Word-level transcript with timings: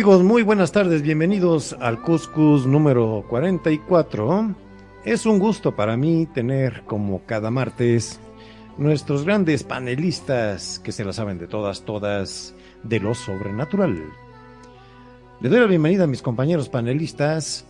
amigos, 0.00 0.22
muy 0.22 0.42
buenas 0.42 0.72
tardes, 0.72 1.02
bienvenidos 1.02 1.76
al 1.78 2.00
Cuscus 2.00 2.64
número 2.64 3.22
44. 3.28 4.54
Es 5.04 5.26
un 5.26 5.38
gusto 5.38 5.76
para 5.76 5.94
mí 5.98 6.24
tener 6.24 6.84
como 6.86 7.20
cada 7.26 7.50
martes 7.50 8.18
nuestros 8.78 9.26
grandes 9.26 9.62
panelistas 9.62 10.78
que 10.78 10.92
se 10.92 11.04
la 11.04 11.12
saben 11.12 11.36
de 11.36 11.48
todas, 11.48 11.82
todas 11.82 12.54
de 12.82 12.98
lo 12.98 13.14
sobrenatural. 13.14 14.02
Le 15.42 15.48
doy 15.50 15.60
la 15.60 15.66
bienvenida 15.66 16.04
a 16.04 16.06
mis 16.06 16.22
compañeros 16.22 16.70
panelistas 16.70 17.66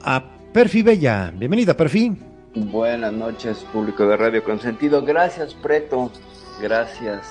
a 0.00 0.24
Perfi 0.54 0.80
Bella. 0.80 1.30
Bienvenida 1.36 1.76
Perfi. 1.76 2.16
Buenas 2.54 3.12
noches, 3.12 3.58
público 3.70 4.06
de 4.06 4.16
Radio 4.16 4.42
Consentido. 4.42 5.04
Gracias, 5.04 5.52
Preto. 5.52 6.10
Gracias, 6.62 7.26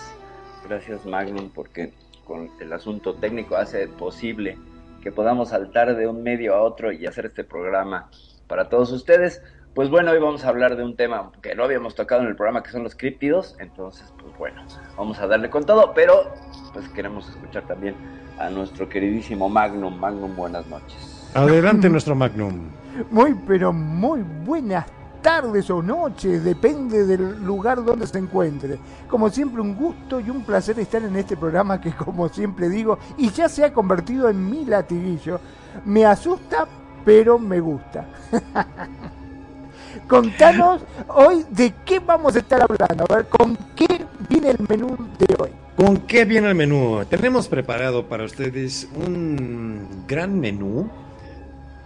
gracias, 0.69 1.03
Magnum, 1.03 1.49
porque 1.49 1.93
con 2.25 2.49
el 2.59 2.73
asunto 2.73 3.15
técnico 3.15 3.55
hace 3.55 3.87
posible 3.87 4.57
que 5.01 5.11
podamos 5.11 5.49
saltar 5.49 5.95
de 5.95 6.07
un 6.07 6.23
medio 6.23 6.55
a 6.55 6.61
otro 6.61 6.91
y 6.91 7.05
hacer 7.05 7.25
este 7.25 7.43
programa 7.43 8.09
para 8.47 8.69
todos 8.69 8.91
ustedes. 8.91 9.41
Pues 9.75 9.89
bueno, 9.89 10.11
hoy 10.11 10.19
vamos 10.19 10.45
a 10.45 10.49
hablar 10.49 10.77
de 10.77 10.83
un 10.83 10.95
tema 10.95 11.31
que 11.41 11.55
no 11.55 11.63
habíamos 11.63 11.95
tocado 11.95 12.21
en 12.21 12.27
el 12.27 12.35
programa, 12.35 12.63
que 12.63 12.71
son 12.71 12.83
los 12.83 12.95
críptidos. 12.95 13.55
Entonces, 13.59 14.13
pues 14.21 14.37
bueno, 14.37 14.63
vamos 14.97 15.19
a 15.19 15.27
darle 15.27 15.49
con 15.49 15.65
todo, 15.65 15.93
pero 15.93 16.31
pues 16.73 16.87
queremos 16.89 17.27
escuchar 17.27 17.67
también 17.67 17.95
a 18.39 18.49
nuestro 18.49 18.87
queridísimo 18.87 19.49
Magnum. 19.49 19.99
Magnum, 19.99 20.35
buenas 20.35 20.65
noches. 20.67 21.31
Adelante 21.33 21.89
nuestro 21.91 22.15
Magnum. 22.15 22.69
Muy, 23.09 23.35
pero 23.47 23.73
muy 23.73 24.21
buenas 24.45 24.85
tardes 25.23 25.69
o 25.71 25.81
noches, 25.81 26.43
depende 26.43 27.05
del 27.05 27.43
lugar 27.43 27.83
donde 27.83 28.05
se 28.05 28.19
encuentre. 28.19 28.77
Como 29.09 29.29
siempre, 29.29 29.61
un 29.61 29.75
gusto 29.75 30.19
y 30.19 30.29
un 30.29 30.43
placer 30.43 30.77
estar 30.77 31.01
en 31.01 31.15
este 31.15 31.35
programa 31.35 31.81
que, 31.81 31.93
como 31.93 32.29
siempre 32.29 32.69
digo, 32.69 32.99
y 33.17 33.31
ya 33.31 33.49
se 33.49 33.63
ha 33.63 33.73
convertido 33.73 34.29
en 34.29 34.47
mi 34.47 34.65
latiguillo, 34.65 35.39
me 35.85 36.05
asusta, 36.05 36.67
pero 37.03 37.39
me 37.39 37.59
gusta. 37.59 38.05
Contanos 40.07 40.81
hoy 41.07 41.45
de 41.49 41.73
qué 41.85 41.99
vamos 41.99 42.35
a 42.35 42.39
estar 42.39 42.61
hablando, 42.61 43.05
a 43.09 43.15
ver, 43.15 43.27
con 43.27 43.57
qué 43.75 44.05
viene 44.29 44.51
el 44.51 44.59
menú 44.67 44.97
de 45.17 45.35
hoy. 45.39 45.49
¿Con 45.77 45.97
qué 45.97 46.25
viene 46.25 46.49
el 46.49 46.55
menú? 46.55 47.03
Tenemos 47.09 47.47
preparado 47.47 48.07
para 48.07 48.25
ustedes 48.25 48.89
un 48.93 50.03
gran 50.07 50.39
menú 50.39 50.89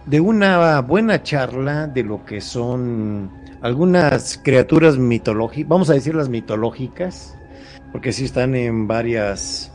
de 0.08 0.20
una 0.20 0.80
buena 0.80 1.22
charla 1.22 1.86
de 1.86 2.02
lo 2.02 2.24
que 2.24 2.40
son 2.40 3.30
algunas 3.60 4.40
criaturas 4.42 4.96
mitológicas, 4.96 5.68
vamos 5.68 5.90
a 5.90 5.94
decirlas 5.94 6.30
mitológicas, 6.30 7.36
porque 7.92 8.12
sí 8.12 8.24
están 8.24 8.54
en 8.54 8.88
varias 8.88 9.70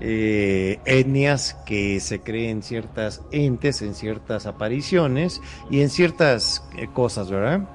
eh, 0.00 0.80
etnias 0.86 1.54
que 1.66 2.00
se 2.00 2.20
creen 2.20 2.64
ciertas 2.64 3.22
entes, 3.30 3.80
en 3.80 3.94
ciertas 3.94 4.46
apariciones 4.46 5.40
y 5.70 5.82
en 5.82 5.88
ciertas 5.88 6.64
eh, 6.76 6.88
cosas, 6.92 7.30
¿verdad? 7.30 7.68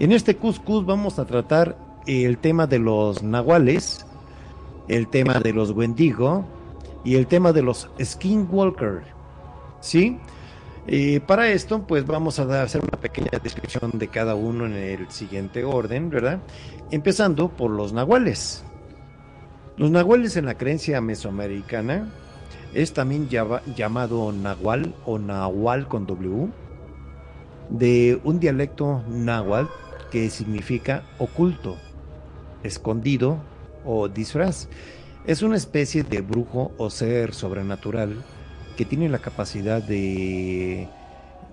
En 0.00 0.10
este 0.10 0.36
Cuscus 0.36 0.84
vamos 0.84 1.20
a 1.20 1.26
tratar 1.26 1.78
el 2.06 2.38
tema 2.38 2.66
de 2.66 2.80
los 2.80 3.22
nahuales, 3.22 4.04
el 4.88 5.06
tema 5.06 5.34
de 5.34 5.52
los 5.52 5.70
Wendigo 5.70 6.44
y 7.04 7.14
el 7.14 7.28
tema 7.28 7.52
de 7.52 7.62
los 7.62 7.88
Skinwalker, 8.02 9.02
¿sí? 9.80 10.18
Y 10.88 11.18
para 11.20 11.48
esto, 11.48 11.84
pues 11.86 12.06
vamos 12.06 12.38
a 12.38 12.62
hacer 12.62 12.80
una 12.80 13.00
pequeña 13.00 13.38
descripción 13.42 13.90
de 13.94 14.08
cada 14.08 14.34
uno 14.36 14.66
en 14.66 14.74
el 14.74 15.10
siguiente 15.10 15.64
orden, 15.64 16.10
¿verdad? 16.10 16.38
Empezando 16.90 17.48
por 17.48 17.70
los 17.72 17.92
nahuales. 17.92 18.62
Los 19.76 19.90
nahuales 19.90 20.36
en 20.36 20.46
la 20.46 20.56
creencia 20.56 21.00
mesoamericana 21.00 22.08
es 22.72 22.92
también 22.92 23.28
llama- 23.28 23.62
llamado 23.74 24.30
nahual 24.32 24.94
o 25.04 25.18
nahual 25.18 25.88
con 25.88 26.06
W, 26.06 26.48
de 27.68 28.20
un 28.22 28.38
dialecto 28.38 29.02
náhuatl 29.08 29.68
que 30.12 30.30
significa 30.30 31.02
oculto, 31.18 31.76
escondido 32.62 33.38
o 33.84 34.08
disfraz. 34.08 34.68
Es 35.26 35.42
una 35.42 35.56
especie 35.56 36.04
de 36.04 36.20
brujo 36.20 36.70
o 36.78 36.90
ser 36.90 37.34
sobrenatural 37.34 38.22
que 38.76 38.84
tiene 38.84 39.08
la 39.08 39.18
capacidad 39.18 39.82
de, 39.82 40.88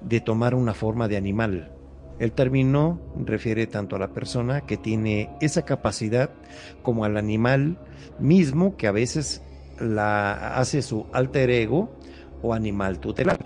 de 0.01 0.21
tomar 0.21 0.55
una 0.55 0.73
forma 0.73 1.07
de 1.07 1.17
animal. 1.17 1.71
El 2.19 2.31
término 2.31 2.99
refiere 3.17 3.65
tanto 3.65 3.95
a 3.95 3.99
la 3.99 4.09
persona 4.09 4.61
que 4.61 4.77
tiene 4.77 5.29
esa 5.41 5.63
capacidad 5.63 6.29
como 6.83 7.05
al 7.05 7.17
animal 7.17 7.77
mismo 8.19 8.77
que 8.77 8.87
a 8.87 8.91
veces 8.91 9.41
la 9.79 10.55
hace 10.55 10.81
su 10.81 11.07
alter 11.11 11.49
ego 11.49 11.89
o 12.41 12.53
animal 12.53 12.99
tutelar. 12.99 13.39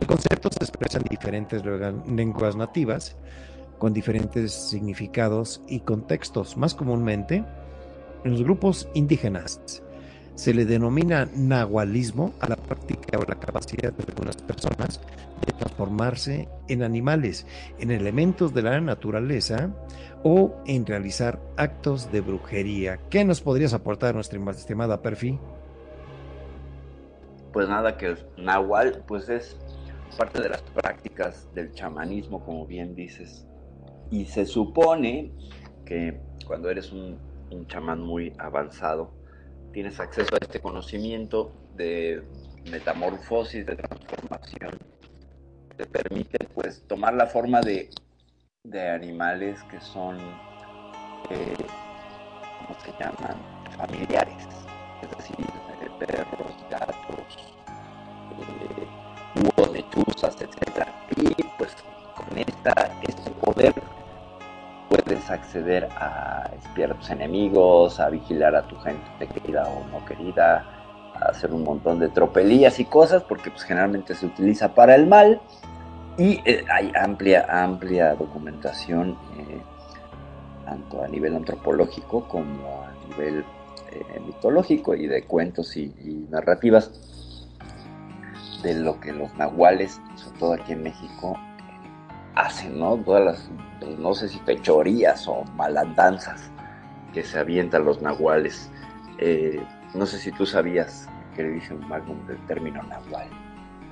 El 0.00 0.06
concepto 0.06 0.50
se 0.50 0.64
expresa 0.64 0.98
en 0.98 1.04
diferentes 1.04 1.62
lenguas 2.08 2.56
nativas 2.56 3.16
con 3.78 3.92
diferentes 3.92 4.52
significados 4.52 5.62
y 5.68 5.80
contextos. 5.80 6.56
Más 6.56 6.74
comúnmente, 6.74 7.44
en 8.24 8.30
los 8.32 8.42
grupos 8.42 8.88
indígenas 8.94 9.82
se 10.34 10.52
le 10.52 10.64
denomina 10.64 11.28
nahualismo 11.34 12.34
a 12.40 12.48
la 12.48 12.56
práctica 12.56 13.18
o 13.18 13.24
la 13.24 13.36
capacidad 13.36 13.92
de 13.92 14.04
algunas 14.08 14.36
personas 14.36 15.00
de 15.46 15.52
transformarse 15.52 16.48
en 16.68 16.82
animales, 16.82 17.46
en 17.78 17.90
elementos 17.90 18.52
de 18.54 18.62
la 18.62 18.80
naturaleza 18.80 19.70
o 20.22 20.54
en 20.66 20.86
realizar 20.86 21.40
actos 21.56 22.10
de 22.10 22.20
brujería. 22.20 22.98
¿Qué 23.10 23.24
nos 23.24 23.40
podrías 23.40 23.74
aportar, 23.74 24.14
nuestra 24.14 24.40
estimada 24.50 25.02
Perfi? 25.02 25.38
Pues 27.52 27.68
nada, 27.68 27.96
que 27.96 28.06
el 28.06 28.18
Nahual, 28.36 29.04
pues 29.06 29.28
es 29.28 29.56
parte 30.16 30.42
de 30.42 30.48
las 30.48 30.62
prácticas 30.62 31.48
del 31.54 31.72
chamanismo, 31.72 32.44
como 32.44 32.66
bien 32.66 32.94
dices. 32.94 33.46
Y 34.10 34.24
se 34.24 34.46
supone 34.46 35.32
que 35.84 36.20
cuando 36.46 36.70
eres 36.70 36.90
un, 36.90 37.18
un 37.50 37.66
chamán 37.66 38.00
muy 38.00 38.32
avanzado, 38.38 39.12
tienes 39.74 39.98
acceso 39.98 40.36
a 40.36 40.38
este 40.40 40.60
conocimiento 40.60 41.52
de 41.74 42.22
metamorfosis, 42.70 43.66
de 43.66 43.74
transformación. 43.74 44.78
Te 45.76 45.84
permite, 45.84 46.38
pues, 46.54 46.84
tomar 46.86 47.12
la 47.14 47.26
forma 47.26 47.60
de, 47.60 47.90
de 48.62 48.88
animales 48.88 49.60
que 49.64 49.80
son, 49.80 50.16
eh, 51.28 51.56
¿cómo 52.60 52.78
se 52.80 52.92
llaman? 53.00 53.36
Familiares. 53.76 54.46
Es 55.02 55.16
decir, 55.18 55.36
eh, 55.40 55.90
perros, 55.98 56.54
gatos, 56.70 57.54
eh, 58.38 58.86
búhos, 59.34 59.72
lechuzas, 59.72 60.36
etc. 60.40 60.86
Y 61.16 61.42
pues 61.58 61.74
con 62.14 62.38
esta, 62.38 62.96
este 63.08 63.30
poder 63.32 63.74
acceder 65.30 65.88
a 65.96 66.50
espiar 66.56 66.92
a 66.92 66.94
tus 66.94 67.10
enemigos, 67.10 68.00
a 68.00 68.08
vigilar 68.08 68.54
a 68.54 68.66
tu 68.66 68.76
gente 68.80 69.26
querida 69.28 69.68
o 69.68 69.84
no 69.90 70.04
querida, 70.04 70.64
a 71.14 71.26
hacer 71.30 71.52
un 71.52 71.64
montón 71.64 72.00
de 72.00 72.08
tropelías 72.08 72.80
y 72.80 72.84
cosas, 72.84 73.22
porque 73.22 73.50
pues 73.50 73.62
generalmente 73.62 74.14
se 74.14 74.26
utiliza 74.26 74.74
para 74.74 74.94
el 74.94 75.06
mal. 75.06 75.40
Y 76.16 76.40
eh, 76.44 76.64
hay 76.72 76.92
amplia, 77.00 77.46
amplia 77.48 78.14
documentación, 78.14 79.18
eh, 79.36 79.60
tanto 80.64 81.02
a 81.02 81.08
nivel 81.08 81.34
antropológico 81.34 82.28
como 82.28 82.82
a 82.82 83.08
nivel 83.08 83.44
eh, 83.90 84.20
mitológico 84.24 84.94
y 84.94 85.06
de 85.06 85.24
cuentos 85.24 85.76
y, 85.76 85.92
y 86.04 86.26
narrativas 86.30 86.90
de 88.62 88.74
lo 88.74 88.98
que 89.00 89.12
los 89.12 89.34
nahuales, 89.34 90.00
sobre 90.14 90.38
todo 90.38 90.52
aquí 90.54 90.72
en 90.72 90.82
México, 90.82 91.38
hacen, 92.34 92.78
¿no? 92.78 92.96
Todas 92.96 93.24
las, 93.24 93.50
no 93.98 94.14
sé 94.14 94.28
si 94.28 94.38
fechorías 94.40 95.26
o 95.28 95.44
malandanzas 95.56 96.50
que 97.12 97.22
se 97.22 97.38
avientan 97.38 97.84
los 97.84 98.02
nahuales. 98.02 98.70
Eh, 99.18 99.62
no 99.94 100.06
sé 100.06 100.18
si 100.18 100.32
tú 100.32 100.44
sabías 100.46 101.08
que 101.36 101.42
le 101.42 101.50
dicen 101.50 101.80
Magnum 101.88 102.26
del 102.26 102.38
término 102.46 102.82
nahual. 102.82 103.28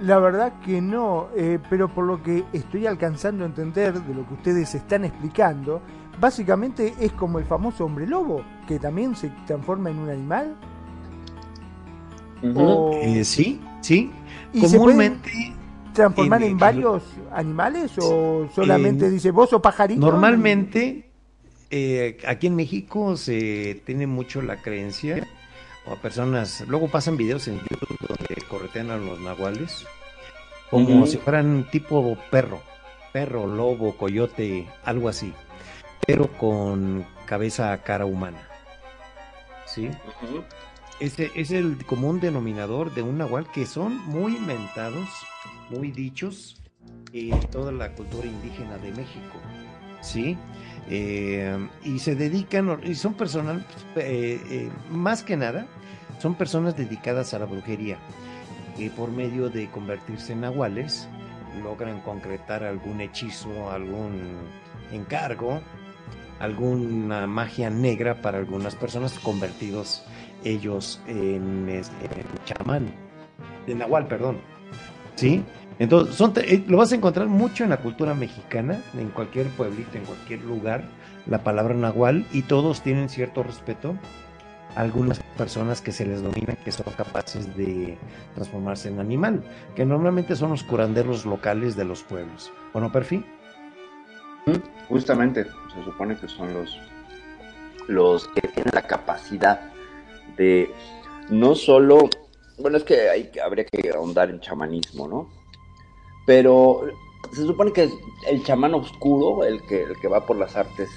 La 0.00 0.18
verdad 0.18 0.52
que 0.64 0.80
no, 0.80 1.28
eh, 1.36 1.58
pero 1.70 1.88
por 1.88 2.04
lo 2.06 2.22
que 2.22 2.44
estoy 2.52 2.86
alcanzando 2.86 3.44
a 3.44 3.46
entender 3.46 4.00
de 4.02 4.14
lo 4.14 4.26
que 4.26 4.34
ustedes 4.34 4.74
están 4.74 5.04
explicando, 5.04 5.80
básicamente 6.20 6.94
es 6.98 7.12
como 7.12 7.38
el 7.38 7.44
famoso 7.44 7.84
hombre 7.84 8.06
lobo, 8.06 8.42
que 8.66 8.78
también 8.80 9.14
se 9.14 9.28
transforma 9.46 9.90
en 9.90 9.98
un 9.98 10.10
animal. 10.10 10.56
O- 12.56 12.90
Eh, 12.94 13.24
sí, 13.24 13.60
sí. 13.80 14.10
¿Y 14.52 14.60
se 14.66 14.76
Comúnmente, 14.78 15.30
¿Transformar 15.92 16.40
en- 16.42 16.46
en, 16.46 16.52
en- 16.52 16.58
varios 16.58 17.02
animales 17.32 17.92
o 17.98 18.48
solamente 18.54 19.06
en- 19.06 19.12
dice 19.12 19.30
vos 19.30 19.52
o 19.52 19.60
pajarito? 19.62 20.00
normalmente, 20.00 21.10
eh, 21.70 22.18
aquí 22.26 22.46
en 22.48 22.56
México 22.56 23.16
se 23.16 23.82
tiene 23.86 24.06
mucho 24.06 24.42
la 24.42 24.56
creencia, 24.62 25.26
o 25.86 25.96
personas, 25.96 26.64
luego 26.68 26.88
pasan 26.88 27.16
videos 27.16 27.48
en 27.48 27.58
YouTube 27.58 27.98
donde 28.08 28.42
corretean 28.48 28.90
a 28.90 28.96
los 28.96 29.20
nahuales, 29.20 29.84
como 30.70 31.06
si 31.06 31.16
fueran 31.18 31.68
tipo 31.70 32.16
perro, 32.30 32.60
perro, 33.12 33.46
lobo, 33.46 33.96
coyote, 33.96 34.68
algo 34.84 35.08
así, 35.08 35.32
pero 36.06 36.28
con 36.38 37.04
cabeza, 37.26 37.76
cara 37.82 38.06
humana. 38.06 38.38
¿Sí? 39.66 39.88
Ese 41.00 41.30
es 41.34 41.50
el 41.50 41.84
común 41.84 42.20
denominador 42.20 42.94
de 42.94 43.02
un 43.02 43.18
nahual 43.18 43.50
que 43.50 43.66
son 43.66 43.96
muy 44.06 44.36
inventados, 44.36 45.08
muy 45.72 45.90
dichos 45.90 46.60
en 47.12 47.38
toda 47.50 47.72
la 47.72 47.92
cultura 47.92 48.26
indígena 48.26 48.78
de 48.78 48.90
México. 48.92 49.38
¿Sí? 50.00 50.36
Eh, 50.88 51.68
y 51.84 51.98
se 52.00 52.16
dedican, 52.16 52.80
y 52.82 52.94
son 52.94 53.14
personas, 53.14 53.62
eh, 53.96 54.40
eh, 54.50 54.70
más 54.90 55.22
que 55.22 55.36
nada, 55.36 55.66
son 56.18 56.34
personas 56.34 56.76
dedicadas 56.76 57.34
a 57.34 57.38
la 57.38 57.46
brujería, 57.46 57.98
que 58.76 58.90
por 58.90 59.10
medio 59.10 59.48
de 59.48 59.70
convertirse 59.70 60.32
en 60.32 60.40
nahuales 60.40 61.08
logran 61.62 62.00
concretar 62.00 62.64
algún 62.64 63.00
hechizo, 63.00 63.70
algún 63.70 64.38
encargo, 64.90 65.60
alguna 66.40 67.28
magia 67.28 67.70
negra 67.70 68.20
para 68.20 68.38
algunas 68.38 68.74
personas 68.74 69.18
convertidos 69.20 70.04
ellos 70.42 71.00
en, 71.06 71.68
en 71.68 71.84
chamán, 72.44 72.92
de 73.66 73.74
nahual, 73.76 74.08
perdón. 74.08 74.40
¿Sí? 75.14 75.44
Entonces, 75.78 76.20
eh, 76.44 76.64
lo 76.66 76.78
vas 76.78 76.92
a 76.92 76.96
encontrar 76.96 77.28
mucho 77.28 77.64
en 77.64 77.70
la 77.70 77.78
cultura 77.78 78.14
mexicana, 78.14 78.80
en 78.94 79.08
cualquier 79.10 79.48
pueblito, 79.48 79.98
en 79.98 80.04
cualquier 80.04 80.42
lugar, 80.42 80.84
la 81.26 81.42
palabra 81.42 81.74
nahual, 81.74 82.26
y 82.32 82.42
todos 82.42 82.82
tienen 82.82 83.08
cierto 83.08 83.42
respeto. 83.42 83.96
Algunas 84.74 85.20
personas 85.36 85.82
que 85.82 85.92
se 85.92 86.06
les 86.06 86.22
domina 86.22 86.54
que 86.54 86.72
son 86.72 86.86
capaces 86.96 87.54
de 87.56 87.98
transformarse 88.34 88.88
en 88.88 89.00
animal, 89.00 89.42
que 89.76 89.84
normalmente 89.84 90.34
son 90.34 90.50
los 90.50 90.62
curanderos 90.62 91.26
locales 91.26 91.76
de 91.76 91.84
los 91.84 92.02
pueblos. 92.02 92.50
Bueno, 92.72 92.90
Perfi. 92.90 93.22
Justamente, 94.88 95.44
se 95.44 95.84
supone 95.84 96.16
que 96.16 96.26
son 96.26 96.54
los, 96.54 96.78
los 97.86 98.28
que 98.28 98.48
tienen 98.48 98.72
la 98.74 98.82
capacidad 98.82 99.60
de 100.36 100.70
no 101.28 101.54
solo, 101.54 102.08
bueno, 102.58 102.78
es 102.78 102.84
que 102.84 103.08
hay, 103.08 103.30
habría 103.44 103.64
que 103.64 103.90
ahondar 103.90 104.30
en 104.30 104.40
chamanismo, 104.40 105.06
¿no? 105.06 105.41
Pero 106.24 106.82
se 107.32 107.46
supone 107.46 107.72
que 107.72 107.90
el 108.28 108.44
chamán 108.44 108.74
oscuro, 108.74 109.44
el 109.44 109.62
que, 109.62 109.82
el 109.82 109.98
que 109.98 110.08
va 110.08 110.26
por 110.26 110.36
las 110.36 110.56
artes 110.56 110.90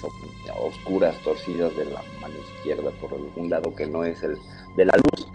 oscuras, 0.60 1.18
torcidas 1.24 1.76
de 1.76 1.86
la 1.86 2.04
mano 2.22 2.36
izquierda, 2.58 2.92
por 3.00 3.14
algún 3.14 3.50
lado 3.50 3.74
que 3.76 3.88
no 3.88 4.04
es 4.04 4.22
el 4.24 4.38
de 4.76 4.86
la 4.86 4.94
luz, 4.98 5.28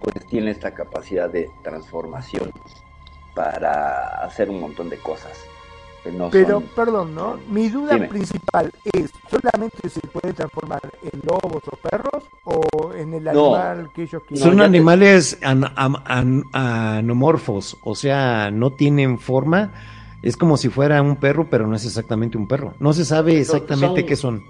pues 0.00 0.26
tiene 0.26 0.50
esta 0.50 0.74
capacidad 0.74 1.30
de 1.30 1.50
transformación 1.62 2.50
para 3.34 4.24
hacer 4.24 4.50
un 4.50 4.60
montón 4.60 4.88
de 4.88 4.98
cosas. 4.98 5.38
No 6.12 6.30
Pero, 6.30 6.60
son- 6.60 6.64
perdón, 6.74 7.14
¿no? 7.14 7.38
Mi 7.50 7.68
duda 7.68 7.94
Dime. 7.94 8.08
principal 8.08 8.70
es, 8.92 9.10
¿solamente 9.30 9.88
se 9.88 10.00
puede 10.00 10.32
transformar 10.32 10.80
en 11.02 11.20
lobos 11.24 11.62
o 11.70 11.76
perros 11.76 12.24
o 12.44 12.92
en 12.94 13.14
el 13.14 13.24
No. 13.24 13.54
animal 13.54 13.90
que 13.94 14.02
ellos 14.04 14.22
quieran? 14.26 14.48
Son 14.48 14.60
animales 14.60 15.38
an- 15.42 15.64
anomorfos, 16.52 17.76
o 17.82 17.94
sea, 17.94 18.50
no 18.50 18.70
tienen 18.72 19.18
forma. 19.18 19.72
Es 20.22 20.36
como 20.36 20.56
si 20.56 20.68
fuera 20.68 21.00
un 21.02 21.16
perro, 21.16 21.48
pero 21.48 21.66
no 21.66 21.76
es 21.76 21.84
exactamente 21.84 22.36
un 22.36 22.48
perro. 22.48 22.74
No 22.80 22.92
se 22.92 23.04
sabe 23.04 23.38
exactamente 23.38 24.00
son- 24.00 24.06
qué 24.08 24.16
son. 24.16 24.42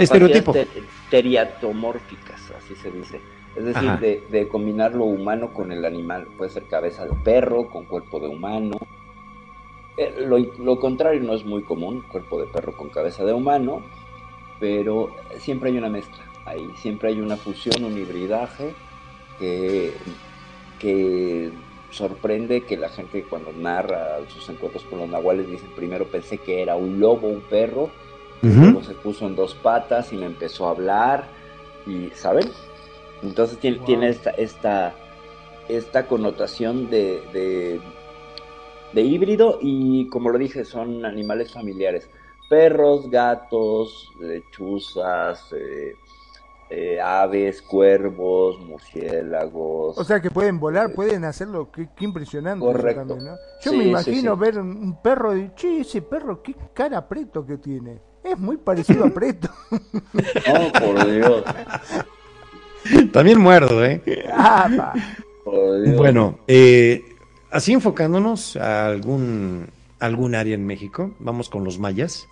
Estereotipo. 0.00 0.52
te- 0.52 0.68
teriatomórficas, 1.10 2.40
así 2.56 2.74
se 2.76 2.90
dice. 2.92 3.20
Es 3.56 3.64
decir, 3.64 3.90
de 4.30 4.48
combinar 4.48 4.94
lo 4.94 5.04
humano 5.04 5.52
con 5.52 5.72
el 5.72 5.84
animal. 5.84 6.28
Puede 6.38 6.50
ser 6.52 6.68
cabeza 6.68 7.04
de 7.04 7.10
perro 7.24 7.68
con 7.68 7.84
cuerpo 7.86 8.20
de 8.20 8.28
humano. 8.28 8.76
Eh, 9.96 10.14
lo, 10.26 10.38
lo 10.38 10.78
contrario 10.78 11.20
no 11.22 11.34
es 11.34 11.44
muy 11.44 11.62
común, 11.62 12.02
cuerpo 12.10 12.40
de 12.40 12.46
perro 12.46 12.76
con 12.76 12.88
cabeza 12.88 13.24
de 13.24 13.32
humano, 13.32 13.82
pero 14.58 15.10
siempre 15.38 15.70
hay 15.70 15.78
una 15.78 15.88
mezcla 15.88 16.24
ahí, 16.46 16.70
siempre 16.76 17.08
hay 17.10 17.20
una 17.20 17.36
fusión, 17.36 17.84
un 17.84 17.98
hibridaje 17.98 18.74
que, 19.38 19.92
que 20.78 21.50
sorprende 21.90 22.62
que 22.62 22.76
la 22.76 22.88
gente 22.88 23.24
cuando 23.24 23.52
narra 23.52 24.18
sus 24.28 24.48
encuentros 24.48 24.84
con 24.84 25.00
los 25.00 25.08
nahuales 25.08 25.48
dice, 25.48 25.66
primero 25.76 26.06
pensé 26.06 26.38
que 26.38 26.62
era 26.62 26.76
un 26.76 26.98
lobo, 27.00 27.28
un 27.28 27.40
perro, 27.42 27.90
Luego 28.42 28.82
se 28.82 28.94
puso 28.94 29.26
en 29.26 29.36
dos 29.36 29.54
patas 29.54 30.14
y 30.14 30.16
me 30.16 30.24
empezó 30.24 30.66
a 30.66 30.70
hablar 30.70 31.24
y 31.86 32.08
¿saben? 32.14 32.48
Entonces 33.22 33.58
tiene, 33.58 33.76
Wow. 33.76 33.86
tiene 33.86 34.08
esta, 34.08 34.30
esta, 34.30 34.94
esta 35.68 36.06
connotación 36.06 36.88
de, 36.88 37.20
de, 37.34 37.80
de 38.92 39.02
híbrido 39.02 39.58
y 39.60 40.08
como 40.08 40.30
lo 40.30 40.38
dije 40.38 40.64
son 40.64 41.04
animales 41.04 41.52
familiares. 41.52 42.08
Perros, 42.48 43.08
gatos, 43.10 44.10
lechuzas, 44.20 45.52
eh, 45.52 45.94
eh, 46.70 47.00
aves, 47.00 47.62
cuervos, 47.62 48.58
murciélagos. 48.60 49.98
O 49.98 50.04
sea 50.04 50.20
que 50.20 50.30
pueden 50.30 50.58
volar, 50.58 50.92
pueden 50.92 51.24
hacerlo, 51.24 51.70
qué, 51.70 51.88
qué 51.96 52.04
impresionante 52.04 52.64
eso 52.64 52.72
Correcto. 52.72 53.00
también, 53.06 53.24
¿no? 53.24 53.36
Yo 53.60 53.70
Sí, 53.72 53.76
me 53.76 53.84
imagino 53.84 54.34
sí. 54.34 54.40
ver 54.40 54.58
un, 54.58 55.00
perro 55.02 55.36
y, 55.36 55.50
che, 55.54 55.80
ese 55.80 56.02
perro, 56.02 56.42
qué 56.42 56.54
cara 56.72 57.06
preto 57.08 57.44
que 57.46 57.58
tiene. 57.58 58.00
Es 58.22 58.38
muy 58.38 58.56
parecido 58.56 59.04
a 59.04 59.10
preto. 59.10 59.48
No, 60.12 60.72
por 60.80 61.06
Dios, 61.10 61.44
También 63.12 63.40
muerdo, 63.40 63.84
¿eh? 63.84 64.02
Ah, 64.32 64.68
pa. 64.76 64.92
por 65.44 65.82
Dios. 65.82 65.96
Bueno, 65.96 66.38
eh, 66.46 67.02
así 67.50 67.72
enfocándonos 67.72 68.56
a 68.56 68.86
algún, 68.86 69.68
algún 69.98 70.34
área 70.34 70.54
en 70.54 70.66
México, 70.66 71.14
vamos 71.18 71.48
con 71.48 71.64
los 71.64 71.78
mayas. 71.78 72.26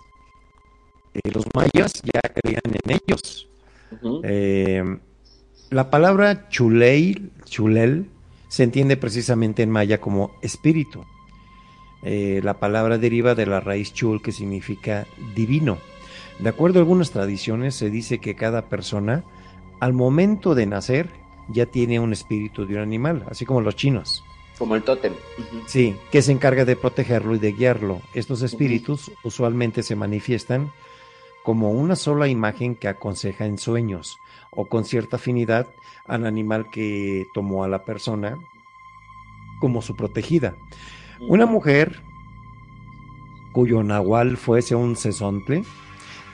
Eh, 1.13 1.31
los 1.33 1.45
mayas 1.53 1.93
ya 2.03 2.21
creían 2.21 2.61
en 2.65 2.99
ellos. 3.01 3.47
Eh, 4.23 4.83
la 5.69 5.89
palabra 5.89 6.49
chulel, 6.49 7.31
se 8.47 8.63
entiende 8.63 8.97
precisamente 8.97 9.61
en 9.63 9.69
maya 9.69 10.01
como 10.01 10.31
espíritu. 10.41 11.05
Eh, 12.01 12.41
la 12.43 12.59
palabra 12.59 12.97
deriva 12.97 13.35
de 13.35 13.45
la 13.45 13.59
raíz 13.59 13.93
chul, 13.93 14.21
que 14.21 14.31
significa 14.31 15.05
divino. 15.35 15.77
De 16.39 16.49
acuerdo 16.49 16.79
a 16.79 16.81
algunas 16.81 17.11
tradiciones, 17.11 17.75
se 17.75 17.89
dice 17.89 18.19
que 18.19 18.35
cada 18.35 18.69
persona, 18.69 19.23
al 19.79 19.93
momento 19.93 20.55
de 20.55 20.65
nacer, 20.65 21.09
ya 21.49 21.65
tiene 21.65 21.99
un 21.99 22.13
espíritu 22.13 22.65
de 22.65 22.75
un 22.75 22.81
animal, 22.81 23.25
así 23.29 23.45
como 23.45 23.61
los 23.61 23.75
chinos. 23.75 24.23
Como 24.59 24.75
el 24.75 24.83
tótem. 24.83 25.13
Sí, 25.65 25.95
que 26.11 26.21
se 26.21 26.33
encarga 26.33 26.65
de 26.65 26.75
protegerlo 26.75 27.33
y 27.33 27.39
de 27.39 27.53
guiarlo. 27.53 28.01
Estos 28.13 28.43
espíritus 28.43 29.11
usualmente 29.23 29.81
se 29.81 29.95
manifiestan 29.95 30.71
como 31.43 31.71
una 31.71 31.95
sola 31.95 32.27
imagen 32.27 32.75
que 32.75 32.89
aconseja 32.89 33.45
en 33.45 33.57
sueños 33.57 34.19
o 34.51 34.65
con 34.65 34.85
cierta 34.85 35.15
afinidad 35.15 35.67
al 36.05 36.25
animal 36.25 36.69
que 36.69 37.25
tomó 37.33 37.63
a 37.63 37.69
la 37.69 37.85
persona 37.85 38.37
como 39.59 39.81
su 39.81 39.95
protegida. 39.95 40.55
Una 41.21 41.45
mujer 41.45 42.01
cuyo 43.53 43.81
nahual 43.81 44.37
fuese 44.37 44.75
un 44.75 44.95
sesontle 44.95 45.63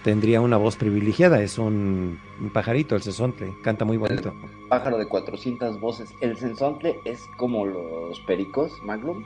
tendría 0.05 0.39
una 0.39 0.57
voz 0.57 0.75
privilegiada, 0.75 1.41
es 1.41 1.57
un, 1.57 2.19
pajarito 2.53 2.95
el 2.95 3.01
sesontle, 3.01 3.55
canta 3.63 3.85
muy 3.85 3.97
bonito. 3.97 4.35
pájaro 4.69 4.99
de 4.99 5.07
400 5.07 5.79
voces. 5.79 6.13
El 6.21 6.37
sensontle 6.37 6.99
es 7.05 7.27
como 7.37 7.65
los 7.65 8.19
pericos, 8.19 8.79
Magnum, 8.83 9.23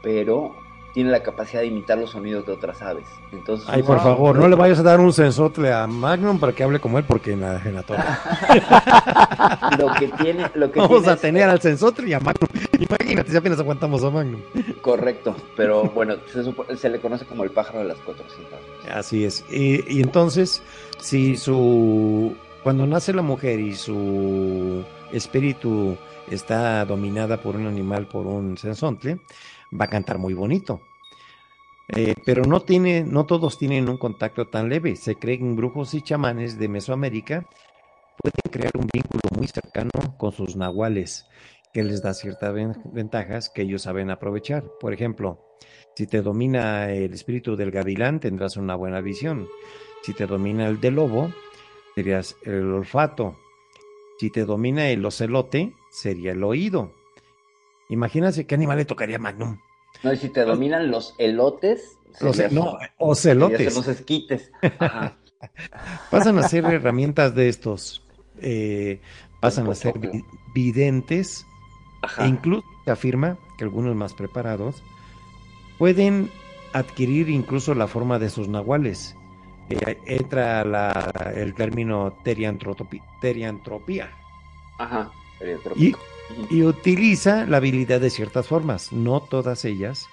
pero 0.00 0.54
tiene 0.92 1.10
la 1.10 1.22
capacidad 1.22 1.60
de 1.60 1.68
imitar 1.68 1.96
los 1.98 2.10
sonidos 2.10 2.44
de 2.46 2.52
otras 2.52 2.82
aves. 2.82 3.06
Entonces, 3.32 3.68
Ay, 3.70 3.82
por 3.82 3.96
Wow. 3.96 4.04
favor, 4.04 4.36
no 4.38 4.48
le 4.48 4.56
vayas 4.56 4.78
a 4.80 4.82
dar 4.82 4.98
un 5.00 5.12
sensotle 5.12 5.72
a 5.72 5.86
Magnum 5.86 6.38
para 6.40 6.52
que 6.52 6.62
hable 6.64 6.80
como 6.80 6.98
él, 6.98 7.04
porque 7.04 7.32
en 7.32 7.40
la, 7.42 7.56
en 7.64 7.74
la 7.76 7.82
torre. 7.82 8.02
lo 9.78 9.92
que 9.94 10.08
tiene, 10.22 10.50
lo 10.54 10.70
que 10.70 10.80
Vamos 10.80 10.98
tiene 10.98 11.10
a 11.10 11.14
es- 11.14 11.20
tener 11.20 11.48
al 11.48 11.60
sensotle 11.60 12.08
y 12.08 12.12
a 12.12 12.20
Magnum. 12.20 12.48
Imagínate, 12.78 13.30
si 13.30 13.36
apenas 13.36 13.58
aguantamos 13.60 14.02
a 14.04 14.10
Magnum. 14.10 14.40
correcto, 14.82 15.36
pero 15.56 15.84
bueno, 15.84 16.14
se, 16.76 16.88
le 16.88 17.00
conoce 17.00 17.24
como 17.26 17.44
el 17.44 17.50
pájaro 17.50 17.80
de 17.80 17.84
las 17.86 17.98
400. 17.98 18.58
Así 18.92 19.24
es. 19.24 19.44
Y, 19.50 19.84
y 19.98 20.00
entonces, 20.02 20.62
si 20.98 21.36
su. 21.36 22.34
Cuando 22.62 22.86
nace 22.86 23.14
la 23.14 23.22
mujer 23.22 23.58
y 23.58 23.74
su 23.74 24.84
espíritu 25.12 25.96
está 26.30 26.84
dominada 26.84 27.38
por 27.38 27.56
un 27.56 27.66
animal, 27.66 28.06
por 28.06 28.26
un 28.26 28.58
sensontle, 28.58 29.18
va 29.78 29.86
a 29.86 29.90
cantar 29.90 30.18
muy 30.18 30.34
bonito. 30.34 30.80
Eh, 31.88 32.14
pero 32.24 32.44
no 32.44 32.60
tiene, 32.62 33.02
no 33.02 33.26
todos 33.26 33.58
tienen 33.58 33.88
un 33.88 33.96
contacto 33.96 34.46
tan 34.48 34.68
leve. 34.68 34.96
Se 34.96 35.16
creen 35.16 35.56
brujos 35.56 35.94
y 35.94 36.02
chamanes 36.02 36.58
de 36.58 36.68
Mesoamérica 36.68 37.46
pueden 38.18 38.50
crear 38.50 38.72
un 38.76 38.88
vínculo 38.92 39.22
muy 39.36 39.48
cercano 39.48 39.90
con 40.18 40.32
sus 40.32 40.56
nahuales, 40.56 41.26
que 41.72 41.82
les 41.84 42.02
da 42.02 42.14
ciertas 42.14 42.52
ven- 42.54 42.82
ventajas 42.92 43.50
que 43.50 43.62
ellos 43.62 43.82
saben 43.82 44.10
aprovechar. 44.10 44.64
Por 44.80 44.92
ejemplo, 44.92 45.40
si 45.96 46.06
te 46.06 46.22
domina 46.22 46.92
el 46.92 47.12
espíritu 47.14 47.56
del 47.56 47.70
gavilán, 47.70 48.20
tendrás 48.20 48.56
una 48.56 48.76
buena 48.76 49.00
visión. 49.00 49.48
Si 50.02 50.14
te 50.14 50.26
domina 50.26 50.68
el 50.68 50.80
del 50.80 50.96
lobo, 50.96 51.32
serías 51.94 52.36
el 52.44 52.72
olfato. 52.72 53.36
Si 54.18 54.30
te 54.30 54.44
domina 54.44 54.88
el 54.90 55.04
ocelote, 55.04 55.74
sería 55.90 56.32
el 56.32 56.44
oído. 56.44 56.92
Imagínate 57.90 58.46
qué 58.46 58.54
animal 58.54 58.78
le 58.78 58.84
tocaría 58.86 59.16
a 59.16 59.18
Magnum. 59.20 59.58
No, 60.02 60.12
y 60.12 60.16
si 60.16 60.30
te 60.30 60.44
dominan 60.44 60.90
los 60.90 61.14
elotes, 61.18 61.98
Los- 62.20 62.50
no, 62.52 62.78
ocelotes. 62.98 63.74
los 63.74 63.86
esquites. 63.88 64.50
Ajá. 64.78 65.16
Pasan 66.10 66.38
a 66.38 66.48
ser 66.48 66.64
herramientas 66.66 67.34
de 67.34 67.48
estos. 67.48 68.02
eh, 68.42 69.00
pasan 69.40 69.68
a 69.68 69.74
ser 69.74 69.98
vi- 69.98 70.24
videntes 70.54 71.44
Ajá. 72.02 72.24
E 72.24 72.28
incluso 72.28 72.64
se 72.86 72.90
afirma 72.90 73.36
que 73.58 73.64
algunos 73.64 73.94
más 73.94 74.14
preparados 74.14 74.82
pueden 75.78 76.30
adquirir 76.72 77.28
incluso 77.28 77.74
la 77.74 77.86
forma 77.86 78.18
de 78.18 78.30
sus 78.30 78.48
nahuales. 78.48 79.14
Eh, 79.68 79.98
entra 80.06 80.64
la- 80.64 81.32
el 81.34 81.54
término 81.54 82.16
teriantropía 83.20 84.10
Ajá. 84.78 85.10
Y. 85.76 85.92
y 86.48 86.62
utiliza 86.62 87.46
la 87.46 87.58
habilidad 87.58 88.00
de 88.00 88.10
ciertas 88.10 88.46
formas, 88.46 88.92
no 88.92 89.20
todas 89.20 89.64
ellas 89.64 90.08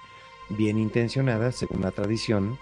bien 0.48 0.78
intencionadas 0.78 1.56
según 1.56 1.82
la 1.82 1.90
tradición 1.90 2.58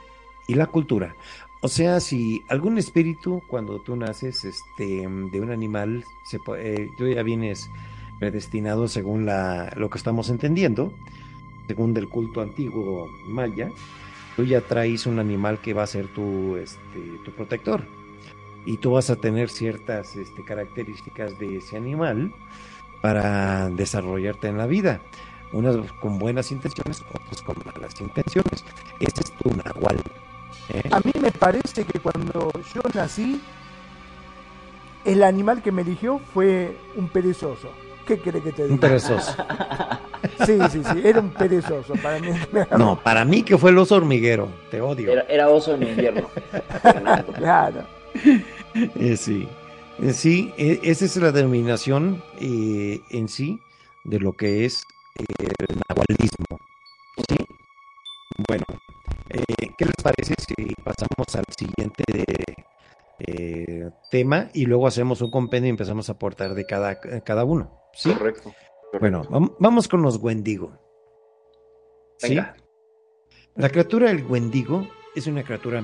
y 0.46 0.54
la 0.54 0.66
cultura. 0.66 1.16
O 1.60 1.68
sea, 1.68 2.00
si 2.00 2.44
algún 2.48 2.78
espíritu 2.78 3.42
cuando 3.48 3.80
tú 3.80 3.96
naces 3.96 4.44
este, 4.44 5.08
de 5.08 5.40
un 5.40 5.50
animal, 5.50 6.04
se, 6.25 6.38
eh, 6.58 6.88
tú 6.96 7.08
ya 7.08 7.22
vienes 7.22 7.70
predestinado 8.18 8.88
según 8.88 9.26
la, 9.26 9.72
lo 9.76 9.90
que 9.90 9.98
estamos 9.98 10.30
entendiendo, 10.30 10.92
según 11.66 11.94
del 11.94 12.08
culto 12.08 12.40
antiguo 12.40 13.08
maya, 13.26 13.70
tú 14.36 14.44
ya 14.44 14.60
traes 14.60 15.06
un 15.06 15.18
animal 15.18 15.60
que 15.60 15.75
va 15.75 15.82
a 15.82 15.86
ser 15.86 16.06
tu, 16.08 16.56
este, 16.56 17.00
tu 17.25 17.32
protector. 17.32 17.82
Y 18.64 18.78
tú 18.78 18.92
vas 18.92 19.10
a 19.10 19.16
tener 19.16 19.48
ciertas 19.48 20.16
este, 20.16 20.44
características 20.44 21.38
de 21.38 21.58
ese 21.58 21.76
animal 21.76 22.32
para 23.00 23.68
desarrollarte 23.70 24.48
en 24.48 24.58
la 24.58 24.66
vida. 24.66 25.00
Unas 25.52 25.76
con 26.00 26.18
buenas 26.18 26.50
intenciones, 26.50 27.04
otras 27.12 27.42
con 27.42 27.56
malas 27.64 28.00
intenciones. 28.00 28.64
Ese 29.00 29.22
es 29.22 29.32
tu 29.32 29.50
nahual. 29.50 29.96
¿eh? 30.70 30.82
A 30.90 31.00
mí 31.00 31.12
me 31.20 31.30
parece 31.30 31.84
que 31.84 32.00
cuando 32.00 32.50
yo 32.74 32.82
nací, 32.94 33.40
el 35.04 35.22
animal 35.22 35.62
que 35.62 35.72
me 35.72 35.82
eligió 35.82 36.18
fue 36.34 36.76
un 36.96 37.08
perezoso. 37.08 37.70
¿Qué 38.06 38.18
quiere 38.18 38.40
que 38.40 38.52
te 38.52 38.62
diga? 38.62 38.74
Un 38.74 38.80
perezoso. 38.80 39.34
Sí, 40.44 40.58
sí, 40.70 40.82
sí, 40.92 41.00
era 41.04 41.20
un 41.20 41.30
perezoso. 41.30 41.94
Para 42.02 42.18
mí, 42.18 42.28
No, 42.78 42.98
para 43.02 43.24
mí 43.24 43.42
que 43.42 43.56
fue 43.56 43.70
el 43.70 43.78
oso 43.78 43.96
hormiguero. 43.96 44.48
Te 44.70 44.80
odio. 44.80 45.10
Era, 45.12 45.22
era 45.28 45.48
oso 45.48 45.74
en 45.74 45.84
invierno. 45.84 46.28
Claro. 47.36 47.82
Eh, 48.74 49.16
sí, 49.16 49.48
Eh, 50.02 50.12
sí, 50.12 50.52
e- 50.58 50.80
esa 50.82 51.04
es 51.06 51.16
la 51.16 51.32
denominación 51.32 52.22
eh, 52.40 53.00
en 53.10 53.28
sí 53.28 53.58
de 54.04 54.20
lo 54.20 54.32
que 54.34 54.64
es 54.64 54.82
eh, 55.18 55.24
el 55.68 55.80
nahualismo. 55.88 56.58
Sí. 57.28 57.36
Bueno, 58.46 58.64
eh, 59.30 59.42
¿qué 59.78 59.84
les 59.86 59.94
parece 60.02 60.34
si 60.38 60.74
pasamos 60.84 61.34
al 61.34 61.44
siguiente 61.56 62.04
eh, 63.20 63.90
tema 64.10 64.50
y 64.52 64.66
luego 64.66 64.86
hacemos 64.86 65.22
un 65.22 65.30
compendio 65.30 65.68
y 65.68 65.70
empezamos 65.70 66.08
a 66.08 66.12
aportar 66.12 66.54
de 66.54 66.66
cada, 66.66 67.00
cada 67.00 67.44
uno? 67.44 67.80
Sí. 67.94 68.12
Correcto. 68.12 68.52
correcto. 68.92 68.98
Bueno, 69.00 69.24
vam- 69.24 69.54
vamos 69.58 69.88
con 69.88 70.02
los 70.02 70.18
Wendigo. 70.18 70.78
¿Sí? 72.18 72.38
La 73.54 73.70
criatura 73.70 74.08
del 74.08 74.24
Wendigo 74.26 74.86
es 75.14 75.26
una 75.26 75.42
criatura 75.42 75.82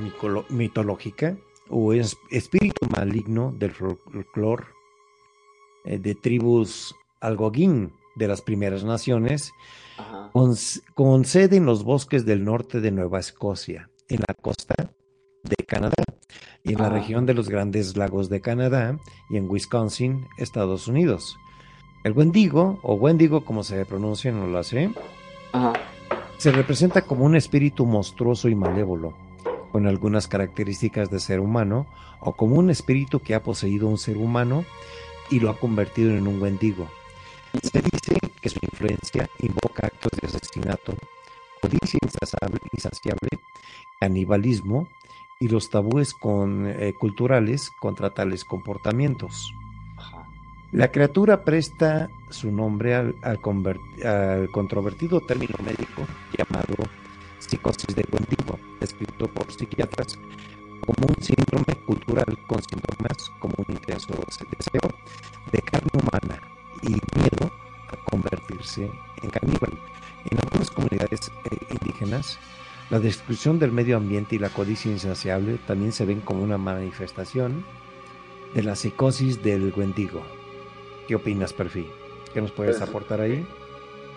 mitológica 0.51 1.37
o 1.73 1.93
es 1.93 2.17
espíritu 2.31 2.87
maligno 2.95 3.53
del 3.59 3.73
folclore 3.73 4.65
eh, 5.85 5.99
de 5.99 6.15
tribus 6.15 6.95
algoguín 7.21 7.93
de 8.15 8.29
las 8.29 8.43
primeras 8.43 8.85
naciones, 8.85 9.53
con, 10.33 10.55
con 10.95 11.25
sede 11.25 11.57
en 11.57 11.65
los 11.67 11.83
bosques 11.83 12.27
del 12.27 12.45
norte 12.45 12.81
de 12.81 12.91
Nueva 12.91 13.21
Escocia, 13.21 13.89
en 14.09 14.21
la 14.29 14.35
costa 14.35 14.75
de 15.45 15.57
Canadá, 15.67 15.95
y 16.63 16.73
en 16.73 16.79
la 16.79 16.87
Ah. 16.87 16.91
región 16.91 17.25
de 17.27 17.35
los 17.35 17.49
grandes 17.49 17.97
lagos 17.97 18.29
de 18.29 18.41
Canadá 18.43 18.99
y 19.31 19.39
en 19.39 19.49
Wisconsin, 19.51 20.27
Estados 20.39 20.89
Unidos. 20.89 21.37
El 22.05 22.13
Wendigo, 22.13 22.79
o 22.83 22.95
Wendigo 22.95 23.45
como 23.45 23.63
se 23.63 23.85
pronuncia, 23.87 24.31
no 24.31 24.47
lo 24.47 24.63
sé, 24.63 24.91
Ajá. 25.53 25.73
se 26.37 26.53
representa 26.53 27.03
como 27.03 27.25
un 27.25 27.35
espíritu 27.37 27.87
monstruoso 27.87 28.49
y 28.49 28.55
malévolo, 28.55 29.15
con 29.73 29.87
algunas 29.87 30.29
características 30.29 31.11
de 31.11 31.19
ser 31.19 31.41
humano, 31.41 31.87
o 32.21 32.35
como 32.35 32.57
un 32.57 32.71
espíritu 32.71 33.21
que 33.21 33.35
ha 33.35 33.43
poseído 33.43 33.89
un 33.89 33.99
ser 33.99 34.19
humano 34.19 34.65
y 35.31 35.41
lo 35.41 35.51
ha 35.51 35.59
convertido 35.59 36.11
en 36.13 36.29
un 36.29 36.41
Wendigo. 36.41 36.89
Se 37.63 37.81
dice 37.81 38.19
que 38.41 38.49
su 38.51 38.59
influencia 38.63 39.29
invoca 39.41 39.87
actos 39.87 40.13
de 40.21 40.27
asesinato, 40.29 40.95
codicia 41.61 41.99
insaciable, 42.03 42.59
insaciable, 42.73 43.29
canibalismo 43.99 44.89
y 45.41 45.49
los 45.49 45.71
tabúes 45.71 46.15
con- 46.15 46.67
eh, 46.69 46.95
culturales 46.99 47.71
contra 47.81 48.11
tales 48.11 48.45
comportamientos. 48.45 49.53
La 50.71 50.91
criatura 50.91 51.45
presta 51.45 52.09
su 52.31 52.51
nombre 52.51 52.95
al, 52.95 53.15
al 53.23 53.39
conver- 53.41 53.81
al 54.05 54.49
controvertido 54.51 55.21
término 55.21 55.55
médico 55.63 56.07
llamado 56.37 56.75
psicosis 57.49 57.95
de 57.95 58.05
Wendigo, 58.11 58.59
descrito 58.81 59.29
por 59.29 59.51
psiquiatras 59.53 60.19
como 60.81 61.07
un 61.09 61.23
síndrome 61.23 61.75
cultural 61.87 62.39
con 62.47 62.61
síntomas 62.63 63.31
como 63.39 63.55
un 63.67 63.75
intenso 63.75 64.15
deseo 64.57 64.91
de 65.53 65.61
carne 65.61 65.91
humana 65.95 66.41
y 66.83 66.89
miedo 66.89 67.53
a 67.89 67.97
convertirse 68.11 68.91
en 69.23 69.31
caníbal. 69.31 69.73
En 70.31 70.39
algunas 70.39 70.71
comunidades 70.71 71.31
eh, 71.51 71.57
indígenas, 71.71 72.39
la 72.91 72.99
destrucción 73.01 73.59
del 73.59 73.73
medio 73.73 73.97
ambiente 73.97 74.37
y 74.37 74.39
la 74.39 74.51
codicia 74.51 74.91
insaciable 74.91 75.59
también 75.67 75.93
se 75.93 76.05
ven 76.05 76.21
como 76.21 76.43
una 76.43 76.59
manifestación 76.59 77.65
de 78.55 78.63
la 78.63 78.77
psicosis 78.77 79.43
del 79.43 79.73
Wendigo. 79.77 80.23
¿Qué 81.09 81.15
opinas, 81.15 81.53
Perfil? 81.53 81.87
¿Qué 82.33 82.41
nos 82.41 82.53
puedes 82.53 82.79
Pues, 82.79 82.89
aportar 82.89 83.21
ahí? 83.21 83.47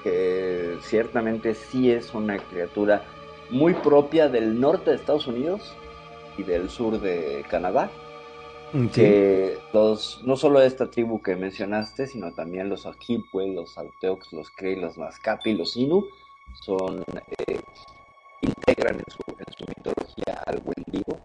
Que 0.06 0.78
ciertamente 0.82 1.56
sí 1.56 1.90
es 1.90 2.14
una 2.14 2.38
criatura 2.38 3.04
muy 3.50 3.74
propia 3.74 4.30
del 4.30 4.60
norte 4.60 4.92
de 4.92 4.98
Estados 4.98 5.26
Unidos 5.26 5.76
y 6.38 6.44
del 6.44 6.70
sur 6.70 7.02
de 7.02 7.44
Canadá. 7.50 7.90
Mm, 8.72 8.88
Que 8.90 9.58
los, 9.74 10.22
no 10.24 10.38
solo 10.38 10.62
esta 10.62 10.92
tribu 10.92 11.24
que 11.24 11.36
mencionaste, 11.36 12.06
sino 12.06 12.32
también 12.34 12.70
los 12.70 12.86
Ojibwe, 12.86 13.48
los 13.56 13.76
Alteox, 13.80 14.32
los 14.32 14.52
Cree, 14.52 14.76
los 14.76 14.96
Nazcapi, 14.96 15.54
los 15.56 15.76
Inu, 15.76 16.06
son, 16.64 17.04
eh, 17.48 17.60
integran 18.42 18.98
en 18.98 19.06
su, 19.08 19.24
en 19.40 19.54
su 19.58 19.66
mitología 19.76 20.44
al 20.46 20.62
Wendigo. 20.64 21.18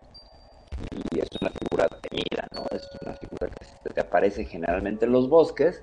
Y 1.12 1.18
es 1.18 1.28
una 1.38 1.50
figura 1.50 1.86
temida, 2.08 2.48
¿no? 2.54 2.64
Es 2.74 2.88
una 3.02 3.12
figura 3.12 3.48
que 3.48 3.64
se 3.66 3.90
te 3.90 4.00
aparece 4.00 4.46
generalmente 4.46 5.04
en 5.04 5.12
los 5.12 5.28
bosques, 5.28 5.82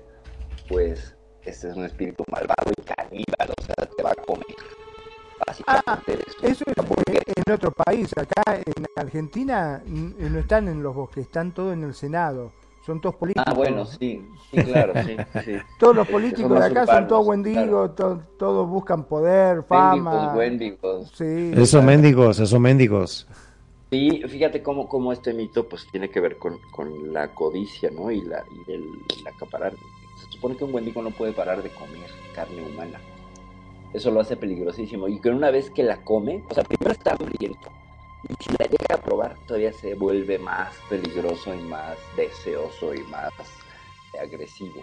pues 0.68 1.14
este 1.48 1.70
es 1.70 1.76
un 1.76 1.84
espíritu 1.84 2.24
malvado 2.30 2.70
y 2.76 2.82
caníbal, 2.82 3.50
o 3.58 3.62
sea, 3.64 3.74
te 3.96 4.02
va 4.02 4.10
a 4.10 4.14
comer. 4.14 4.44
Básicamente 5.46 6.18
un- 6.42 6.50
Eso 6.50 6.64
es 6.66 6.76
eh, 7.10 7.32
en 7.46 7.52
otro 7.52 7.70
país. 7.72 8.10
Acá 8.16 8.56
en 8.56 8.84
Argentina 8.96 9.82
no 9.86 10.38
están 10.38 10.68
en 10.68 10.82
los 10.82 10.94
bosques, 10.94 11.24
están 11.26 11.52
todos 11.52 11.72
en 11.72 11.84
el 11.84 11.94
Senado. 11.94 12.52
son 12.84 13.02
todos 13.02 13.16
políticos. 13.16 13.44
Ah, 13.46 13.52
bueno, 13.54 13.84
sí, 13.84 14.26
sí, 14.50 14.56
claro, 14.62 14.94
sí, 15.04 15.14
sí. 15.44 15.52
Todos 15.78 15.94
los 15.94 16.08
políticos 16.08 16.58
de 16.58 16.64
acá 16.64 16.86
son 16.86 17.06
todos 17.06 17.26
to- 17.94 18.22
todos 18.38 18.66
buscan 18.66 19.04
poder, 19.04 19.62
fama. 19.64 20.34
Wendigos. 20.34 21.10
Sí. 21.14 21.52
Eso 21.54 21.82
mendigos, 21.82 22.40
eso 22.40 22.58
mendigos. 22.58 23.26
Sí, 23.90 24.22
fíjate 24.26 24.62
cómo, 24.62 24.88
cómo 24.88 25.12
este 25.12 25.34
mito 25.34 25.68
pues 25.68 25.86
tiene 25.92 26.08
que 26.08 26.20
ver 26.20 26.38
con, 26.38 26.58
con 26.72 27.12
la 27.12 27.28
codicia, 27.34 27.90
¿no? 27.90 28.10
Y 28.10 28.22
la 28.22 28.42
y 28.66 28.72
el, 28.72 28.82
el 29.18 29.26
acaparar. 29.26 29.74
Se 30.18 30.30
supone 30.32 30.56
que 30.56 30.64
un 30.64 30.74
wendigo 30.74 31.02
no 31.02 31.10
puede 31.10 31.32
parar 31.32 31.62
de 31.62 31.70
comer 31.70 32.10
carne 32.34 32.62
humana. 32.62 33.00
Eso 33.92 34.10
lo 34.10 34.20
hace 34.20 34.36
peligrosísimo. 34.36 35.08
Y 35.08 35.20
que 35.20 35.30
una 35.30 35.50
vez 35.50 35.70
que 35.70 35.82
la 35.82 36.02
come, 36.02 36.42
o 36.48 36.54
sea, 36.54 36.64
primero 36.64 36.92
está 36.92 37.12
hambriento. 37.12 37.70
Y 38.28 38.34
si 38.42 38.50
la 38.58 38.66
llega 38.66 38.96
a 38.96 39.00
probar, 39.00 39.36
todavía 39.46 39.72
se 39.72 39.94
vuelve 39.94 40.38
más 40.38 40.74
peligroso 40.88 41.54
y 41.54 41.60
más 41.62 41.96
deseoso 42.16 42.94
y 42.94 43.00
más 43.04 43.32
agresivo. 44.20 44.82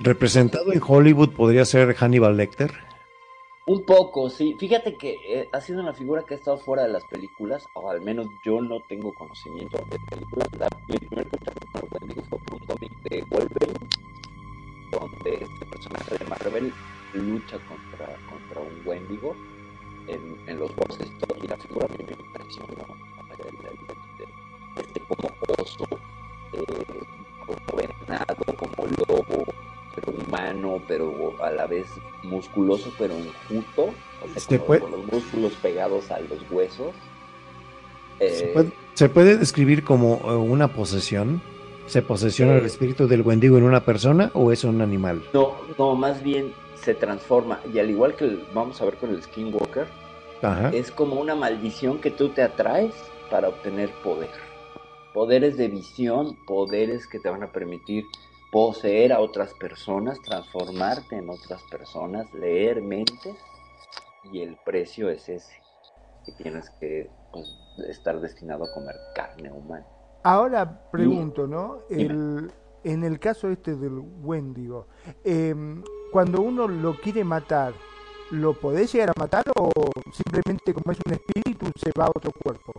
Representado 0.00 0.72
en 0.72 0.80
Hollywood 0.84 1.30
podría 1.30 1.64
ser 1.64 1.94
Hannibal 1.94 2.36
Lecter. 2.36 2.72
Un 3.66 3.84
poco, 3.84 4.28
sí. 4.28 4.54
Fíjate 4.58 4.96
que 4.96 5.16
eh, 5.26 5.48
ha 5.52 5.60
sido 5.60 5.80
una 5.80 5.94
figura 5.94 6.24
que 6.24 6.34
ha 6.34 6.36
estado 6.36 6.58
fuera 6.58 6.82
de 6.82 6.90
las 6.90 7.04
películas, 7.04 7.66
o 7.74 7.88
al 7.88 8.02
menos 8.02 8.26
yo 8.44 8.60
no 8.60 8.80
tengo 8.88 9.14
conocimiento 9.14 9.78
de 9.90 9.98
películas. 10.10 10.48
La, 10.58 10.68
mi 10.88 10.98
primer 10.98 11.28
contacto 11.28 11.66
con 11.72 11.82
el 11.82 11.88
Wendigo 12.00 12.22
fue 12.28 12.38
por 12.40 12.60
un 12.60 12.66
cómic 12.66 12.92
de 13.04 13.22
Wolverine, 13.30 13.88
donde 14.98 15.34
este 15.44 15.66
personaje 15.66 16.18
de 16.18 16.24
Marvel 16.26 16.72
lucha 17.14 17.58
contra, 17.68 18.06
contra 18.28 18.60
un 18.60 18.80
Wendigo 18.84 19.36
en, 20.08 20.36
en 20.48 20.58
los 20.58 20.74
bosques 20.76 21.06
y 21.08 21.18
todo, 21.18 21.36
y 21.42 21.46
la 21.46 21.56
figura 21.56 21.86
a 21.86 21.88
mí 21.96 22.04
me 22.06 22.12
impresionó. 22.12 22.84
El- 23.38 23.66
el- 23.66 23.76
el- 23.78 24.82
Este 24.84 25.00
como 25.00 25.30
oso, 25.58 25.86
eh, 26.52 26.84
como 27.46 27.76
venado, 27.78 28.36
como 28.56 28.86
lobo, 29.08 29.44
pero 29.94 30.12
humano, 30.18 30.82
pero 30.88 31.34
a 31.42 31.50
la 31.50 31.66
vez 31.66 31.86
musculoso, 32.22 32.92
pero 32.98 33.14
enjuto, 33.14 33.82
o 33.84 34.26
sea, 34.26 34.36
Este 34.36 34.56
como 34.58 34.66
puede- 34.66 34.80
con 34.80 34.90
los 34.92 35.06
músculos 35.12 35.52
pegados 35.54 36.10
a 36.10 36.20
los 36.20 36.38
huesos. 36.50 36.94
¿Se 38.18 38.44
Eh, 38.46 38.52
puede, 38.52 38.72
se 38.94 39.08
puede 39.08 39.36
describir 39.36 39.84
como 39.84 40.20
eh, 40.30 40.36
una 40.36 40.68
posesión? 40.68 41.40
¿Se 41.86 42.02
posesiona 42.02 42.54
Eh. 42.54 42.58
el 42.58 42.66
espíritu 42.66 43.06
del 43.06 43.22
Wendigo 43.22 43.58
en 43.58 43.64
una 43.64 43.84
persona 43.84 44.30
o 44.34 44.50
es 44.52 44.64
un 44.64 44.80
animal? 44.80 45.22
no, 45.32 45.54
no, 45.78 45.94
más 45.94 46.22
bien 46.22 46.52
se 46.76 46.94
transforma, 46.94 47.60
y 47.72 47.78
al 47.78 47.90
igual 47.90 48.14
que 48.14 48.24
el- 48.24 48.46
vamos 48.52 48.80
a 48.80 48.84
ver 48.84 48.96
con 48.96 49.10
el 49.10 49.22
Skinwalker, 49.22 49.86
Ajá. 50.42 50.70
es 50.70 50.90
como 50.90 51.20
una 51.20 51.34
maldición 51.34 51.98
que 52.00 52.10
tú 52.10 52.28
te 52.30 52.42
atraes 52.42 52.94
para 53.30 53.48
obtener 53.48 53.90
poder. 54.02 54.30
Poderes 55.14 55.56
de 55.56 55.68
visión, 55.68 56.36
poderes 56.46 57.06
que 57.06 57.20
te 57.20 57.30
van 57.30 57.42
a 57.42 57.52
permitir 57.52 58.04
poseer 58.52 59.12
a 59.12 59.20
otras 59.20 59.52
personas, 59.54 60.20
transformarte 60.22 61.16
en 61.16 61.28
otras 61.30 61.62
personas, 61.70 62.32
leer 62.34 62.82
mentes, 62.82 63.36
y 64.32 64.40
el 64.42 64.56
precio 64.64 65.08
es 65.10 65.28
ese, 65.28 65.52
que 66.24 66.32
tienes 66.42 66.68
que 66.80 67.10
pues, 67.32 67.46
estar 67.88 68.20
destinado 68.20 68.64
a 68.64 68.72
comer 68.74 68.94
carne 69.14 69.50
humana. 69.52 69.86
Ahora 70.24 70.90
pregunto, 70.90 71.46
¿no? 71.46 71.80
El, 71.90 72.50
en 72.82 73.04
el 73.04 73.20
caso 73.20 73.50
este 73.50 73.76
del 73.76 73.98
Wendigo, 74.22 74.86
em, 75.22 75.82
cuando 76.10 76.40
uno 76.40 76.66
lo 76.66 76.98
quiere 76.98 77.22
matar, 77.24 77.74
¿lo 78.30 78.54
podés 78.54 78.90
llegar 78.90 79.10
a 79.10 79.20
matar 79.20 79.44
o 79.54 79.70
simplemente 80.14 80.72
como 80.72 80.92
es 80.92 80.98
un 81.04 81.12
espíritu 81.12 81.66
se 81.78 81.92
va 81.98 82.06
a 82.06 82.08
otro 82.08 82.32
cuerpo? 82.42 82.72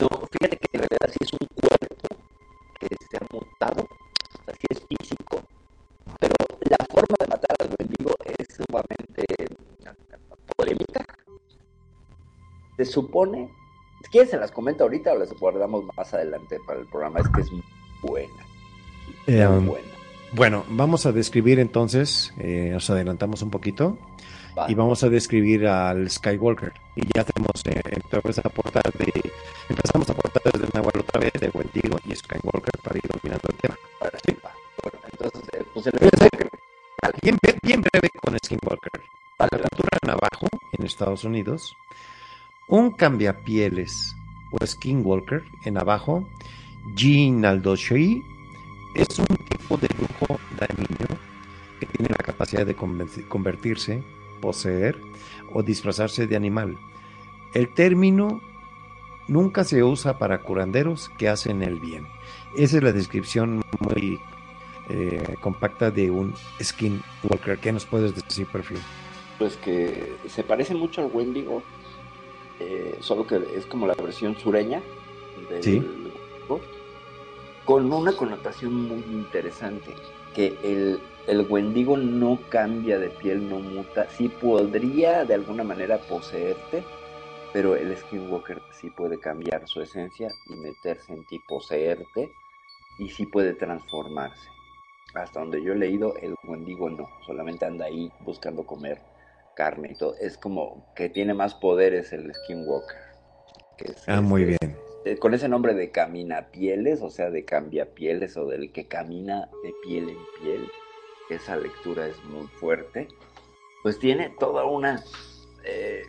No, 0.00 0.08
fíjate 0.08 0.56
que 0.56 0.68
en 0.72 0.80
realidad 0.80 1.10
sí 1.12 1.18
es 1.20 1.32
un 1.34 1.46
cuerpo 1.54 2.16
que 2.80 2.88
se 3.08 3.16
ha 3.16 3.26
mutado, 3.32 3.86
así 4.48 4.66
es 4.70 4.80
físico, 4.88 5.40
pero 6.18 6.34
la 6.68 6.84
forma 6.86 7.14
de 7.20 7.26
matar 7.28 7.56
al 7.60 7.70
mendigo 7.78 8.10
es 8.24 8.48
sumamente 8.56 9.24
polémica. 10.56 11.06
Se 12.76 12.84
supone, 12.86 13.52
si 14.10 14.12
quieres 14.12 14.30
se 14.30 14.36
las 14.38 14.50
comento 14.50 14.84
ahorita 14.84 15.12
o 15.12 15.18
las 15.18 15.32
guardamos 15.38 15.84
más 15.96 16.12
adelante 16.14 16.58
para 16.66 16.80
el 16.80 16.86
programa, 16.86 17.20
es 17.20 17.28
que 17.28 17.40
es 17.42 17.52
muy 17.52 17.62
buena, 18.02 18.44
Eh, 19.26 19.46
muy 19.46 19.58
um, 19.58 19.66
buena. 19.66 19.88
bueno, 20.32 20.64
vamos 20.68 21.06
a 21.06 21.12
describir 21.12 21.58
entonces, 21.60 22.32
eh, 22.38 22.70
nos 22.72 22.90
adelantamos 22.90 23.42
un 23.42 23.50
poquito 23.50 23.98
y 24.68 24.74
vamos 24.74 25.02
a 25.04 25.08
describir 25.08 25.66
al 25.66 26.10
Skywalker. 26.10 26.72
Y 26.96 27.02
ya 27.14 27.24
tenemos 27.24 27.62
eh, 27.66 27.80
a 28.44 28.48
portar 28.48 28.82
de, 28.98 29.32
empezamos 29.68 30.10
a 30.10 30.14
portar 30.14 30.42
desde 30.52 30.66
Nahual 30.74 30.98
otra 31.00 31.20
vez, 31.20 31.32
de 31.34 31.48
Wendigo 31.54 31.96
y 32.04 32.14
Skywalker 32.16 32.72
para 32.82 32.98
ir 32.98 33.04
dominando 33.08 33.48
el 33.48 33.56
tema. 33.56 33.78
Ahora 34.00 34.18
sí, 34.26 34.36
va. 34.44 34.50
Bueno, 34.82 34.98
entonces, 35.12 35.42
eh, 35.54 35.64
pues 35.72 35.86
el 35.86 35.92
Bien, 37.22 37.38
bien- 37.42 37.58
bien 37.62 37.80
breve 37.82 38.08
con 38.22 38.36
Skinwalker. 38.38 39.00
La 39.38 39.46
Vale. 39.50 39.62
cultura 39.62 39.98
navajo 40.06 40.46
en 40.72 40.84
Estados 40.86 41.24
Unidos, 41.24 41.74
un 42.70 42.92
cambiapieles 42.92 44.14
o 44.52 44.64
skinwalker 44.64 45.42
en 45.64 45.74
navajo, 45.74 46.24
Jean 46.94 47.44
Aldoshei, 47.44 48.22
es 48.94 49.18
un 49.18 49.26
tipo 49.26 49.76
de 49.76 49.88
lujo 49.98 50.40
dañino 50.58 51.18
que 51.78 51.86
tiene 51.86 52.10
la 52.10 52.24
capacidad 52.24 52.64
de 52.64 52.74
convertirse, 52.74 54.02
poseer 54.40 54.96
o 55.52 55.62
disfrazarse 55.62 56.26
de 56.28 56.36
animal. 56.36 56.78
El 57.54 57.74
término 57.74 58.40
nunca 59.26 59.64
se 59.64 59.82
usa 59.82 60.18
para 60.18 60.42
curanderos 60.42 61.10
que 61.18 61.28
hacen 61.28 61.62
el 61.62 61.80
bien. 61.80 62.06
Esa 62.56 62.76
es 62.76 62.82
la 62.84 62.92
descripción 62.92 63.62
muy 63.80 64.20
eh, 64.88 65.34
compacta 65.40 65.90
de 65.90 66.10
un 66.10 66.34
skinwalker. 66.62 67.58
¿Qué 67.58 67.72
nos 67.72 67.84
puedes 67.84 68.14
decir, 68.14 68.46
perfil? 68.46 68.78
pues 69.40 69.56
que 69.56 70.16
se 70.28 70.44
parece 70.44 70.74
mucho 70.74 71.00
al 71.00 71.10
Wendigo, 71.10 71.62
eh, 72.60 72.98
solo 73.00 73.26
que 73.26 73.36
es 73.56 73.64
como 73.66 73.86
la 73.86 73.94
versión 73.94 74.36
sureña 74.36 74.82
del 75.48 75.62
Sí. 75.62 75.82
Con 77.64 77.92
una 77.92 78.12
connotación 78.12 78.74
muy 78.74 78.98
interesante, 79.12 79.94
que 80.34 80.58
el, 80.62 81.00
el 81.26 81.46
Wendigo 81.48 81.96
no 81.96 82.38
cambia 82.48 82.98
de 82.98 83.10
piel, 83.10 83.48
no 83.48 83.60
muta, 83.60 84.08
sí 84.10 84.28
podría 84.28 85.24
de 85.24 85.34
alguna 85.34 85.62
manera 85.62 85.98
poseerte, 85.98 86.84
pero 87.52 87.76
el 87.76 87.96
Skinwalker 87.96 88.60
sí 88.72 88.90
puede 88.90 89.18
cambiar 89.20 89.68
su 89.68 89.80
esencia 89.80 90.32
y 90.46 90.56
meterse 90.56 91.12
en 91.12 91.24
ti, 91.26 91.38
poseerte, 91.48 92.32
y 92.98 93.08
sí 93.08 93.26
puede 93.26 93.54
transformarse. 93.54 94.48
Hasta 95.14 95.40
donde 95.40 95.62
yo 95.62 95.72
he 95.72 95.76
leído, 95.76 96.16
el 96.16 96.34
Wendigo 96.44 96.90
no, 96.90 97.08
solamente 97.24 97.64
anda 97.64 97.86
ahí 97.86 98.10
buscando 98.20 98.64
comer 98.64 99.00
carne 99.54 99.90
y 99.92 99.94
todo. 99.96 100.14
Es 100.20 100.38
como 100.38 100.86
que 100.94 101.08
tiene 101.08 101.34
más 101.34 101.54
poderes 101.54 102.12
el 102.12 102.32
Skinwalker. 102.34 102.96
que 103.76 103.92
es- 103.92 104.08
Ah, 104.08 104.20
muy 104.20 104.42
es- 104.42 104.48
bien. 104.60 104.76
eh, 105.06 105.16
Con 105.16 105.32
ese 105.32 105.48
nombre 105.48 105.72
de 105.74 105.90
caminapieles, 105.90 107.00
o 107.00 107.08
sea, 107.08 107.30
de 107.30 107.46
cambiapieles 107.46 108.36
o 108.36 108.46
del 108.46 108.72
que 108.72 108.86
camina 108.88 109.48
de 109.62 109.72
piel 109.82 110.10
en 110.10 110.18
piel, 110.42 110.68
esa 111.30 111.56
lectura 111.56 112.06
es 112.06 112.22
muy 112.24 112.46
fuerte. 112.46 113.08
Pues 113.82 113.98
tiene 113.98 114.34
toda 114.38 114.64
una 114.66 115.02
eh, 115.64 116.02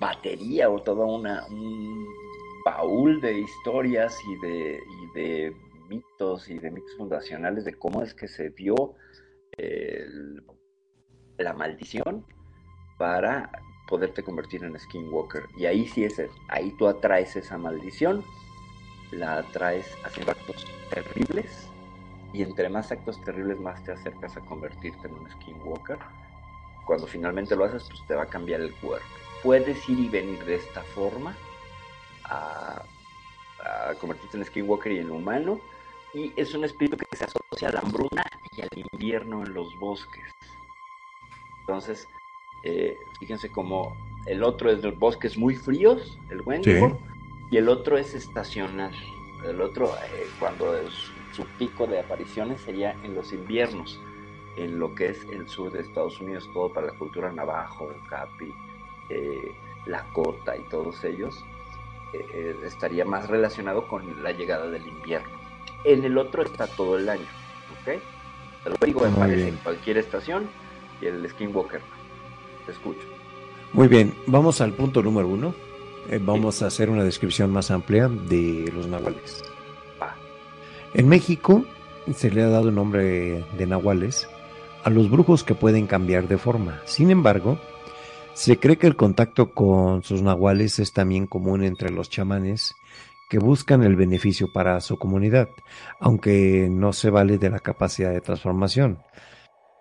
batería 0.00 0.68
o 0.70 0.82
toda 0.82 1.06
una 1.06 1.46
un 1.48 2.06
baúl 2.64 3.20
de 3.20 3.38
historias 3.40 4.16
y 4.24 4.46
de, 4.46 4.78
y 4.78 5.18
de 5.20 5.52
mitos 5.88 6.48
y 6.48 6.58
de 6.58 6.70
mitos 6.70 6.94
fundacionales 6.96 7.64
de 7.64 7.74
cómo 7.74 8.02
es 8.02 8.14
que 8.14 8.28
se 8.28 8.50
dio 8.50 8.94
eh, 9.58 10.04
el- 10.06 10.42
la 11.42 11.52
maldición 11.52 12.24
para 12.98 13.50
poderte 13.88 14.22
convertir 14.22 14.64
en 14.64 14.78
Skinwalker. 14.78 15.48
Y 15.56 15.66
ahí 15.66 15.86
sí 15.86 16.04
es, 16.04 16.20
ahí 16.48 16.70
tú 16.72 16.88
atraes 16.88 17.36
esa 17.36 17.58
maldición, 17.58 18.24
la 19.10 19.38
atraes 19.38 19.86
haciendo 20.04 20.32
actos 20.32 20.66
terribles, 20.90 21.68
y 22.32 22.42
entre 22.42 22.68
más 22.70 22.90
actos 22.90 23.20
terribles 23.22 23.60
más 23.60 23.82
te 23.84 23.92
acercas 23.92 24.36
a 24.36 24.40
convertirte 24.40 25.06
en 25.06 25.14
un 25.14 25.30
Skinwalker. 25.30 25.98
Cuando 26.86 27.06
finalmente 27.06 27.54
lo 27.54 27.64
haces, 27.64 27.84
pues 27.88 28.00
te 28.06 28.14
va 28.14 28.22
a 28.22 28.26
cambiar 28.26 28.60
el 28.60 28.74
cuerpo. 28.76 29.06
Puedes 29.42 29.88
ir 29.88 29.98
y 29.98 30.08
venir 30.08 30.42
de 30.44 30.54
esta 30.56 30.82
forma 30.82 31.36
a, 32.24 32.82
a 33.62 33.94
convertirte 34.00 34.38
en 34.38 34.44
Skinwalker 34.44 34.92
y 34.92 34.98
en 34.98 35.10
humano, 35.10 35.60
y 36.14 36.32
es 36.36 36.54
un 36.54 36.64
espíritu 36.64 36.96
que 36.96 37.16
se 37.16 37.24
asocia 37.24 37.68
a 37.68 37.72
la 37.72 37.80
hambruna 37.80 38.24
y 38.56 38.62
al 38.62 38.68
invierno 38.92 39.44
en 39.44 39.54
los 39.54 39.78
bosques. 39.78 40.24
Entonces, 41.66 42.08
eh, 42.64 42.98
fíjense 43.18 43.50
como 43.50 43.96
el 44.26 44.42
otro 44.42 44.70
es 44.70 44.82
de 44.82 44.90
bosques 44.90 45.36
muy 45.36 45.56
fríos, 45.56 46.18
el 46.30 46.42
Sí. 46.62 46.80
y 47.50 47.56
el 47.56 47.68
otro 47.68 47.98
es 47.98 48.14
estacional. 48.14 48.94
El 49.44 49.60
otro, 49.60 49.96
eh, 49.96 50.30
cuando 50.38 50.76
es- 50.76 51.12
su 51.32 51.44
pico 51.58 51.86
de 51.86 51.98
apariciones 51.98 52.60
sería 52.60 52.92
en 53.02 53.14
los 53.14 53.32
inviernos, 53.32 54.00
en 54.56 54.78
lo 54.78 54.94
que 54.94 55.08
es 55.08 55.24
el 55.32 55.48
sur 55.48 55.72
de 55.72 55.80
Estados 55.80 56.20
Unidos, 56.20 56.48
todo 56.52 56.72
para 56.72 56.88
la 56.88 56.92
cultura 56.98 57.32
navajo, 57.32 57.90
el 57.90 58.00
capi, 58.08 58.52
eh, 59.08 59.54
Lakota 59.86 60.56
y 60.56 60.62
todos 60.68 61.02
ellos, 61.04 61.44
eh, 62.12 62.24
eh, 62.34 62.56
estaría 62.64 63.04
más 63.04 63.28
relacionado 63.28 63.88
con 63.88 64.22
la 64.22 64.30
llegada 64.32 64.68
del 64.68 64.86
invierno. 64.86 65.40
En 65.84 66.04
el 66.04 66.16
otro 66.18 66.42
está 66.42 66.66
todo 66.68 66.96
el 66.96 67.08
año, 67.08 67.26
¿ok? 67.80 67.88
El 68.66 68.74
Wendigo 68.80 69.00
Muy 69.00 69.10
aparece 69.10 69.48
en 69.48 69.56
cualquier 69.56 69.98
estación 69.98 70.48
y 71.02 71.06
el 71.06 71.28
Skinwalker. 71.28 71.80
Te 72.64 72.72
escucho. 72.72 73.06
Muy 73.72 73.88
bien, 73.88 74.14
vamos 74.26 74.60
al 74.60 74.72
punto 74.72 75.02
número 75.02 75.28
uno. 75.28 75.54
Eh, 76.08 76.20
vamos 76.22 76.62
a 76.62 76.66
hacer 76.66 76.90
una 76.90 77.04
descripción 77.04 77.50
más 77.50 77.70
amplia 77.70 78.08
de 78.08 78.70
los 78.74 78.86
nahuales. 78.86 79.42
En 80.94 81.08
México 81.08 81.64
se 82.14 82.30
le 82.30 82.42
ha 82.42 82.48
dado 82.48 82.68
el 82.68 82.74
nombre 82.74 83.44
de 83.56 83.66
nahuales 83.66 84.28
a 84.84 84.90
los 84.90 85.10
brujos 85.10 85.44
que 85.44 85.54
pueden 85.54 85.86
cambiar 85.86 86.28
de 86.28 86.38
forma. 86.38 86.82
Sin 86.84 87.10
embargo, 87.10 87.58
se 88.34 88.58
cree 88.58 88.76
que 88.76 88.86
el 88.86 88.96
contacto 88.96 89.52
con 89.52 90.02
sus 90.02 90.22
nahuales 90.22 90.78
es 90.78 90.92
también 90.92 91.26
común 91.26 91.64
entre 91.64 91.90
los 91.90 92.10
chamanes 92.10 92.74
que 93.30 93.38
buscan 93.38 93.82
el 93.82 93.96
beneficio 93.96 94.52
para 94.52 94.80
su 94.82 94.98
comunidad, 94.98 95.48
aunque 96.00 96.68
no 96.70 96.92
se 96.92 97.08
vale 97.08 97.38
de 97.38 97.48
la 97.48 97.60
capacidad 97.60 98.12
de 98.12 98.20
transformación. 98.20 98.98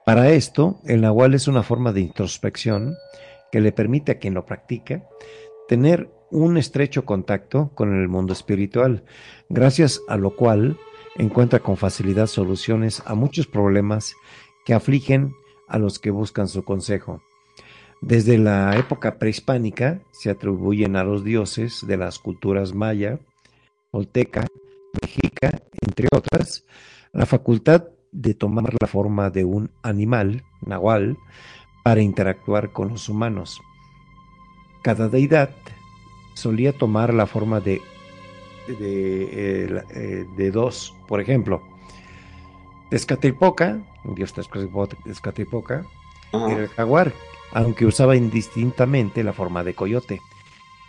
Para 0.05 0.31
esto, 0.31 0.79
el 0.85 1.01
nahual 1.01 1.33
es 1.33 1.47
una 1.47 1.63
forma 1.63 1.93
de 1.93 2.01
introspección 2.01 2.95
que 3.51 3.61
le 3.61 3.71
permite 3.71 4.13
a 4.13 4.19
quien 4.19 4.33
lo 4.33 4.45
practica 4.45 5.03
tener 5.67 6.09
un 6.31 6.57
estrecho 6.57 7.05
contacto 7.05 7.71
con 7.75 7.93
el 7.93 8.07
mundo 8.07 8.33
espiritual, 8.33 9.03
gracias 9.49 10.01
a 10.07 10.17
lo 10.17 10.35
cual 10.35 10.77
encuentra 11.17 11.59
con 11.59 11.77
facilidad 11.77 12.27
soluciones 12.27 13.03
a 13.05 13.15
muchos 13.15 13.47
problemas 13.47 14.15
que 14.65 14.73
afligen 14.73 15.33
a 15.67 15.77
los 15.77 15.99
que 15.99 16.09
buscan 16.09 16.47
su 16.47 16.63
consejo. 16.63 17.21
Desde 18.01 18.37
la 18.37 18.75
época 18.77 19.19
prehispánica 19.19 20.01
se 20.11 20.31
atribuyen 20.31 20.95
a 20.95 21.03
los 21.03 21.23
dioses 21.23 21.85
de 21.85 21.97
las 21.97 22.17
culturas 22.17 22.73
maya, 22.73 23.19
olteca, 23.91 24.47
mexica, 25.01 25.61
entre 25.81 26.07
otras, 26.11 26.65
la 27.13 27.25
facultad 27.25 27.89
de 28.11 28.33
tomar 28.33 28.73
la 28.79 28.87
forma 28.87 29.29
de 29.29 29.45
un 29.45 29.69
animal, 29.83 30.43
nahual, 30.65 31.17
para 31.83 32.01
interactuar 32.01 32.71
con 32.71 32.89
los 32.89 33.09
humanos. 33.09 33.61
Cada 34.83 35.07
deidad 35.09 35.55
solía 36.33 36.73
tomar 36.73 37.13
la 37.13 37.27
forma 37.27 37.59
de, 37.59 37.81
de, 38.67 39.23
eh, 39.23 39.83
eh, 39.95 40.25
de 40.35 40.51
dos, 40.51 40.95
por 41.07 41.21
ejemplo, 41.21 41.61
Tezcatlipoca, 42.89 43.79
dios 44.03 44.33
Tezcatlipo- 44.35 44.89
Tezcatlipoca, 45.03 45.85
era 46.33 46.61
el 46.63 46.67
jaguar, 46.69 47.13
aunque 47.53 47.85
usaba 47.85 48.15
indistintamente 48.15 49.23
la 49.23 49.33
forma 49.33 49.63
de 49.63 49.73
coyote, 49.73 50.21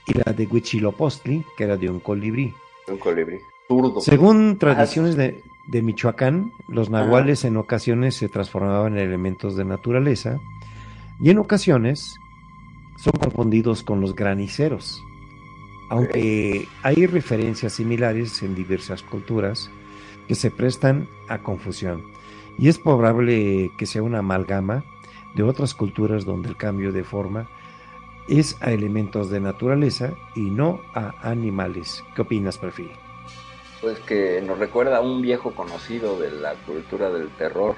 y 0.07 0.15
la 0.15 0.33
de 0.33 0.47
Huitzilopochtli, 0.47 1.45
que 1.57 1.65
era 1.65 1.77
de 1.77 1.89
un 1.89 2.01
colibrí. 2.01 2.53
Un 2.89 2.99
colibrí. 2.99 3.39
Según 4.01 4.59
tradiciones 4.59 5.17
de, 5.17 5.41
de 5.67 5.83
Michoacán, 5.83 6.53
los 6.69 6.91
nahuales 6.91 7.45
en 7.45 7.57
ocasiones 7.57 8.17
se 8.17 8.29
transformaban 8.29 8.95
en 8.99 9.07
elementos 9.07 9.57
de 9.57 9.65
naturaleza 9.65 10.41
y 11.21 11.31
en 11.31 11.39
ocasiones 11.39 12.19
son 12.97 13.13
confundidos 13.15 13.83
con 13.83 14.01
los 14.01 14.15
graniceros. 14.15 15.03
Aunque 15.91 16.67
hay 16.83 17.07
referencias 17.07 17.75
similares 17.75 18.43
en 18.43 18.55
diversas 18.55 19.03
culturas 19.03 19.71
que 20.27 20.35
se 20.35 20.51
prestan 20.51 21.09
a 21.29 21.39
confusión. 21.39 22.03
Y 22.59 22.69
es 22.69 22.79
probable 22.79 23.71
que 23.77 23.87
sea 23.87 24.03
una 24.03 24.19
amalgama 24.19 24.85
de 25.35 25.43
otras 25.43 25.75
culturas 25.75 26.25
donde 26.25 26.49
el 26.49 26.57
cambio 26.57 26.93
de 26.93 27.05
forma 27.05 27.49
es 28.29 28.57
a 28.61 28.73
elementos 28.73 29.31
de 29.31 29.41
naturaleza 29.41 30.15
y 30.35 30.43
no 30.43 30.81
a 30.95 31.15
animales. 31.29 32.05
¿Qué 32.15 32.23
opinas, 32.23 32.59
Perfil? 32.59 32.91
Pues 33.83 33.99
que 34.01 34.41
nos 34.41 34.59
recuerda 34.59 34.97
a 34.99 35.01
un 35.01 35.21
viejo 35.21 35.51
conocido 35.55 36.19
de 36.19 36.31
la 36.31 36.55
cultura 36.67 37.11
del 37.11 37.29
terror. 37.37 37.75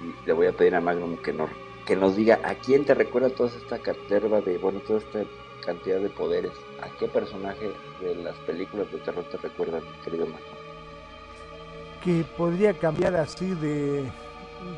Y 0.00 0.26
le 0.26 0.32
voy 0.32 0.46
a 0.46 0.52
pedir 0.52 0.74
a 0.74 0.80
Magnum 0.80 1.16
que 1.18 1.32
nos, 1.32 1.50
que 1.86 1.96
nos 1.96 2.16
diga 2.16 2.40
a 2.44 2.54
quién 2.54 2.84
te 2.84 2.94
recuerda 2.94 3.28
toda 3.30 3.50
esta 3.50 3.78
caterva 3.80 4.40
de, 4.40 4.58
bueno, 4.58 4.80
toda 4.80 5.00
esta 5.00 5.24
cantidad 5.66 5.98
de 6.00 6.08
poderes. 6.08 6.52
¿A 6.80 6.88
qué 6.98 7.08
personaje 7.08 7.70
de 8.00 8.14
las 8.16 8.36
películas 8.40 8.90
de 8.92 8.98
terror 8.98 9.24
te 9.30 9.36
recuerdan, 9.38 9.82
querido 10.04 10.26
Magnum? 10.26 10.40
Que 12.02 12.24
podría 12.36 12.74
cambiar 12.74 13.16
así 13.16 13.54
de, 13.56 14.04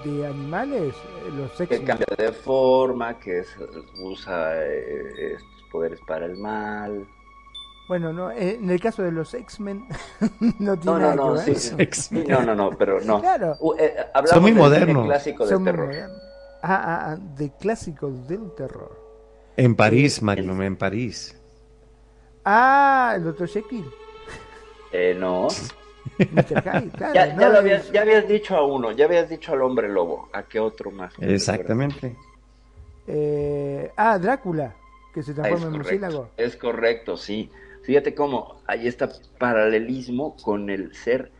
de 0.04 0.26
animales, 0.26 0.94
eh, 0.94 1.32
los 1.36 1.50
Que 1.52 1.64
X-Men. 1.64 1.84
cambia 1.86 2.06
de 2.16 2.32
forma, 2.32 3.18
que 3.18 3.40
es- 3.40 3.56
usa 3.98 4.64
eh, 4.64 5.34
estos 5.34 5.62
poderes 5.70 6.00
para 6.06 6.26
el 6.26 6.36
mal. 6.38 7.06
Bueno, 7.88 8.12
no, 8.12 8.30
eh, 8.32 8.54
en 8.56 8.70
el 8.70 8.80
caso 8.80 9.02
de 9.02 9.12
los 9.12 9.32
X-Men 9.34 9.86
no 10.58 10.78
tiene 10.78 10.96
No, 10.96 10.98
no, 11.00 11.12
nada 11.12 11.14
no, 11.14 11.34
que 11.34 11.36
sí, 11.36 11.54
ver. 11.54 11.60
sí, 11.60 11.74
X-Men. 11.78 12.24
sí, 12.24 12.24
no, 12.26 12.42
no, 12.42 12.54
no, 12.54 12.76
pero 12.76 13.00
no. 13.00 13.20
Claro, 13.20 13.56
Uh, 13.58 13.74
eh, 13.78 13.94
hablamos 14.14 14.30
Son 14.30 14.42
muy 14.42 14.52
del 14.52 14.52
modernos. 14.52 15.02
clásico 15.02 15.46
de 15.46 15.56
son 15.56 15.62
muy 15.64 15.72
terror. 15.72 15.78
modernos. 15.78 16.22
Ah, 16.62 16.74
ah, 16.84 17.10
ah, 17.12 17.16
de 17.16 17.56
clásicos 17.56 18.26
del 18.26 18.54
terror. 18.54 19.04
En 19.64 19.74
París, 19.76 20.22
Magnum, 20.22 20.62
en 20.62 20.76
París. 20.78 21.18
Ah, 22.44 23.12
el 23.16 23.24
Dr. 23.24 23.46
Jekyll, 23.48 23.94
Eh, 24.90 25.14
no. 25.14 25.60
Mr. 26.30 26.60
Hyde, 26.62 26.92
claro. 26.94 27.14
Ya, 27.14 27.26
no, 27.26 27.40
ya 27.40 27.48
lo 27.48 27.58
habías, 27.58 27.90
ya 27.90 28.02
habías 28.02 28.28
dicho 28.28 28.56
a 28.56 28.64
uno, 28.66 28.92
ya 28.92 29.06
habías 29.06 29.28
dicho 29.28 29.52
al 29.52 29.62
hombre 29.62 29.88
lobo. 29.88 30.28
¿A 30.32 30.44
qué 30.48 30.60
otro 30.60 30.90
más? 30.92 31.14
Exactamente. 31.20 32.16
eh, 33.06 33.92
ah, 33.96 34.18
Drácula, 34.18 34.76
que 35.12 35.22
se 35.22 35.34
Ah, 35.42 35.48
transforma 35.48 35.68
en 35.68 35.72
correcto, 35.72 35.74
murciélago. 35.74 36.32
es 36.36 36.56
correcto, 36.56 37.16
sí. 37.16 37.50
Fíjate 37.86 38.14
cómo 38.14 38.56
hay 38.66 38.88
este 38.88 39.06
paralelismo 39.38 40.36
con 40.42 40.70
el 40.70 40.94
ser 40.94 41.30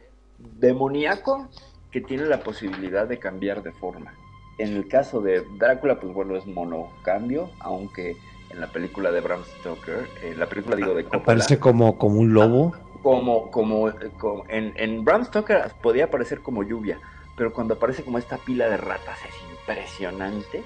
demoníaco 0.61 1.49
que 1.91 2.01
tiene 2.01 2.25
la 2.27 2.41
posibilidad 2.41 3.07
de 3.07 3.19
cambiar 3.19 3.63
de 3.63 3.73
forma. 3.73 4.15
En 4.59 4.75
el 4.77 4.89
caso 4.89 5.21
de 5.21 5.43
Drácula, 5.59 6.01
pues 6.01 6.15
bueno, 6.15 6.37
es 6.37 6.47
monocambio, 6.47 7.51
aunque 7.61 8.17
en 8.51 8.61
la 8.61 8.69
película 8.69 9.11
de 9.11 9.21
Bram 9.21 9.43
Stoker, 9.59 10.07
en 10.23 10.39
la 10.39 10.47
película 10.49 10.77
digo 10.77 10.95
de 10.95 11.05
Coppola, 11.05 11.23
Aparece 11.23 11.59
como, 11.59 11.99
como 11.99 12.21
un 12.21 12.33
lobo. 12.33 12.75
como, 13.03 13.51
como, 13.51 13.93
como- 14.19 14.45
en, 14.49 14.73
en 14.77 15.05
Bram 15.05 15.25
Stoker 15.25 15.73
podía 15.83 16.05
aparecer 16.05 16.41
como 16.43 16.63
lluvia, 16.63 16.99
pero 17.37 17.53
cuando 17.53 17.75
aparece 17.75 18.03
como 18.05 18.19
esta 18.19 18.39
pila 18.39 18.69
de 18.69 18.77
ratas 18.77 19.19
es 19.29 19.35
impresionante 19.59 20.63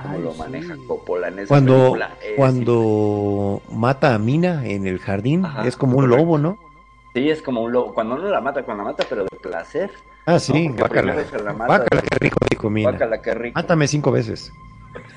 como 0.00 0.14
Ay, 0.16 0.22
lo 0.22 0.32
sí. 0.32 0.38
maneja 0.38 0.76
Coppola 0.86 1.28
en 1.28 1.38
esa 1.40 1.48
Cuando, 1.48 1.74
película. 1.78 2.10
Es 2.22 2.36
cuando 2.36 3.62
mata 3.70 4.14
a 4.14 4.18
Mina 4.18 4.66
en 4.66 4.86
el 4.86 4.98
jardín, 4.98 5.44
Ajá, 5.44 5.66
es 5.66 5.76
como 5.76 5.98
un 5.98 6.08
lobo, 6.08 6.38
¿no? 6.38 6.58
Sí, 7.14 7.28
es 7.28 7.42
como 7.42 7.62
un 7.62 7.72
lobo. 7.72 7.92
Cuando 7.94 8.16
no 8.16 8.28
la 8.28 8.40
mata, 8.40 8.62
cuando 8.62 8.84
la 8.84 8.90
mata, 8.90 9.04
pero 9.08 9.24
de 9.24 9.36
placer. 9.42 9.90
Ah, 10.24 10.38
sí, 10.38 10.68
No, 10.68 10.76
porque 10.76 10.94
guácala. 11.00 11.12
primero 11.14 11.28
se 11.38 11.44
la 11.44 11.52
mata. 11.52 11.66
Guácala, 11.66 12.02
qué 12.02 12.18
rico, 12.20 12.36
dijo 12.50 12.70
Mina. 12.70 12.90
Guácala, 12.90 13.20
qué 13.20 13.34
rico. 13.34 13.58
Mátame 13.60 13.86
cinco 13.88 14.12
veces. 14.12 14.52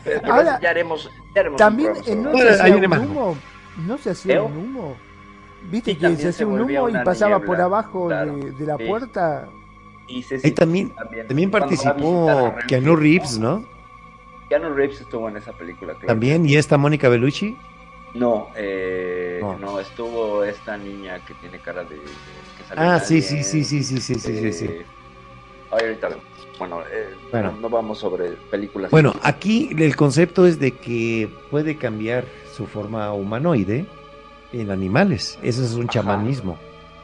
Pero 0.03 0.21
Ahora, 0.33 0.59
ya 0.61 0.69
haremos, 0.69 1.09
ya 1.33 1.41
haremos 1.41 1.53
un 1.53 1.57
También 1.57 1.91
eh, 2.05 2.15
no 2.15 2.31
se 2.37 2.49
hacía 2.49 2.75
un 2.75 2.85
humo. 2.95 3.37
No 3.85 3.97
se 3.97 4.09
hacía 4.09 4.41
un 4.41 4.57
humo. 4.57 4.95
Viste 5.69 5.91
Sí, 5.93 5.97
que 5.97 6.09
se 6.15 6.21
se 6.21 6.27
hacía 6.29 6.47
un 6.47 6.61
humo 6.61 6.89
y 6.89 6.93
pasaba 7.03 7.37
niebla, 7.37 7.45
por 7.47 7.61
abajo 7.61 8.07
claro, 8.07 8.35
de, 8.37 8.51
de 8.51 8.65
la 8.65 8.77
sí. 8.77 8.83
puerta. 8.85 9.47
Y 10.07 10.21
sí, 10.23 10.35
Ahí 10.35 10.39
sí, 10.41 10.51
también, 10.51 10.93
también. 11.27 11.49
participó 11.51 12.53
Keanu 12.67 12.95
Reeves, 12.95 13.39
¿no? 13.39 13.65
Keanu 14.49 14.73
Reeves 14.73 15.01
estuvo 15.01 15.27
en 15.29 15.37
esa 15.37 15.51
película, 15.53 15.93
claro. 15.93 16.07
También, 16.07 16.45
y 16.45 16.55
esta 16.55 16.77
Mónica 16.77 17.09
Bellucci. 17.09 17.57
No, 18.13 18.47
eh, 18.55 19.39
No. 19.41 19.57
no. 19.59 19.79
estuvo 19.79 20.43
esta 20.43 20.77
niña 20.77 21.19
que 21.25 21.33
tiene 21.35 21.59
cara 21.59 21.83
de. 21.83 21.95
de- 21.95 22.01
que 22.57 22.63
sale 22.67 22.81
Ah, 22.81 22.99
sí, 22.99 23.21
sí, 23.21 23.43
sí, 23.43 23.63
sí, 23.65 23.83
sí, 23.83 23.99
sí, 23.99 24.15
sí, 24.15 24.37
sí, 24.37 24.53
sí. 24.53 24.65
eh, 24.65 24.85
ay, 25.71 25.79
ahorita. 25.87 26.09
Bueno, 26.57 26.81
eh, 26.89 27.13
Bueno. 27.31 27.51
No, 27.53 27.59
no 27.61 27.69
vamos 27.69 27.99
sobre 27.99 28.29
películas. 28.49 28.89
Bueno, 28.91 29.13
aquí 29.21 29.69
el 29.77 29.95
concepto 29.97 30.45
es 30.45 30.57
de 30.59 30.71
que 30.71 31.29
puede 31.51 31.75
cambiar 31.75 32.23
su 32.53 32.65
forma 32.67 33.11
humanoide 33.11 33.85
en 34.53 34.71
animales. 34.71 35.37
Eso 35.43 35.63
es 35.65 35.73
un 35.73 35.83
Ajá. 35.83 35.91
chamanismo. 35.91 36.57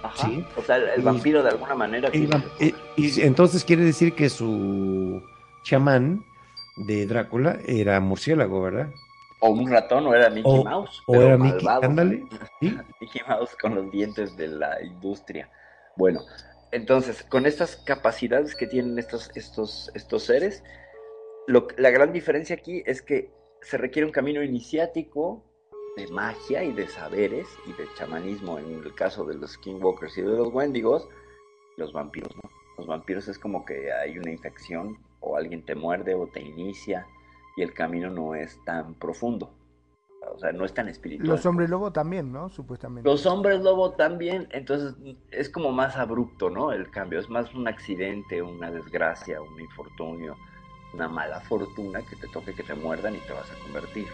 Ajá. 0.04 0.28
sí. 0.28 0.46
O 0.56 0.62
sea, 0.62 0.78
el, 0.78 0.84
el 0.96 1.02
Y- 1.02 1.04
vampiro 1.04 1.44
de 1.44 1.50
alguna 1.50 1.76
manera. 1.76 2.10
Y- 2.14 2.74
y 2.96 3.22
entonces 3.22 3.66
quiere 3.66 3.84
decir 3.84 4.14
que 4.14 4.30
su 4.30 5.22
chamán 5.64 6.24
de 6.78 7.06
Drácula 7.06 7.60
era 7.66 8.00
murciélago, 8.00 8.62
¿verdad? 8.62 8.90
O 9.42 9.50
un 9.50 9.70
ratón, 9.72 10.06
o 10.08 10.14
era 10.14 10.30
Mickey 10.30 10.60
O- 10.60 10.64
Mouse. 10.64 11.02
o 11.08 11.16
era 11.22 11.38
Mickey, 11.38 11.68
ándale, 11.82 12.24
sí. 12.60 12.78
Mickey 13.02 13.22
Mouse 13.28 13.56
con 13.60 13.76
los 13.76 13.92
dientes 13.92 14.36
de 14.38 14.48
la 14.48 14.82
industria. 14.84 15.50
Bueno, 15.96 16.22
entonces, 16.72 17.24
con 17.24 17.46
estas 17.46 17.76
capacidades 17.78 18.56
que 18.56 18.68
tienen 18.68 18.98
estos, 19.00 19.32
estos, 19.36 19.92
estos 19.96 20.24
seres, 20.24 20.64
lo, 21.48 21.68
la 21.78 21.90
gran 21.90 22.14
diferencia 22.14 22.56
aquí 22.56 22.84
es 22.86 23.02
que 23.02 23.32
se 23.62 23.78
requiere 23.78 24.06
un 24.06 24.12
camino 24.12 24.42
iniciático 24.44 25.44
de 25.98 26.08
magia 26.08 26.64
y 26.64 26.72
de 26.72 26.88
saberes 26.88 27.48
y 27.66 27.74
de 27.74 27.86
chamanismo 27.98 28.58
en 28.60 28.84
el 28.84 28.96
caso 28.96 29.26
de 29.26 29.36
los 29.36 29.52
Skinwalkers 29.54 30.18
y 30.18 30.22
de 30.22 30.28
los 30.30 30.48
Wendigos, 30.54 31.08
los 31.78 31.92
vampiros, 31.92 32.34
¿no? 32.36 32.50
Los 32.78 32.88
vampiros 32.88 33.28
es 33.28 33.38
como 33.38 33.66
que 33.66 33.92
hay 33.92 34.18
una 34.18 34.32
infección 34.32 34.98
o 35.22 35.38
alguien 35.38 35.64
te 35.66 35.76
muerde 35.76 36.14
o 36.16 36.28
te 36.28 36.42
inicia 36.42 37.08
y 37.56 37.62
el 37.62 37.74
camino 37.74 38.10
no 38.10 38.36
es 38.36 38.60
tan 38.66 38.96
profundo. 38.96 39.54
O 40.34 40.38
sea, 40.38 40.52
no 40.52 40.66
es 40.66 40.74
tan 40.74 40.88
espiritual. 40.88 41.28
Los 41.30 41.46
hombres 41.46 41.70
lobo 41.70 41.92
también, 41.92 42.32
¿no? 42.32 42.50
Supuestamente. 42.50 43.10
Los 43.10 43.26
hombres 43.26 43.62
lobo 43.62 43.94
también, 43.94 44.48
entonces 44.52 44.96
es 45.32 45.50
como 45.50 45.72
más 45.72 45.98
abrupto, 45.98 46.50
¿no? 46.50 46.72
El 46.72 46.90
cambio, 46.92 47.20
es 47.20 47.30
más 47.30 47.54
un 47.54 47.68
accidente, 47.68 48.42
una 48.42 48.70
desgracia, 48.72 49.42
un 49.42 49.60
infortunio, 49.60 50.38
una 50.94 51.08
mala 51.08 51.42
fortuna 51.42 52.02
que 52.04 52.16
te 52.16 52.28
toque 52.28 52.54
que 52.54 52.64
te 52.64 52.76
muerdan 52.76 53.16
y 53.16 53.20
te 53.20 53.34
vas 53.34 53.52
a 53.52 53.56
convertir. 53.64 54.08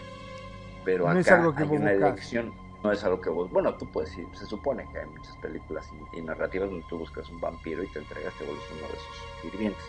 Pero 0.84 1.08
No 1.08 1.10
acá 1.10 1.20
es 1.20 1.30
algo 1.30 1.54
que 1.54 1.64
hay 1.64 1.68
una 1.76 1.92
buscas. 1.92 1.92
elección, 1.92 2.54
no 2.82 2.90
es 2.92 3.04
algo 3.04 3.20
que 3.20 3.30
vos, 3.30 3.50
bueno, 3.50 3.76
tú 3.76 3.90
puedes 3.92 4.16
ir, 4.16 4.26
se 4.34 4.46
supone 4.46 4.88
que 4.90 4.98
hay 5.00 5.06
muchas 5.06 5.36
películas 5.38 5.90
y, 6.14 6.18
y 6.18 6.22
narrativas 6.22 6.70
donde 6.70 6.86
tú 6.88 6.98
buscas 6.98 7.28
un 7.28 7.40
vampiro 7.40 7.82
y 7.82 7.88
te 7.88 7.98
entregas, 7.98 8.34
te 8.38 8.44
vuelves 8.44 8.64
uno 8.72 8.88
de 8.88 8.94
sus 8.94 9.42
sirvientes. 9.42 9.84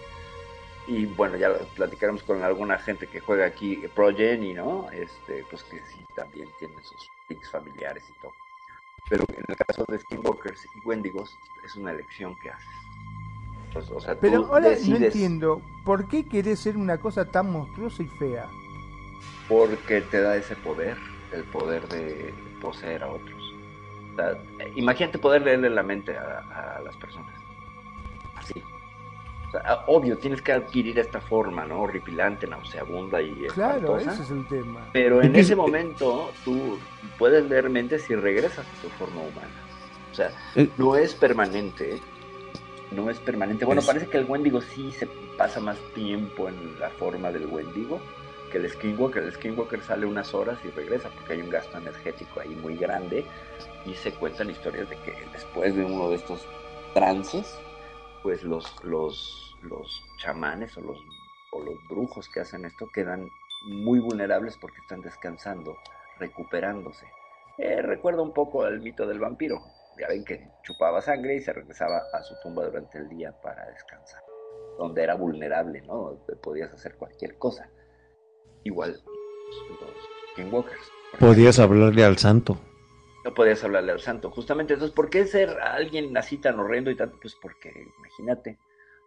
Y 0.89 1.06
bueno, 1.06 1.38
ya 1.38 1.49
lo 1.49 1.60
platicaremos 1.75 2.23
con 2.23 2.41
alguna 2.41 2.80
gente 2.80 3.06
que 3.06 3.19
juega 3.19 3.45
aquí 3.45 3.80
eh, 3.84 3.89
Progeny, 3.93 4.56
¿no? 4.56 4.89
Este, 4.91 5.45
pues 5.49 5.63
que 5.63 5.80
sí, 5.86 6.04
también 6.15 6.49
tiene 6.58 6.73
sus 6.82 7.10
links 7.30 7.52
familiares 7.52 8.04
y 8.10 8.19
todo. 8.19 8.34
Pero 9.08 9.23
en 9.30 9.45
el 9.47 9.56
caso 9.56 9.86
de 9.88 9.99
Skinwalkers 9.99 10.65
y 10.65 10.88
Wendigos, 10.88 11.38
es 11.63 11.75
una 11.75 11.91
elección 11.91 12.36
que 12.41 12.49
haces. 12.49 12.67
Pues, 13.71 13.91
o 13.91 13.99
sea, 13.99 14.19
Pero 14.19 14.47
ahora 14.47 14.62
no 14.62 14.69
decides 14.69 15.13
entiendo, 15.13 15.62
¿por 15.86 16.08
qué 16.08 16.28
querés 16.28 16.60
ser 16.60 16.75
una 16.75 16.97
cosa 16.97 17.25
tan 17.25 17.52
monstruosa 17.52 18.02
y 18.02 18.08
fea? 18.08 18.49
porque 19.49 20.02
te 20.02 20.21
da 20.21 20.38
ese 20.38 20.56
poder, 20.56 20.95
el 21.34 21.43
poder 21.45 21.88
de 21.89 22.34
poseer 22.62 23.04
a 23.04 23.10
otros. 23.10 23.54
O 24.13 24.15
sea, 24.15 24.38
imagínate 24.75 25.17
poder 25.17 25.41
leerle 25.41 25.71
la 25.71 25.84
mente 25.84 26.15
a, 26.15 26.78
a 26.78 26.82
las 26.82 26.95
personas. 26.97 27.38
O 29.49 29.51
sea, 29.51 29.62
ah, 29.65 29.83
obvio, 29.88 30.17
tienes 30.17 30.41
que 30.41 30.51
adquirir 30.53 30.99
esta 30.99 31.19
forma, 31.19 31.65
¿no? 31.65 31.81
Horripilante, 31.81 32.45
nauseabunda 32.47 33.21
y 33.21 33.33
Claro, 33.47 33.97
espantosa. 33.97 34.13
ese 34.13 34.23
es 34.23 34.31
el 34.31 34.45
tema. 34.47 34.88
Pero 34.93 35.21
en 35.23 35.35
ese 35.35 35.53
eh, 35.53 35.55
momento 35.55 36.31
tú 36.45 36.79
puedes 37.17 37.43
leer 37.49 37.69
mentes 37.69 38.07
y 38.09 38.15
regresas 38.15 38.65
a 38.67 38.81
tu 38.81 38.89
forma 38.89 39.21
humana. 39.21 39.63
O 40.12 40.15
sea, 40.15 40.31
Eh, 40.55 40.69
no 40.77 40.95
es 40.95 41.15
permanente. 41.15 41.95
¿eh? 41.95 41.99
No 42.91 43.09
es 43.09 43.19
permanente. 43.19 43.65
Bueno, 43.65 43.81
Es- 43.81 43.88
parece 43.88 44.07
que 44.07 44.17
el 44.17 44.25
Wendigo 44.25 44.62
sí 44.62 44.91
se 44.91 45.07
pasa 45.38 45.59
más 45.59 45.77
tiempo 45.95 46.47
en 46.47 46.79
la 46.79 46.89
forma 46.91 47.31
del 47.31 47.45
Wendigo 47.47 47.99
que 48.51 48.57
el 48.57 48.69
Skinwalker. 48.69 49.23
El 49.23 49.31
Skinwalker 49.33 49.81
sale 49.81 50.05
unas 50.05 50.33
horas 50.33 50.59
y 50.63 50.69
regresa 50.69 51.09
porque 51.09 51.33
hay 51.33 51.41
un 51.41 51.49
gasto 51.49 51.77
energético 51.77 52.39
ahí 52.39 52.49
muy 52.55 52.75
grande 52.77 53.25
y 53.85 53.93
se 53.95 54.12
cuentan 54.12 54.49
historias 54.49 54.89
de 54.89 54.95
que 54.97 55.13
después 55.33 55.75
de 55.75 55.85
uno 55.85 56.09
de 56.09 56.15
estos 56.17 56.45
trances, 56.93 57.59
pues 58.23 58.43
los, 58.43 58.84
los, 58.84 59.58
los 59.63 60.03
chamanes 60.17 60.75
o 60.77 60.82
los, 60.82 60.97
o 61.51 61.63
los 61.63 61.75
brujos 61.89 62.29
que 62.29 62.41
hacen 62.41 62.65
esto 62.65 62.88
quedan 62.93 63.27
muy 63.65 63.99
vulnerables 63.99 64.58
porque 64.60 64.79
están 64.82 65.01
descansando, 65.01 65.77
recuperándose. 66.19 67.05
Eh, 67.58 67.82
recuerda 67.82 68.21
un 68.21 68.34
poco 68.34 68.63
al 68.63 68.79
mito 68.79 69.05
del 69.05 69.19
vampiro. 69.19 69.62
Ya 69.99 70.08
ven 70.08 70.23
que 70.23 70.49
chupaba 70.63 71.01
sangre 71.01 71.36
y 71.36 71.41
se 71.41 71.51
regresaba 71.51 72.01
a 72.13 72.23
su 72.23 72.34
tumba 72.41 72.65
durante 72.65 72.97
el 72.97 73.10
día 73.10 73.34
para 73.41 73.65
descansar. 73.65 74.21
Donde 74.77 75.03
era 75.03 75.15
vulnerable, 75.15 75.82
¿no? 75.82 76.23
Podías 76.41 76.73
hacer 76.73 76.95
cualquier 76.95 77.38
cosa. 77.38 77.69
Igual 78.63 79.01
los 79.01 80.32
Skinwalkers. 80.32 80.91
por 81.12 81.19
Podías 81.19 81.60
hablarle 81.60 82.05
al 82.05 82.17
santo. 82.17 82.58
No 83.30 83.36
podías 83.36 83.63
hablarle 83.63 83.92
al 83.92 84.00
santo. 84.00 84.32
Justamente, 84.32 84.74
entonces, 84.74 84.96
¿por 84.96 85.10
qué 85.10 85.26
ser 85.26 85.50
alguien 85.62 86.15
así 86.18 86.38
tan 86.39 86.60
horrendo 86.60 86.89
y 86.89 86.96
tanto? 86.96 87.18
Pues 87.22 87.36
porque, 87.39 87.72
imagínate, 88.00 88.58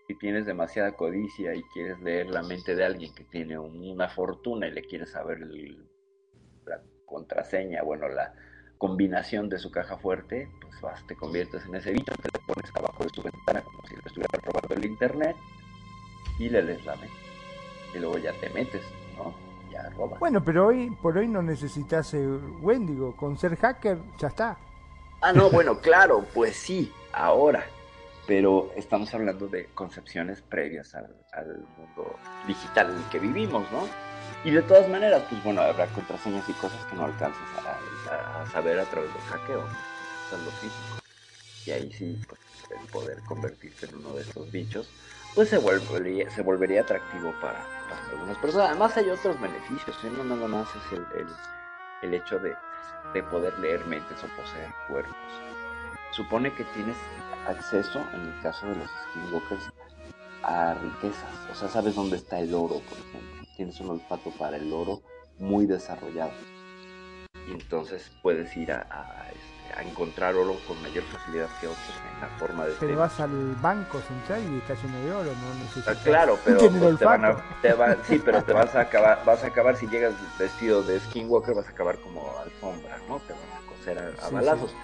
si 0.06 0.14
tienes 0.14 0.46
demasiada 0.46 0.92
codicia 0.92 1.54
y 1.54 1.62
quieres 1.74 2.00
leer 2.00 2.30
la 2.30 2.42
mente 2.42 2.76
de 2.76 2.84
alguien 2.84 3.12
que 3.14 3.24
tiene 3.24 3.58
un- 3.58 3.80
una 3.88 4.08
fortuna 4.08 4.68
y 4.68 4.70
le 4.72 4.82
quieres 4.82 5.10
saber 5.10 5.38
el- 5.38 5.88
la 6.66 6.80
contraseña, 7.04 7.82
bueno, 7.82 8.08
la 8.08 8.32
combinación 8.78 9.48
de 9.48 9.58
su 9.58 9.70
caja 9.70 9.96
fuerte, 9.96 10.48
pues 10.60 10.80
vas, 10.80 11.04
te 11.06 11.16
conviertes 11.16 11.64
en 11.66 11.74
ese 11.74 11.92
bicho, 11.92 12.12
te 12.22 12.28
lo 12.32 12.46
pones 12.46 12.70
abajo 12.74 13.02
de 13.04 13.10
su 13.10 13.22
ventana 13.22 13.62
como 13.62 13.78
si 13.88 13.94
le 13.94 14.02
estuviera 14.06 14.38
robando 14.44 14.74
el 14.74 14.84
internet 14.84 15.36
y 16.38 16.48
le 16.48 16.62
lees 16.62 16.84
la 16.84 16.94
mente. 16.96 17.14
Y 17.94 17.98
luego 17.98 18.18
ya 18.18 18.32
te 18.34 18.48
metes, 18.50 18.82
¿no? 19.16 19.51
Ya 19.72 19.88
robas. 19.90 20.20
Bueno, 20.20 20.44
pero 20.44 20.66
hoy 20.66 20.90
por 21.02 21.16
hoy 21.16 21.26
no 21.28 21.42
necesitas 21.42 22.08
ser 22.08 22.28
Wendigo. 22.60 23.16
Con 23.16 23.38
ser 23.38 23.56
hacker 23.56 23.98
ya 24.18 24.28
está. 24.28 24.56
Ah, 25.22 25.32
no, 25.32 25.48
bueno, 25.50 25.78
claro, 25.78 26.24
pues 26.34 26.56
sí, 26.56 26.92
ahora. 27.12 27.64
Pero 28.26 28.70
estamos 28.76 29.12
hablando 29.14 29.48
de 29.48 29.66
concepciones 29.74 30.42
previas 30.42 30.94
al, 30.94 31.06
al 31.32 31.66
mundo 31.76 32.18
digital 32.46 32.90
en 32.90 32.96
el 32.98 33.08
que 33.08 33.18
vivimos, 33.18 33.70
¿no? 33.72 33.88
Y 34.44 34.50
de 34.50 34.62
todas 34.62 34.88
maneras, 34.88 35.24
pues 35.28 35.42
bueno, 35.42 35.60
habrá 35.60 35.86
contraseñas 35.88 36.48
y 36.48 36.52
cosas 36.54 36.84
que 36.86 36.96
no 36.96 37.04
alcanzas 37.04 37.48
a, 37.54 38.40
a- 38.42 38.46
saber 38.46 38.78
a 38.78 38.84
través 38.84 39.12
del 39.12 39.22
hackeo, 39.22 39.64
es 40.30 40.38
lo 40.38 40.50
físico. 40.52 40.98
Y 41.64 41.70
ahí 41.70 41.92
sí, 41.92 42.16
pues 42.28 42.40
el 42.70 42.88
poder 42.88 43.22
convertirse 43.24 43.86
en 43.86 43.96
uno 43.96 44.14
de 44.14 44.22
estos 44.22 44.50
bichos, 44.50 44.92
pues 45.34 45.48
se 45.48 45.58
volvería, 45.58 46.30
se 46.30 46.42
volvería 46.42 46.82
atractivo 46.82 47.34
para, 47.40 47.64
algunas 48.10 48.36
personas. 48.38 48.70
Además 48.70 48.96
hay 48.96 49.10
otros 49.10 49.40
beneficios, 49.40 49.96
¿eh? 50.04 50.10
no 50.16 50.24
nada 50.24 50.46
más 50.46 50.68
es 50.70 50.98
el, 50.98 51.06
el, 52.02 52.14
hecho 52.14 52.38
de, 52.38 52.54
de 53.14 53.22
poder 53.24 53.58
leer 53.58 53.84
mentes 53.86 54.18
o 54.22 54.26
poseer 54.40 54.70
cuerpos. 54.88 55.16
Supone 56.12 56.52
que 56.54 56.64
tienes 56.64 56.96
acceso, 57.46 58.04
en 58.12 58.20
el 58.20 58.40
caso 58.42 58.66
de 58.66 58.76
los 58.76 58.90
skinwalkers, 58.90 59.72
a 60.42 60.74
riquezas. 60.74 61.50
O 61.50 61.54
sea, 61.54 61.68
sabes 61.68 61.94
dónde 61.94 62.16
está 62.16 62.38
el 62.38 62.54
oro, 62.54 62.80
por 62.88 62.98
ejemplo. 62.98 63.46
Tienes 63.56 63.80
un 63.80 63.90
olfato 63.90 64.30
para 64.30 64.56
el 64.56 64.72
oro 64.72 65.02
muy 65.38 65.66
desarrollado. 65.66 66.32
Y 67.48 67.52
entonces 67.52 68.10
puedes 68.22 68.54
ir 68.56 68.72
a, 68.72 68.86
a, 68.90 69.30
a 69.76 69.82
encontrar 69.82 70.34
oro 70.36 70.58
con 70.66 70.80
mayor 70.82 71.04
facilidad 71.04 71.48
que 71.60 71.66
otros 71.68 72.00
en 72.14 72.20
la 72.20 72.28
forma 72.38 72.66
de 72.66 72.74
Pero 72.78 72.98
vas 72.98 73.18
al 73.20 73.54
banco 73.60 74.00
central 74.00 74.42
y 74.52 74.58
está 74.58 74.74
lleno 74.74 74.98
de 75.04 75.12
oro, 75.12 75.30
no 75.34 75.48
Ah, 75.50 75.54
necesitas. 75.62 75.98
claro, 76.04 76.38
pero 76.44 76.70
pues, 76.70 76.98
te 76.98 77.04
van 77.04 77.24
a, 77.24 77.36
te 77.62 77.72
va- 77.74 77.96
sí, 78.04 78.20
pero 78.24 78.42
te 78.42 78.52
vas 78.52 78.74
a 78.74 78.80
acabar, 78.82 79.24
vas 79.24 79.42
a 79.44 79.46
acabar 79.48 79.76
si 79.76 79.86
llegas 79.88 80.14
vestido 80.38 80.82
de 80.82 81.00
skinwalker, 81.00 81.54
vas 81.54 81.66
a 81.66 81.70
acabar 81.70 81.98
como 81.98 82.38
alfombra, 82.38 82.98
¿no? 83.08 83.18
Te 83.20 83.32
van 83.32 83.42
a 83.42 83.66
coser 83.66 83.98
a, 83.98 84.08
a 84.26 84.28
Sí, 84.28 84.34
balazos. 84.34 84.74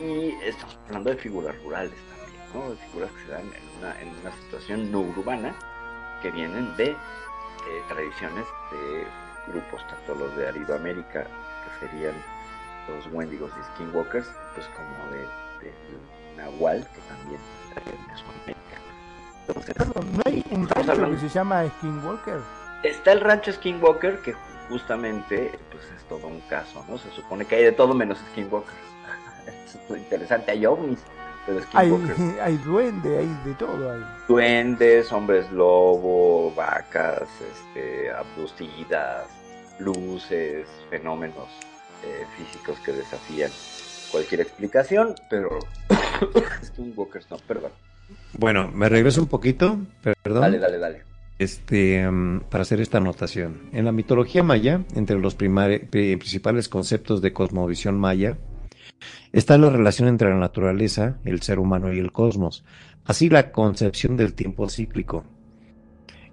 Y 0.00 0.30
estamos 0.42 0.76
hablando 0.88 1.10
de 1.10 1.16
figuras 1.16 1.54
rurales 1.62 1.98
también, 2.08 2.40
¿no? 2.52 2.70
De 2.70 2.76
figuras 2.88 3.12
que 3.12 3.22
se 3.26 3.30
dan 3.30 3.42
en 3.46 3.78
una, 3.78 4.00
en 4.00 4.08
una 4.20 4.32
situación 4.32 4.90
no 4.90 5.00
urbana 5.00 5.54
que 6.22 6.30
vienen 6.30 6.74
de 6.76 6.90
eh, 6.90 6.96
tradiciones 7.88 8.44
de 8.72 9.06
grupos, 9.52 9.86
tanto 9.88 10.14
los 10.14 10.34
de 10.36 10.48
Aridoamérica, 10.48 11.24
que 11.24 11.86
serían 11.86 12.14
los 12.88 13.06
Wendigos 13.12 13.50
y 13.60 13.74
Skinwalkers, 13.74 14.26
pues 14.54 14.66
como 14.68 15.12
de, 15.12 15.20
de 15.64 15.72
Nahual, 16.36 16.86
que 16.94 17.00
también 17.02 17.40
de 17.74 18.12
Mesoamérica. 18.12 18.58
Entonces, 19.46 19.74
Perdón, 19.74 20.12
¿No 20.14 20.22
hay 20.26 20.44
un 20.50 20.68
rancho 20.68 20.92
hablando- 20.92 21.14
que 21.16 21.28
se 21.28 21.34
llama 21.34 21.64
Skinwalker? 21.78 22.40
Está 22.82 23.12
el 23.12 23.20
rancho 23.20 23.52
Skinwalker, 23.52 24.20
que 24.20 24.34
justamente 24.68 25.58
pues 25.70 25.84
es 25.96 26.04
todo 26.04 26.26
un 26.26 26.40
caso, 26.42 26.84
¿no? 26.88 26.98
Se 26.98 27.10
supone 27.10 27.44
que 27.44 27.56
hay 27.56 27.64
de 27.64 27.72
todo 27.72 27.94
menos 27.94 28.18
Skinwalkers. 28.32 28.74
Es 29.46 29.90
lo 29.90 29.96
interesante, 29.96 30.52
hay 30.52 30.64
ovnis, 30.64 31.00
pero 31.44 31.58
Hay, 31.74 31.88
Skinwalkers. 31.90 32.38
hay 32.42 32.56
duende, 32.58 33.18
hay 33.18 33.36
de 33.44 33.54
todo 33.54 33.92
ahí. 33.92 34.04
Duendes, 34.28 35.12
hombres 35.12 35.50
lobo, 35.52 36.52
vacas, 36.54 37.22
este, 37.52 38.10
abducidas, 38.12 39.26
luces, 39.78 40.66
fenómenos 40.90 41.48
eh, 42.04 42.24
físicos 42.36 42.78
que 42.80 42.92
desafían 42.92 43.50
cualquier 44.10 44.42
explicación, 44.42 45.14
pero 45.28 45.58
Skinwalkers 46.64 47.30
no, 47.30 47.38
perdón. 47.38 47.72
Bueno, 48.34 48.70
me 48.72 48.88
regreso 48.88 49.20
un 49.22 49.28
poquito, 49.28 49.78
perdón. 50.22 50.42
Dale, 50.42 50.58
dale, 50.58 50.78
dale. 50.78 51.02
este, 51.38 52.08
mm, 52.08 52.40
para 52.50 52.62
hacer 52.62 52.80
esta 52.80 52.98
anotación. 52.98 53.70
En 53.72 53.84
la 53.84 53.92
mitología 53.92 54.42
maya, 54.42 54.84
entre 54.94 55.18
los 55.18 55.34
principales 55.34 56.68
conceptos 56.68 57.22
de 57.22 57.32
cosmovisión 57.32 57.98
maya, 57.98 58.36
está 59.32 59.58
la 59.58 59.70
relación 59.70 60.08
entre 60.08 60.28
la 60.28 60.36
naturaleza, 60.36 61.18
el 61.24 61.42
ser 61.42 61.58
humano 61.58 61.92
y 61.92 61.98
el 61.98 62.12
cosmos, 62.12 62.64
así 63.04 63.28
la 63.28 63.50
concepción 63.50 64.16
del 64.16 64.34
tiempo 64.34 64.68
cíclico, 64.68 65.24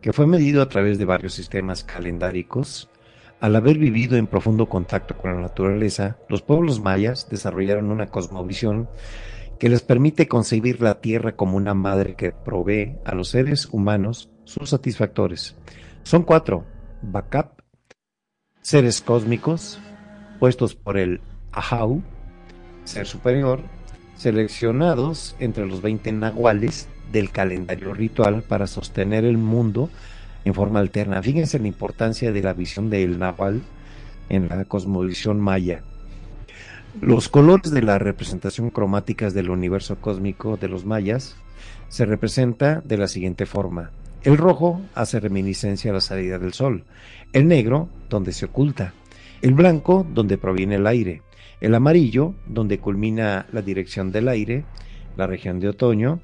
que 0.01 0.13
fue 0.13 0.27
medido 0.27 0.61
a 0.61 0.69
través 0.69 0.99
de 0.99 1.05
varios 1.05 1.33
sistemas 1.33 1.83
calendáricos. 1.83 2.90
Al 3.41 3.55
haber 3.55 3.79
vivido 3.79 4.17
en 4.17 4.27
profundo 4.27 4.69
contacto 4.69 5.17
con 5.17 5.33
la 5.33 5.41
naturaleza, 5.41 6.17
los 6.29 6.43
pueblos 6.43 6.79
mayas 6.79 7.27
desarrollaron 7.27 7.89
una 7.89 8.05
cosmovisión 8.05 8.87
que 9.59 9.67
les 9.67 9.81
permite 9.81 10.27
concebir 10.27 10.79
la 10.79 11.01
Tierra 11.01 11.35
como 11.35 11.57
una 11.57 11.73
madre 11.73 12.13
que 12.13 12.33
provee 12.33 12.97
a 13.03 13.15
los 13.15 13.29
seres 13.29 13.67
humanos 13.71 14.29
sus 14.43 14.69
satisfactores. 14.69 15.55
Son 16.03 16.21
cuatro, 16.21 16.65
Bacap, 17.01 17.61
seres 18.61 19.01
cósmicos, 19.01 19.79
puestos 20.39 20.75
por 20.75 20.99
el 20.99 21.19
Ahau, 21.51 22.03
ser 22.83 23.07
superior, 23.07 23.61
seleccionados 24.17 25.35
entre 25.39 25.65
los 25.65 25.81
20 25.81 26.11
nahuales 26.11 26.87
del 27.11 27.31
calendario 27.31 27.95
ritual 27.95 28.43
para 28.43 28.67
sostener 28.67 29.25
el 29.25 29.39
mundo 29.39 29.89
en 30.45 30.53
forma 30.53 30.79
alterna. 30.79 31.21
Fíjense 31.21 31.59
la 31.59 31.67
importancia 31.67 32.31
de 32.31 32.41
la 32.41 32.53
visión 32.53 32.89
del 32.89 33.19
nahual 33.19 33.61
en 34.29 34.47
la 34.49 34.65
cosmovisión 34.65 35.39
maya. 35.39 35.83
Los 36.99 37.29
colores 37.29 37.71
de 37.71 37.81
las 37.81 38.01
representación 38.01 38.69
cromáticas 38.69 39.33
del 39.33 39.49
universo 39.49 39.97
cósmico 39.97 40.57
de 40.57 40.67
los 40.67 40.85
mayas 40.85 41.35
se 41.87 42.05
representa 42.05 42.81
de 42.81 42.97
la 42.97 43.07
siguiente 43.07 43.45
forma. 43.45 43.91
El 44.23 44.37
rojo 44.37 44.81
hace 44.93 45.19
reminiscencia 45.19 45.91
a 45.91 45.95
la 45.95 46.01
salida 46.01 46.37
del 46.37 46.53
sol, 46.53 46.83
el 47.33 47.47
negro 47.47 47.89
donde 48.09 48.33
se 48.33 48.45
oculta, 48.45 48.93
el 49.41 49.53
blanco 49.53 50.05
donde 50.13 50.37
proviene 50.37 50.75
el 50.75 50.85
aire, 50.85 51.21
el 51.59 51.73
amarillo 51.75 52.35
donde 52.45 52.79
culmina 52.79 53.45
la 53.51 53.61
dirección 53.61 54.11
del 54.11 54.27
aire, 54.27 54.65
la 55.17 55.27
región 55.27 55.59
de 55.59 55.69
otoño, 55.69 56.19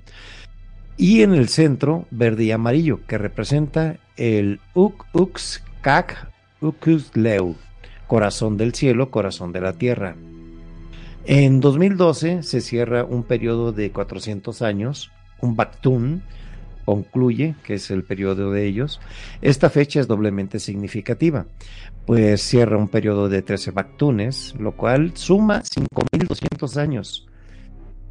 y 0.98 1.22
en 1.22 1.34
el 1.34 1.48
centro 1.48 2.06
verde 2.10 2.46
y 2.46 2.52
amarillo 2.52 3.06
que 3.06 3.18
representa 3.18 3.98
el 4.18 4.60
Uk 4.74 5.06
Ux 5.14 5.64
Kak 5.82 6.32
Ukus 6.60 7.16
Leu, 7.16 7.56
corazón 8.08 8.58
del 8.58 8.74
cielo, 8.74 9.12
corazón 9.12 9.52
de 9.54 9.62
la 9.62 9.74
tierra. 9.74 10.16
En 11.26 11.60
2012 11.60 12.42
se 12.42 12.62
cierra 12.62 13.04
un 13.04 13.24
periodo 13.24 13.72
de 13.72 13.92
400 13.92 14.62
años, 14.62 15.12
un 15.42 15.56
Baktun, 15.56 16.24
concluye, 16.86 17.56
que 17.64 17.76
es 17.76 17.92
el 17.92 18.04
periodo 18.04 18.52
de 18.52 18.66
ellos. 18.66 19.02
Esta 19.42 19.70
fecha 19.70 20.00
es 20.00 20.08
doblemente 20.08 20.58
significativa, 20.58 21.46
pues 22.06 22.42
cierra 22.42 22.78
un 22.78 22.88
periodo 22.88 23.28
de 23.28 23.42
13 23.42 23.72
Baktunes, 23.72 24.56
lo 24.58 24.72
cual 24.72 25.12
suma 25.16 25.62
5.200 25.64 26.78
años. 26.78 27.28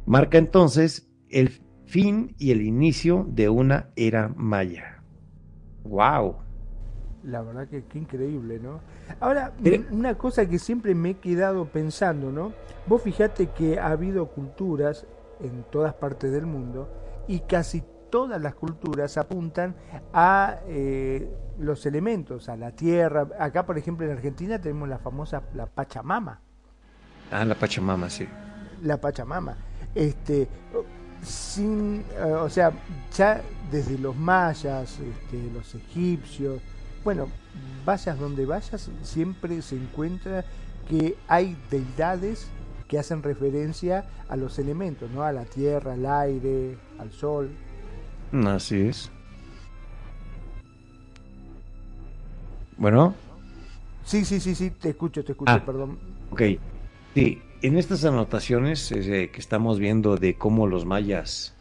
Marca 0.05 0.37
entonces 0.37 1.07
el 1.29 1.59
fin 1.87 2.35
y 2.37 2.51
el 2.51 2.61
inicio 2.61 3.25
de 3.29 3.49
una 3.49 3.89
era 3.95 4.31
maya. 4.35 5.01
¡Wow! 5.83 6.35
La 7.23 7.41
verdad 7.41 7.67
que 7.67 7.83
qué 7.85 7.97
increíble, 7.97 8.59
¿no? 8.59 8.79
Ahora, 9.19 9.53
una 9.91 10.17
cosa 10.17 10.47
que 10.47 10.59
siempre 10.59 10.93
me 10.95 11.11
he 11.11 11.13
quedado 11.15 11.65
pensando, 11.65 12.31
¿no? 12.31 12.53
Vos 12.85 13.01
fijate 13.01 13.47
que 13.47 13.79
ha 13.79 13.87
habido 13.87 14.27
culturas 14.27 15.05
en 15.41 15.63
todas 15.71 15.93
partes 15.93 16.31
del 16.31 16.45
mundo 16.45 16.89
y 17.27 17.39
casi 17.41 17.83
todas 18.09 18.41
las 18.41 18.55
culturas 18.55 19.17
apuntan 19.17 19.75
a 20.13 20.59
eh, 20.67 21.29
los 21.57 21.85
elementos, 21.85 22.49
a 22.49 22.55
la 22.55 22.71
tierra. 22.71 23.27
Acá, 23.39 23.65
por 23.65 23.77
ejemplo, 23.77 24.05
en 24.05 24.11
Argentina 24.11 24.59
tenemos 24.59 24.87
la 24.87 24.99
famosa 24.99 25.43
la 25.53 25.65
Pachamama. 25.65 26.41
Ah, 27.31 27.43
la 27.43 27.55
Pachamama, 27.55 28.09
sí. 28.09 28.27
La 28.83 28.99
Pachamama. 29.01 29.57
Este, 29.93 30.47
sin, 31.23 32.03
eh, 32.17 32.23
o 32.23 32.49
sea, 32.49 32.71
ya 33.15 33.41
desde 33.71 33.97
los 33.97 34.15
mayas, 34.15 34.99
este, 34.99 35.51
los 35.53 35.75
egipcios, 35.75 36.61
bueno, 37.03 37.27
vayas 37.85 38.19
donde 38.19 38.45
vayas, 38.45 38.89
siempre 39.03 39.61
se 39.61 39.75
encuentra 39.75 40.45
que 40.89 41.17
hay 41.27 41.57
deidades 41.69 42.47
que 42.87 42.97
hacen 42.97 43.23
referencia 43.23 44.05
a 44.29 44.35
los 44.35 44.59
elementos, 44.59 45.09
¿no? 45.11 45.23
A 45.23 45.31
la 45.31 45.45
tierra, 45.45 45.93
al 45.93 46.05
aire, 46.05 46.77
al 46.99 47.11
sol. 47.11 47.49
Así 48.45 48.87
es. 48.87 49.11
Bueno. 52.77 53.15
Sí, 54.05 54.23
sí, 54.23 54.39
sí, 54.39 54.55
sí, 54.55 54.71
te 54.71 54.89
escucho, 54.89 55.23
te 55.23 55.33
escucho, 55.33 55.51
ah, 55.51 55.65
perdón. 55.65 55.97
Ok. 56.31 56.41
Sí, 57.13 57.41
en 57.61 57.77
estas 57.77 58.05
anotaciones 58.05 58.91
eh, 58.91 59.29
que 59.31 59.39
estamos 59.39 59.79
viendo 59.79 60.17
de 60.17 60.35
cómo 60.35 60.67
los 60.67 60.85
mayas 60.85 61.55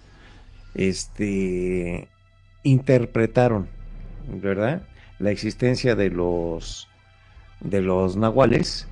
este, 0.74 2.08
interpretaron, 2.62 3.68
¿verdad? 4.28 4.82
La 5.18 5.30
existencia 5.30 5.94
de 5.94 6.10
los, 6.10 6.88
de 7.60 7.80
los 7.80 8.16
nahuales. 8.16 8.88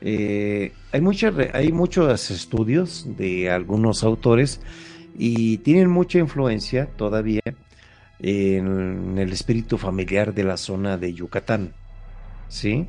Eh, 0.00 0.72
hay, 0.92 1.02
hay 1.52 1.72
muchos 1.72 2.30
estudios 2.30 3.06
de 3.16 3.50
algunos 3.50 4.02
autores 4.02 4.60
y 5.16 5.58
tienen 5.58 5.88
mucha 5.88 6.18
influencia 6.18 6.86
todavía 6.96 7.42
en 8.18 9.18
el 9.18 9.32
espíritu 9.32 9.78
familiar 9.78 10.34
de 10.34 10.44
la 10.44 10.56
zona 10.56 10.96
de 10.98 11.14
Yucatán, 11.14 11.74
¿sí? 12.48 12.88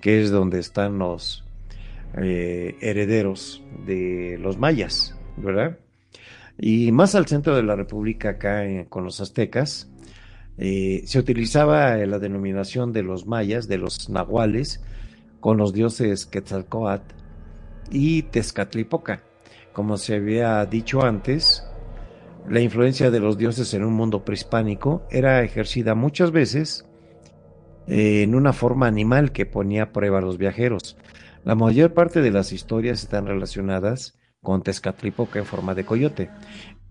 Que 0.00 0.22
es 0.22 0.30
donde 0.30 0.58
están 0.58 0.98
los 0.98 1.44
eh, 2.16 2.76
herederos 2.80 3.62
de 3.86 4.38
los 4.40 4.58
mayas, 4.58 5.16
¿verdad? 5.36 5.78
Y 6.58 6.92
más 6.92 7.14
al 7.14 7.26
centro 7.26 7.56
de 7.56 7.62
la 7.62 7.76
República, 7.76 8.30
acá 8.30 8.64
con 8.88 9.04
los 9.04 9.20
aztecas, 9.20 9.90
eh, 10.58 11.02
se 11.06 11.18
utilizaba 11.18 11.96
la 11.96 12.18
denominación 12.18 12.92
de 12.92 13.02
los 13.02 13.26
mayas, 13.26 13.66
de 13.66 13.78
los 13.78 14.10
nahuales, 14.10 14.82
con 15.40 15.56
los 15.56 15.72
dioses 15.72 16.26
Quetzalcoatl 16.26 17.14
y 17.90 18.22
Tezcatlipoca. 18.24 19.22
Como 19.72 19.96
se 19.96 20.16
había 20.16 20.64
dicho 20.66 21.02
antes, 21.02 21.64
la 22.48 22.60
influencia 22.60 23.10
de 23.10 23.20
los 23.20 23.38
dioses 23.38 23.72
en 23.74 23.84
un 23.84 23.94
mundo 23.94 24.24
prehispánico 24.24 25.02
era 25.10 25.42
ejercida 25.42 25.94
muchas 25.94 26.30
veces 26.30 26.86
eh, 27.86 28.22
en 28.22 28.34
una 28.34 28.52
forma 28.52 28.86
animal 28.86 29.32
que 29.32 29.46
ponía 29.46 29.84
a 29.84 29.92
prueba 29.92 30.18
a 30.18 30.22
los 30.22 30.38
viajeros. 30.38 30.96
La 31.42 31.54
mayor 31.54 31.94
parte 31.94 32.20
de 32.20 32.30
las 32.30 32.52
historias 32.52 33.02
están 33.02 33.26
relacionadas 33.26 34.18
con 34.42 34.62
Tezcatlipoca 34.62 35.38
en 35.38 35.46
forma 35.46 35.74
de 35.74 35.84
coyote. 35.84 36.30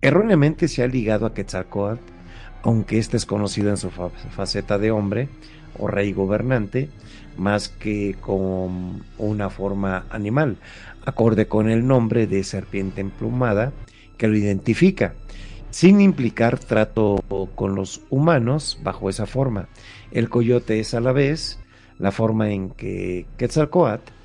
Erróneamente 0.01 0.67
se 0.67 0.81
ha 0.81 0.87
ligado 0.87 1.27
a 1.27 1.35
Quetzalcoatl, 1.35 2.01
aunque 2.63 2.97
este 2.97 3.15
es 3.15 3.27
conocido 3.27 3.69
en 3.69 3.77
su 3.77 3.91
faceta 3.91 4.79
de 4.79 4.89
hombre 4.89 5.29
o 5.77 5.87
rey 5.87 6.13
gobernante, 6.13 6.89
más 7.37 7.69
que 7.69 8.15
con 8.19 9.05
una 9.19 9.51
forma 9.51 10.07
animal, 10.09 10.57
acorde 11.05 11.47
con 11.47 11.69
el 11.69 11.85
nombre 11.85 12.25
de 12.25 12.43
serpiente 12.43 13.01
emplumada 13.01 13.71
que 14.17 14.27
lo 14.27 14.35
identifica, 14.35 15.13
sin 15.69 16.01
implicar 16.01 16.57
trato 16.57 17.23
con 17.53 17.75
los 17.75 18.01
humanos 18.09 18.79
bajo 18.83 19.11
esa 19.11 19.27
forma. 19.27 19.69
El 20.11 20.27
coyote 20.27 20.79
es 20.79 20.95
a 20.95 21.01
la 21.01 21.11
vez 21.11 21.59
la 21.99 22.11
forma 22.11 22.49
en 22.49 22.71
que 22.71 23.27
Quetzalcoatl 23.37 24.18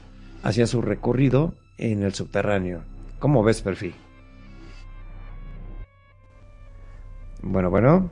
hacía 0.45 0.67
su 0.67 0.83
recorrido 0.83 1.55
en 1.79 2.03
el 2.03 2.15
subterráneo. 2.15 2.83
¿Cómo 3.19 3.43
ves, 3.43 3.63
Perfil? 3.63 3.95
Bueno, 7.43 7.71
bueno. 7.71 8.11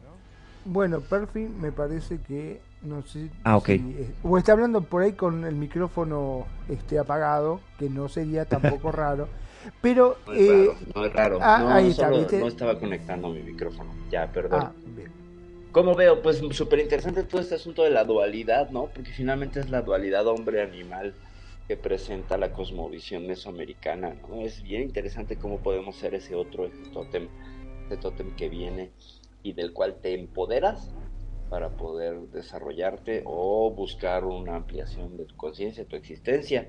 Bueno, 0.64 1.00
Perfil 1.00 1.50
me 1.50 1.72
parece 1.72 2.20
que 2.20 2.60
no 2.82 3.02
sé 3.02 3.30
ah, 3.44 3.56
ok. 3.56 3.70
o 4.24 4.38
está 4.38 4.52
hablando 4.52 4.82
por 4.82 5.02
ahí 5.02 5.12
con 5.12 5.44
el 5.44 5.54
micrófono 5.54 6.46
este 6.68 6.98
apagado, 6.98 7.60
que 7.78 7.88
no 7.88 8.08
sería 8.08 8.44
tampoco 8.46 8.90
raro. 8.92 9.28
Pero 9.80 10.16
no 10.26 10.32
es 10.32 10.40
eh, 10.40 10.66
raro, 10.66 10.76
no 10.94 11.04
es 11.04 11.12
raro. 11.12 11.38
ah, 11.40 11.58
no, 11.60 11.70
ahí 11.70 11.90
está, 11.90 12.06
solo- 12.06 12.18
¿viste? 12.18 12.40
no 12.40 12.48
estaba 12.48 12.78
conectando 12.78 13.28
mi 13.28 13.42
micrófono. 13.42 13.92
Ya, 14.10 14.26
perdón. 14.32 14.62
ah, 14.64 14.72
bien. 14.96 15.10
¿Cómo 15.72 15.94
veo? 15.94 16.20
Pues 16.22 16.42
súper 16.50 16.80
interesante 16.80 17.22
todo 17.22 17.40
este 17.40 17.54
asunto 17.56 17.82
de 17.82 17.90
la 17.90 18.04
dualidad, 18.04 18.70
¿no? 18.70 18.86
Porque 18.86 19.10
finalmente 19.12 19.60
es 19.60 19.70
la 19.70 19.82
dualidad 19.82 20.26
hombre-animal 20.26 21.14
que 21.72 21.78
presenta 21.78 22.37
la 22.37 22.52
cosmovisión 22.52 23.26
mesoamericana, 23.26 24.14
¿no? 24.28 24.42
Es 24.42 24.62
bien 24.62 24.82
interesante 24.82 25.37
cómo 25.37 25.61
podemos 25.61 25.96
ser 25.96 26.14
ese 26.14 26.35
otro, 26.35 26.66
ese 26.66 26.90
tótem, 26.92 27.28
ese 27.87 27.96
tótem 27.96 28.37
que 28.37 28.50
viene 28.50 28.90
y 29.42 29.54
del 29.54 29.72
cual 29.72 29.96
te 30.02 30.12
empoderas 30.12 30.92
para 31.48 31.70
poder 31.70 32.18
desarrollarte 32.30 33.22
o 33.24 33.70
buscar 33.70 34.26
una 34.26 34.56
ampliación 34.56 35.16
de 35.16 35.24
tu 35.24 35.35
conciencia, 35.35 35.87
tu 35.87 35.96
existencia. 35.96 36.68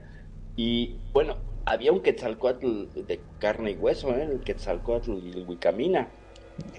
Y 0.56 1.00
bueno, 1.12 1.36
había 1.66 1.92
un 1.92 2.00
Quetzalcoatl 2.00 3.06
de 3.06 3.20
carne 3.40 3.72
y 3.72 3.76
hueso, 3.76 4.16
¿eh? 4.16 4.24
el 4.24 4.40
Quetzalcoatl 4.40 5.18
y 5.22 5.32
el 5.32 5.46
Wicamina, 5.46 6.08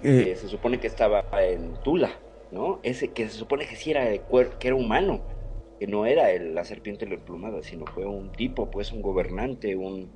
que 0.01 0.33
Eh, 0.33 0.37
se 0.37 0.49
supone 0.49 0.81
que 0.81 0.87
estaba 0.87 1.23
en 1.43 1.75
Tula, 1.83 2.19
¿no? 2.53 2.81
Ese 2.85 3.13
que 3.13 3.29
se 3.29 3.37
supone 3.37 3.67
que 3.67 3.77
sí 3.77 3.91
era, 3.91 4.07
que 4.07 4.67
era 4.69 4.77
humano, 4.77 5.21
que 5.79 5.87
no 5.87 6.07
era 6.07 6.31
el- 6.31 6.55
la 6.55 6.65
serpiente 6.65 7.05
emplumada, 7.05 7.63
sino 7.63 7.87
fue 7.87 8.05
un 8.07 8.31
tipo, 8.33 8.71
pues 8.71 8.93
un 8.93 9.03
gobernante, 9.03 9.75
un 9.77 10.09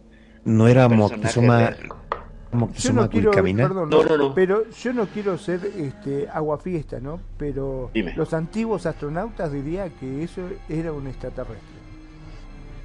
no 0.44 0.68
era 0.68 0.88
Moctezuma. 0.88 1.76
Yo 1.76 2.56
Moctezuma 2.58 3.02
no 3.02 3.10
quiero, 3.10 3.30
perdón, 3.32 3.90
No, 3.90 4.02
no, 4.04 4.16
no. 4.16 4.34
pero 4.34 4.70
yo 4.70 4.92
no 4.94 5.06
quiero 5.06 5.36
ser 5.36 5.60
este 5.76 6.28
aguafiesta, 6.28 6.98
¿no? 7.00 7.20
Pero 7.36 7.90
Dime. 7.92 8.14
los 8.16 8.32
antiguos 8.32 8.86
astronautas 8.86 9.52
dirían 9.52 9.90
que 10.00 10.22
eso 10.22 10.40
era 10.68 10.92
un 10.92 11.06
extraterrestre. 11.08 11.76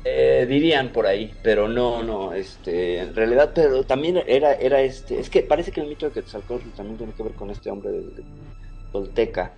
Eh, 0.06 0.46
dirían 0.50 0.90
por 0.92 1.06
ahí, 1.08 1.34
pero 1.44 1.70
no, 1.70 2.04
no, 2.04 2.34
este, 2.34 3.00
en 3.00 3.16
realidad, 3.16 3.52
pero 3.56 3.86
también 3.86 4.20
era, 4.28 4.54
era 4.56 4.82
este, 4.82 5.18
es 5.18 5.30
que 5.30 5.44
parece 5.44 5.72
que 5.72 5.80
el 5.80 5.88
mito 5.88 6.08
de 6.08 6.12
Quetzalcóatl 6.12 6.68
también 6.76 6.98
tiene 6.98 7.14
que 7.14 7.24
ver 7.24 7.32
con 7.34 7.50
este 7.50 7.72
hombre 7.72 7.90
de, 7.92 8.02
de 8.02 8.24
Tolteca, 8.92 9.54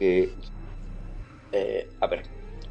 que, 0.00 0.30
eh, 1.52 1.88
a 2.00 2.06
ver, 2.08 2.22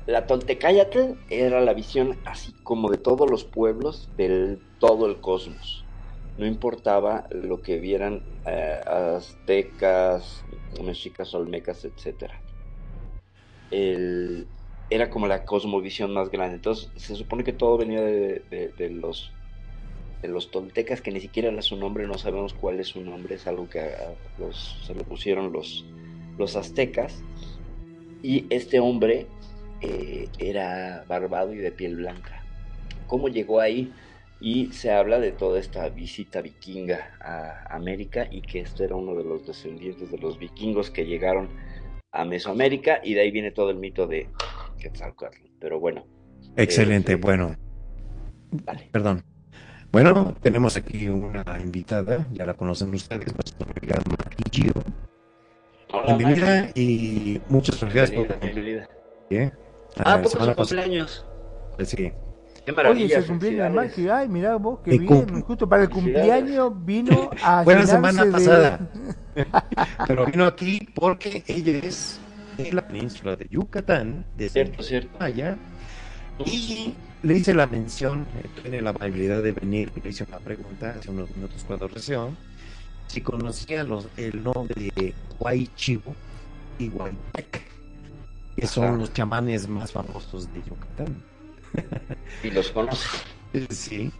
la 0.08 0.28
Toltecayatl 0.28 1.14
era 1.30 1.62
la 1.62 1.74
visión 1.74 2.18
así 2.26 2.54
como 2.64 2.90
de 2.92 2.98
todos 2.98 3.30
los 3.30 3.44
pueblos 3.44 4.10
del 4.18 4.60
todo 4.80 5.08
el 5.08 5.20
cosmos, 5.20 5.86
no 6.38 6.46
importaba 6.46 7.28
lo 7.32 7.62
que 7.62 7.80
vieran 7.80 8.22
eh, 8.46 8.82
aztecas, 8.86 10.44
mexicas, 10.84 11.34
olmecas. 11.34 11.88
El, 13.72 14.48
era 14.90 15.10
como 15.10 15.28
la 15.28 15.46
cosmovisión 15.46 16.14
más 16.14 16.30
grande. 16.30 16.56
Entonces 16.58 16.92
se 16.96 17.16
supone 17.16 17.44
que 17.44 17.54
todo 17.54 17.78
venía 17.78 18.02
de, 18.02 18.90
los 20.24 20.52
toltecas, 20.52 21.02
que 21.02 21.12
ni 21.12 21.22
siquiera 21.22 21.50
era 21.50 21.62
su 21.62 21.78
nombre, 21.78 22.06
no 22.06 22.18
sabemos 22.18 22.54
cuál 22.54 22.80
es 22.80 22.88
su 22.90 23.02
nombre, 23.02 23.36
es 23.36 23.48
algo 23.48 23.70
que 23.70 23.92
se 24.86 24.94
lo 24.94 25.04
pusieron 25.04 25.54
los 25.54 26.56
aztecas. 26.56 27.24
Y 28.22 28.46
este 28.50 28.80
hombre 28.80 29.28
eh, 29.82 30.28
era 30.40 31.04
barbado 31.08 31.54
y 31.54 31.58
de 31.58 31.72
piel 31.72 31.98
blanca. 31.98 32.44
¿Cómo 33.08 33.28
llegó 33.28 33.60
ahí? 33.60 33.92
Y 34.40 34.68
se 34.74 34.92
habla 34.92 35.20
de 35.20 35.32
toda 35.32 35.60
esta 35.60 35.88
visita 35.90 36.42
vikinga 36.42 37.12
a 37.22 37.76
América 37.76 38.28
y 38.30 38.42
que 38.42 38.60
esto 38.60 38.84
era 38.84 38.96
uno 38.96 39.16
de 39.16 39.24
los 39.24 39.46
descendientes 39.48 40.12
de 40.12 40.18
los 40.18 40.38
vikingos 40.38 40.90
que 40.90 41.06
llegaron 41.06 41.50
a 42.12 42.26
Mesoamérica 42.26 43.00
y 43.04 43.14
de 43.14 43.22
ahí 43.22 43.32
viene 43.32 43.52
todo 43.52 43.70
el 43.70 43.78
mito 43.78 44.08
de 44.08 44.30
Quetzalcóatl. 44.80 45.38
Pero 45.60 45.80
bueno, 45.80 46.06
Excelente, 46.58 47.14
sí. 47.14 47.20
bueno, 47.20 47.56
vale. 48.52 48.90
perdón. 48.92 49.24
Bueno, 49.92 50.36
tenemos 50.42 50.76
aquí 50.76 51.08
una 51.08 51.44
invitada, 51.62 52.28
ya 52.34 52.46
la 52.46 52.54
conocen 52.54 52.94
ustedes, 52.94 53.34
nuestra 53.34 53.66
amiga. 53.66 53.96
Hola, 55.94 56.18
Bienvenida 56.18 56.72
y 56.76 57.42
muchas 57.48 57.80
gracias 57.82 58.12
por 58.12 58.40
bienvenida. 58.40 58.90
¿eh? 59.30 59.52
Ah, 60.04 60.22
semana 60.26 60.52
su 60.52 60.56
cumpleaños. 60.58 61.26
pues 61.76 61.90
sí. 61.90 62.12
Qué 62.66 62.72
Oye, 62.72 63.14
el 63.16 63.26
cumpleaños 63.28 63.28
de 63.28 63.40
felicidades. 63.40 63.76
Maki. 63.76 64.10
Ay, 64.10 64.28
mirá 64.28 64.56
vos, 64.56 64.80
qué 64.84 64.98
bien. 64.98 65.42
Justo 65.44 65.70
para 65.70 65.84
el 65.84 65.90
cumpleaños 65.90 66.74
vino 66.84 67.30
a 67.44 67.64
Fue 67.64 67.76
la 67.76 67.82
llenarse 67.82 67.92
semana 67.92 68.26
de- 68.26 68.32
pasada. 68.32 68.90
Pero 70.08 70.26
vino 70.26 70.46
aquí 70.46 70.80
porque 70.96 71.44
ella 71.48 71.78
es 71.84 72.20
de 72.58 72.72
la 72.74 72.88
península 72.88 73.36
de 73.36 73.48
Yucatán, 73.50 74.26
de 74.36 74.50
Cierto, 74.50 74.82
cierto. 74.82 75.16
Maya, 75.20 75.58
y 76.44 76.96
le 77.22 77.34
hice 77.38 77.54
la 77.54 77.68
mención, 77.68 78.26
eh, 78.42 78.48
tiene 78.62 78.82
la 78.82 78.92
amabilidad 78.92 79.44
de 79.44 79.52
venir, 79.52 79.92
le 80.02 80.10
hice 80.10 80.24
una 80.28 80.40
pregunta 80.40 80.96
hace 80.98 81.12
unos 81.12 81.30
minutos 81.36 81.64
cuando 81.68 81.88
recién, 81.88 82.36
si 83.08 83.22
conocía 83.22 83.84
los, 83.84 84.08
el 84.18 84.42
nombre 84.44 84.92
de 84.96 85.14
Huaychivo 85.40 86.16
y 86.80 86.90
Huaytec, 86.90 87.62
que 88.56 88.68
son 88.68 88.86
Ajá. 88.86 88.98
los 88.98 89.14
chamanes 89.14 89.68
más 89.68 89.92
famosos 89.92 90.52
de 90.54 90.62
Yucatán. 90.64 91.24
Y 92.44 92.52
los 92.52 92.72
conoce. 92.72 93.08
Sí, 93.70 94.12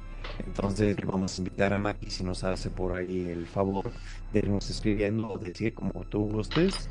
entonces 0.46 0.98
le 0.98 1.06
vamos 1.06 1.36
a 1.38 1.42
invitar 1.42 1.74
a 1.74 1.78
Maki 1.78 2.10
si 2.10 2.24
nos 2.24 2.46
hace 2.46 2.70
por 2.70 2.96
ahí 2.96 3.28
el 3.30 3.46
favor 3.48 3.92
de 4.32 4.40
irnos 4.40 4.70
escribiendo 4.70 5.28
o 5.30 5.38
decir 5.38 5.74
como 5.74 5.92
tú 6.06 6.30
gustes 6.30 6.90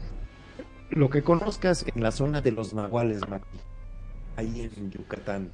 lo 0.90 1.08
que 1.08 1.22
conozcas 1.22 1.86
en 1.94 2.02
la 2.02 2.10
zona 2.10 2.42
de 2.42 2.52
los 2.52 2.74
nahuales, 2.74 3.26
Maki, 3.26 3.46
ahí 4.36 4.70
en 4.76 4.90
Yucatán. 4.90 5.50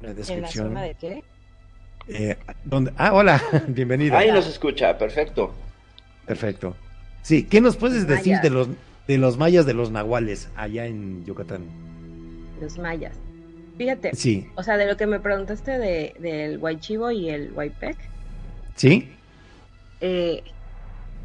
Una 0.00 0.08
¿En 0.08 0.08
la 0.08 0.14
descripción. 0.14 0.66
zona 0.68 0.82
de 0.82 0.94
qué? 0.96 1.22
eh, 2.08 2.36
donde... 2.64 2.92
Ah, 2.96 3.12
hola, 3.12 3.40
bienvenida. 3.68 4.18
Ahí 4.18 4.32
nos 4.32 4.48
escucha, 4.48 4.98
perfecto. 4.98 5.54
Perfecto. 6.26 6.74
Sí, 7.22 7.44
¿qué 7.44 7.60
nos 7.60 7.76
puedes 7.76 8.04
decir 8.08 8.40
de 8.40 8.50
los 8.50 8.66
de 9.06 9.18
los 9.18 9.38
mayas 9.38 9.66
de 9.66 9.74
los 9.74 9.90
nahuales 9.90 10.50
allá 10.54 10.86
en 10.86 11.24
Yucatán? 11.24 11.64
Los 12.60 12.78
mayas. 12.78 13.18
Fíjate, 13.76 14.14
Sí, 14.14 14.46
o 14.54 14.62
sea, 14.62 14.76
de 14.76 14.86
lo 14.86 14.96
que 14.96 15.06
me 15.06 15.18
preguntaste 15.20 15.78
de, 15.78 16.14
del 16.18 16.58
Huaychivo 16.58 17.10
y 17.10 17.30
el 17.30 17.52
Huaypec, 17.52 17.96
¿sí? 18.76 19.08
eh, 20.00 20.42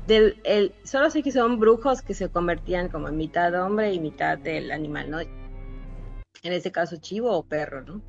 del, 0.08 0.40
el, 0.46 0.74
solo 0.84 1.10
sé 1.10 1.22
que 1.22 1.32
son 1.32 1.60
brujos 1.60 2.02
que 2.02 2.14
se 2.14 2.30
convertían 2.30 2.90
como 2.90 3.10
en 3.10 3.18
mitad 3.18 3.54
hombre 3.62 3.94
y 3.94 4.00
mitad 4.00 4.38
del 4.38 4.72
animal, 4.72 5.10
¿no? 5.10 5.20
En 5.20 6.54
este 6.54 6.72
caso, 6.72 6.98
chivo 6.98 7.32
o 7.32 7.44
perro, 7.44 7.82
¿no? 7.82 8.02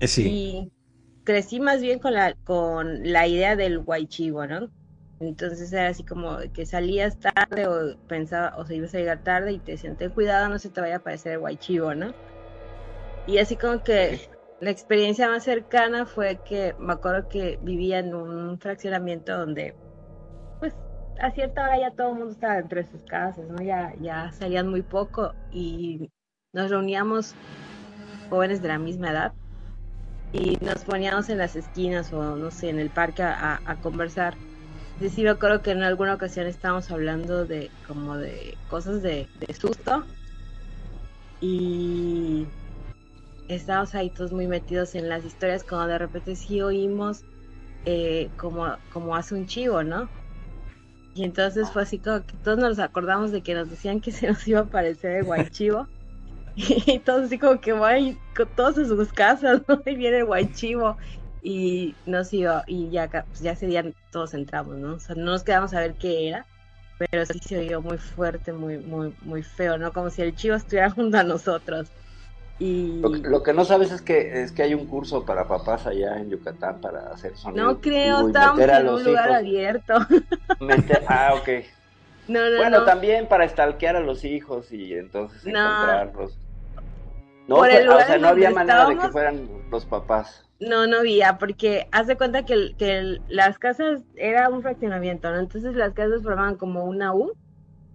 Eh, 0.00 0.08
sí. 0.08 0.28
Y 0.28 0.72
crecí 1.24 1.60
más 1.60 1.80
bien 1.80 1.98
con 2.00 2.14
la, 2.14 2.34
con 2.44 3.12
la 3.12 3.26
idea 3.28 3.54
del 3.54 3.78
guaychivo, 3.78 4.46
¿no? 4.46 4.70
Entonces 5.20 5.72
era 5.72 5.88
así 5.88 6.04
como 6.04 6.38
que 6.52 6.64
salías 6.64 7.18
tarde 7.18 7.66
o 7.66 7.96
pensaba, 8.06 8.54
o 8.56 8.64
se 8.64 8.76
ibas 8.76 8.94
a 8.94 8.98
llegar 8.98 9.22
tarde 9.22 9.52
y 9.52 9.58
te 9.58 9.72
decían, 9.72 9.96
ten 9.96 10.10
cuidado, 10.10 10.48
no 10.48 10.58
se 10.58 10.70
te 10.70 10.80
vaya 10.80 10.94
a 10.94 10.98
aparecer 10.98 11.32
el 11.32 11.40
guaychivo, 11.40 11.94
¿no? 11.94 12.12
Y 13.26 13.38
así 13.38 13.56
como 13.56 13.82
que 13.82 14.20
la 14.60 14.70
experiencia 14.70 15.28
más 15.28 15.44
cercana 15.44 16.06
fue 16.06 16.38
que 16.44 16.74
me 16.78 16.92
acuerdo 16.92 17.28
que 17.28 17.58
vivía 17.62 17.98
en 17.98 18.14
un 18.14 18.58
fraccionamiento 18.58 19.36
donde, 19.36 19.74
pues, 20.60 20.72
a 21.20 21.30
cierta 21.32 21.64
hora 21.64 21.78
ya 21.78 21.90
todo 21.90 22.10
el 22.10 22.14
mundo 22.14 22.32
estaba 22.32 22.56
dentro 22.56 22.80
de 22.80 22.86
sus 22.86 23.02
casas, 23.04 23.46
¿no? 23.48 23.62
Ya, 23.62 23.92
ya 24.00 24.32
salían 24.32 24.68
muy 24.68 24.82
poco 24.82 25.34
y 25.50 26.10
nos 26.52 26.70
reuníamos 26.70 27.34
jóvenes 28.30 28.62
de 28.62 28.68
la 28.68 28.78
misma 28.78 29.10
edad 29.10 29.32
y 30.32 30.56
nos 30.64 30.84
poníamos 30.84 31.28
en 31.28 31.38
las 31.38 31.56
esquinas 31.56 32.12
o 32.12 32.36
no 32.36 32.50
sé, 32.50 32.70
en 32.70 32.78
el 32.78 32.90
parque 32.90 33.22
a, 33.22 33.60
a 33.64 33.76
conversar. 33.80 34.36
Y 35.00 35.08
sí 35.10 35.22
me 35.22 35.30
acuerdo 35.30 35.62
que 35.62 35.70
en 35.70 35.82
alguna 35.82 36.14
ocasión 36.14 36.46
estábamos 36.46 36.90
hablando 36.90 37.44
de 37.44 37.70
como 37.86 38.16
de 38.16 38.58
cosas 38.68 39.00
de, 39.02 39.28
susto 39.58 40.04
y 41.40 42.48
estábamos 43.48 43.94
ahí 43.94 44.10
todos 44.10 44.32
muy 44.32 44.48
metidos 44.48 44.96
en 44.96 45.08
las 45.08 45.24
historias 45.24 45.62
como 45.62 45.86
de 45.86 45.98
repente 45.98 46.34
sí 46.34 46.60
oímos 46.60 47.22
eh, 47.84 48.28
como, 48.36 48.76
como 48.90 49.14
hace 49.14 49.34
un 49.34 49.46
chivo, 49.46 49.84
¿no? 49.84 50.10
Y 51.14 51.24
entonces 51.24 51.70
fue 51.70 51.82
así 51.82 51.98
como 51.98 52.24
que 52.24 52.36
todos 52.38 52.58
nos 52.58 52.78
acordamos 52.78 53.32
de 53.32 53.42
que 53.42 53.54
nos 53.54 53.70
decían 53.70 54.00
que 54.00 54.12
se 54.12 54.28
nos 54.28 54.46
iba 54.48 54.60
a 54.60 54.64
aparecer 54.64 55.16
el 55.16 55.24
guaychivo. 55.24 55.86
Y 56.56 56.98
todos 56.98 57.26
así 57.26 57.38
como 57.38 57.60
que 57.60 57.70
van 57.72 58.18
todos 58.56 58.78
en 58.78 58.88
sus 58.88 59.12
casas, 59.12 59.62
¿no? 59.68 59.80
Y 59.86 59.94
viene 59.94 60.18
el 60.18 60.24
guaychivo. 60.24 60.96
Y 61.40 61.94
nos 62.04 62.32
iba, 62.32 62.64
y 62.66 62.90
ya, 62.90 63.08
pues 63.08 63.40
ya 63.40 63.52
ese 63.52 63.66
día 63.66 63.84
todos 64.10 64.34
entramos, 64.34 64.76
¿no? 64.76 64.94
O 64.96 64.98
sea, 64.98 65.14
no 65.14 65.24
nos 65.26 65.44
quedamos 65.44 65.72
a 65.74 65.80
ver 65.80 65.94
qué 65.96 66.28
era, 66.28 66.46
pero 67.10 67.24
sí 67.26 67.38
se 67.40 67.58
oyó 67.58 67.80
muy 67.80 67.98
fuerte, 67.98 68.52
muy, 68.52 68.78
muy, 68.78 69.14
muy 69.22 69.42
feo, 69.42 69.78
¿no? 69.78 69.92
Como 69.92 70.10
si 70.10 70.22
el 70.22 70.34
chivo 70.34 70.56
estuviera 70.56 70.90
junto 70.90 71.16
a 71.18 71.22
nosotros. 71.24 71.92
Y 72.58 73.00
Lo, 73.02 73.10
lo 73.10 73.42
que 73.44 73.52
no 73.52 73.64
sabes 73.64 73.92
es 73.92 74.02
que 74.02 74.42
es 74.42 74.50
que 74.52 74.62
hay 74.64 74.74
un 74.74 74.86
curso 74.88 75.24
para 75.24 75.46
papás 75.46 75.86
allá 75.86 76.18
en 76.18 76.28
Yucatán 76.30 76.80
para 76.80 77.02
hacer 77.12 77.36
sonido. 77.36 77.66
no 77.68 77.80
creo, 77.80 78.26
estábamos 78.28 78.60
en 78.60 78.88
un 78.88 79.04
lugar 79.04 79.28
hijos- 79.28 79.36
abierto. 79.38 79.94
meter- 80.60 81.04
ah, 81.08 81.34
ok. 81.34 81.48
No, 82.26 82.40
no, 82.50 82.56
Bueno, 82.56 82.78
no. 82.80 82.84
también 82.84 83.28
para 83.28 83.48
stalkear 83.48 83.96
a 83.96 84.00
los 84.00 84.24
hijos 84.24 84.72
y 84.72 84.92
entonces 84.94 85.46
encontrarlos. 85.46 86.36
No, 87.48 87.56
Por 87.56 87.68
o 87.70 88.00
sea, 88.00 88.18
no 88.18 88.28
había 88.28 88.50
manera 88.50 88.86
de 88.86 88.96
que 88.96 89.08
fueran 89.08 89.50
los 89.70 89.86
papás. 89.86 90.44
No, 90.60 90.86
no 90.86 90.98
había, 90.98 91.36
porque 91.38 91.88
haz 91.92 92.06
de 92.06 92.16
cuenta 92.16 92.44
que, 92.44 92.52
el- 92.54 92.76
que 92.76 92.98
el- 92.98 93.22
las 93.28 93.58
casas 93.58 94.02
era 94.14 94.48
un 94.48 94.62
fraccionamiento, 94.62 95.30
¿no? 95.30 95.38
Entonces 95.40 95.74
las 95.74 95.94
casas 95.94 96.22
formaban 96.22 96.56
como 96.56 96.84
una 96.84 97.12
U 97.14 97.32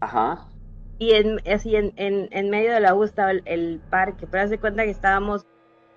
Ajá. 0.02 0.52
y 1.00 1.12
en, 1.14 1.40
así 1.48 1.76
en, 1.76 1.94
en, 1.98 2.30
en 2.32 2.50
medio 2.50 2.72
de 2.74 2.80
la 2.80 2.96
U 2.96 3.04
estaba 3.04 3.32
el, 3.32 3.42
el 3.46 3.84
parque, 3.90 4.28
pero 4.28 4.44
haz 4.44 4.50
de 4.50 4.60
cuenta 4.60 4.84
que 4.84 4.92
estábamos 4.92 5.44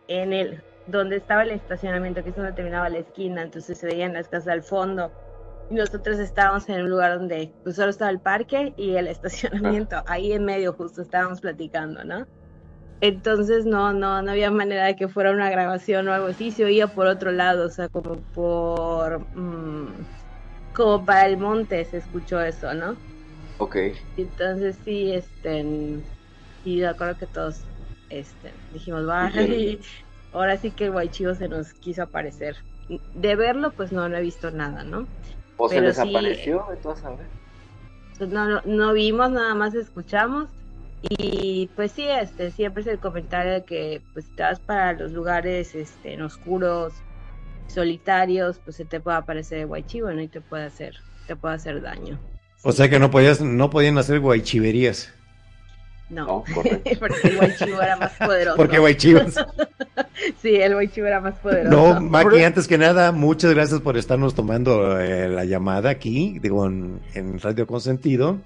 en 0.09 0.33
el, 0.33 0.65
donde 0.87 1.17
estaba 1.17 1.43
el 1.45 1.53
estacionamiento, 1.53 2.23
que 2.25 2.31
es 2.31 2.37
donde 2.37 2.53
terminaba 2.55 2.91
la 2.91 2.99
esquina, 2.99 3.43
entonces 3.43 3.79
se 3.79 3.87
veían 3.87 4.15
las 4.15 4.29
casas 4.29 4.49
al 4.49 4.63
fondo. 4.65 5.15
Y 5.71 5.77
nosotros 5.77 6.19
estábamos 6.21 6.69
en 6.69 6.83
un 6.83 6.91
lugar 6.91 7.19
donde 7.19 7.57
pues, 7.65 7.77
solo 7.77 7.91
estaba 7.91 8.11
el 8.13 8.21
parque 8.21 8.75
y 8.77 8.97
el 8.97 9.09
estacionamiento, 9.09 10.03
ahí 10.07 10.33
en 10.33 10.45
medio 10.45 10.73
justo 10.75 11.03
estábamos 11.03 11.41
platicando, 11.43 12.05
¿no? 12.05 12.27
Entonces 13.01 13.67
no, 13.67 13.93
no, 13.93 14.23
no 14.23 14.31
había 14.31 14.51
manera 14.51 14.87
de 14.87 14.97
que 14.97 15.09
fuera 15.09 15.31
una 15.33 15.51
grabación 15.51 16.09
o 16.09 16.13
algo 16.15 16.29
así, 16.29 16.51
se 16.51 16.65
oía 16.65 16.89
por 16.89 17.07
otro 17.07 17.31
lado, 17.31 17.67
o 17.67 17.71
sea, 17.71 17.89
como 17.89 18.17
por, 18.33 19.27
mm, 19.37 20.07
como 20.73 21.05
para 21.05 21.27
el 21.27 21.39
monte 21.39 21.85
se 21.85 21.99
escuchó 21.99 22.41
eso, 22.41 22.73
¿no? 22.75 23.01
Ok. 23.59 23.77
Entonces 24.17 24.81
sí, 24.85 25.13
este, 25.13 25.65
y 26.63 26.81
de 26.81 26.87
acuerdo 26.87 27.17
que 27.19 27.27
todos, 27.27 27.67
este, 28.09 28.55
dijimos, 28.71 29.07
vale, 29.07 29.79
ahora 30.33 30.57
sí 30.57 30.73
que 30.73 30.85
el 30.87 30.93
guaychivo 30.93 31.35
se 31.35 31.49
nos 31.49 31.73
quiso 31.75 32.03
aparecer. 32.03 32.57
De 33.15 33.37
verlo, 33.37 33.73
pues 33.75 33.93
no, 33.93 34.09
no 34.09 34.17
he 34.17 34.23
visto 34.23 34.51
nada, 34.51 34.85
¿no? 34.85 35.09
O 35.57 35.69
se 35.69 35.77
Pero 35.77 35.89
les 35.89 35.99
sí- 35.99 36.15
apareció, 36.15 36.67
de 36.71 36.77
todas. 36.77 37.03
Pues 38.19 38.31
no, 38.31 38.47
no, 38.47 38.63
no 38.65 38.93
vimos, 38.95 39.31
nada 39.31 39.55
más 39.55 39.75
escuchamos. 39.75 40.49
Y 41.03 41.71
pues 41.77 41.93
sí, 41.93 42.07
este, 42.09 42.51
siempre 42.51 42.83
es 42.83 42.89
el 42.89 42.99
comentario 42.99 43.53
de 43.53 43.65
que 43.65 44.03
pues 44.13 44.25
si 44.25 44.33
te 44.35 44.43
vas 44.43 44.61
para 44.61 44.95
los 44.95 45.13
lugares 45.13 45.75
este, 45.75 46.15
en 46.15 46.23
oscuros, 46.23 46.95
solitarios, 47.69 48.61
pues 48.65 48.77
se 48.77 48.85
te 48.85 49.01
puede 49.01 49.19
aparecer 49.19 49.59
el 49.59 49.67
guaychivo, 49.67 50.11
¿no? 50.11 50.21
Y 50.23 50.29
te 50.29 50.41
puede 50.41 50.65
hacer, 50.65 50.95
te 51.27 51.37
puede 51.37 51.55
hacer 51.55 51.83
daño. 51.83 52.19
O 52.63 52.73
sea 52.73 52.89
que 52.89 52.99
no 52.99 53.11
podías, 53.11 53.41
no 53.41 53.71
podían 53.71 53.99
hacer 53.99 54.21
guaychiverías. 54.21 55.13
No, 56.09 56.45
porque 57.01 57.21
el 57.25 57.37
guaychivo 57.37 57.83
era 57.83 57.97
más 57.97 58.13
poderoso. 58.13 58.57
Porque 58.57 58.79
guaychivas. 58.79 59.35
Sí, 60.43 60.57
el 60.57 60.75
guaychivo 60.75 61.07
era 61.07 61.21
más 61.21 61.35
poderoso. 61.39 61.71
No, 61.71 62.01
Maki, 62.01 62.43
antes 62.43 62.67
que 62.67 62.79
nada, 62.79 63.13
muchas 63.13 63.55
gracias 63.55 63.81
por 63.81 63.97
estarnos 63.97 64.35
tomando 64.35 64.99
eh, 64.99 65.29
la 65.29 65.45
llamada 65.45 65.91
aquí, 65.91 66.39
digo, 66.41 66.67
en, 66.67 67.01
en 67.15 67.39
Radio 67.39 67.67
Consentido. 67.67 68.39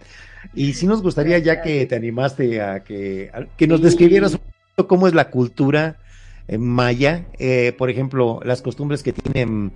Y 0.55 0.72
sí 0.74 0.86
nos 0.86 1.03
gustaría, 1.03 1.38
ya 1.38 1.62
que 1.62 1.86
te 1.86 1.95
animaste 1.97 2.61
a 2.61 2.82
que, 2.82 3.30
a 3.32 3.45
que 3.57 3.66
nos 3.66 3.80
Sí. 3.80 3.84
describieras 3.86 4.34
un 4.34 4.41
cómo 4.86 5.07
es 5.07 5.14
la 5.14 5.30
cultura 5.30 5.99
eh, 6.49 6.59
maya, 6.59 7.26
eh, 7.38 7.74
por 7.76 7.91
ejemplo, 7.91 8.41
las 8.45 8.62
costumbres 8.62 9.03
que 9.03 9.12
tienen, 9.12 9.72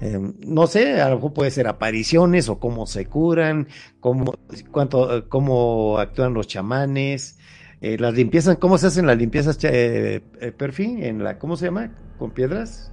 eh, 0.00 0.18
no 0.44 0.66
sé, 0.66 1.00
a 1.00 1.08
lo 1.08 1.16
mejor 1.16 1.32
puede 1.32 1.50
ser 1.50 1.66
apariciones 1.68 2.48
o 2.48 2.58
cómo 2.58 2.86
se 2.86 3.06
curan, 3.06 3.68
cómo, 4.00 4.34
cuánto, 4.70 5.28
cómo 5.28 5.98
actúan 5.98 6.34
los 6.34 6.46
chamanes, 6.48 7.38
eh, 7.80 7.96
las 7.98 8.12
limpiezas, 8.14 8.58
cómo 8.58 8.76
se 8.76 8.88
hacen 8.88 9.06
las 9.06 9.16
limpiezas, 9.16 9.56
eh, 9.64 10.20
eh, 10.40 10.52
Perfi, 10.52 10.98
en 11.00 11.22
la, 11.24 11.38
¿cómo 11.38 11.56
se 11.56 11.66
llama? 11.66 11.90
¿Con 12.18 12.32
piedras? 12.32 12.92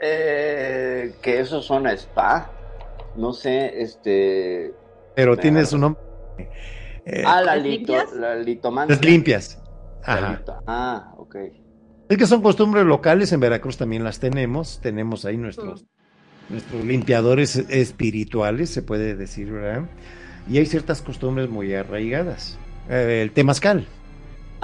Eh, 0.00 1.14
que 1.22 1.40
eso 1.40 1.62
son 1.62 1.86
spa. 1.86 2.50
No 3.16 3.32
sé, 3.32 3.80
este. 3.80 4.72
Pero 5.14 5.36
tiene 5.36 5.64
su 5.64 5.78
nombre. 5.78 6.02
Eh, 7.06 7.22
Ah, 7.26 7.40
la, 7.42 7.56
¿Las 7.56 7.64
lito, 7.64 7.92
limpias? 7.92 8.12
la 8.14 8.34
litomancia. 8.36 8.96
las 8.96 9.04
limpias. 9.04 9.62
La 10.06 10.14
Ajá. 10.14 10.38
lito- 10.38 10.62
Ah, 10.66 11.12
ok. 11.18 11.36
Es 12.08 12.16
que 12.18 12.26
son 12.26 12.42
costumbres 12.42 12.84
locales, 12.86 13.32
en 13.32 13.40
Veracruz 13.40 13.76
también 13.76 14.04
las 14.04 14.20
tenemos, 14.20 14.80
tenemos 14.82 15.24
ahí 15.24 15.36
nuestros, 15.36 15.84
nuestros 16.50 16.84
limpiadores 16.84 17.56
espirituales, 17.56 18.70
se 18.70 18.82
puede 18.82 19.14
decir, 19.16 19.50
¿verdad? 19.50 19.84
Y 20.48 20.58
hay 20.58 20.66
ciertas 20.66 21.00
costumbres 21.02 21.48
muy 21.48 21.74
arraigadas. 21.74 22.58
Eh, 22.90 23.20
el 23.22 23.32
temazcal, 23.32 23.86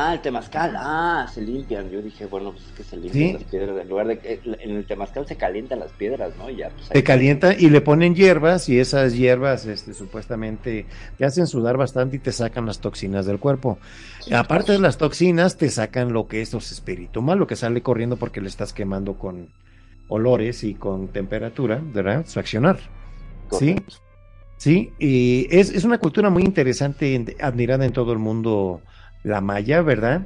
Ah, 0.03 0.15
el 0.15 0.21
temazcal. 0.21 0.75
Ah, 0.77 1.27
se 1.33 1.43
limpian. 1.43 1.91
Yo 1.91 2.01
dije, 2.01 2.25
bueno, 2.27 2.53
pues 2.53 2.65
es 2.67 2.73
que 2.73 2.83
se 2.85 2.97
limpian 2.97 3.27
Sí. 3.29 3.33
las 3.35 3.45
piedras. 3.45 3.83
En 3.83 3.89
lugar 3.89 4.07
de 4.07 4.19
que 4.19 4.41
en 4.45 4.71
el 4.77 4.87
temazcal 4.87 5.27
se 5.27 5.37
calientan 5.37 5.79
las 5.81 5.93
piedras, 5.93 6.33
¿no? 6.39 6.49
Y 6.49 6.57
ya, 6.57 6.71
pues, 6.71 6.87
se 6.87 6.97
ahí- 6.97 7.03
calienta 7.03 7.53
y 7.53 7.69
le 7.69 7.81
ponen 7.81 8.15
hierbas 8.15 8.69
y 8.69 8.79
esas 8.79 9.15
hierbas 9.15 9.67
este, 9.67 9.93
supuestamente 9.93 10.87
te 11.19 11.25
hacen 11.25 11.47
sudar 11.47 11.77
bastante 11.77 12.17
y 12.17 12.19
te 12.21 12.33
sacan 12.33 12.65
las 12.67 12.81
toxinas 12.81 13.27
del 13.27 13.39
cuerpo. 13.39 13.79
Sí, 14.21 14.33
Aparte 14.35 14.73
de 14.73 14.79
las 14.79 14.97
toxinas, 14.97 15.57
te 15.57 15.69
sacan 15.71 16.13
lo 16.13 16.27
que 16.29 16.41
es 16.41 16.53
los 16.53 16.73
espíritu 16.73 17.21
malo, 17.23 17.47
que 17.47 17.57
sale 17.57 17.83
corriendo 17.83 18.17
porque 18.17 18.41
le 18.41 18.49
estás 18.49 18.73
quemando 18.73 19.19
con 19.19 19.49
olores 20.09 20.65
y 20.65 20.75
con 20.75 21.09
temperatura, 21.09 21.81
¿verdad? 21.83 22.25
Su 22.27 22.41
accionar. 22.41 22.79
Sí, 23.53 23.77
sí, 24.57 24.93
y 24.99 25.47
es, 25.51 25.71
es 25.71 25.85
una 25.85 25.99
cultura 25.99 26.31
muy 26.31 26.43
interesante, 26.43 27.37
admirada 27.41 27.85
en 27.85 27.93
todo 27.93 28.13
el 28.13 28.19
mundo, 28.19 28.81
la 29.23 29.41
maya, 29.41 29.83
¿verdad? 29.83 30.23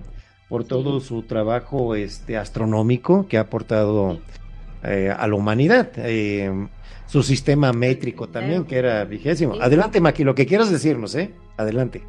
Por 0.49 0.65
todo 0.65 1.01
su 1.01 1.23
trabajo 1.23 1.95
este, 1.95 2.37
astronómico 2.37 3.27
que 3.29 3.39
ha 3.39 3.43
aportado 3.43 4.21
eh, 4.83 5.11
a 5.17 5.27
la 5.27 5.35
humanidad. 5.35 5.91
eh, 5.97 6.69
su 7.07 7.23
sistema 7.23 7.73
métrico 7.73 8.29
también, 8.29 8.65
que 8.65 8.77
era 8.77 9.05
vigésimo. 9.05 9.55
Adelante, 9.61 10.01
Maki, 10.01 10.25
lo 10.25 10.35
que 10.35 10.47
quieras 10.47 10.71
decirnos, 10.71 11.15
¿eh? 11.15 11.33
Adelante. 11.57 12.03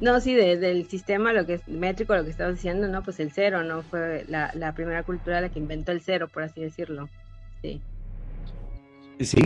No, 0.00 0.20
sí, 0.20 0.34
de- 0.34 0.58
del 0.58 0.86
sistema, 0.88 1.32
lo 1.32 1.46
que 1.46 1.54
es 1.54 1.66
métrico, 1.66 2.14
lo 2.14 2.24
que 2.24 2.30
estabas 2.30 2.56
diciendo, 2.56 2.86
¿no? 2.88 3.02
Pues 3.02 3.20
el 3.20 3.32
cero, 3.32 3.62
¿no? 3.64 3.82
Fue 3.82 4.24
la, 4.28 4.50
la 4.54 4.74
primera 4.74 5.02
cultura 5.02 5.40
la 5.40 5.48
que 5.48 5.58
inventó 5.58 5.92
el 5.92 6.02
cero, 6.02 6.28
por 6.32 6.42
así 6.42 6.60
decirlo. 6.60 7.08
Sí, 7.62 7.82
sí. 9.20 9.40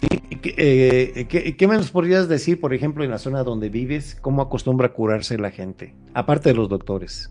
¿Qué, 0.00 0.54
eh, 0.56 1.26
qué- 1.28 1.56
qué 1.56 1.68
me 1.68 1.76
nos 1.76 1.90
podrías 1.90 2.28
decir, 2.28 2.60
por 2.60 2.72
ejemplo, 2.72 3.04
en 3.04 3.10
la 3.10 3.18
zona 3.18 3.44
donde 3.44 3.68
vives, 3.68 4.16
cómo 4.20 4.42
acostumbra 4.42 4.92
curarse 4.92 5.38
la 5.38 5.50
gente? 5.50 5.94
Aparte 6.14 6.50
de 6.50 6.54
los 6.54 6.68
doctores. 6.68 7.30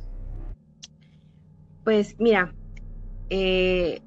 Pues 1.84 2.16
mira, 2.20 2.56
eh, 3.30 4.02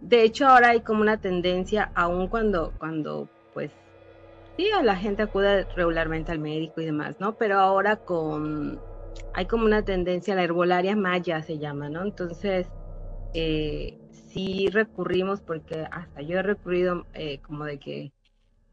de 0.00 0.24
hecho 0.24 0.46
ahora 0.48 0.70
hay 0.70 0.82
como 0.82 1.02
una 1.02 1.18
tendencia, 1.20 1.92
aun 1.94 2.28
cuando, 2.28 2.74
cuando 2.78 3.30
pues 3.52 3.76
sí, 4.56 4.68
la 4.84 4.96
gente 4.96 5.22
acude 5.24 5.66
regularmente 5.76 6.32
al 6.32 6.40
médico 6.40 6.80
y 6.80 6.86
demás, 6.86 7.16
¿no? 7.20 7.36
Pero 7.36 7.58
ahora 7.60 7.98
con, 7.98 8.84
hay 9.32 9.46
como 9.46 9.66
una 9.66 9.84
tendencia, 9.84 10.34
la 10.36 10.44
herbolaria 10.44 10.96
maya 10.96 11.42
se 11.42 11.58
llama, 11.58 11.90
¿no? 11.90 12.02
Entonces, 12.04 12.72
eh, 13.34 13.97
sí 14.28 14.68
recurrimos, 14.70 15.42
porque 15.42 15.86
hasta 15.90 16.22
yo 16.22 16.38
he 16.38 16.42
recurrido 16.42 17.06
eh, 17.14 17.40
como 17.42 17.64
de 17.64 17.78
que 17.78 18.12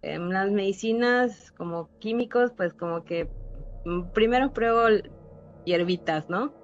en 0.02 0.30
las 0.32 0.52
medicinas 0.52 1.52
como 1.54 1.92
químicos, 2.00 2.54
pues 2.58 2.74
como 2.74 3.04
que 3.06 3.32
mm, 3.86 4.10
primero 4.12 4.54
pruebo 4.54 4.88
hierbitas, 5.66 6.30
¿no? 6.30 6.56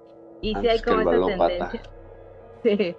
Y 0.42 0.58
sí 0.58 0.68
hay 0.70 0.82
como 0.82 1.02
esa 1.02 1.22
tendencia. 1.22 1.82
Sí, 2.64 2.98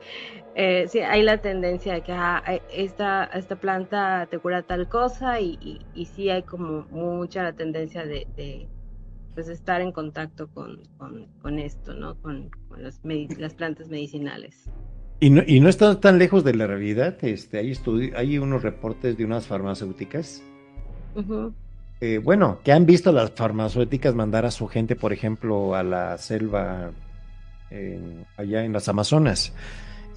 eh, 0.55 0.89
sí, 0.89 1.01
hay 1.01 1.23
la 1.23 1.41
tendencia 1.41 1.95
de 1.95 2.03
que 2.03 2.13
ah, 2.13 2.43
eh, 2.49 2.65
esta, 2.69 3.25
esta 3.27 3.57
planta 3.57 4.27
te 4.31 4.39
cura 4.41 4.63
tal 4.65 4.89
cosa 4.89 5.41
y, 5.41 5.57
y, 5.61 5.87
y 5.93 6.07
sí 6.07 6.31
hay 6.31 6.45
como 6.45 6.87
mucha 6.91 7.43
la 7.45 7.53
tendencia 7.55 8.05
de, 8.07 8.27
de, 8.37 8.71
pues, 9.35 9.49
estar 9.49 9.81
en 9.83 9.93
contacto 9.93 10.49
con, 10.51 10.83
con, 10.97 11.29
con 11.39 11.59
esto, 11.61 11.95
¿no? 11.95 12.17
Con, 12.17 12.51
con 12.69 12.83
las, 12.85 13.03
medi- 13.05 13.37
las 13.39 13.55
plantas 13.55 13.89
medicinales. 13.89 14.71
Y 15.23 15.31
no, 15.31 15.41
y 15.47 15.61
no 15.61 15.69
está 15.69 16.01
tan 16.01 16.19
lejos 16.19 16.43
de 16.43 16.53
la 16.53 16.67
realidad. 16.67 17.17
Este, 17.23 17.59
hay, 17.59 17.73
hay 18.17 18.39
unos 18.39 18.63
reportes 18.65 19.17
de 19.17 19.25
unas 19.25 19.47
farmacéuticas. 19.47 20.43
Eh, 22.01 22.19
bueno, 22.19 22.59
que 22.65 22.73
han 22.73 22.87
visto 22.87 23.13
las 23.13 23.31
farmacéuticas 23.31 24.17
mandar 24.17 24.45
a 24.47 24.51
su 24.51 24.67
gente, 24.67 24.97
por 24.97 25.13
ejemplo, 25.13 25.77
a 25.77 25.85
la 25.85 26.19
selva 26.19 26.91
en- 27.71 28.27
allá 28.37 28.65
en 28.65 28.73
las 28.73 28.89
Amazonas 28.89 29.53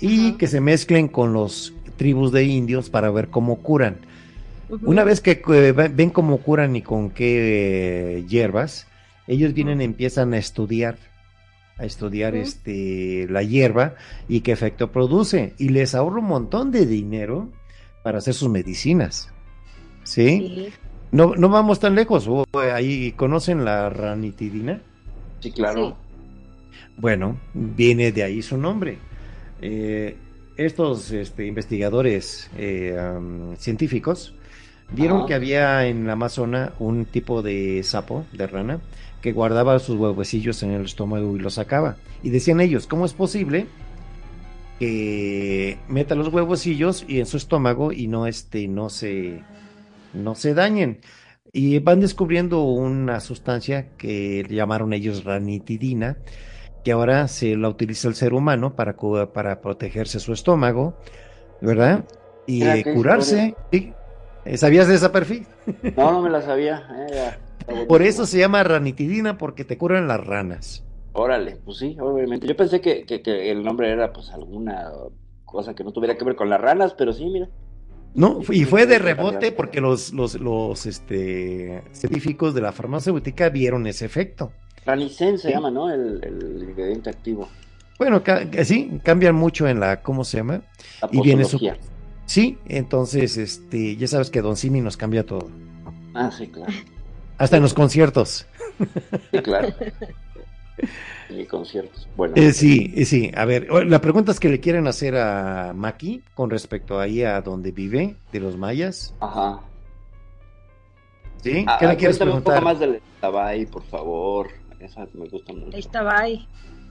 y 0.01 0.31
que 0.33 0.47
se 0.47 0.59
mezclen 0.59 1.07
con 1.07 1.33
los 1.33 1.71
tribus 1.97 2.31
de 2.31 2.43
indios 2.45 2.89
para 2.89 3.11
ver 3.11 3.27
cómo 3.27 3.57
curan. 3.57 3.97
Una 4.81 5.03
vez 5.03 5.21
que 5.21 5.33
eh, 5.33 5.71
ve- 5.71 5.89
ven 5.89 6.09
cómo 6.09 6.39
curan 6.39 6.75
y 6.75 6.81
con 6.81 7.11
qué 7.11 8.17
eh, 8.17 8.25
hierbas, 8.27 8.87
ellos 9.27 9.53
vienen 9.53 9.81
y 9.81 9.83
empiezan 9.83 10.33
a 10.33 10.39
estudiar, 10.39 10.97
a 11.77 11.85
estudiar 11.85 12.35
este 12.35 13.27
la 13.29 13.43
hierba 13.43 13.95
y 14.27 14.41
qué 14.41 14.51
efecto 14.51 14.91
produce 14.91 15.53
y 15.57 15.69
les 15.69 15.93
ahorra 15.95 16.19
un 16.19 16.25
montón 16.27 16.71
de 16.71 16.85
dinero 16.85 17.49
para 18.03 18.19
hacer 18.19 18.33
sus 18.33 18.49
medicinas. 18.49 19.29
¿Sí? 20.03 20.53
Sí, 20.55 20.73
No, 21.11 21.35
no 21.35 21.49
vamos 21.49 21.79
tan 21.79 21.95
lejos. 21.95 22.27
eh, 22.27 22.71
ahí 22.71 23.11
conocen 23.13 23.65
la 23.65 23.89
ranitidina. 23.89 24.81
Sí, 25.39 25.51
claro. 25.51 25.97
Bueno, 26.97 27.37
viene 27.53 28.11
de 28.11 28.23
ahí 28.23 28.41
su 28.41 28.57
nombre. 28.57 28.97
Eh, 29.61 30.15
estos 30.57 31.11
este, 31.11 31.45
investigadores 31.45 32.49
eh, 32.57 32.95
científicos 33.57 34.33
vieron 34.91 35.19
Ajá. 35.19 35.27
que 35.27 35.33
había 35.33 35.87
en 35.87 36.07
la 36.07 36.13
Amazona 36.13 36.73
un 36.79 37.05
tipo 37.05 37.41
de 37.41 37.81
sapo, 37.83 38.25
de 38.33 38.47
rana, 38.47 38.79
que 39.21 39.31
guardaba 39.31 39.79
sus 39.79 39.97
huevecillos 39.97 40.61
en 40.63 40.71
el 40.71 40.85
estómago 40.85 41.35
y 41.35 41.39
los 41.39 41.55
sacaba. 41.55 41.97
Y 42.21 42.29
decían 42.29 42.61
ellos, 42.61 42.87
¿cómo 42.87 43.05
es 43.05 43.13
posible 43.13 43.67
que 44.79 45.79
meta 45.87 46.15
los 46.15 46.27
huevecillos 46.27 47.05
y 47.07 47.19
en 47.19 47.25
su 47.25 47.37
estómago 47.37 47.91
y 47.91 48.07
no 48.07 48.27
este, 48.27 48.67
no 48.67 48.89
se, 48.89 49.41
no 50.13 50.35
se 50.35 50.53
dañen? 50.53 50.99
Y 51.51 51.79
van 51.79 52.01
descubriendo 52.01 52.63
una 52.63 53.19
sustancia 53.19 53.87
que 53.97 54.45
llamaron 54.49 54.93
ellos 54.93 55.23
ranitidina, 55.23 56.17
que 56.83 56.91
ahora 56.91 57.27
se 57.27 57.55
la 57.55 57.69
utiliza 57.69 58.07
el 58.07 58.15
ser 58.15 58.33
humano 58.33 58.75
para, 58.75 58.95
para 59.33 59.61
protegerse 59.61 60.19
su 60.19 60.33
estómago, 60.33 60.97
¿verdad? 61.61 62.05
Y 62.45 62.61
eh, 62.61 62.83
curarse. 62.93 63.55
¿sí? 63.71 63.93
Eh, 64.45 64.57
¿Sabías 64.57 64.87
de 64.87 64.95
esa 64.95 65.11
perfil? 65.11 65.45
No, 65.97 66.11
no 66.11 66.21
me 66.21 66.29
la 66.29 66.41
sabía. 66.41 66.87
eh, 67.09 67.85
Por 67.87 68.01
eso 68.01 68.25
se 68.25 68.37
llama 68.39 68.63
ranitidina, 68.63 69.37
porque 69.37 69.65
te 69.65 69.77
curan 69.77 70.07
las 70.07 70.25
ranas. 70.25 70.83
Órale, 71.13 71.57
pues 71.63 71.77
sí, 71.77 71.97
obviamente. 71.99 72.45
Yo 72.47 72.55
pensé 72.55 72.81
que, 72.81 73.05
que, 73.05 73.21
que 73.21 73.49
el 73.51 73.63
nombre 73.63 73.89
era 73.91 74.11
pues 74.13 74.29
alguna 74.31 74.91
cosa 75.45 75.73
que 75.73 75.83
no 75.83 75.91
tuviera 75.91 76.17
que 76.17 76.25
ver 76.25 76.35
con 76.35 76.49
las 76.49 76.59
ranas, 76.61 76.93
pero 76.93 77.13
sí, 77.13 77.25
mira. 77.25 77.47
No, 78.13 78.39
y 78.49 78.63
fue 78.65 78.85
de 78.85 78.99
rebote 78.99 79.51
porque 79.51 79.81
los, 79.81 80.13
los, 80.13 80.39
los 80.39 80.85
este, 80.85 81.83
científicos 81.91 82.53
de 82.53 82.61
la 82.61 82.71
farmacéutica 82.71 83.49
vieron 83.49 83.87
ese 83.87 84.05
efecto. 84.05 84.51
Ranicen 84.85 85.37
se 85.37 85.47
Sí. 85.47 85.53
llama, 85.53 85.71
¿no? 85.71 85.89
El, 85.91 86.21
el 86.23 86.63
ingrediente 86.69 87.09
activo. 87.09 87.49
Bueno, 87.97 88.23
ca- 88.23 88.45
sí, 88.63 88.99
cambian 89.03 89.35
mucho 89.35 89.67
en 89.67 89.79
la, 89.79 90.01
¿cómo 90.01 90.23
se 90.23 90.37
llama? 90.37 90.61
La 91.01 91.09
Y 91.11 91.21
viene 91.21 91.43
su-. 91.45 91.59
Sí, 92.25 92.57
entonces, 92.67 93.37
este, 93.37 93.95
ya 93.97 94.07
sabes 94.07 94.29
que 94.29 94.41
Don 94.41 94.55
Simi 94.57 94.81
nos 94.81 94.97
cambia 94.97 95.25
todo. 95.25 95.47
Ah, 96.13 96.31
sí, 96.31 96.47
claro. 96.47 96.71
Hasta 97.37 97.57
en 97.57 97.63
los 97.63 97.73
conciertos. 97.73 98.47
Sí, 99.31 99.39
claro. 99.41 99.69
Y 101.29 101.45
conciertos. 101.45 102.07
Bueno, 102.15 102.33
Eh, 102.35 102.51
sí, 102.53 102.93
eh, 102.95 103.05
sí. 103.05 103.31
A 103.35 103.45
ver, 103.45 103.67
la 103.87 104.01
pregunta 104.01 104.31
es 104.31 104.39
que 104.39 104.49
le 104.49 104.59
quieren 104.59 104.87
hacer 104.87 105.15
a 105.17 105.73
Maki 105.75 106.23
con 106.33 106.49
respecto 106.49 106.99
ahí 106.99 107.23
a 107.23 107.41
donde 107.41 107.71
vive, 107.71 108.15
de 108.31 108.39
los 108.39 108.57
mayas. 108.57 109.13
ajá. 109.19 109.61
¿Sí? 111.43 111.63
Ah, 111.67 111.77
¿Qué 111.79 111.85
le 111.85 111.91
ah, 111.93 111.97
quieres 111.97 112.17
cuéntame 112.17 112.37
un 112.37 112.43
preguntar? 112.43 112.55
poco 112.55 112.65
más 112.65 112.79
del 112.79 113.01
Tabay, 113.21 113.65
por 113.67 113.83
favor. 113.83 114.47
Esa 114.79 115.07
me 115.13 115.27
gusta 115.29 115.53
mucho. 115.53 115.75
ahí 115.75 115.79
estaba 115.79 116.19
ahí. 116.19 116.47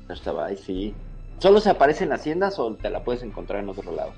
El 0.09 0.21
Tabay, 0.21 0.57
sí. 0.57 0.95
¿Solo 1.39 1.61
se 1.61 1.71
aparece 1.71 2.05
en 2.05 2.13
haciendas 2.13 2.59
o 2.59 2.73
te 2.77 2.89
la 2.89 3.03
puedes 3.03 3.23
encontrar 3.23 3.63
en 3.63 3.69
otro 3.69 3.93
lado? 3.95 4.13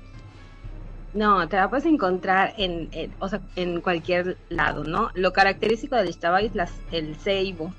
No, 1.13 1.47
te 1.47 1.55
la 1.55 1.69
puedes 1.69 1.85
encontrar 1.85 2.53
en, 2.57 2.89
en- 2.91 3.13
o 3.19 3.27
sea, 3.29 3.41
en 3.55 3.81
cualquier 3.81 4.37
lado, 4.49 4.83
¿no? 4.83 5.09
Lo 5.13 5.33
característico 5.33 5.95
del 5.95 6.09
Ixtabay 6.09 6.47
es 6.47 6.55
las- 6.55 6.79
el 6.91 7.15
ceibo, 7.15 7.73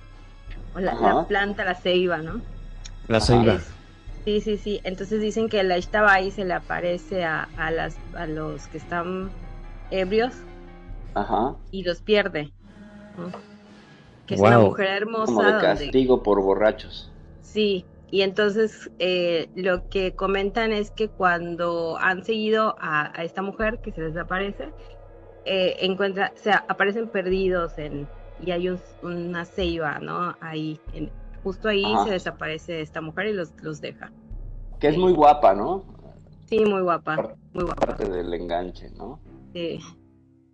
o 0.75 0.81
la, 0.81 0.93
planta, 1.27 1.65
la 1.65 1.75
ceiba, 1.75 2.19
¿no? 2.19 2.41
La 3.07 3.21
ceiba. 3.21 3.55
Es, 3.55 3.71
Sí, 4.25 4.43
sí, 4.43 4.59
sí. 4.59 4.81
Entonces 4.85 5.23
dicen 5.23 5.49
que 5.49 5.63
la 5.63 5.79
ahí 6.15 6.31
se 6.31 6.45
le 6.45 6.53
aparece 6.53 7.25
a, 7.25 7.49
a, 7.57 7.71
las, 7.71 7.97
a 8.15 8.27
los 8.27 8.67
que 8.67 8.77
están 8.77 9.31
ebrios 9.91 10.35
Ajá. 11.15 11.55
y 11.71 11.83
los 11.83 12.01
pierde. 12.03 12.51
¿no? 13.17 13.31
Que 14.27 14.35
es 14.35 14.41
una 14.41 14.59
mujer 14.59 14.89
hermosa. 14.89 15.25
Como 15.27 15.43
de 15.43 15.53
donde- 15.53 15.67
castigo 15.67 16.23
por 16.23 16.43
borrachos. 16.43 17.11
Sí, 17.41 17.87
y 18.11 18.23
entonces 18.23 18.91
eh, 18.99 19.49
lo 19.55 19.89
que 19.89 20.15
comentan 20.15 20.73
es 20.73 20.91
que 20.91 21.09
cuando 21.09 21.97
han 21.99 22.25
seguido 22.25 22.75
a, 22.79 23.13
a 23.19 23.25
esta 23.25 23.43
mujer 23.43 23.81
que 23.81 23.93
se 23.93 24.03
desaparece, 24.03 24.73
eh, 25.45 25.77
encuentra, 25.81 26.33
o 26.35 26.39
sea, 26.43 26.65
aparecen 26.69 27.09
perdidos 27.09 27.77
en, 27.79 28.09
y 28.39 28.51
hay 28.51 28.69
un- 28.69 28.81
una 29.03 29.45
ceiba, 29.45 29.99
¿no? 29.99 30.35
Ahí, 30.41 30.81
en- 30.93 31.11
justo 31.43 31.69
ahí 31.69 31.85
Ajá. 31.85 32.05
se 32.05 32.11
desaparece 32.11 32.81
esta 32.81 33.01
mujer 33.01 33.27
y 33.29 33.33
los, 33.35 33.53
los 33.63 33.81
deja. 33.81 34.11
Que 34.81 34.89
es 34.89 34.97
muy 34.99 35.13
guapa, 35.13 35.55
¿no? 35.55 35.85
Sí, 36.47 36.65
muy 36.65 36.81
guapa, 36.83 37.35
muy 37.53 37.65
guapa. 37.65 37.87
Parte 37.87 38.07
del 38.09 38.33
enganche, 38.33 38.91
¿no? 38.91 39.21
Sí, 39.53 39.81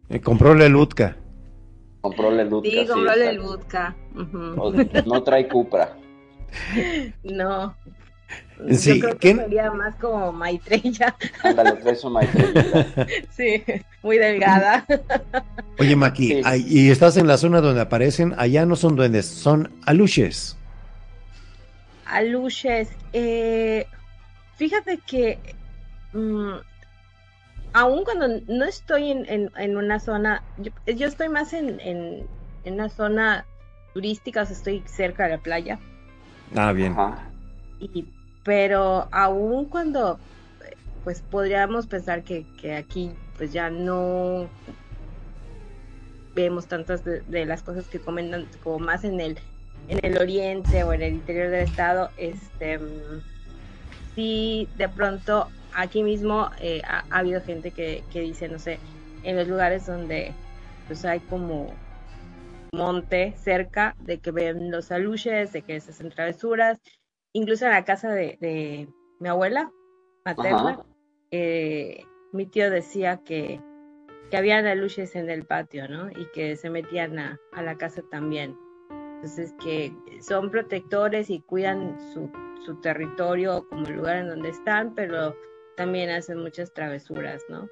Eh, 0.08 0.20
compró 0.20 0.54
la 0.54 0.68
Lutka. 0.68 1.16
Compró 2.00 2.30
el 2.30 2.48
Lutka. 2.48 2.68
sí 2.70 3.38
vodka. 3.38 3.96
ujú. 4.14 4.38
O- 4.60 4.72
No 5.06 5.22
trae 5.22 5.48
Cupra. 5.48 5.96
No. 7.22 7.76
Sí, 8.70 8.94
Yo 8.94 9.00
creo 9.00 9.12
que 9.12 9.18
¿quién- 9.18 9.36
sería 9.38 9.70
más 9.70 9.94
como 9.96 10.32
Maitreya, 10.32 11.14
Ándale, 11.42 11.74
maestría. 12.10 12.86
sí, 13.30 13.62
muy 14.02 14.18
delgada. 14.18 14.84
Oye, 15.78 15.94
Maki, 15.94 16.42
Sí. 16.42 16.64
y 16.66 16.90
estás 16.90 17.16
en 17.16 17.26
la 17.26 17.36
zona 17.36 17.60
donde 17.60 17.80
aparecen, 17.82 18.34
allá 18.38 18.64
no 18.66 18.76
son 18.76 18.96
duendes, 18.96 19.26
son 19.26 19.70
aluches. 19.86 20.56
Aluches, 22.06 22.90
eh, 23.12 23.86
fíjate 24.56 24.98
que 25.06 25.38
mm, 26.12 26.54
aún 27.72 28.04
cuando 28.04 28.28
no 28.46 28.64
estoy 28.64 29.10
en, 29.10 29.26
en- 29.28 29.50
en 29.56 29.76
una 29.76 29.98
zona, 30.00 30.42
yo, 30.58 30.70
yo 30.94 31.06
estoy 31.08 31.28
más 31.28 31.52
en, 31.52 31.80
en, 31.80 32.26
en 32.64 32.74
una 32.74 32.88
zona 32.88 33.44
turística, 33.94 34.42
o 34.42 34.46
sea, 34.46 34.56
estoy 34.56 34.82
cerca 34.86 35.24
de 35.24 35.30
la 35.30 35.38
playa, 35.38 35.78
Ah, 36.54 36.72
bien. 36.72 36.96
Y, 37.80 38.06
pero 38.44 39.08
aún 39.10 39.66
cuando, 39.66 40.18
pues 41.02 41.22
podríamos 41.22 41.86
pensar 41.86 42.22
que, 42.22 42.44
que 42.60 42.74
aquí 42.74 43.10
pues 43.36 43.52
ya 43.52 43.70
no 43.70 44.48
vemos 46.34 46.66
tantas 46.66 47.04
de, 47.04 47.46
las 47.46 47.62
cosas 47.62 47.86
que 47.86 47.98
comentan 47.98 48.46
como 48.62 48.78
más 48.78 49.04
en 49.04 49.20
el 49.20 49.38
en 49.88 50.00
el 50.02 50.16
oriente 50.18 50.82
o 50.82 50.92
en 50.94 51.02
el 51.02 51.14
interior 51.14 51.50
del 51.50 51.64
estado, 51.64 52.10
este 52.16 52.80
sí 54.14 54.66
de 54.78 54.88
pronto 54.88 55.48
aquí 55.74 56.02
mismo 56.02 56.50
eh, 56.60 56.80
ha, 56.86 57.04
ha 57.10 57.18
habido 57.18 57.42
gente 57.42 57.70
que, 57.70 58.02
que 58.10 58.20
dice, 58.20 58.48
no 58.48 58.58
sé, 58.58 58.78
en 59.24 59.36
los 59.36 59.46
lugares 59.46 59.86
donde 59.86 60.32
pues 60.86 61.04
hay 61.04 61.20
como 61.20 61.70
monte 62.74 63.34
cerca, 63.36 63.96
de 64.00 64.18
que 64.18 64.30
ven 64.30 64.70
los 64.70 64.92
aluches, 64.92 65.52
de 65.52 65.62
que 65.62 65.80
se 65.80 65.90
hacen 65.90 66.10
travesuras, 66.10 66.78
incluso 67.32 67.64
en 67.66 67.72
la 67.72 67.84
casa 67.84 68.10
de, 68.12 68.38
de 68.40 68.88
mi 69.20 69.28
abuela 69.28 69.70
materna, 70.24 70.80
eh, 71.30 72.04
mi 72.32 72.46
tío 72.46 72.70
decía 72.70 73.20
que, 73.24 73.60
que 74.30 74.36
habían 74.36 74.66
aluches 74.66 75.14
en 75.16 75.30
el 75.30 75.44
patio, 75.44 75.88
¿no? 75.88 76.10
Y 76.10 76.26
que 76.32 76.56
se 76.56 76.70
metían 76.70 77.18
a, 77.18 77.38
a 77.52 77.62
la 77.62 77.76
casa 77.76 78.02
también. 78.10 78.56
Entonces, 79.16 79.54
que 79.62 79.92
son 80.20 80.50
protectores 80.50 81.30
y 81.30 81.40
cuidan 81.40 81.96
su, 82.12 82.30
su 82.64 82.80
territorio 82.80 83.66
como 83.68 83.86
el 83.86 83.96
lugar 83.96 84.16
en 84.16 84.28
donde 84.28 84.50
están, 84.50 84.94
pero 84.94 85.34
también 85.76 86.10
hacen 86.10 86.38
muchas 86.38 86.72
travesuras, 86.72 87.42
¿no? 87.48 87.68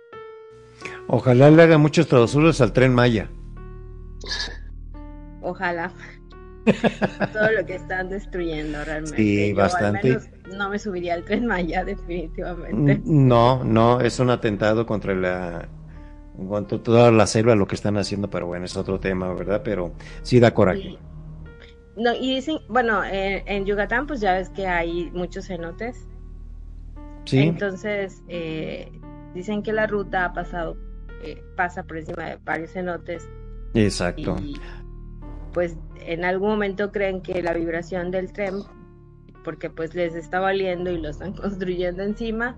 Ojalá 1.09 1.51
le 1.51 1.63
hagan 1.63 1.81
muchos 1.81 2.09
traductores 2.09 2.61
al 2.61 2.73
tren 2.73 2.95
Maya. 2.95 3.29
Ojalá. 5.43 5.93
Todo 7.33 7.51
lo 7.51 7.67
que 7.67 7.75
están 7.75 8.09
destruyendo 8.09 8.85
realmente. 8.85 9.17
Sí, 9.17 9.51
Yo 9.51 9.57
bastante. 9.57 10.13
Al 10.13 10.21
menos 10.21 10.29
no 10.57 10.71
me 10.71 10.79
subiría 10.79 11.15
al 11.15 11.25
tren 11.25 11.47
Maya, 11.47 11.85
definitivamente. 11.85 13.01
Mm, 13.05 13.27
No, 13.29 13.65
no, 13.65 14.01
es 14.01 14.19
un 14.21 14.31
atentado 14.31 14.87
contra 14.87 15.15
la 15.15 15.69
en 16.39 16.47
cuanto 16.47 16.77
a 16.77 16.83
toda 16.83 17.11
la 17.11 17.27
selva 17.27 17.55
lo 17.55 17.67
que 17.67 17.75
están 17.75 17.99
haciendo, 17.99 18.31
pero 18.31 18.47
bueno, 18.47 18.65
es 18.65 18.77
otro 18.77 18.99
tema, 18.99 19.33
¿verdad? 19.35 19.61
Pero 19.65 19.93
sí 20.23 20.41
da 20.41 20.55
coraje. 20.55 20.97
No, 21.97 22.15
y 22.15 22.37
dicen, 22.37 22.59
bueno, 22.69 23.05
en, 23.05 23.47
en 23.47 23.67
Yucatán 23.67 24.07
pues 24.07 24.21
ya 24.21 24.33
ves 24.33 24.49
que 24.49 24.67
hay 24.67 25.11
muchos 25.13 25.47
cenotes. 25.47 26.07
Sí, 27.25 27.41
Entonces, 27.41 28.23
eh, 28.29 28.91
dicen 29.35 29.63
que 29.63 29.73
la 29.73 29.87
ruta 29.87 30.25
ha 30.25 30.33
pasado, 30.33 30.77
eh, 31.23 31.43
pasa 31.57 31.85
por 31.85 31.99
encima 31.99 32.25
de 32.31 32.37
varios 32.45 32.73
cenotes 32.73 33.29
exacto. 33.75 34.37
y 34.41 34.57
pues 35.53 35.77
en 36.07 36.25
algún 36.25 36.51
momento 36.51 36.91
creen 36.93 37.21
que 37.23 37.43
la 37.43 37.53
vibración 37.53 38.11
del 38.11 38.33
tren, 38.33 38.55
porque 39.45 39.71
pues 39.71 39.95
les 39.95 40.15
está 40.15 40.41
valiendo 40.41 40.91
y 40.91 40.99
lo 40.99 41.09
están 41.09 41.33
construyendo 41.37 42.03
encima, 42.03 42.57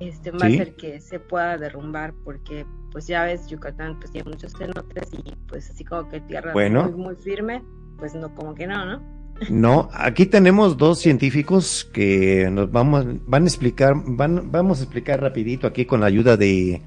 este 0.00 0.30
va 0.30 0.40
Sí. 0.40 0.44
a 0.58 0.62
hacer 0.62 0.76
que 0.76 1.00
se 1.00 1.18
pueda 1.20 1.56
derrumbar 1.56 2.12
porque 2.24 2.66
pues 2.92 3.06
ya 3.06 3.24
ves 3.24 3.46
Yucatán 3.48 3.98
pues 3.98 4.10
tiene 4.12 4.30
muchos 4.30 4.52
cenotes 4.56 5.08
y 5.12 5.34
pues 5.48 5.70
así 5.70 5.84
como 5.84 6.08
que 6.08 6.20
tierra 6.20 6.52
Bueno. 6.52 6.84
muy, 6.84 6.92
muy 7.04 7.16
firme, 7.16 7.62
pues 7.98 8.14
no 8.14 8.34
como 8.34 8.54
que 8.54 8.66
no, 8.66 8.84
¿no? 8.84 9.16
No, 9.50 9.90
aquí 9.92 10.24
tenemos 10.24 10.78
dos 10.78 10.98
científicos 10.98 11.90
que 11.92 12.48
nos 12.50 12.70
vamos, 12.72 13.04
van 13.26 13.42
a 13.42 13.46
explicar, 13.46 13.94
van, 14.06 14.50
vamos 14.50 14.80
a 14.80 14.84
explicar 14.84 15.20
rapidito 15.20 15.66
aquí 15.66 15.84
con 15.84 16.00
la 16.00 16.06
ayuda 16.06 16.38
de, 16.38 16.80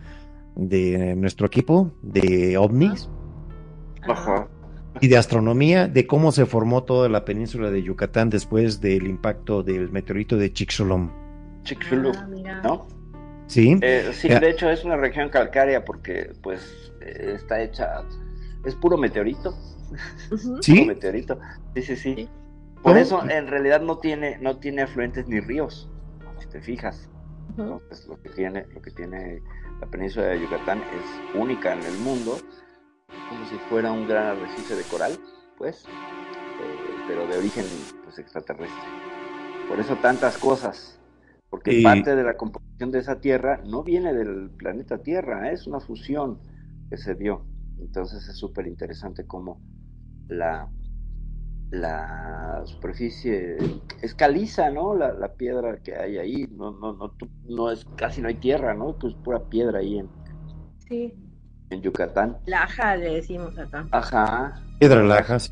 de 0.55 1.15
nuestro 1.15 1.45
equipo 1.45 1.91
de 2.01 2.57
ovnis 2.57 3.07
Ajá. 4.07 4.47
Y 5.01 5.07
de 5.07 5.17
astronomía, 5.17 5.87
de 5.87 6.07
cómo 6.07 6.31
se 6.31 6.45
formó 6.45 6.83
toda 6.83 7.09
la 7.09 7.25
península 7.25 7.69
de 7.71 7.83
Yucatán 7.83 8.29
después 8.29 8.81
del 8.81 9.07
impacto 9.07 9.63
del 9.63 9.89
meteorito 9.91 10.37
de 10.37 10.51
Chicxulub. 10.51 11.09
Chicxulub, 11.63 12.15
Ah. 12.47 12.61
¿no? 12.63 12.87
¿Sí? 13.47 13.77
Eh, 13.81 14.11
sí, 14.13 14.29
de 14.29 14.49
hecho 14.49 14.69
es 14.69 14.83
una 14.85 14.95
región 14.97 15.29
calcárea 15.29 15.83
porque 15.85 16.31
pues 16.43 16.91
eh, 17.01 17.33
está 17.35 17.61
hecha, 17.61 18.03
es 18.65 18.75
puro 18.75 18.97
meteorito. 18.97 19.55
¿Sí? 20.61 20.73
puro 20.75 20.85
meteorito. 20.87 21.39
Sí, 21.75 21.81
sí, 21.81 21.95
sí. 21.95 22.15
Sí. 22.15 22.29
Por 22.75 22.93
¿Cómo? 22.93 22.95
eso 22.97 23.29
en 23.29 23.47
realidad 23.47 23.81
no 23.81 23.97
tiene, 23.97 24.37
no 24.39 24.57
tiene 24.57 24.83
afluentes 24.83 25.27
ni 25.27 25.39
ríos, 25.39 25.89
si 26.39 26.47
te 26.47 26.61
fijas. 26.61 27.09
Entonces 27.57 28.07
lo 28.07 28.21
que 28.21 28.29
tiene, 28.29 28.65
lo 28.73 28.81
que 28.81 28.91
tiene 28.91 29.41
la 29.81 29.87
península 29.87 30.27
de 30.27 30.39
Yucatán 30.41 30.77
es 30.79 31.37
única 31.39 31.73
en 31.73 31.83
el 31.83 31.97
mundo, 31.99 32.37
como 33.27 33.45
si 33.45 33.59
fuera 33.59 33.91
un 33.93 34.07
gran 34.07 34.27
arrecife 34.27 34.75
de 34.75 34.83
coral, 34.85 35.21
pues, 35.55 35.87
eh, 36.57 37.01
pero 37.05 37.27
de 37.27 37.37
origen 37.37 37.65
pues 38.01 38.19
extraterrestre. 38.19 38.89
Por 39.67 39.79
eso 39.79 39.99
tantas 39.99 40.37
cosas, 40.37 41.01
porque 41.49 41.73
Y- 41.73 41.83
parte 41.83 42.15
de 42.15 42.23
la 42.23 42.37
composición 42.37 42.91
de 42.91 42.99
esa 42.99 43.19
tierra 43.21 43.61
no 43.65 43.83
viene 43.83 44.13
del 44.13 44.51
planeta 44.51 45.01
Tierra, 45.03 45.49
¿eh? 45.49 45.53
es 45.53 45.67
una 45.67 45.79
fusión 45.79 46.41
que 46.89 46.97
se 46.97 47.15
dio. 47.15 47.47
Entonces 47.77 48.27
es 48.27 48.37
súper 48.37 48.67
interesante 48.67 49.25
cómo 49.27 49.61
la 50.27 50.71
la 51.71 52.63
superficie 52.65 53.57
es 54.01 54.15
caliza, 54.15 54.69
¿no? 54.71 54.95
La, 54.95 55.13
la 55.13 55.35
piedra 55.35 55.77
que 55.81 55.95
hay 55.95 56.17
ahí, 56.17 56.47
no, 56.51 56.71
no, 56.71 56.93
no, 56.93 57.11
tú- 57.11 57.29
no 57.43 57.71
es, 57.71 57.85
casi 57.95 58.21
no 58.21 58.27
hay 58.27 58.35
tierra, 58.39 58.73
¿no? 58.73 58.97
Pues 58.97 59.15
pura 59.15 59.47
piedra 59.49 59.79
ahí 59.79 59.99
en, 59.99 60.11
Sí, 60.87 61.28
en 61.69 61.81
Yucatán. 61.81 62.37
laja 62.45 62.95
le 62.95 63.15
decimos 63.15 63.57
acá. 63.57 63.85
Ajá. 63.91 64.61
Piedra 64.79 65.03
Lajas. 65.03 65.51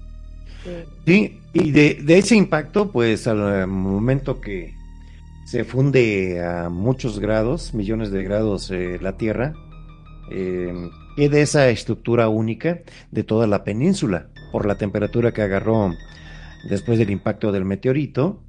Sí. 0.64 0.72
Sí, 1.06 1.40
y 1.54 1.72
de, 1.72 2.00
de 2.04 2.18
ese 2.18 2.36
impacto, 2.36 2.92
pues 2.92 3.28
al 3.28 3.62
eh, 3.62 3.66
momento 3.66 4.42
que 4.42 4.74
se 5.46 5.64
funde 5.64 6.44
a 6.44 6.70
muchos 6.70 7.20
grados, 7.20 7.74
millones 7.74 8.12
de 8.12 8.24
grados 8.24 8.70
eh, 8.72 9.00
la 9.02 9.18
Tierra, 9.18 9.54
eh, 10.30 10.74
queda 11.16 11.40
esa 11.40 11.70
estructura 11.70 12.28
única 12.28 12.82
de 13.12 13.24
toda 13.24 13.48
la 13.48 13.64
península 13.64 14.28
por 14.52 14.66
la 14.66 14.76
temperatura 14.76 15.32
que 15.32 15.42
agarró 15.42 15.94
después 16.70 17.00
del 17.00 17.12
impacto 17.12 17.52
del 17.52 17.64
meteorito 17.64 18.44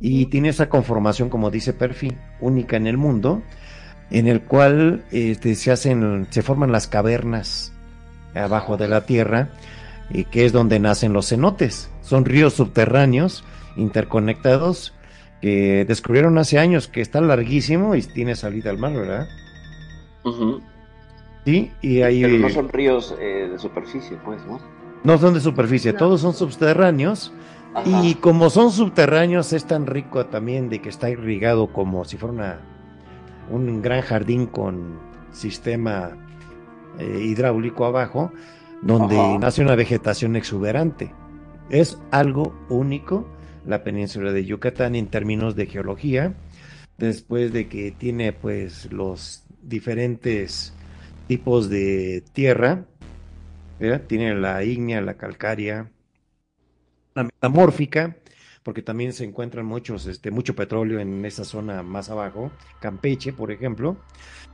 y 0.00 0.26
tiene 0.26 0.48
esa 0.48 0.68
conformación, 0.68 1.28
como 1.28 1.50
dice 1.50 1.74
Perfi, 1.74 2.12
única 2.40 2.76
en 2.76 2.86
el 2.86 2.96
mundo, 2.96 3.42
en 4.12 4.28
el 4.28 4.42
cual 4.42 5.02
este, 5.10 5.54
se 5.54 5.72
hacen, 5.72 6.26
se 6.30 6.42
forman 6.42 6.70
las 6.70 6.86
cavernas 6.86 7.72
abajo 8.34 8.76
de 8.76 8.86
la 8.86 9.06
Tierra 9.06 9.48
y 10.10 10.24
que 10.24 10.44
es 10.44 10.52
donde 10.52 10.78
nacen 10.78 11.14
los 11.14 11.30
cenotes. 11.30 11.90
Son 12.02 12.26
ríos 12.26 12.52
subterráneos 12.52 13.42
interconectados 13.76 14.92
que 15.40 15.86
descubrieron 15.86 16.36
hace 16.36 16.58
años 16.58 16.88
que 16.88 17.00
está 17.00 17.22
larguísimo 17.22 17.94
y 17.94 18.02
tiene 18.02 18.36
salida 18.36 18.70
al 18.70 18.78
mar, 18.78 18.92
¿verdad? 18.92 19.26
Sí, 21.46 21.72
y 21.80 22.02
ahí 22.02 22.22
Pero 22.22 22.38
no 22.38 22.50
son 22.50 22.68
ríos 22.68 23.14
eh, 23.18 23.48
de 23.50 23.58
superficie, 23.58 24.16
pues, 24.24 24.44
¿no? 24.46 24.60
no 25.02 25.18
son 25.18 25.34
de 25.34 25.40
superficie, 25.40 25.92
No. 25.92 25.98
todos 25.98 26.20
son 26.20 26.34
subterráneos 26.34 27.32
Ajá. 27.74 28.04
Y 28.04 28.16
como 28.16 28.50
son 28.50 28.70
subterráneos, 28.70 29.54
es 29.54 29.64
tan 29.64 29.86
rico 29.86 30.26
también 30.26 30.68
de 30.68 30.82
que 30.82 30.90
está 30.90 31.08
irrigado 31.08 31.72
como 31.72 32.04
si 32.04 32.18
fuera 32.18 32.34
una, 32.34 32.60
un 33.52 33.82
gran 33.82 34.00
jardín 34.02 34.46
con 34.46 34.98
sistema 35.32 36.16
eh, 36.98 37.20
hidráulico 37.24 37.84
abajo, 37.84 38.32
donde 38.82 39.18
Ajá. 39.18 39.38
nace 39.38 39.62
una 39.62 39.76
vegetación 39.76 40.36
exuberante. 40.36 41.12
Es 41.70 41.98
algo 42.10 42.54
único 42.68 43.26
la 43.66 43.84
península 43.84 44.32
de 44.32 44.44
Yucatán 44.44 44.94
en 44.94 45.06
términos 45.06 45.54
de 45.54 45.66
geología, 45.66 46.34
después 46.98 47.52
de 47.52 47.68
que 47.68 47.92
tiene 47.92 48.32
pues 48.32 48.92
los 48.92 49.44
diferentes 49.62 50.74
tipos 51.28 51.68
de 51.70 52.24
tierra, 52.32 52.84
¿verdad? 53.78 54.02
tiene 54.06 54.34
la 54.34 54.64
ígnea, 54.64 55.00
la 55.00 55.14
calcárea, 55.14 55.90
la 57.14 57.24
metamórfica, 57.24 58.16
porque 58.62 58.82
también 58.82 59.12
se 59.12 59.24
encuentran 59.24 59.66
muchos, 59.66 60.06
este, 60.06 60.30
mucho 60.30 60.54
petróleo 60.54 61.00
en 61.00 61.24
esa 61.24 61.44
zona 61.44 61.82
más 61.82 62.10
abajo, 62.10 62.50
Campeche, 62.80 63.32
por 63.32 63.50
ejemplo. 63.50 63.96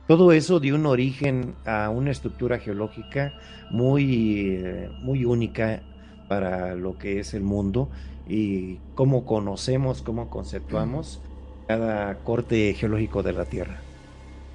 Todo 0.07 0.31
eso 0.31 0.59
dio 0.59 0.75
un 0.75 0.85
origen 0.85 1.55
a 1.65 1.89
una 1.89 2.11
estructura 2.11 2.57
geológica 2.57 3.33
muy, 3.69 4.57
eh, 4.61 4.89
muy 5.01 5.25
única 5.25 5.83
para 6.27 6.75
lo 6.75 6.97
que 6.97 7.19
es 7.19 7.33
el 7.33 7.43
mundo 7.43 7.89
y 8.27 8.77
cómo 8.95 9.25
conocemos, 9.25 10.01
cómo 10.01 10.29
conceptuamos 10.29 11.21
cada 11.67 12.15
corte 12.23 12.73
geológico 12.73 13.21
de 13.21 13.33
la 13.33 13.45
Tierra. 13.45 13.79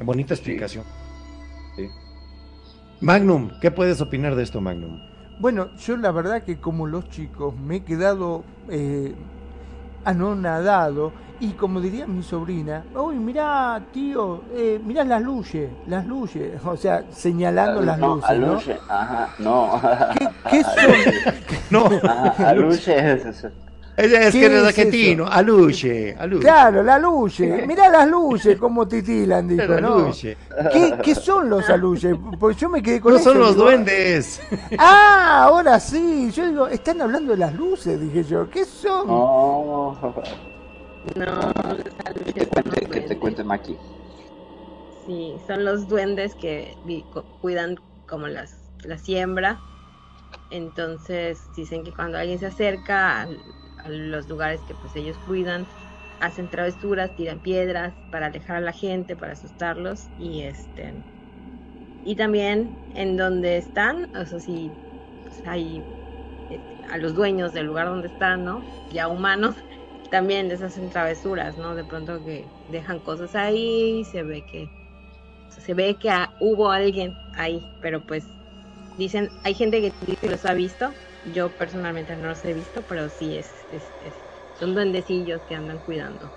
Bonita 0.02 0.34
explicación. 0.34 0.84
Sí. 1.76 1.88
Magnum, 3.00 3.50
¿qué 3.60 3.70
puedes 3.70 4.00
opinar 4.00 4.34
de 4.34 4.42
esto, 4.42 4.60
Magnum? 4.60 4.98
Bueno, 5.40 5.74
yo 5.76 5.96
la 5.96 6.10
verdad 6.12 6.42
que 6.42 6.58
como 6.58 6.86
los 6.86 7.08
chicos 7.10 7.54
me 7.56 7.76
he 7.76 7.84
quedado 7.84 8.44
eh, 8.68 9.14
anonadado 10.04 11.12
y 11.40 11.52
como 11.52 11.80
diría 11.80 12.06
mi 12.06 12.22
sobrina, 12.22 12.84
uy, 12.94 13.16
mirá, 13.16 13.82
tío, 13.92 14.42
eh, 14.52 14.80
mirá 14.84 15.04
las 15.04 15.20
luces, 15.20 15.70
las 15.86 16.06
luces, 16.06 16.52
o 16.64 16.76
sea, 16.76 17.04
señalando 17.10 17.82
las 17.82 17.98
luces, 17.98 18.38
¿no? 18.38 18.46
aluche, 18.46 18.78
ajá, 18.88 19.28
no. 19.38 19.80
¿Qué, 20.18 20.28
qué 20.50 20.62
son? 20.62 20.74
No, 21.70 21.86
Ajá, 22.04 22.50
aluche 22.50 23.12
es 23.12 23.46
eso. 23.96 24.16
es, 24.16 24.26
es 24.28 24.36
¿Qué 24.36 24.38
que 24.38 24.46
eres 24.46 24.62
es 24.62 24.64
argentino, 24.64 25.26
aluche, 25.26 26.14
aluche. 26.18 26.42
Claro, 26.42 26.82
las 26.82 27.00
luces, 27.02 27.66
mirá 27.66 27.88
las 27.90 28.08
luces, 28.08 28.56
como 28.58 28.86
titilan, 28.88 29.48
dijo, 29.48 29.78
¿no? 29.78 30.14
aluche. 30.14 30.38
¿Qué, 30.72 30.98
qué 31.02 31.14
son 31.14 31.48
los 31.50 31.68
aluches? 31.70 32.16
Porque 32.38 32.58
yo 32.60 32.68
me 32.68 32.82
quedé 32.82 33.00
con 33.00 33.14
No 33.14 33.18
eso, 33.18 33.32
son 33.32 33.38
los 33.38 33.56
digo, 33.56 33.64
duendes. 33.64 34.40
Ah, 34.78 35.44
ahora 35.44 35.80
sí. 35.80 36.30
Yo 36.32 36.46
digo, 36.46 36.68
están 36.68 37.00
hablando 37.02 37.32
de 37.32 37.38
las 37.38 37.54
luces, 37.54 38.00
dije 38.00 38.24
yo. 38.24 38.48
¿Qué 38.50 38.64
son? 38.64 39.06
No. 39.06 39.98
No, 41.16 41.52
Que 42.24 42.32
te 42.32 42.46
cuente, 42.46 42.86
que 42.90 43.00
te 43.02 43.18
cuente 43.18 43.44
Maki. 43.44 43.78
Sí, 45.06 45.36
son 45.46 45.64
los 45.64 45.86
duendes 45.88 46.34
que 46.34 46.78
cuidan 47.40 47.76
como 48.06 48.26
las, 48.28 48.72
la 48.84 48.98
siembra. 48.98 49.60
Entonces 50.50 51.52
dicen 51.56 51.84
que 51.84 51.92
cuando 51.92 52.18
alguien 52.18 52.38
se 52.38 52.46
acerca 52.46 53.28
los 53.84 54.28
lugares 54.28 54.62
que 54.64 54.74
pues 54.74 54.94
ellos 54.96 55.18
cuidan, 55.18 55.68
hacen 56.20 56.48
travesuras, 56.48 57.14
tiran 57.14 57.40
piedras 57.40 57.94
para 58.10 58.26
alejar 58.26 58.56
a 58.56 58.60
la 58.60 58.72
gente, 58.72 59.16
para 59.16 59.32
asustarlos 59.32 60.10
y 60.16 60.42
este 60.42 61.04
y 62.04 62.16
también 62.16 62.76
en 62.90 63.16
donde 63.16 63.56
están, 63.56 64.08
o 64.14 64.26
sea, 64.26 64.38
si 64.38 64.70
pues, 65.24 65.40
hay 65.44 65.82
eh, 66.50 66.60
a 66.88 66.98
los 66.98 67.14
dueños 67.14 67.52
del 67.52 67.66
lugar 67.66 67.88
donde 67.88 68.08
están, 68.08 68.44
¿no? 68.44 68.62
Ya 68.90 69.08
humanos, 69.08 69.56
también 70.10 70.48
les 70.48 70.62
hacen 70.62 70.90
travesuras, 70.90 71.56
¿no? 71.56 71.74
De 71.74 71.84
pronto 71.84 72.22
que 72.22 72.50
dejan 72.68 73.00
cosas 73.00 73.34
ahí, 73.34 74.04
se 74.04 74.22
ve 74.22 74.44
que 74.50 74.68
se 75.48 75.74
ve 75.74 75.96
que 75.98 76.10
hubo 76.40 76.70
alguien 76.70 77.12
ahí, 77.34 77.62
pero 77.80 78.04
pues 78.04 78.26
dicen, 78.96 79.30
hay 79.44 79.54
gente 79.54 79.80
que 79.80 79.92
dice 80.00 80.18
que 80.20 80.28
los 80.28 80.44
ha 80.44 80.52
visto, 80.54 80.92
yo 81.32 81.48
personalmente 81.50 82.16
no 82.16 82.28
los 82.28 82.44
he 82.44 82.52
visto, 82.52 82.82
pero 82.88 83.08
sí 83.08 83.36
es, 83.38 83.46
es, 83.72 83.82
es- 83.82 84.58
son 84.60 84.74
duendecillos 84.74 85.40
que 85.48 85.54
andan 85.54 85.78
cuidando. 85.78 86.30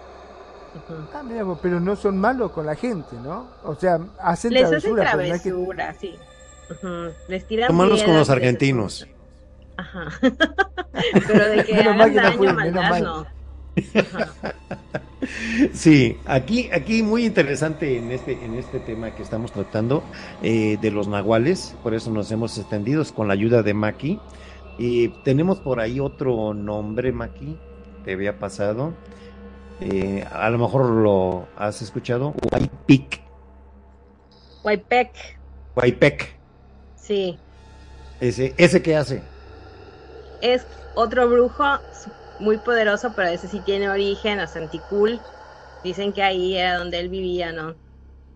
Ah, 1.13 1.23
mira, 1.23 1.43
pero 1.61 1.79
no 1.79 1.95
son 1.95 2.17
malos 2.19 2.51
con 2.51 2.65
la 2.65 2.75
gente, 2.75 3.15
¿no? 3.23 3.47
O 3.63 3.75
sea, 3.75 3.99
hacen 4.19 4.53
Les 4.53 4.65
hacen 4.65 4.95
travesuras, 4.95 5.45
no 5.45 5.73
que- 5.73 5.95
sí. 5.99 6.15
Les 7.27 7.45
tiran 7.47 7.67
Son 7.67 7.75
malos 7.77 8.03
con 8.03 8.13
los 8.15 8.29
argentinos. 8.29 9.07
Ajá. 9.77 10.07
pero 11.27 11.49
de 11.49 11.63
que 11.63 11.73
Menos 11.75 11.93
hagan 11.93 12.15
daño, 12.15 12.53
maldad, 12.53 12.99
no. 13.01 13.27
Sí, 15.73 16.17
aquí, 16.25 16.69
aquí 16.71 17.03
muy 17.03 17.25
interesante 17.25 17.97
en 17.97 18.11
este, 18.11 18.33
en 18.43 18.53
este 18.55 18.79
tema 18.79 19.11
que 19.11 19.23
estamos 19.23 19.51
tratando 19.51 20.03
eh, 20.41 20.77
de 20.81 20.91
los 20.91 21.07
nahuales, 21.07 21.75
por 21.83 21.93
eso 21.93 22.11
nos 22.11 22.31
hemos 22.31 22.57
extendido 22.57 23.03
con 23.13 23.27
la 23.27 23.33
ayuda 23.33 23.63
de 23.63 23.73
Maki. 23.73 24.19
Y 24.77 25.09
tenemos 25.23 25.61
por 25.61 25.79
ahí 25.79 25.99
otro 25.99 26.53
nombre, 26.53 27.11
Maki, 27.11 27.61
te 28.03 28.13
había 28.13 28.39
pasado. 28.39 28.99
Eh, 29.79 30.25
a 30.31 30.49
lo 30.49 30.57
mejor 30.59 30.85
lo 30.91 31.51
has 31.55 31.81
escuchado, 31.81 32.33
Waipik, 32.51 33.31
Huaypec, 34.63 35.39
Waipek, 35.75 36.41
sí. 36.95 37.43
ese, 38.19 38.53
ese 38.57 38.81
que 38.81 38.95
hace. 38.95 39.31
es 40.41 40.67
otro 40.93 41.29
brujo 41.29 41.63
muy 42.39 42.59
poderoso, 42.59 43.13
pero 43.15 43.29
ese 43.29 43.47
sí 43.47 43.61
tiene 43.61 43.89
origen 43.89 44.39
a 44.39 44.47
Santicul. 44.47 45.21
Dicen 45.83 46.13
que 46.13 46.23
ahí 46.23 46.55
era 46.57 46.77
donde 46.77 46.99
él 46.99 47.09
vivía, 47.09 47.51
¿no? 47.53 47.77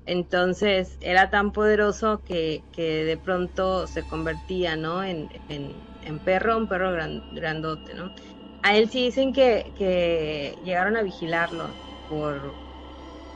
Entonces 0.06 0.98
era 1.02 1.30
tan 1.30 1.52
poderoso 1.54 2.24
que, 2.24 2.66
que 2.72 3.06
de 3.06 3.18
pronto 3.18 3.88
se 3.88 4.06
convertía, 4.08 4.76
¿no? 4.76 5.04
En, 5.04 5.30
en, 5.50 5.91
en 6.02 6.20
perro, 6.22 6.58
un 6.58 6.68
perro 6.68 6.92
gran- 6.92 7.24
grandote, 7.30 7.94
¿no? 7.96 8.14
A 8.62 8.78
él 8.78 8.90
sí 8.90 9.06
dicen 9.06 9.34
que, 9.34 9.74
que 9.76 10.56
llegaron 10.62 10.98
a 10.98 11.04
vigilarlo 11.04 11.80
por 12.08 12.60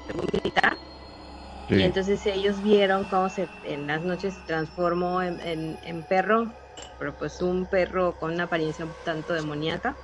según 0.07 0.25
militar. 0.33 0.79
Y 1.71 1.83
entonces 1.83 2.25
ellos 2.25 2.61
vieron 2.61 3.05
cómo 3.07 3.29
se 3.29 3.51
en 3.63 3.87
las 3.87 4.03
noches 4.03 4.35
se 4.37 4.43
transformó 4.43 5.21
en, 5.23 5.41
en- 5.41 5.79
en 5.81 6.05
perro, 6.05 6.55
pero 6.97 7.15
pues 7.17 7.41
un 7.41 7.67
perro 7.67 8.17
con 8.17 8.33
una 8.33 8.45
apariencia 8.45 8.85
un 8.85 8.95
tanto 9.03 9.33
demoníaca, 9.33 9.99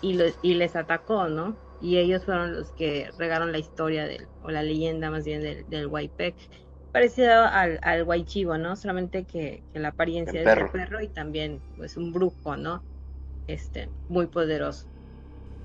y, 0.00 0.14
lo- 0.14 0.24
y 0.40 0.54
les 0.54 0.76
atacó, 0.76 1.28
¿no? 1.28 1.58
Y 1.78 1.98
ellos 1.98 2.24
fueron 2.24 2.52
los 2.54 2.72
que 2.72 3.10
regaron 3.16 3.52
la 3.52 3.58
historia 3.58 4.06
del, 4.06 4.30
o 4.40 4.50
la 4.50 4.62
leyenda 4.62 5.10
más 5.10 5.24
bien 5.24 5.42
del, 5.42 5.64
del 5.66 5.86
Huaypec, 5.86 6.36
parecido 6.94 7.44
al, 7.44 7.80
al 7.82 8.04
Huaychivo, 8.04 8.58
¿no? 8.58 8.76
Solamente 8.76 9.26
que, 9.26 9.66
que 9.72 9.80
la 9.80 9.90
apariencia 9.90 10.40
El 10.40 10.42
es 10.42 10.54
de 10.54 10.64
perro. 10.64 10.66
perro 10.66 11.02
y 11.02 11.10
también 11.12 11.64
pues 11.76 11.98
un 11.98 12.12
brujo, 12.14 12.56
¿no? 12.58 12.86
Este, 13.46 13.92
muy 14.08 14.28
poderoso. 14.28 14.88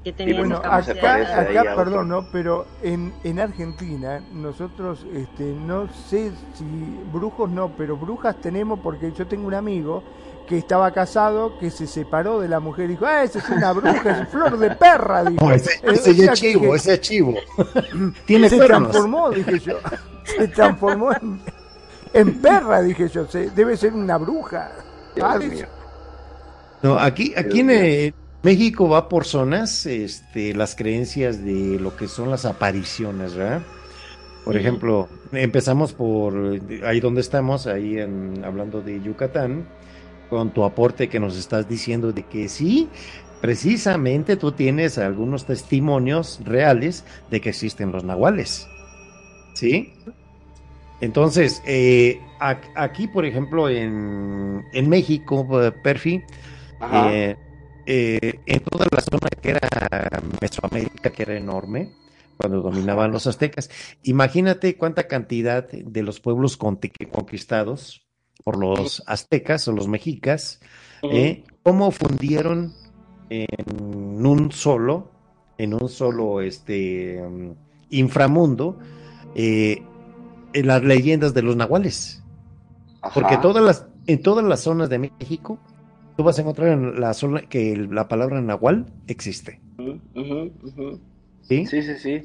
Que 0.03 0.13
Y 0.25 0.33
tenía 0.33 0.33
Bueno, 0.33 0.57
esa 0.57 0.61
¿cómo 0.61 0.81
se 0.83 0.95
acá, 0.95 1.15
acá 1.41 1.73
perdón? 1.73 2.09
¿no? 2.09 2.29
Pero 2.31 2.65
en, 2.81 3.13
en 3.23 3.39
Argentina, 3.39 4.21
nosotros, 4.31 5.05
este, 5.13 5.43
no 5.53 5.87
sé 5.87 6.33
si 6.53 6.65
brujos 7.11 7.49
no, 7.49 7.75
pero 7.75 7.97
brujas 7.97 8.39
tenemos 8.41 8.79
porque 8.81 9.11
yo 9.13 9.27
tengo 9.27 9.47
un 9.47 9.53
amigo 9.53 10.03
que 10.49 10.57
estaba 10.57 10.91
casado, 10.91 11.59
que 11.59 11.69
se 11.69 11.85
separó 11.85 12.39
de 12.39 12.47
la 12.47 12.59
mujer 12.59 12.85
y 12.85 12.93
dijo, 12.93 13.05
ah, 13.05 13.23
esa 13.23 13.37
es 13.37 13.47
una 13.49 13.71
bruja, 13.71 14.23
es 14.23 14.29
flor 14.29 14.57
de 14.57 14.71
perra, 14.71 15.23
dijo. 15.23 15.45
No, 15.45 15.53
ese, 15.53 15.69
es 15.83 16.33
chivo, 16.33 16.71
que- 16.71 16.75
ese 16.75 16.93
es 16.95 17.01
chivo. 17.01 17.35
Tiene 18.25 18.49
se 18.49 18.57
cuernos. 18.57 18.89
transformó, 18.89 19.29
dije 19.29 19.59
yo. 19.59 19.77
Se 20.25 20.47
transformó 20.47 21.11
en, 21.13 21.39
en 22.13 22.41
perra, 22.41 22.81
dije 22.81 23.07
yo. 23.09 23.27
Se, 23.27 23.51
debe 23.51 23.77
ser 23.77 23.93
una 23.93 24.17
bruja. 24.17 24.71
No, 26.81 26.97
aquí, 26.97 27.33
aquí 27.37 27.59
en 27.59 27.69
eh, 27.69 28.13
México 28.41 28.89
va 28.89 29.07
por 29.07 29.25
zonas, 29.25 29.85
este, 29.85 30.55
las 30.55 30.75
creencias 30.75 31.43
de 31.45 31.77
lo 31.79 31.95
que 31.95 32.07
son 32.07 32.31
las 32.31 32.45
apariciones, 32.45 33.35
¿verdad? 33.35 33.61
Por 34.45 34.57
ejemplo, 34.57 35.09
empezamos 35.31 35.93
por 35.93 36.59
ahí 36.83 36.99
donde 36.99 37.21
estamos, 37.21 37.67
ahí 37.67 37.99
en, 37.99 38.41
hablando 38.43 38.81
de 38.81 38.99
Yucatán, 38.99 39.67
con 40.29 40.51
tu 40.51 40.63
aporte 40.63 41.09
que 41.09 41.19
nos 41.19 41.37
estás 41.37 41.67
diciendo 41.67 42.11
de 42.11 42.23
que 42.23 42.47
sí, 42.49 42.89
precisamente 43.41 44.35
tú 44.35 44.51
tienes 44.51 44.97
algunos 44.97 45.45
testimonios 45.45 46.39
reales 46.43 47.05
de 47.29 47.41
que 47.41 47.49
existen 47.49 47.91
los 47.91 48.03
nahuales, 48.03 48.67
¿sí? 49.53 49.93
Entonces, 51.01 51.61
eh, 51.65 52.19
aquí, 52.39 53.07
por 53.07 53.25
ejemplo, 53.25 53.69
en, 53.69 54.65
en 54.73 54.89
México, 54.89 55.47
Perfi, 55.81 56.21
eh, 56.93 57.35
eh, 57.85 58.39
en 58.45 58.59
toda 58.59 58.85
la 58.91 59.01
zona 59.01 59.29
que 59.41 59.51
era 59.51 60.21
Mesoamérica, 60.41 61.09
que 61.09 61.23
era 61.23 61.37
enorme, 61.37 61.93
cuando 62.35 62.61
dominaban 62.61 63.11
los 63.11 63.27
aztecas. 63.27 63.69
Imagínate 64.03 64.75
cuánta 64.75 65.07
cantidad 65.07 65.69
de 65.69 66.03
los 66.03 66.19
pueblos 66.19 66.57
conquistados 66.57 68.08
por 68.43 68.57
los 68.57 69.03
aztecas 69.05 69.67
o 69.67 69.71
los 69.71 69.87
mexicas, 69.87 70.59
eh, 71.03 71.43
cómo 71.63 71.91
fundieron 71.91 72.73
en 73.29 74.25
un 74.25 74.51
solo, 74.51 75.11
en 75.57 75.73
un 75.73 75.89
solo 75.89 76.41
este 76.41 77.21
inframundo, 77.89 78.79
eh, 79.35 79.83
en 80.53 80.67
las 80.67 80.83
leyendas 80.83 81.33
de 81.33 81.41
los 81.41 81.55
nahuales. 81.55 82.23
Porque 83.13 83.37
todas 83.37 83.63
las, 83.63 83.87
en 84.07 84.21
todas 84.21 84.43
las 84.43 84.61
zonas 84.61 84.89
de 84.89 84.99
México, 84.99 85.59
tú 86.17 86.23
vas 86.23 86.37
a 86.37 86.41
encontrar 86.41 86.69
en 86.69 86.99
la 86.99 87.13
zona 87.13 87.41
que 87.41 87.75
la 87.77 88.07
palabra 88.07 88.41
nahual 88.41 88.87
existe. 89.07 89.61
Sí, 91.41 91.65
sí, 91.65 91.81
sí. 91.97 92.21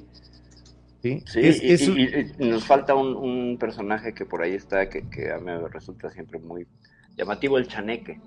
¿Sí? 1.04 1.22
Sí, 1.26 1.40
Es- 1.42 1.62
y, 1.62 1.72
es- 1.72 1.88
y- 1.88 2.44
y 2.44 2.48
nos 2.48 2.64
falta 2.64 2.94
un, 2.94 3.14
un 3.14 3.58
personaje 3.58 4.14
que 4.14 4.24
por 4.24 4.40
ahí 4.40 4.54
está, 4.54 4.88
que, 4.88 5.06
que 5.10 5.30
a 5.30 5.36
mí 5.36 5.44
me 5.44 5.68
resulta 5.68 6.08
siempre 6.08 6.38
muy 6.38 6.66
llamativo, 7.14 7.58
el 7.58 7.68
chaneque. 7.68 8.18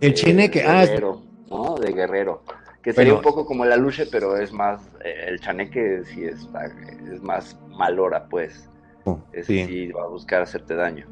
el 0.00 0.10
Eh, 0.10 0.14
cheneque, 0.14 0.60
de 0.60 0.66
ah, 0.66 0.86
Guerrero, 0.86 1.22
¿no? 1.50 1.74
De 1.74 1.92
Guerrero. 1.92 2.42
Que 2.82 2.94
sería 2.94 3.12
un 3.14 3.20
poco 3.20 3.44
como 3.44 3.66
la 3.66 3.76
luche, 3.76 4.06
pero 4.10 4.38
es 4.38 4.52
más, 4.54 4.80
eh, 5.04 5.26
el 5.28 5.38
chaneque 5.38 6.02
sí 6.04 6.24
está, 6.24 6.64
es 7.12 7.22
más 7.22 7.58
malora, 7.76 8.26
pues. 8.26 8.70
Ese 9.34 9.66
sí. 9.66 9.66
sí 9.66 9.92
va 9.92 10.04
a 10.04 10.08
buscar 10.08 10.40
hacerte 10.40 10.74
daño. 10.74 11.06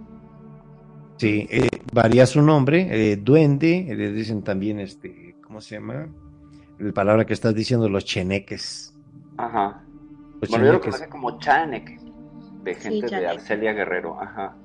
Sí, 1.19 1.47
eh, 1.51 1.69
varía 1.93 2.25
su 2.27 2.41
nombre, 2.41 2.89
eh, 3.13 3.17
duende, 3.17 3.87
le 3.95 4.13
dicen 4.13 4.43
también, 4.43 4.81
este, 4.81 5.37
¿cómo 5.43 5.61
se 5.61 5.75
llama? 5.75 6.09
La 6.79 6.93
palabra 6.93 7.27
que 7.27 7.35
estás 7.35 7.55
diciendo, 7.55 7.89
los 7.91 8.05
cheneques. 8.07 8.95
Ajá. 9.37 9.85
Yo 10.43 10.59
lo 10.73 10.81
cheneques. 10.81 10.81
conocía 10.81 11.09
como 11.09 11.39
chaneque, 11.39 11.99
de 12.65 12.75
gente 12.75 13.11
de. 13.11 13.27
Arcelia 13.27 13.73
Guerrero, 13.73 14.21
ajá. 14.21 14.57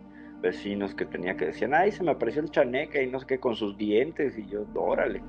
Vecinos 0.41 0.93
que 0.93 1.05
tenía 1.05 1.35
que 1.35 1.47
decían, 1.47 1.73
ay, 1.73 1.91
se 1.91 2.03
me 2.03 2.11
apareció 2.11 2.41
el 2.41 2.51
chaneque 2.51 3.03
y 3.03 3.07
no 3.09 3.19
sé 3.19 3.25
qué, 3.25 3.39
con 3.39 3.55
sus 3.55 3.77
dientes, 3.77 4.37
y 4.37 4.45
yo, 4.47 4.65
órale. 4.75 5.21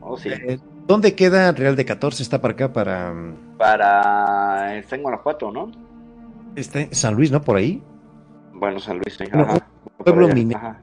Oh, 0.00 0.16
sí. 0.16 0.28
Eh, 0.30 0.58
¿Dónde 0.86 1.14
queda 1.14 1.52
Real 1.52 1.76
de 1.76 1.84
14? 1.84 2.22
Está 2.22 2.40
para 2.40 2.52
acá, 2.54 2.72
para 2.72 3.14
Para. 3.56 4.76
Está 4.76 4.96
en 4.96 5.02
Guanajuato, 5.02 5.50
¿no? 5.50 5.70
este, 6.56 6.94
San 6.94 7.14
Luis, 7.14 7.30
¿no? 7.32 7.40
Por 7.40 7.56
ahí, 7.56 7.82
Bueno, 8.52 8.78
San 8.78 8.98
Luis, 8.98 9.16
sí, 9.16 9.24
No, 9.32 9.42
ajá. 9.42 9.66
pueblo 9.98 10.28
minero. 10.28 10.58
Ajá. 10.58 10.82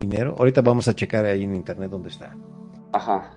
minero. 0.00 0.34
Ahorita 0.38 0.60
vamos 0.60 0.88
a 0.88 0.94
checar 0.94 1.24
ahí 1.24 1.44
en 1.44 1.54
internet 1.54 1.90
dónde 1.90 2.08
está. 2.10 2.36
Ajá. 2.92 3.30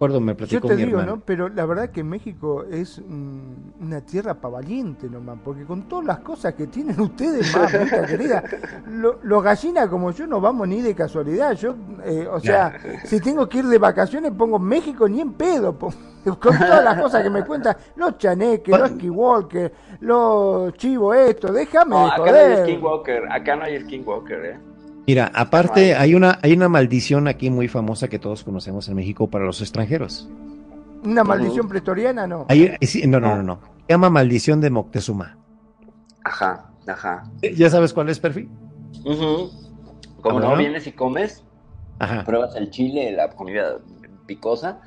Recuerdo, 0.00 0.20
me 0.22 0.32
Yo 0.32 0.36
platicó 0.38 0.68
te 0.68 0.76
mi 0.76 0.84
digo, 0.86 0.98
hermano. 0.98 1.16
¿no? 1.18 1.22
Pero 1.26 1.50
la 1.50 1.66
verdad 1.66 1.90
que 1.90 2.02
México 2.02 2.64
es 2.64 3.02
mm, 3.06 3.82
una 3.82 4.00
tierra 4.00 4.32
para 4.32 4.54
valiente 4.54 5.10
nomás, 5.10 5.38
porque 5.44 5.66
con 5.66 5.82
todas 5.90 6.06
las 6.06 6.20
cosas 6.20 6.54
que 6.54 6.68
tienen 6.68 6.98
ustedes, 7.02 7.54
mamita 7.54 8.06
querida, 8.06 8.42
lo- 8.88 9.18
los 9.22 9.42
gallinas 9.44 9.88
como 9.88 10.10
yo 10.12 10.26
no 10.26 10.40
vamos 10.40 10.66
ni 10.68 10.80
de 10.80 10.94
casualidad. 10.94 11.52
Yo, 11.52 11.74
eh, 12.02 12.26
o 12.32 12.40
sea, 12.40 12.78
si 13.04 13.20
tengo 13.20 13.46
que 13.46 13.58
ir 13.58 13.66
de 13.66 13.76
vacaciones 13.76 14.32
pongo 14.32 14.58
México 14.58 15.06
ni 15.06 15.20
en 15.20 15.34
pedo, 15.34 15.78
po- 15.78 15.92
con 16.24 16.56
todas 16.58 16.82
las 16.82 16.98
cosas 16.98 17.22
que 17.22 17.28
me 17.28 17.44
cuentan, 17.44 17.76
los 17.96 18.16
chaneques, 18.16 18.78
los 18.78 18.88
skinwalkers, 18.92 19.70
los 20.00 20.72
chivos 20.78 21.14
esto, 21.14 21.52
déjame 21.52 21.90
No, 21.90 22.06
de 22.06 22.10
acá 22.12 22.18
no 22.18 22.24
hay 22.24 22.32
joder. 22.32 22.64
Skinwalker. 22.64 23.22
Acá 23.30 23.56
no 23.56 23.64
hay 23.64 23.80
Skinwalker, 23.82 24.44
¿eh? 24.46 24.60
Mira, 25.06 25.30
aparte 25.34 25.94
hay 25.96 26.14
una, 26.14 26.38
hay 26.42 26.52
una 26.52 26.68
maldición 26.68 27.26
aquí 27.26 27.50
muy 27.50 27.68
famosa 27.68 28.08
que 28.08 28.18
todos 28.18 28.44
conocemos 28.44 28.88
en 28.88 28.96
México 28.96 29.28
para 29.28 29.44
los 29.44 29.60
extranjeros. 29.60 30.28
Una 31.02 31.24
maldición 31.24 31.68
pretoriana, 31.68 32.26
no. 32.26 32.46
Hay- 32.48 32.76
eh, 32.80 32.86
sí, 32.86 33.06
no, 33.06 33.18
no, 33.20 33.36
no, 33.36 33.42
no. 33.42 33.60
Se 33.86 33.94
llama 33.94 34.10
maldición 34.10 34.60
de 34.60 34.70
Moctezuma. 34.70 35.36
Ajá, 36.24 36.70
ajá. 36.86 37.24
¿Ya 37.42 37.70
sabes 37.70 37.92
cuál 37.92 38.08
es, 38.10 38.20
Perfi? 38.20 38.48
Ujú. 39.04 39.50
Como 40.20 40.20
¿Cómo 40.22 40.40
no 40.40 40.50
no? 40.50 40.56
vienes 40.56 40.86
y 40.86 40.92
comes, 40.92 41.42
Ajá. 41.98 42.24
pruebas 42.24 42.54
el 42.56 42.70
chile, 42.70 43.10
la 43.12 43.30
comida 43.30 43.78
picosa, 44.26 44.80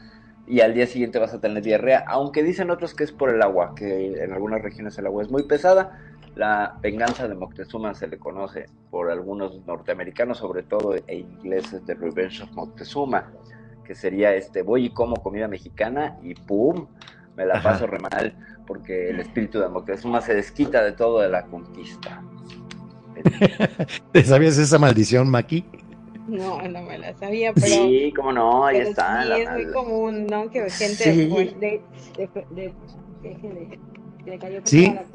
y 0.46 0.60
al 0.62 0.74
día 0.76 0.86
siguiente 0.86 1.18
vas 1.20 1.34
a 1.34 1.42
tener 1.42 1.64
diarrea, 1.64 2.06
aunque 2.08 2.44
dicen 2.44 2.70
otros 2.70 2.94
que 2.94 3.04
es 3.04 3.12
por 3.12 3.30
el 3.30 3.42
agua, 3.42 3.74
que 3.76 4.24
en 4.24 4.32
algunas 4.32 4.62
regiones 4.62 4.98
el 5.00 5.08
agua 5.08 5.24
es 5.24 5.32
muy 5.32 5.44
pesada. 5.44 6.00
La 6.36 6.78
venganza 6.82 7.28
de 7.28 7.36
Moctezuma 7.36 7.94
se 7.94 8.08
le 8.08 8.18
conoce 8.18 8.66
por 8.90 9.12
algunos 9.12 9.66
norteamericanos, 9.68 10.40
sobre 10.40 10.64
todo 10.64 10.96
e 10.96 11.16
ingleses, 11.18 11.86
de 11.86 11.94
Revenge 11.94 12.42
of 12.44 12.52
Moctezuma, 12.54 13.32
que 13.84 13.94
sería 13.94 14.34
este, 14.34 14.64
voy 14.64 14.86
y 14.86 14.90
como 14.90 15.16
comida 15.18 15.48
mexicana 15.48 16.18
y 16.24 16.34
¡pum! 16.34 16.88
Me 17.36 17.46
la 17.46 17.56
Ajá. 17.56 17.72
paso 17.74 17.88
re 17.88 18.00
mal, 18.00 18.36
porque 18.66 19.10
el 19.10 19.20
espíritu 19.20 19.60
de 19.60 19.68
Moctezuma 19.70 20.22
se 20.22 20.34
desquita 20.36 20.84
de 20.84 20.94
todo 20.94 21.20
de 21.22 21.30
la 21.30 21.46
conquista. 21.46 22.24
¿Te 24.12 24.24
sabías 24.24 24.58
esa 24.58 24.80
maldición, 24.80 25.30
Maki? 25.30 25.66
No, 26.28 26.62
no 26.62 26.82
me 26.84 26.98
la 26.98 27.14
sabía, 27.18 27.54
pero, 27.54 27.68
Sí, 27.68 28.14
cómo 28.16 28.32
no, 28.32 28.66
ahí 28.66 28.78
está. 28.78 29.24
sí 29.24 29.30
la- 29.30 29.38
es 29.40 29.52
muy 29.52 29.72
común, 29.74 30.26
¿no? 30.28 30.50
Que 30.50 30.70
gente 30.70 31.04
Sí. 31.14 31.28
pues, 31.32 31.60
de, 31.60 31.82
de, 32.18 32.28
de, 32.52 32.52
de- 32.52 32.74
de- 33.32 33.80
que 34.24 34.32
le 34.32 34.40
cayó 34.40 34.62
Sí. 34.64 34.88
pesada 34.88 35.02
la- 35.02 35.08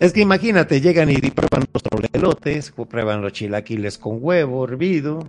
Es 0.00 0.12
que 0.12 0.20
imagínate, 0.20 0.80
llegan 0.80 1.10
y 1.10 1.16
prueban 1.16 1.64
los 1.72 1.82
trolelotes, 1.82 2.72
prueban 2.88 3.20
los 3.20 3.32
chilaquiles 3.32 3.98
con 3.98 4.18
huevo 4.20 4.64
hervido. 4.64 5.20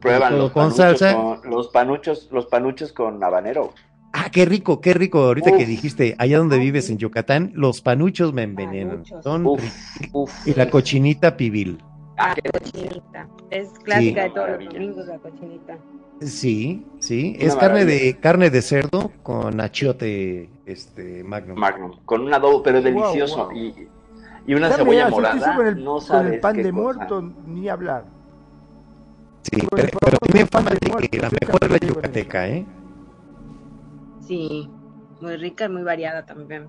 Prueban 0.00 0.38
los 0.38 0.50
con 0.50 0.64
panuchos 0.74 0.98
salsa. 0.98 1.14
con- 1.14 1.50
los 1.50 1.68
panuchos, 1.68 2.28
los 2.32 2.46
panuchos 2.46 2.92
con 2.92 3.22
habanero. 3.22 3.72
Ah, 4.12 4.28
qué 4.30 4.44
rico, 4.44 4.80
qué 4.80 4.92
rico. 4.94 5.20
Ahorita 5.24 5.56
que 5.56 5.66
dijiste, 5.66 6.14
allá 6.18 6.38
donde 6.38 6.56
Ay, 6.56 6.62
vives 6.62 6.90
en 6.90 6.98
Yucatán, 6.98 7.52
los 7.54 7.80
panuchos 7.80 8.32
me 8.32 8.42
envenenan. 8.42 8.98
Panuchos. 9.04 9.24
Son 9.24 9.46
Uf, 9.46 9.60
ri- 9.60 10.10
uf. 10.12 10.46
y 10.46 10.54
la 10.54 10.68
cochinita 10.70 11.36
pibil. 11.36 11.78
Ah, 12.16 12.34
La 12.44 12.50
cochinita. 12.60 13.28
Es 13.50 13.70
clásica 13.80 14.22
Sí. 14.22 14.28
de 14.28 14.34
todos 14.34 14.48
los 14.50 14.72
domingos 14.72 15.06
la 15.06 15.18
cochinita. 15.18 15.78
Sí, 16.20 16.86
sí. 17.00 17.36
Una 17.40 17.46
es 17.48 17.56
carne 17.56 17.84
de 17.84 18.16
carne 18.20 18.50
de 18.50 18.62
cerdo 18.62 19.10
con 19.22 19.60
achiote 19.60 20.48
este 20.64 21.24
magnum. 21.24 21.58
Magnum, 21.58 21.92
con 22.04 22.22
un 22.22 22.32
adobo, 22.32 22.62
pero 22.62 22.76
Wow, 22.80 22.84
delicioso. 22.84 23.46
wow. 23.48 23.52
Y, 23.56 23.88
y 24.46 24.54
una 24.54 24.68
Ya 24.68 24.76
me 24.76 24.82
cebolla 24.84 25.08
morada, 25.10 25.56
con 25.56 25.66
el, 25.66 25.84
no 25.84 25.92
con 25.94 26.00
sabes 26.02 26.32
el 26.34 26.40
pan 26.40 26.54
qué 26.54 26.62
de 26.62 26.70
cosa. 26.70 26.82
muerto, 26.82 27.32
ni 27.46 27.68
hablar. 27.68 28.04
Sí, 29.42 29.60
Con 29.60 29.68
pero, 29.76 29.98
pero 30.00 30.16
tiene 30.18 30.46
fama 30.46 30.70
de 30.70 31.08
que 31.08 31.18
la 31.18 31.30
mejor 31.40 31.58
es 31.64 31.70
la 31.70 31.78
con 31.78 31.88
yucateca, 31.88 32.48
¿eh? 32.48 32.66
Sí, 34.20 34.70
muy 35.20 35.36
rica 35.36 35.66
y 35.66 35.68
muy 35.68 35.82
variada 35.82 36.24
también. 36.24 36.68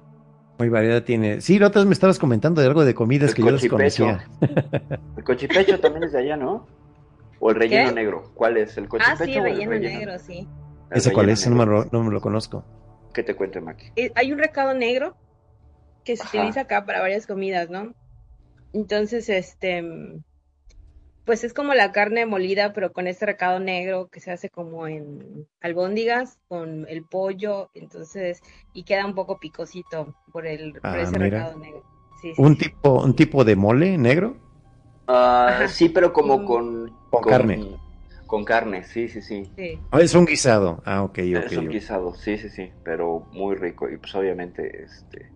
Muy 0.57 0.69
variedad 0.69 1.03
tiene. 1.03 1.41
Sí, 1.41 1.59
la 1.59 1.67
otra 1.67 1.81
vez 1.81 1.87
me 1.87 1.93
estabas 1.93 2.17
comentando 2.17 2.61
de 2.61 2.67
algo 2.67 2.85
de 2.85 2.93
comidas 2.93 3.31
El 3.31 3.35
que 3.35 3.41
yo 3.43 3.51
desconocía. 3.51 4.25
El 5.17 5.23
cochipecho 5.23 5.79
también 5.79 6.03
es 6.03 6.13
de 6.13 6.19
allá, 6.19 6.37
¿no? 6.37 6.65
O 7.39 7.49
el 7.51 7.57
relleno 7.57 7.89
¿Qué? 7.89 7.95
negro. 7.95 8.31
¿Cuál 8.33 8.57
es? 8.57 8.77
¿El 8.77 8.85
Ah, 8.85 8.87
cochipecho 8.89 9.25
sí, 9.25 9.37
o 9.37 9.45
el 9.45 9.51
relleno 9.51 9.71
negro, 9.79 10.19
sí. 10.19 10.47
¿Ese 10.91 11.11
cuál 11.11 11.29
es? 11.29 11.45
No 11.47 11.55
me, 11.57 11.65
lo, 11.65 11.85
no 11.91 12.03
me 12.03 12.11
lo 12.11 12.21
conozco. 12.21 12.63
¿Qué 13.13 13.23
te 13.23 13.35
cuento, 13.35 13.61
Maki? 13.61 13.87
Eh, 13.97 14.11
Hay 14.15 14.31
un 14.31 14.39
recado 14.39 14.73
negro 14.73 15.15
que 16.05 16.15
se 16.15 16.23
Ajá. 16.23 16.37
utiliza 16.37 16.61
acá 16.61 16.85
para 16.85 17.01
varias 17.01 17.27
comidas, 17.27 17.69
¿no? 17.69 17.93
Entonces, 18.73 19.27
este, 19.29 19.83
pues 21.25 21.43
es 21.43 21.53
como 21.53 21.73
la 21.73 21.91
carne 21.91 22.25
molida, 22.25 22.73
pero 22.73 22.91
con 22.93 23.07
este 23.07 23.25
recado 23.25 23.59
negro 23.59 24.07
que 24.07 24.19
se 24.19 24.31
hace 24.31 24.49
como 24.49 24.87
en 24.87 25.47
albóndigas 25.61 26.37
con 26.47 26.85
el 26.87 27.03
pollo, 27.03 27.69
entonces, 27.73 28.41
y 28.73 28.83
queda 28.83 29.05
un 29.05 29.15
poco 29.15 29.39
picosito 29.39 30.15
por 30.31 30.45
el, 30.47 30.73
por 30.73 30.83
Ah, 30.83 31.01
ese 31.01 31.19
mira. 31.19 31.39
recado 31.39 31.59
negro. 31.59 31.83
Sí, 32.21 32.33
¿Un 32.37 32.53
sí. 32.53 32.63
tipo, 32.65 33.03
un 33.03 33.15
tipo 33.15 33.43
de 33.43 33.55
mole 33.55 33.97
negro? 33.97 34.35
Ah, 35.07 35.65
sí, 35.67 35.89
pero 35.89 36.13
como 36.13 36.39
Mm. 36.39 36.45
con... 36.45 36.91
Con 37.11 37.23
carne. 37.23 37.77
Con 38.27 38.43
carne, 38.43 38.83
sí, 38.83 39.07
sí, 39.07 39.21
sí. 39.21 39.43
Sí. 39.55 39.79
Ah, 39.91 40.01
es 40.01 40.15
un 40.15 40.25
guisado. 40.25 40.81
Ah, 40.85 41.03
ok, 41.03 41.11
ok. 41.11 41.19
Es 41.45 41.57
un 41.57 41.69
guisado, 41.69 42.13
sí, 42.15 42.37
sí, 42.37 42.49
sí, 42.49 42.71
pero 42.83 43.21
muy 43.31 43.55
rico. 43.55 43.89
Y 43.89 43.97
pues 43.97 44.13
obviamente, 44.15 44.83
este, 44.83 45.29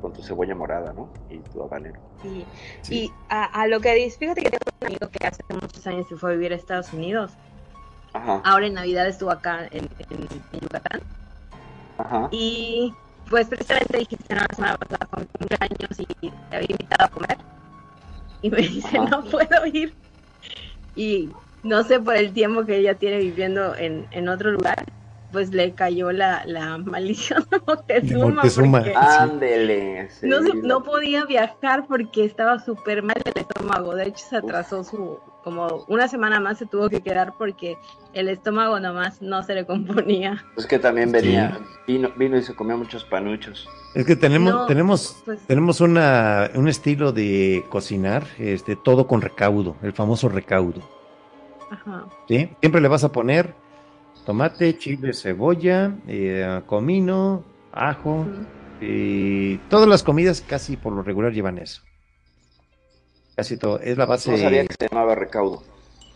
con 0.00 0.12
tu 0.12 0.22
cebolla 0.22 0.54
morada, 0.54 0.92
¿no? 0.92 1.08
Y 1.30 1.38
tu 1.38 1.62
habanero. 1.62 2.00
Sí. 2.22 2.44
Sí. 2.82 2.94
Y 3.04 3.12
a, 3.28 3.44
a 3.44 3.66
lo 3.66 3.80
que 3.80 3.94
dices, 3.94 4.18
fíjate 4.18 4.42
que 4.42 4.50
tengo 4.50 4.64
un 4.80 4.86
amigo 4.86 5.08
que 5.10 5.26
hace 5.26 5.42
muchos 5.48 5.86
años 5.86 6.06
se 6.08 6.16
fue 6.16 6.30
a 6.30 6.34
vivir 6.34 6.52
a 6.52 6.56
Estados 6.56 6.92
Unidos. 6.92 7.32
Ajá, 8.12 8.40
Ahora 8.44 8.66
en 8.66 8.74
Navidad 8.74 9.06
estuvo 9.08 9.30
acá 9.30 9.66
en, 9.70 9.88
en- 10.10 10.28
en 10.52 10.60
Yucatán. 10.60 11.00
ajá. 11.98 12.28
Y 12.30 12.94
pues 13.28 13.48
precisamente 13.48 13.98
dijiste 13.98 14.34
no, 14.34 14.40
la 14.48 14.54
semana 14.54 14.76
pasada 14.78 15.06
con 15.10 15.24
cumpleaños 15.24 16.00
y 16.00 16.06
te 16.30 16.56
había 16.56 16.68
invitado 16.70 17.04
a 17.06 17.08
comer. 17.08 17.36
Y 18.42 18.50
me 18.50 18.56
dice, 18.62 18.98
Ajá. 18.98 19.08
no 19.08 19.24
puedo 19.24 19.66
ir. 19.66 19.92
Y 20.94 21.30
no 21.62 21.82
sé 21.82 22.00
por 22.00 22.16
el 22.16 22.32
tiempo 22.32 22.64
que 22.64 22.76
ella 22.78 22.94
tiene 22.94 23.18
viviendo 23.18 23.74
en, 23.74 24.06
en 24.12 24.28
otro 24.28 24.50
lugar, 24.52 24.84
pues 25.36 25.50
le 25.52 25.72
cayó 25.74 26.12
la, 26.12 26.44
la 26.46 26.78
maldición 26.78 27.44
de 27.50 27.58
Moctezuma. 27.66 28.24
De 28.24 28.32
Moctezuma. 28.32 28.78
porque 28.78 28.94
Ah, 28.96 29.18
Ándele. 29.24 30.08
sí, 30.08 30.26
no, 30.26 30.40
no 30.40 30.82
podía 30.82 31.26
viajar 31.26 31.86
porque 31.86 32.24
estaba 32.24 32.58
súper 32.58 33.02
mal 33.02 33.16
del 33.22 33.34
estómago. 33.36 33.94
De 33.94 34.04
hecho, 34.06 34.24
se 34.30 34.36
atrasó 34.38 34.82
su, 34.82 35.18
como 35.44 35.84
una 35.88 36.08
semana 36.08 36.40
más 36.40 36.56
se 36.56 36.64
tuvo 36.64 36.88
que 36.88 37.02
quedar 37.02 37.34
porque 37.36 37.76
el 38.14 38.30
estómago 38.30 38.80
nomás 38.80 39.20
no 39.20 39.42
se 39.42 39.54
le 39.54 39.66
componía. 39.66 40.42
Es 40.56 40.64
que 40.66 40.78
también 40.78 41.12
venía, 41.12 41.60
vino, 41.86 42.10
vino 42.16 42.38
y 42.38 42.42
se 42.42 42.54
comió 42.54 42.78
muchos 42.78 43.04
panuchos. 43.04 43.68
Es 43.94 44.06
que 44.06 44.16
tenemos, 44.16 44.54
No, 44.54 44.64
tenemos, 44.64 45.20
pues- 45.26 45.40
tenemos 45.46 45.82
una, 45.82 46.50
un 46.54 46.66
estilo 46.66 47.12
de 47.12 47.62
cocinar, 47.68 48.26
este, 48.38 48.74
todo 48.74 49.06
con 49.06 49.20
recaudo, 49.20 49.76
el 49.82 49.92
famoso 49.92 50.30
recaudo. 50.30 50.80
Ajá. 51.70 52.06
¿sí? 52.26 52.48
Siempre 52.60 52.80
le 52.80 52.88
vas 52.88 53.04
a 53.04 53.12
poner 53.12 53.54
tomate, 54.26 54.76
chile, 54.76 55.14
cebolla, 55.14 55.94
eh, 56.06 56.60
comino, 56.66 57.44
ajo. 57.72 58.26
Y 58.80 59.56
todas 59.70 59.88
las 59.88 60.02
comidas 60.02 60.42
casi 60.42 60.76
por 60.76 60.92
lo 60.92 61.02
regular 61.02 61.32
llevan 61.32 61.56
eso. 61.56 61.80
Casi 63.36 63.56
todo. 63.56 63.80
Es 63.80 63.96
la 63.96 64.04
base. 64.04 64.30
No 64.32 64.36
sabía 64.36 64.66
que 64.66 64.74
se 64.78 64.88
llamaba 64.88 65.14
recaudo. 65.14 65.62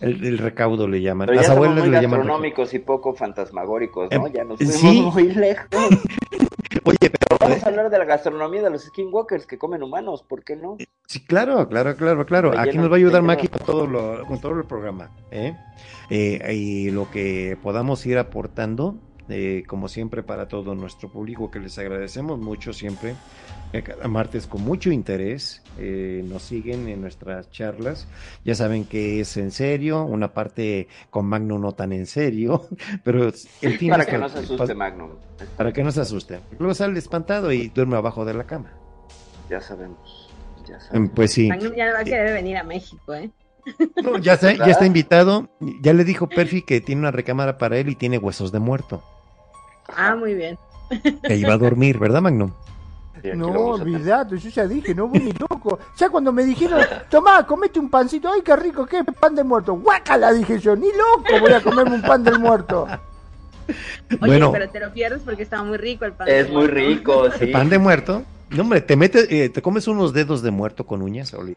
El, 0.00 0.24
el 0.26 0.38
recaudo 0.38 0.88
le 0.88 1.00
llaman. 1.02 1.26
Pero 1.26 1.40
Las 1.40 1.50
abuelas 1.50 1.78
muy 1.80 1.90
le 1.90 2.00
llaman. 2.00 2.02
recaudo. 2.02 2.18
gastronómicos 2.18 2.74
y 2.74 2.78
poco 2.78 3.14
fantasmagóricos, 3.14 4.10
¿no? 4.10 4.26
Em, 4.26 4.32
ya 4.32 4.44
nos 4.44 4.58
sí. 4.58 4.66
fuimos 4.66 5.14
muy 5.14 5.32
lejos. 5.34 5.66
Oye, 6.84 6.98
pero. 7.00 7.36
Vamos 7.40 7.62
a 7.64 7.68
hablar 7.68 7.90
de 7.90 7.98
la 7.98 8.04
gastronomía 8.04 8.62
de 8.62 8.70
los 8.70 8.82
skinwalkers 8.84 9.46
que 9.46 9.56
comen 9.58 9.82
humanos, 9.82 10.22
¿por 10.22 10.44
qué 10.44 10.56
no? 10.56 10.76
Sí, 11.06 11.24
claro, 11.24 11.68
claro, 11.68 11.96
claro, 11.96 12.24
claro. 12.26 12.52
Aquí 12.58 12.76
nos 12.76 12.88
va 12.90 12.94
a 12.94 12.96
ayudar. 12.98 13.22
Maki 13.22 13.48
con 13.48 13.66
todo, 13.66 13.86
lo, 13.86 14.24
con 14.26 14.40
todo 14.40 14.52
el 14.58 14.64
programa. 14.64 15.10
¿eh? 15.30 15.56
Eh, 16.10 16.52
y 16.54 16.90
lo 16.90 17.10
que 17.10 17.56
podamos 17.62 18.04
ir 18.06 18.18
aportando, 18.18 18.96
eh, 19.30 19.62
como 19.66 19.88
siempre, 19.88 20.22
para 20.22 20.48
todo 20.48 20.74
nuestro 20.74 21.10
público, 21.10 21.50
que 21.50 21.60
les 21.60 21.78
agradecemos 21.78 22.38
mucho 22.38 22.72
siempre. 22.72 23.14
eh, 23.72 23.82
Cada 23.82 24.06
martes 24.08 24.46
con 24.46 24.62
mucho 24.62 24.90
interés 24.90 25.62
eh, 25.78 26.22
nos 26.26 26.42
siguen 26.42 26.88
en 26.88 27.00
nuestras 27.00 27.50
charlas. 27.50 28.06
Ya 28.44 28.54
saben 28.54 28.84
que 28.84 29.20
es 29.20 29.36
en 29.36 29.50
serio, 29.52 30.04
una 30.04 30.34
parte 30.34 30.88
con 31.10 31.26
Magno 31.26 31.58
no 31.58 31.72
tan 31.72 31.92
en 31.92 32.06
serio, 32.06 32.66
pero 33.04 33.30
el 33.62 33.78
fin 33.78 33.90
Para 33.90 34.02
es 34.02 34.08
que 34.08 34.18
no 34.18 34.28
se 34.28 34.38
asuste 34.40 34.74
Magnum. 34.74 35.10
Para 35.56 35.72
que 35.72 35.82
no 35.82 35.92
se 35.92 36.00
asuste. 36.00 36.40
Luego 36.58 36.74
sale 36.74 36.98
espantado 36.98 37.52
y 37.52 37.68
duerme 37.68 37.96
abajo 37.96 38.24
de 38.24 38.34
la 38.34 38.44
cama. 38.44 38.72
Ya 39.48 39.60
sabemos. 39.60 40.28
Ya 40.68 40.76
Mm, 40.76 40.80
sabemos. 40.80 41.10
Pues 41.14 41.32
sí. 41.32 41.48
Magnum 41.48 41.74
ya 41.74 41.92
va 41.92 42.00
a 42.00 42.04
querer 42.04 42.32
venir 42.34 42.56
a 42.56 42.64
México, 42.64 43.14
¿eh? 43.14 43.30
No, 44.02 44.18
ya, 44.18 44.34
está, 44.34 44.52
ya 44.54 44.66
está 44.66 44.86
invitado. 44.86 45.48
Ya 45.82 45.92
le 45.92 46.04
dijo 46.04 46.28
Perfi 46.28 46.62
que 46.62 46.80
tiene 46.80 47.00
una 47.02 47.10
recámara 47.10 47.58
para 47.58 47.76
él 47.78 47.88
y 47.90 47.94
tiene 47.94 48.18
huesos 48.18 48.52
de 48.52 48.58
muerto. 48.58 49.02
Ah, 49.96 50.14
muy 50.16 50.34
bien. 50.34 50.58
Que 51.22 51.36
iba 51.36 51.54
a 51.54 51.58
dormir, 51.58 51.98
¿verdad, 51.98 52.20
Magnum? 52.22 52.50
Sí, 53.22 53.28
No, 53.34 53.48
olvidate, 53.48 54.38
yo 54.38 54.48
ya 54.48 54.66
dije, 54.66 54.94
no 54.94 55.06
voy 55.08 55.18
ni 55.20 55.32
loco. 55.32 55.78
Ya 55.96 56.08
cuando 56.08 56.32
me 56.32 56.42
dijeron, 56.44 56.80
tomá, 57.10 57.46
comete 57.46 57.78
un 57.78 57.90
pancito, 57.90 58.30
ay, 58.32 58.40
qué 58.42 58.56
rico, 58.56 58.86
qué 58.86 59.04
pan 59.04 59.34
de 59.34 59.44
muerto. 59.44 59.74
Guácala, 59.74 60.32
dije 60.32 60.58
yo, 60.58 60.74
ni 60.74 60.88
loco 60.88 61.38
voy 61.40 61.52
a 61.52 61.60
comerme 61.62 61.96
un 61.96 62.02
pan 62.02 62.24
del 62.24 62.38
muerto. 62.38 62.86
Oye, 62.88 64.18
Bueno. 64.18 64.50
pero 64.50 64.68
te 64.70 64.80
lo 64.80 64.92
pierdes 64.92 65.20
porque 65.22 65.42
estaba 65.44 65.62
muy 65.62 65.76
rico 65.76 66.04
el 66.06 66.12
pan. 66.12 66.28
Es 66.28 66.46
de 66.46 66.52
muy 66.52 66.62
muerto. 66.62 66.74
rico, 66.74 67.30
sí. 67.32 67.44
El 67.44 67.52
pan 67.52 67.68
de 67.68 67.78
muerto. 67.78 68.22
No, 68.48 68.62
hombre, 68.62 68.80
te 68.80 68.96
metes, 68.96 69.28
eh, 69.30 69.48
te 69.48 69.62
comes 69.62 69.86
unos 69.86 70.12
dedos 70.12 70.42
de 70.42 70.50
muerto 70.50 70.84
con 70.86 71.02
uñas, 71.02 71.32
Oli, 71.34 71.56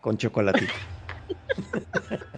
con 0.00 0.16
chocolatito. 0.16 0.72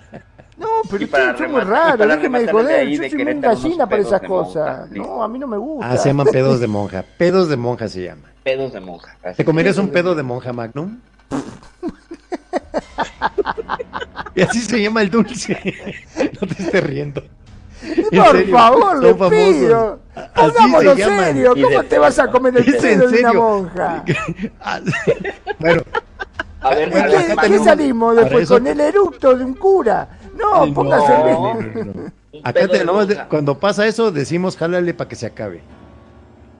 No, 0.84 0.90
pero 0.90 1.02
Y 1.04 1.06
para 1.06 1.30
ustedes 1.30 1.50
son 1.50 1.52
muy 1.52 1.60
raros, 1.62 2.08
déjeme 2.08 2.40
de 2.40 2.52
joder, 2.52 2.80
ahí 2.80 2.96
yo 2.96 3.08
soy 3.08 3.24
muy 3.24 3.34
gallina 3.40 3.88
para 3.88 4.02
esas 4.02 4.20
cosas. 4.22 4.90
No, 4.90 5.22
a 5.22 5.28
mí 5.28 5.38
no 5.38 5.46
me 5.46 5.56
gusta. 5.56 5.90
Ah, 5.90 5.96
se 5.96 6.08
llaman 6.08 6.26
pedos 6.26 6.60
de 6.60 6.66
monja. 6.66 7.04
Pedos 7.18 7.48
de 7.48 7.56
monja 7.56 7.88
se 7.88 8.02
llama. 8.04 8.28
Pedos 8.44 8.72
de 8.72 8.80
monja. 8.80 9.16
así. 9.22 9.36
¿Te 9.38 9.44
comerías 9.44 9.78
un 9.78 9.88
pedo 9.88 10.14
de 10.14 10.22
monja, 10.22 10.52
Magnum? 10.52 10.98
Y 14.34 14.42
así 14.42 14.60
se 14.60 14.82
llama 14.82 15.02
el 15.02 15.10
dulce. 15.10 15.56
No 16.40 16.46
te 16.46 16.62
estés 16.62 16.84
riendo. 16.84 17.22
En 17.82 18.04
Por 18.22 18.46
favor, 18.50 19.02
le 19.02 19.14
pido. 19.14 19.98
Llaman. 20.96 21.24
serio, 21.34 21.54
¿cómo 21.62 21.82
te 21.84 21.98
vas 21.98 22.18
a 22.18 22.26
comer 22.30 22.56
el 22.56 22.64
pedo 22.80 23.08
de 23.08 23.18
una 23.20 23.32
monja? 23.32 24.04
Ah, 24.60 24.80
bueno, 25.58 25.82
A 26.60 26.70
ver, 26.74 26.90
Bueno, 26.90 27.08
¿De 27.10 27.16
acá 27.32 27.42
qué, 27.42 27.48
qué 27.50 27.58
salimos 27.60 28.16
después? 28.16 28.42
eso- 28.44 28.54
¿Con 28.54 28.66
el 28.66 28.80
eructo 28.80 29.36
de 29.36 29.44
un 29.44 29.54
cura? 29.54 30.08
No, 30.36 30.74
póngase 30.74 31.12
no, 31.12 31.58
Acá 32.44 32.66
monja. 32.92 33.28
cuando 33.28 33.58
pasa 33.58 33.86
eso, 33.86 34.10
decimos 34.12 34.56
jálale 34.56 34.92
para 34.94 35.08
que 35.08 35.16
se 35.16 35.26
acabe. 35.26 35.62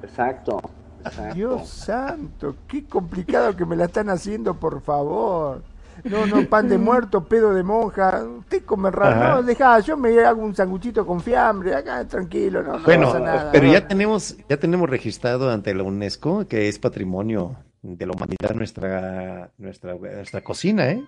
Exacto. 0.03 0.61
exacto. 1.05 1.35
Dios 1.35 1.68
santo, 1.68 2.57
qué 2.68 2.85
complicado 2.87 3.55
que 3.57 3.64
me 3.64 3.77
la 3.77 3.85
están 3.87 4.09
haciendo, 4.11 4.55
por 4.55 4.81
favor. 4.83 5.62
No, 6.05 6.27
no, 6.27 6.47
pan 6.47 6.68
de 6.68 6.77
muerto, 6.79 7.24
pedo 7.24 7.55
de 7.55 7.62
monja. 7.62 8.22
Usted 8.39 8.64
come 8.64 8.91
raro. 8.91 9.37
No, 9.37 9.43
dejá, 9.43 9.81
yo 9.81 9.97
me 9.97 10.18
hago 10.24 10.43
un 10.43 10.55
sanguchito 10.55 11.07
con 11.07 11.20
fiambre. 11.20 11.74
Acá, 11.74 12.05
tranquilo, 12.07 12.62
no, 12.62 12.79
no 12.79 12.85
Bueno, 12.85 13.07
pasa 13.07 13.20
nada. 13.20 13.51
pero 13.53 13.66
ya 13.66 13.87
tenemos, 13.89 14.37
ya 14.49 14.57
tenemos 14.59 14.89
registrado 14.91 15.51
ante 15.51 15.74
la 15.74 15.83
UNESCO 15.83 16.47
que 16.47 16.68
es 16.68 16.79
patrimonio 16.79 17.57
de 17.83 18.05
la 18.07 18.12
humanidad 18.12 18.55
nuestra, 18.55 19.51
nuestra, 19.59 19.95
nuestra 19.95 20.41
cocina, 20.43 20.89
¿eh? 20.91 21.03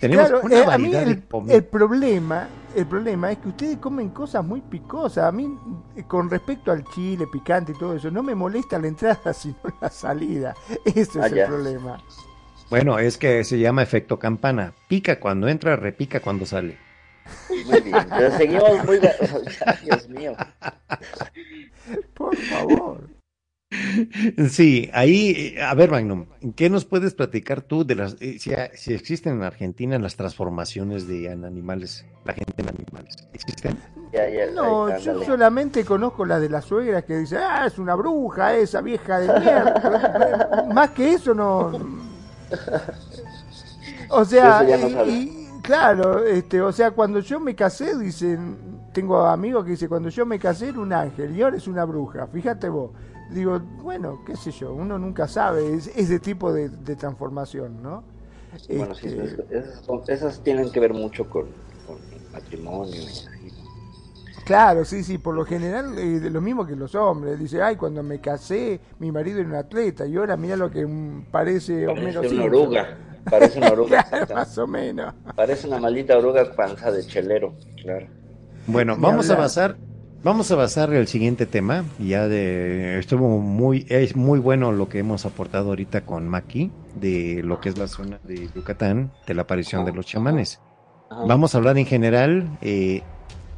Tenemos 0.00 0.28
Claro, 0.28 0.44
una 0.44 0.56
eh, 0.58 0.64
a 0.68 0.78
mí 0.78 0.94
el, 0.94 1.64
problema, 1.64 2.48
el 2.74 2.86
problema 2.86 3.32
es 3.32 3.38
que 3.38 3.48
ustedes 3.48 3.76
comen 3.78 4.10
cosas 4.10 4.44
muy 4.44 4.60
picosas. 4.60 5.24
A 5.24 5.32
mí, 5.32 5.56
eh, 5.96 6.04
con 6.04 6.30
respecto 6.30 6.70
al 6.72 6.84
chile 6.84 7.26
picante 7.32 7.72
y 7.72 7.78
todo 7.78 7.94
eso, 7.94 8.10
no 8.10 8.22
me 8.22 8.34
molesta 8.34 8.78
la 8.78 8.88
entrada, 8.88 9.32
sino 9.34 9.56
la 9.80 9.88
salida. 9.90 10.54
Ese 10.84 11.20
Ah, 11.20 11.26
es 11.26 11.34
ya. 11.34 11.42
el 11.44 11.48
problema. 11.48 12.02
Bueno, 12.70 12.98
es 12.98 13.18
que 13.18 13.44
se 13.44 13.58
llama 13.58 13.82
efecto 13.82 14.18
campana. 14.18 14.72
Pica 14.88 15.20
cuando 15.20 15.48
entra, 15.48 15.76
repica 15.76 16.20
cuando 16.20 16.46
sale. 16.46 16.78
Muy 17.66 17.80
bien. 17.82 17.96
Pero 18.08 18.30
seguimos 18.36 18.84
muy. 18.84 18.98
Dios 19.84 20.08
mío. 20.08 20.34
Por 22.14 22.36
favor. 22.36 23.08
Sí, 24.50 24.90
ahí, 24.92 25.54
eh, 25.56 25.62
a 25.62 25.74
ver, 25.74 25.90
Magnum, 25.90 26.26
¿qué 26.56 26.68
nos 26.68 26.84
puedes 26.84 27.14
platicar 27.14 27.62
tú 27.62 27.84
de 27.84 27.94
las, 27.94 28.16
eh, 28.20 28.38
si, 28.38 28.52
si 28.74 28.94
existen 28.94 29.34
en 29.34 29.42
Argentina 29.42 29.98
las 29.98 30.16
transformaciones 30.16 31.06
de 31.06 31.26
en 31.26 31.44
animales, 31.44 32.04
la 32.24 32.34
gente 32.34 32.52
en 32.58 32.68
animales? 32.68 33.28
¿Existen? 33.32 33.78
Ya, 34.12 34.28
ya, 34.28 34.50
No, 34.50 34.86
ahí, 34.86 35.02
yo 35.02 35.22
solamente 35.24 35.84
conozco 35.84 36.26
la 36.26 36.38
de 36.38 36.48
las 36.48 36.66
suegras 36.66 37.04
que 37.04 37.18
dice, 37.18 37.38
ah, 37.38 37.66
es 37.66 37.78
una 37.78 37.94
bruja 37.94 38.54
esa 38.56 38.82
vieja 38.82 39.20
de 39.20 39.40
mierda. 39.40 40.68
Más 40.72 40.90
que 40.90 41.14
eso 41.14 41.34
no. 41.34 41.72
O 44.10 44.24
sea, 44.26 44.62
no 44.62 45.06
y, 45.06 45.48
claro, 45.62 46.24
este, 46.26 46.60
o 46.60 46.70
sea, 46.70 46.90
cuando 46.90 47.20
yo 47.20 47.40
me 47.40 47.54
casé, 47.54 47.98
dicen, 47.98 48.58
tengo 48.92 49.24
amigos 49.24 49.64
que 49.64 49.70
dicen, 49.70 49.88
cuando 49.88 50.10
yo 50.10 50.26
me 50.26 50.38
casé 50.38 50.68
era 50.68 50.80
un 50.80 50.92
ángel 50.92 51.34
y 51.34 51.42
ahora 51.42 51.56
es 51.56 51.66
una 51.66 51.84
bruja, 51.86 52.26
fíjate 52.26 52.68
vos. 52.68 52.90
Digo, 53.32 53.58
bueno, 53.82 54.20
qué 54.26 54.36
sé 54.36 54.50
yo, 54.50 54.72
uno 54.72 54.98
nunca 54.98 55.26
sabe 55.28 55.74
es- 55.74 55.88
ese 55.96 56.18
tipo 56.20 56.52
de, 56.52 56.68
de 56.68 56.96
transformación, 56.96 57.82
¿no? 57.82 58.04
Bueno, 58.68 58.94
sí, 58.94 59.06
Este, 59.06 59.24
es- 59.24 59.38
esas, 59.50 59.84
son- 59.84 60.02
esas 60.08 60.40
tienen 60.42 60.70
que 60.70 60.80
ver 60.80 60.92
mucho 60.92 61.28
con, 61.28 61.46
con 61.86 61.96
el 62.12 62.30
matrimonio. 62.32 62.94
y 62.94 63.04
así, 63.06 63.52
¿no? 63.56 63.72
Claro, 64.44 64.84
sí, 64.84 65.04
sí, 65.04 65.18
por 65.18 65.34
lo 65.34 65.44
general 65.44 65.96
eh, 65.98 66.18
de 66.20 66.30
lo 66.30 66.40
mismo 66.40 66.66
que 66.66 66.74
los 66.74 66.94
hombres. 66.94 67.38
Dice, 67.38 67.62
ay, 67.62 67.76
cuando 67.76 68.02
me 68.02 68.20
casé, 68.20 68.80
mi 68.98 69.12
marido 69.12 69.38
era 69.40 69.48
un 69.48 69.54
atleta 69.54 70.04
y 70.06 70.16
ahora 70.16 70.36
mira 70.36 70.56
lo 70.56 70.70
que 70.70 70.84
mm, 70.84 71.26
parece 71.30 71.86
Homero 71.86 72.20
Parece 72.20 72.34
una 72.34 72.44
oruga. 72.44 72.98
Parece 73.30 73.58
una 73.58 73.70
oruga. 73.70 73.88
Claro, 74.10 74.24
exactamente. 74.24 74.34
más 74.34 74.58
o 74.58 74.66
menos. 74.66 75.14
Parece 75.36 75.66
una 75.68 75.78
maldita 75.78 76.18
oruga 76.18 76.54
panza 76.56 76.90
de 76.90 77.06
chelero. 77.06 77.54
Claro. 77.82 78.06
Bueno, 78.66 78.96
vamos 78.98 79.30
a 79.30 79.34
hablar. 79.34 79.76
Vamos 80.22 80.50
a 80.50 80.56
basar 80.56 80.92
el 80.92 81.06
siguiente 81.06 81.46
tema. 81.46 81.84
Ya 81.98 82.28
de 82.28 82.98
estuvo 82.98 83.38
muy, 83.38 83.86
es 83.88 84.16
muy 84.16 84.38
bueno 84.38 84.72
lo 84.72 84.88
que 84.88 84.98
hemos 84.98 85.26
aportado 85.26 85.70
ahorita 85.70 86.02
con 86.02 86.28
Maki 86.28 86.70
de 86.94 87.42
lo 87.42 87.60
que 87.60 87.68
es 87.68 87.78
la 87.78 87.88
zona 87.88 88.20
de 88.24 88.48
Yucatán, 88.54 89.12
de 89.26 89.34
la 89.34 89.42
aparición 89.42 89.84
de 89.84 89.92
los 89.92 90.06
chamanes. 90.06 90.60
Vamos 91.10 91.54
a 91.54 91.58
hablar 91.58 91.76
en 91.76 91.86
general 91.86 92.58
eh, 92.62 93.02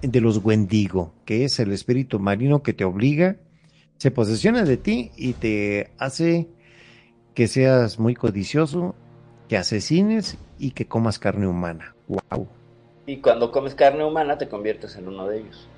de 0.02 0.20
los 0.20 0.44
Wendigo, 0.44 1.12
que 1.24 1.44
es 1.44 1.60
el 1.60 1.72
espíritu 1.72 2.18
marino 2.18 2.62
que 2.62 2.72
te 2.72 2.84
obliga, 2.84 3.36
se 3.96 4.10
posesiona 4.10 4.64
de 4.64 4.76
ti 4.76 5.12
y 5.16 5.34
te 5.34 5.90
hace 5.98 6.48
que 7.34 7.46
seas 7.46 8.00
muy 8.00 8.14
codicioso, 8.14 8.96
que 9.48 9.56
asesines 9.56 10.36
y 10.58 10.72
que 10.72 10.86
comas 10.86 11.20
carne 11.20 11.46
humana. 11.46 11.94
Wow. 12.08 12.48
Y 13.06 13.18
cuando 13.18 13.52
comes 13.52 13.74
carne 13.74 14.04
humana 14.04 14.36
te 14.36 14.48
conviertes 14.48 14.96
en 14.96 15.06
uno 15.06 15.28
de 15.28 15.40
ellos. 15.40 15.68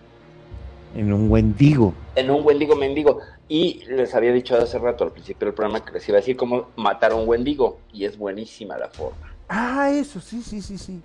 En 0.95 1.13
un 1.13 1.31
Wendigo. 1.31 1.93
En 2.15 2.31
un 2.31 2.45
wendigo 2.45 2.75
mendigo. 2.77 3.21
Y 3.49 3.85
les 3.87 4.15
había 4.15 4.33
dicho 4.33 4.57
hace 4.57 4.79
rato 4.79 5.05
al 5.05 5.13
principio 5.13 5.47
del 5.47 5.55
programa 5.55 5.85
que 5.85 5.93
les 5.93 6.09
iba 6.09 6.19
a 6.19 6.21
decir 6.21 6.37
cómo 6.37 6.69
matar 6.77 7.13
a 7.13 7.15
un 7.15 7.29
wendigo. 7.29 7.79
Y 7.93 8.05
es 8.05 8.17
buenísima 8.17 8.77
la 8.79 8.89
forma. 8.89 9.33
Ah, 9.49 9.91
eso, 9.93 10.21
sí, 10.21 10.43
sí, 10.43 10.61
sí, 10.63 10.79
sí. 10.79 11.01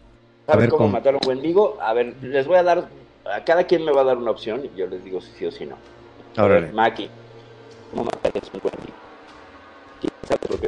A 0.48 0.54
¿Saben 0.54 0.62
ver, 0.62 0.70
cómo 0.70 0.80
¿cómo? 0.86 0.94
matar 0.94 1.14
a 1.16 1.18
un 1.18 1.28
wendigo? 1.28 1.78
A 1.82 1.94
ver, 1.94 2.16
les 2.22 2.48
voy 2.48 2.58
a 2.58 2.64
dar, 2.64 2.88
a 3.32 3.44
cada 3.44 3.66
quien 3.66 3.86
me 3.86 3.92
va 3.92 4.02
a 4.02 4.06
dar 4.06 4.18
una 4.18 4.32
opción 4.32 4.62
y 4.66 4.78
yo 4.78 4.88
les 4.88 5.04
digo 5.04 5.22
si 5.22 5.32
sí 5.34 5.46
o 5.46 5.52
si 5.52 5.66
no. 5.66 5.76
A 6.38 6.44
ver, 6.44 6.52
Órale. 6.52 6.72
Maki, 6.74 7.10
¿cómo 7.92 8.06
matarías 8.06 8.46
un 8.54 8.62
wendigo? 8.64 8.98
¿Quién 10.00 10.14
sabe 10.28 10.40
lo 10.50 10.60
que 10.60 10.68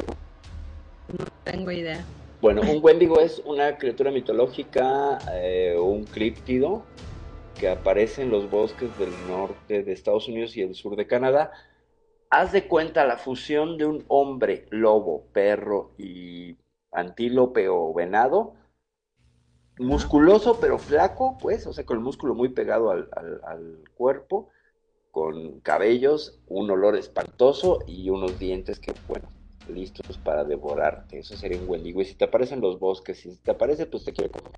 No 1.18 1.24
tengo 1.44 1.70
idea. 1.72 2.04
Bueno, 2.40 2.60
un 2.60 2.78
wendigo 2.82 3.20
es 3.20 3.40
una 3.46 3.76
criatura 3.78 4.10
mitológica, 4.10 5.18
eh, 5.32 5.76
un 5.80 6.04
críptido 6.04 6.82
que 7.56 7.68
aparece 7.68 8.22
en 8.22 8.30
los 8.30 8.50
bosques 8.50 8.96
del 8.96 9.26
norte 9.26 9.82
de 9.82 9.92
Estados 9.92 10.28
Unidos 10.28 10.56
y 10.56 10.62
el 10.62 10.74
sur 10.74 10.96
de 10.96 11.06
Canadá. 11.06 11.52
Haz 12.30 12.52
de 12.52 12.68
cuenta 12.68 13.06
la 13.06 13.18
fusión 13.18 13.78
de 13.78 13.86
un 13.86 14.04
hombre, 14.08 14.66
lobo, 14.70 15.26
perro 15.32 15.94
y 15.98 16.58
antílope 16.92 17.68
o 17.68 17.94
venado 17.94 18.54
musculoso 19.78 20.60
pero 20.60 20.78
flaco, 20.78 21.38
pues, 21.40 21.66
o 21.66 21.72
sea, 21.72 21.84
con 21.84 21.96
el 21.98 22.02
músculo 22.02 22.34
muy 22.34 22.48
pegado 22.50 22.90
al, 22.90 23.08
al- 23.12 23.40
al 23.44 23.84
cuerpo, 23.94 24.50
con 25.10 25.60
cabellos, 25.60 26.40
un 26.46 26.70
olor 26.70 26.96
espantoso 26.96 27.80
y 27.86 28.10
unos 28.10 28.38
dientes 28.38 28.80
que, 28.80 28.96
bueno, 29.08 29.32
listos 29.66 30.18
para 30.18 30.44
devorarte. 30.44 31.18
Eso 31.20 31.36
sería 31.36 31.58
un 31.58 31.68
Wendigo. 31.68 32.02
Y 32.02 32.06
si 32.06 32.16
te 32.16 32.24
aparecen 32.26 32.60
los 32.60 32.78
bosques, 32.80 33.20
si 33.20 33.36
te 33.38 33.52
aparece, 33.52 33.86
pues 33.86 34.04
te 34.04 34.12
quiere 34.12 34.30
comer. 34.30 34.52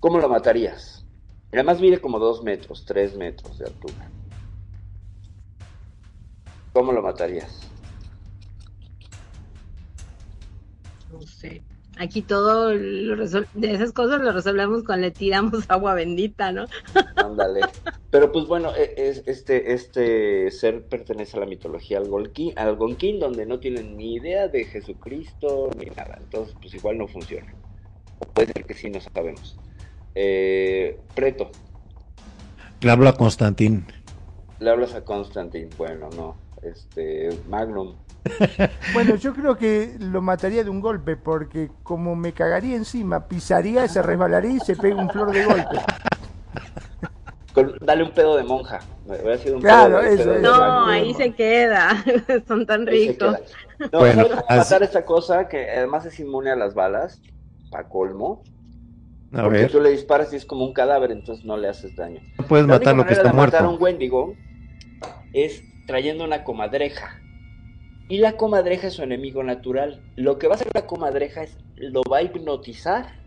¿Cómo 0.00 0.18
lo 0.18 0.28
matarías? 0.28 1.04
Además 1.52 1.80
mide 1.80 2.00
como 2.00 2.18
dos 2.18 2.42
metros, 2.42 2.84
tres 2.84 3.16
metros 3.16 3.58
de 3.58 3.66
altura. 3.66 4.10
¿Cómo 6.72 6.92
lo 6.92 7.02
matarías? 7.02 7.68
No 11.10 11.20
sé. 11.22 11.62
Aquí 11.98 12.22
todo 12.22 12.72
lo 12.74 13.26
de 13.26 13.72
esas 13.72 13.92
cosas 13.92 14.20
lo 14.20 14.30
resolvemos 14.30 14.84
con 14.84 15.00
le 15.00 15.10
tiramos 15.10 15.64
agua 15.68 15.94
bendita, 15.94 16.52
¿no? 16.52 16.66
Ándale. 17.16 17.62
Pero 18.10 18.30
pues 18.30 18.46
bueno, 18.46 18.72
e- 18.76 18.94
es, 18.96 19.24
este, 19.26 19.72
este 19.72 20.50
ser 20.52 20.86
pertenece 20.86 21.36
a 21.36 21.40
la 21.40 21.46
mitología 21.46 21.98
algonquín, 21.98 22.56
algonquín, 22.56 23.18
donde 23.18 23.46
no 23.46 23.58
tienen 23.58 23.96
ni 23.96 24.14
idea 24.14 24.46
de 24.46 24.64
Jesucristo 24.64 25.70
ni 25.76 25.86
nada. 25.86 26.18
Entonces, 26.20 26.54
pues 26.60 26.72
igual 26.74 26.98
no 26.98 27.08
funciona. 27.08 27.52
O 28.20 28.26
puede 28.28 28.52
ser 28.52 28.64
que 28.64 28.74
sí, 28.74 28.90
no 28.90 29.00
sabemos. 29.00 29.58
Eh, 30.14 30.98
Preto, 31.14 31.50
Le 32.80 32.90
hablo 32.90 33.08
a 33.08 33.12
Constantín. 33.16 33.86
le 34.60 34.70
hablas 34.70 34.94
a 34.94 35.02
Constantine. 35.04 35.68
Bueno, 35.76 36.08
no. 36.16 36.36
Este, 36.62 37.30
Magnum. 37.48 37.94
Bueno, 38.92 39.14
yo 39.16 39.32
creo 39.32 39.56
que 39.56 39.94
lo 40.00 40.20
mataría 40.20 40.64
de 40.64 40.70
un 40.70 40.80
golpe, 40.80 41.16
porque 41.16 41.70
como 41.82 42.16
me 42.16 42.32
cagaría 42.32 42.76
encima, 42.76 43.26
pisaría, 43.28 43.86
se 43.88 44.02
resbalaría 44.02 44.52
y 44.56 44.60
se 44.60 44.74
pega 44.76 44.96
un 44.96 45.08
flor 45.10 45.30
de 45.32 45.44
golpe. 45.44 45.76
Con- 47.54 47.74
dale 47.80 48.02
un 48.04 48.10
pedo 48.12 48.36
de 48.36 48.42
monja. 48.44 48.80
Un 49.06 49.60
Claro, 49.60 49.98
pedo 50.00 50.02
de- 50.08 50.14
eso, 50.14 50.22
pedo 50.24 50.32
de 50.32 50.38
eso. 50.40 50.50
No, 50.52 50.58
Magnum. 50.60 50.88
ahí 50.90 51.14
se 51.14 51.34
queda. 51.34 52.04
Son 52.48 52.66
tan 52.66 52.86
ricos. 52.86 53.36
No, 53.92 54.00
Bueno, 54.00 54.22
¿sabes 54.22 54.28
cómo 54.30 54.44
así- 54.48 54.58
matar 54.74 54.82
esta 54.82 55.04
cosa 55.04 55.48
que 55.48 55.70
además 55.70 56.04
es 56.04 56.18
inmune 56.20 56.50
a 56.50 56.56
las 56.56 56.74
balas? 56.74 57.20
Pa' 57.70 57.84
colmo. 57.88 58.42
A 59.32 59.42
Porque 59.42 59.58
ver, 59.58 59.70
tú 59.70 59.80
le 59.80 59.90
disparas 59.90 60.32
y 60.32 60.36
es 60.36 60.46
como 60.46 60.64
un 60.64 60.72
cadáver, 60.72 61.10
entonces 61.10 61.44
no 61.44 61.56
le 61.56 61.68
haces 61.68 61.94
daño. 61.96 62.20
no 62.38 62.46
puedes 62.46 62.66
La 62.66 62.74
matar 62.74 62.96
lo 62.96 63.04
que 63.04 63.12
está 63.12 63.28
de 63.28 63.34
matar 63.34 63.60
a 63.60 63.64
muerto. 63.64 63.76
un 63.76 63.82
Wendigo 63.82 64.34
es 65.34 65.62
trayendo 65.86 66.24
una 66.24 66.44
comadreja. 66.44 67.20
Y 68.08 68.18
la 68.18 68.38
comadreja 68.38 68.86
es 68.86 68.94
su 68.94 69.02
enemigo 69.02 69.42
natural. 69.42 70.00
Lo 70.16 70.38
que 70.38 70.46
va 70.46 70.54
a 70.54 70.56
hacer 70.56 70.68
la 70.72 70.86
comadreja 70.86 71.42
es 71.42 71.58
lo 71.76 72.02
va 72.10 72.18
a 72.18 72.22
hipnotizar. 72.22 73.18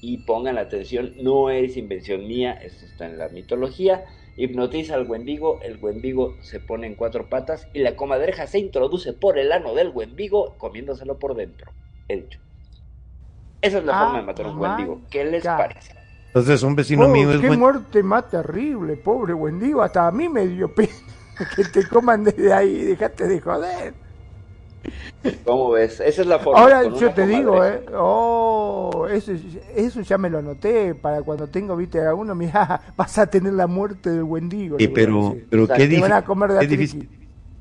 Y 0.00 0.18
pongan 0.24 0.58
atención, 0.58 1.12
no 1.22 1.50
es 1.50 1.76
invención 1.76 2.26
mía, 2.26 2.54
esto 2.54 2.84
está 2.84 3.06
en 3.06 3.18
la 3.18 3.28
mitología. 3.28 4.04
Hipnotiza 4.36 4.94
al 4.94 5.08
Wendigo, 5.08 5.60
el 5.62 5.78
Wendigo 5.80 6.34
se 6.40 6.58
pone 6.58 6.88
en 6.88 6.96
cuatro 6.96 7.28
patas 7.28 7.68
y 7.72 7.78
la 7.78 7.94
comadreja 7.94 8.48
se 8.48 8.58
introduce 8.58 9.12
por 9.12 9.38
el 9.38 9.52
ano 9.52 9.74
del 9.74 9.90
Wendigo 9.90 10.56
comiéndoselo 10.58 11.20
por 11.20 11.36
dentro. 11.36 11.70
Hecho. 12.08 12.40
Esa 13.62 13.78
es 13.78 13.84
la 13.84 13.92
Ah, 14.00 14.04
forma 14.04 14.18
de 14.20 14.26
matar 14.26 14.46
a 14.46 14.50
un 14.50 14.58
Wendigo. 14.58 15.00
¿Qué 15.10 15.24
les 15.24 15.42
parece? 15.44 15.94
Entonces, 16.26 16.62
un 16.62 16.74
vecino 16.74 17.04
Oh, 17.06 17.08
mío 17.08 17.30
es 17.32 17.40
qué 17.40 17.46
buen- 17.46 17.58
muerte 17.60 18.02
más 18.02 18.28
terrible, 18.30 18.96
pobre 18.96 19.34
Wendigo. 19.34 19.82
Hasta 19.82 20.06
a 20.06 20.10
mí 20.10 20.28
me 20.28 20.46
dio 20.46 20.74
pena 20.74 20.92
que 21.56 21.64
te 21.64 21.86
coman 21.88 22.24
desde 22.24 22.52
ahí. 22.52 22.82
Dejate 22.84 23.26
de 23.28 23.40
joder. 23.40 23.94
¿Cómo 25.44 25.70
ves? 25.70 26.00
Esa 26.00 26.22
es 26.22 26.26
la 26.26 26.40
forma. 26.40 26.60
Ahora 26.60 26.82
yo 26.88 27.12
te 27.14 27.24
digo, 27.26 27.64
eh, 27.64 27.84
oh, 27.96 29.06
eso, 29.08 29.32
eso 29.76 30.00
ya 30.00 30.18
me 30.18 30.28
lo 30.28 30.38
anoté 30.38 30.96
para 30.96 31.22
cuando 31.22 31.46
tengo, 31.46 31.76
viste, 31.76 32.04
a 32.04 32.14
uno, 32.14 32.34
mira, 32.34 32.80
vas 32.96 33.16
a 33.18 33.26
tener 33.28 33.52
la 33.52 33.68
muerte 33.68 34.10
del 34.10 34.24
Wendigo. 34.24 34.78
Sí, 34.78 34.88
pero, 34.88 35.36
pero 35.48 35.64
O 35.64 35.66
sea, 35.68 35.76
qué, 35.76 35.86
te 35.86 35.94
Te 35.94 36.00
van 36.00 36.12
a 36.12 36.20
difí- 36.22 36.24
comer 36.24 36.52
de 36.52 36.58
qué 36.60 36.66
difícil 36.66 37.08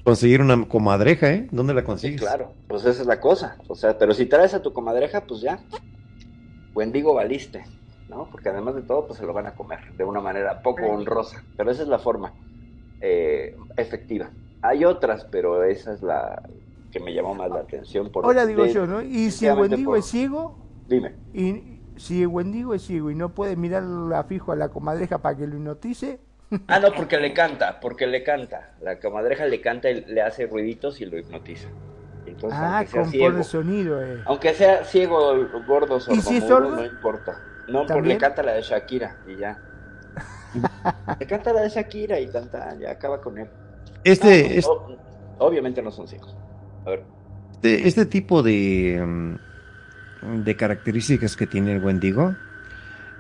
conseguir 0.04 0.42
una 0.42 0.68
comadreja, 0.68 1.30
¿eh? 1.32 1.48
¿Dónde 1.52 1.74
la 1.74 1.82
Sí, 1.82 1.86
consigues? 1.86 2.22
claro, 2.22 2.54
pues 2.68 2.84
esa 2.86 3.02
es 3.02 3.08
la 3.08 3.20
cosa. 3.20 3.58
O 3.68 3.76
sea, 3.76 3.98
pero 3.98 4.14
si 4.14 4.26
traes 4.26 4.54
a 4.54 4.62
tu 4.62 4.74
comadreja, 4.74 5.22
pues 5.28 5.42
ya. 5.42 5.60
Wendigo 6.74 7.14
valiste, 7.14 7.64
¿no? 8.10 8.28
Porque 8.32 8.50
además 8.50 8.76
de 8.76 8.82
todo, 8.84 9.08
pues 9.08 9.20
se 9.20 9.26
lo 9.26 9.34
van 9.34 9.46
a 9.48 9.56
comer 9.56 9.80
de 9.98 10.04
una 10.06 10.22
manera 10.22 10.62
poco 10.62 10.86
honrosa. 10.86 11.44
Pero 11.58 11.70
esa 11.72 11.84
es 11.84 11.88
la 11.90 12.00
forma 12.00 12.34
eh, 13.02 13.56
efectiva. 13.78 14.32
Hay 14.62 14.86
otras, 14.86 15.26
pero 15.26 15.64
esa 15.64 15.94
es 15.94 16.02
la 16.02 16.42
que 16.92 17.00
me 17.00 17.14
llamó 17.14 17.34
más 17.36 17.50
la 17.50 17.60
atención. 17.60 18.12
Por 18.12 18.26
Ahora 18.26 18.46
digo 18.46 18.64
de- 18.64 18.74
yo, 18.74 18.86
¿no? 18.88 19.02
Y 19.02 19.32
si 19.32 19.48
el 19.48 19.58
Wendigo 19.58 19.92
por- 19.92 20.00
es 20.00 20.06
ciego, 20.06 20.56
Dime. 20.88 21.16
y 21.34 21.80
si 21.98 22.22
el 22.22 22.28
Wendigo 22.28 22.74
es 22.74 22.84
ciego 22.84 23.12
y 23.12 23.16
no 23.16 23.34
puede 23.34 23.56
mirar 23.56 23.84
a 24.14 24.24
fijo 24.26 24.52
a 24.52 24.56
la 24.56 24.70
comadreja 24.70 25.18
para 25.22 25.36
que 25.38 25.48
lo 25.48 25.56
hipnotice, 25.58 26.20
Ah, 26.68 26.80
no, 26.80 26.92
porque 26.94 27.18
le 27.18 27.34
canta, 27.34 27.80
porque 27.80 28.08
le 28.08 28.24
canta. 28.24 28.72
La 28.82 29.00
comadreja 29.00 29.46
le 29.46 29.62
canta 29.62 29.90
y 29.90 30.04
le 30.06 30.22
hace 30.22 30.48
ruiditos 30.48 31.00
y 31.02 31.06
lo 31.06 31.18
hipnotiza. 31.18 31.68
Entonces, 32.26 32.60
ah, 32.62 32.78
aunque 32.78 32.92
sea 32.92 33.02
con 33.02 33.12
ciego, 33.12 33.26
por 33.30 33.38
el 33.38 33.44
sonido, 33.44 34.04
eh. 34.04 34.22
Aunque 34.26 34.54
sea 34.54 34.84
ciego, 34.84 35.34
gordo, 35.68 35.98
¿Y 35.98 36.02
si 36.22 36.38
es 36.38 36.44
sordomudo, 36.44 36.48
sordo? 36.48 36.76
no 36.76 36.86
importa. 36.86 37.40
No, 37.68 37.86
porque 37.86 38.10
le 38.10 38.18
canta 38.18 38.44
la 38.44 38.54
de 38.54 38.62
Shakira 38.62 39.16
y 39.28 39.38
ya. 39.38 39.58
le 41.20 41.26
canta 41.26 41.54
la 41.54 41.62
de 41.62 41.70
Shakira 41.70 42.20
y 42.20 42.28
canta, 42.28 42.76
ya 42.80 42.92
acaba 42.92 43.22
con 43.22 43.38
él. 43.38 43.48
Este, 44.04 44.60
No, 44.62 44.68
o- 44.70 44.98
obviamente 45.40 45.82
no 45.82 45.92
son 45.92 46.08
ciegos. 46.08 46.36
A 46.86 46.90
ver. 46.92 47.04
este, 47.54 47.88
este 47.88 48.06
tipo 48.06 48.44
de, 48.44 49.02
mm, 50.22 50.44
de 50.44 50.56
características 50.56 51.36
que 51.38 51.48
tiene 51.48 51.74
el 51.74 51.84
Wendigo 51.84 52.36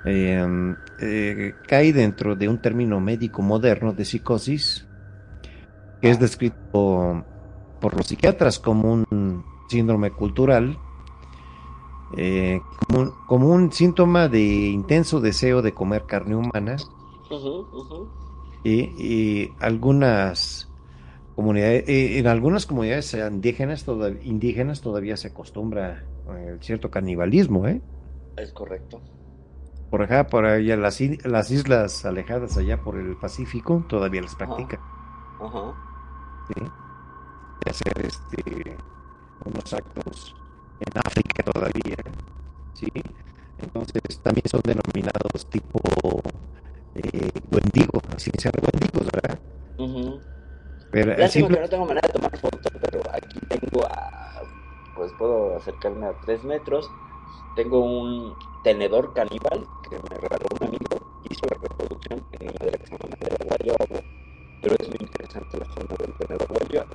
eh, 0.03 0.43
mm, 0.45 0.73
eh, 0.99 1.59
cae 1.67 1.93
dentro 1.93 2.35
de 2.35 2.49
un 2.49 2.59
término 2.61 2.99
médico 2.99 3.41
moderno 3.41 3.93
de 3.93 4.05
psicosis 4.05 4.87
que 5.99 6.09
es 6.11 6.19
descrito 6.19 7.25
por 7.79 7.95
los 7.97 8.07
psiquiatras 8.07 8.59
como 8.59 8.91
un 8.93 9.45
síndrome 9.67 10.11
cultural, 10.13 10.79
eh, 12.11 12.61
como, 12.87 13.01
un, 13.01 13.15
como 13.25 13.47
un 13.49 13.71
síntoma 13.71 14.27
de 14.27 14.41
intenso 14.69 15.21
deseo 15.21 15.61
de 15.61 15.73
comer 15.73 16.05
carne 16.05 16.35
humana 16.35 16.77
y, 18.63 18.81
y 19.43 19.55
algunas 19.59 20.71
comunidades, 21.35 21.85
eh, 21.89 22.19
en 22.19 22.27
algunas 22.27 22.65
comunidades 22.65 23.13
indígenas, 23.13 23.85
toda- 23.85 24.11
indígenas 24.23 24.81
todavía 24.81 25.17
se 25.17 25.29
acostumbra 25.29 26.05
eh, 26.29 26.57
cierto 26.61 26.91
canibalismo, 26.91 27.67
¿eh? 27.67 27.81
Es 28.35 28.51
correcto. 28.51 29.05
Por 29.91 30.01
acá, 30.01 30.25
por 30.27 30.45
allá, 30.45 30.75
las, 30.75 30.99
islas 31.01 32.05
alejadas 32.05 32.57
allá 32.57 32.81
por 32.81 32.97
el 32.97 33.15
Pacífico, 33.17 33.83
todavía 33.87 34.21
las 34.23 34.35
practican, 34.35 34.79
Ajá. 35.39 35.73
¿sí? 36.47 36.61
De 37.65 37.71
hacer 37.71 37.93
este, 38.05 38.77
unos 39.45 39.73
actos 39.73 40.35
en 40.79 40.99
África 41.05 41.43
todavía, 41.43 41.97
¿sí? 42.73 42.87
Entonces 43.59 44.19
también 44.23 44.47
son 44.49 44.61
denominados 44.63 45.45
tipo 45.49 45.79
eh, 46.95 47.29
Wendigo, 47.51 48.01
así 48.15 48.31
se 48.37 48.49
llama 48.49 48.67
Wendigos, 48.73 49.07
¿verdad? 49.13 49.39
Ujú. 49.77 50.21
Pero 50.91 51.11
el 51.13 51.19
Lástima 51.19 51.47
simple- 51.47 51.57
que 51.57 51.63
no 51.63 51.69
tengo 51.69 51.85
manera 51.85 52.07
de 52.07 52.13
tomar 52.13 52.37
foto, 52.37 52.69
pero 52.81 53.01
aquí 53.13 53.39
tengo 53.49 53.85
a. 53.85 54.41
Pues 54.95 55.11
puedo 55.17 55.55
acercarme 55.57 56.05
a 56.07 56.13
tres 56.21 56.43
metros. 56.43 56.89
Tengo 57.55 57.79
un 57.79 58.35
tenedor 58.63 59.13
caníbal 59.13 59.65
que 59.89 59.95
me 59.97 60.17
regaló 60.17 60.45
un 60.59 60.67
amigo. 60.67 60.97
Hizo 61.29 61.45
la 61.49 61.57
reproducción 61.61 62.25
en 62.39 62.49
una 62.49 62.71
llama 62.71 63.09
madera 63.09 63.37
guayabo. 63.45 64.01
Pero 64.61 64.75
es 64.79 64.87
muy 64.89 64.97
interesante 65.01 65.57
la 65.57 65.65
forma 65.65 65.95
del 65.99 66.13
tenedor 66.13 66.47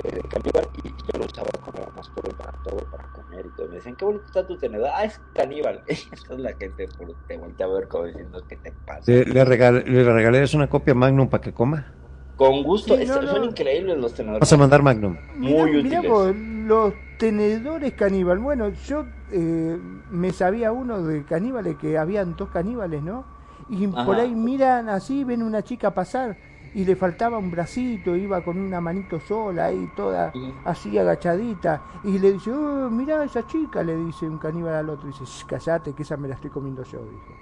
eh, 0.04 0.20
caníbal. 0.28 0.68
Y 0.84 0.88
yo 0.90 1.18
lo 1.18 1.24
usaba 1.26 1.50
como 1.64 1.92
más 1.96 2.08
puro 2.10 2.30
para 2.36 2.52
todo, 2.62 2.78
para 2.90 3.08
comer 3.08 3.46
y 3.46 3.50
todo. 3.50 3.68
Me 3.68 3.76
decían, 3.76 3.96
qué 3.96 4.04
bonito 4.04 4.24
está 4.26 4.46
tu 4.46 4.56
tenedor. 4.56 4.88
Ah, 4.94 5.04
es 5.04 5.20
caníbal. 5.32 5.82
Esa 5.86 6.34
es 6.34 6.38
la 6.38 6.52
gente 6.54 6.86
por- 6.96 7.14
te 7.26 7.36
voltea 7.36 7.66
a 7.66 7.70
ver 7.70 7.88
como 7.88 8.04
diciendo, 8.04 8.42
¿qué 8.48 8.56
te 8.56 8.72
pasa? 8.84 9.10
Le, 9.10 9.24
le 9.24 9.44
regal- 9.44 9.84
le 9.84 10.04
regalaré 10.04 10.46
una 10.54 10.68
copia 10.68 10.94
Magnum 10.94 11.28
para 11.28 11.40
que 11.42 11.52
coma. 11.52 11.92
Con 12.36 12.62
gusto. 12.62 12.94
Sí, 12.96 13.02
Es- 13.02 13.08
no, 13.08 13.22
no. 13.22 13.28
Son 13.32 13.44
increíbles 13.44 13.96
los 13.96 14.14
tenedores. 14.14 14.40
Vamos 14.40 14.52
a 14.52 14.56
mandar 14.58 14.82
Magnum. 14.82 15.16
Muy 15.38 15.72
mirá 15.82 16.00
útiles. 16.00 16.10
vos, 16.10 16.36
los 16.36 16.94
tenedores 17.18 17.92
caníbal. 17.94 18.38
Bueno, 18.38 18.68
yo 18.68 19.06
eh, 19.30 19.78
me 20.10 20.32
sabía 20.32 20.72
uno 20.72 21.02
de 21.02 21.24
caníbales 21.24 21.76
que 21.76 21.98
habían 21.98 22.36
dos 22.36 22.48
caníbales, 22.50 23.02
¿no? 23.02 23.24
Y 23.68 23.86
Ajá. 23.86 24.04
por 24.04 24.20
ahí 24.20 24.34
miran 24.34 24.88
así, 24.88 25.24
ven 25.24 25.42
una 25.42 25.62
chica 25.62 25.92
pasar 25.94 26.36
y 26.74 26.84
le 26.84 26.94
faltaba 26.94 27.38
un 27.38 27.50
bracito, 27.50 28.14
iba 28.16 28.42
con 28.44 28.58
una 28.58 28.80
manito 28.80 29.18
sola 29.18 29.66
ahí, 29.66 29.88
toda 29.96 30.32
así 30.64 30.96
agachadita. 30.98 31.82
Y 32.04 32.18
le 32.18 32.34
dice, 32.34 32.52
oh, 32.52 32.90
mirá 32.90 33.24
esa 33.24 33.46
chica, 33.46 33.82
le 33.82 33.96
dice 33.96 34.28
un 34.28 34.38
caníbal 34.38 34.74
al 34.74 34.90
otro. 34.90 35.08
dice, 35.08 35.24
"Shh, 35.24 35.46
callate, 35.46 35.94
que 35.94 36.02
esa 36.02 36.16
me 36.16 36.28
la 36.28 36.34
estoy 36.34 36.50
comiendo 36.50 36.82
yo, 36.84 36.98
dijo. 36.98 37.34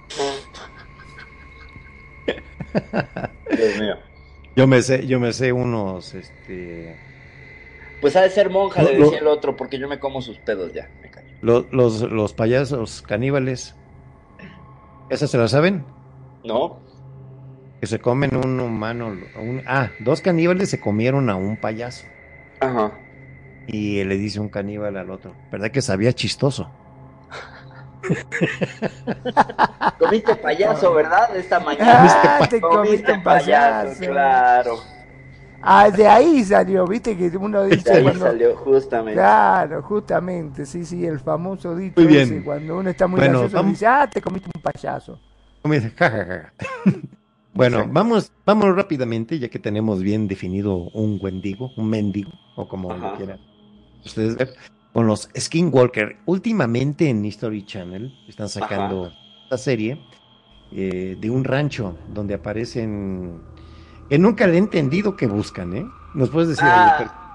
Dios 3.57 3.77
mío. 3.79 3.95
Yo 4.55 4.67
me 4.67 4.81
sé, 4.81 5.05
yo 5.05 5.19
me 5.19 5.33
sé 5.33 5.51
unos, 5.51 6.13
este, 6.13 6.95
Pues 7.99 8.15
ha 8.15 8.21
de 8.21 8.29
ser 8.29 8.49
monja, 8.49 8.81
le 8.83 8.95
decía 8.95 9.19
el 9.19 9.27
otro, 9.27 9.57
porque 9.57 9.77
yo 9.77 9.87
me 9.89 9.99
como 9.99 10.21
sus 10.21 10.37
pedos 10.39 10.71
ya. 10.73 10.89
Me. 11.01 11.09
Lo- 11.41 11.65
los, 11.71 12.01
los 12.01 12.33
payasos 12.33 13.01
caníbales 13.01 13.75
¿Esa 15.09 15.27
se 15.27 15.37
la 15.37 15.47
saben? 15.47 15.85
¿No? 16.43 16.79
Que 17.79 17.85
se 17.87 17.99
comen 17.99 18.35
un 18.35 18.59
humano. 18.59 19.07
un- 19.39 19.61
ah, 19.67 19.89
dos 19.99 20.21
caníbales 20.21 20.69
se 20.71 20.79
comieron 20.79 21.29
a 21.29 21.35
un 21.35 21.57
payaso. 21.57 22.05
Ajá. 22.59 22.91
Y 23.67 24.03
le 24.03 24.15
dice 24.17 24.39
un 24.39 24.49
caníbal 24.49 24.97
al 24.97 25.11
otro. 25.11 25.35
¿Verdad 25.51 25.69
que 25.69 25.81
sabía 25.83 26.11
chistoso? 26.13 26.69
Comiste 29.99 30.35
payaso, 30.35 30.93
¿verdad? 30.93 31.35
Esta 31.35 31.59
mañana. 31.59 32.07
Ah, 32.39 32.47
te 32.49 32.59
comiste 32.61 33.19
payaso. 33.19 33.99
claro. 33.99 34.77
Ah, 35.65 35.89
de 35.89 36.07
ahí 36.07 36.43
salió, 36.43 36.85
viste 36.87 37.17
que 37.17 37.35
uno 37.37 37.63
De 37.63 37.75
dice 37.75 37.91
ahí 37.93 38.03
cuando... 38.03 38.25
salió 38.25 38.55
justamente. 38.55 39.13
Claro, 39.19 39.81
justamente, 39.81 40.65
sí, 40.65 40.85
sí, 40.85 41.05
el 41.05 41.19
famoso 41.19 41.75
dicho 41.75 41.99
Muy 42.01 42.07
bien. 42.07 42.33
ese, 42.33 42.43
cuando 42.43 42.77
uno 42.77 42.89
está 42.89 43.07
muy 43.07 43.19
Bueno, 43.19 43.39
gracioso 43.39 43.57
vamos- 43.57 43.71
dice, 43.73 43.87
ah, 43.87 44.09
te 44.11 44.21
comiste 44.21 44.49
un 44.53 44.61
payaso. 44.61 45.19
Como 45.61 45.73
dice, 45.73 45.91
"Ja, 45.97 46.09
ja, 46.09 46.25
ja". 46.25 46.53
Bueno, 47.53 47.77
Exacto. 47.77 47.93
vamos, 47.93 48.31
vamos 48.45 48.75
rápidamente, 48.75 49.39
ya 49.39 49.47
que 49.47 49.59
tenemos 49.59 50.01
bien 50.01 50.27
definido 50.27 50.75
un 50.93 51.17
wendigo, 51.21 51.71
un 51.77 51.89
mendigo, 51.89 52.31
o 52.57 52.67
como 52.67 52.89
lo 52.93 53.07
Ajá. 53.07 53.15
quieran 53.15 53.39
ustedes 54.03 54.35
ver, 54.35 54.53
con 54.91 55.07
los 55.07 55.29
Skinwalker. 55.37 56.17
Últimamente 56.25 57.09
en 57.09 57.23
History 57.23 57.65
Channel 57.65 58.13
están 58.27 58.49
sacando 58.49 59.09
esta 59.43 59.57
serie 59.57 59.97
eh, 60.73 61.15
de 61.17 61.29
un 61.29 61.45
rancho 61.45 61.95
donde 62.13 62.33
aparecen, 62.33 63.39
que 64.09 64.17
nunca 64.19 64.47
le 64.47 64.55
he 64.55 64.57
entendido 64.57 65.15
que 65.15 65.27
buscan, 65.27 65.75
¿eh? 65.75 65.89
¿Nos 66.13 66.29
puedes 66.29 66.49
decir 66.49 66.65
algo? 66.65 67.11
Ah, 67.11 67.25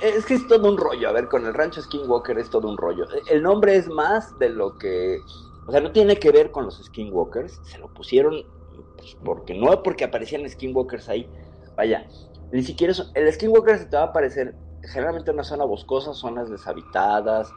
es 0.00 0.24
que 0.24 0.34
es 0.34 0.46
todo 0.46 0.70
un 0.70 0.78
rollo. 0.78 1.08
A 1.08 1.12
ver, 1.12 1.28
con 1.28 1.46
el 1.46 1.54
rancho 1.54 1.82
Skinwalker 1.82 2.38
es 2.38 2.50
todo 2.50 2.68
un 2.68 2.76
rollo. 2.76 3.06
El 3.28 3.42
nombre 3.42 3.76
es 3.76 3.88
más 3.88 4.38
de 4.38 4.48
lo 4.48 4.78
que. 4.78 5.20
O 5.66 5.72
sea, 5.72 5.80
no 5.80 5.92
tiene 5.92 6.18
que 6.18 6.30
ver 6.30 6.50
con 6.50 6.64
los 6.64 6.82
Skinwalkers. 6.82 7.60
Se 7.64 7.78
lo 7.78 7.88
pusieron 7.88 8.44
pues, 8.96 9.16
porque 9.24 9.54
no 9.54 9.82
porque 9.82 10.04
aparecían 10.04 10.48
Skinwalkers 10.48 11.08
ahí. 11.08 11.28
Vaya, 11.76 12.06
ni 12.52 12.62
siquiera 12.62 12.92
eso. 12.92 13.10
El 13.14 13.32
Skinwalker 13.32 13.78
se 13.78 13.86
te 13.86 13.96
va 13.96 14.02
a 14.02 14.06
aparecer 14.06 14.54
generalmente 14.82 15.30
en 15.30 15.36
una 15.36 15.44
zona 15.44 15.64
boscosa, 15.64 16.12
zonas 16.14 16.50
deshabitadas 16.50 17.50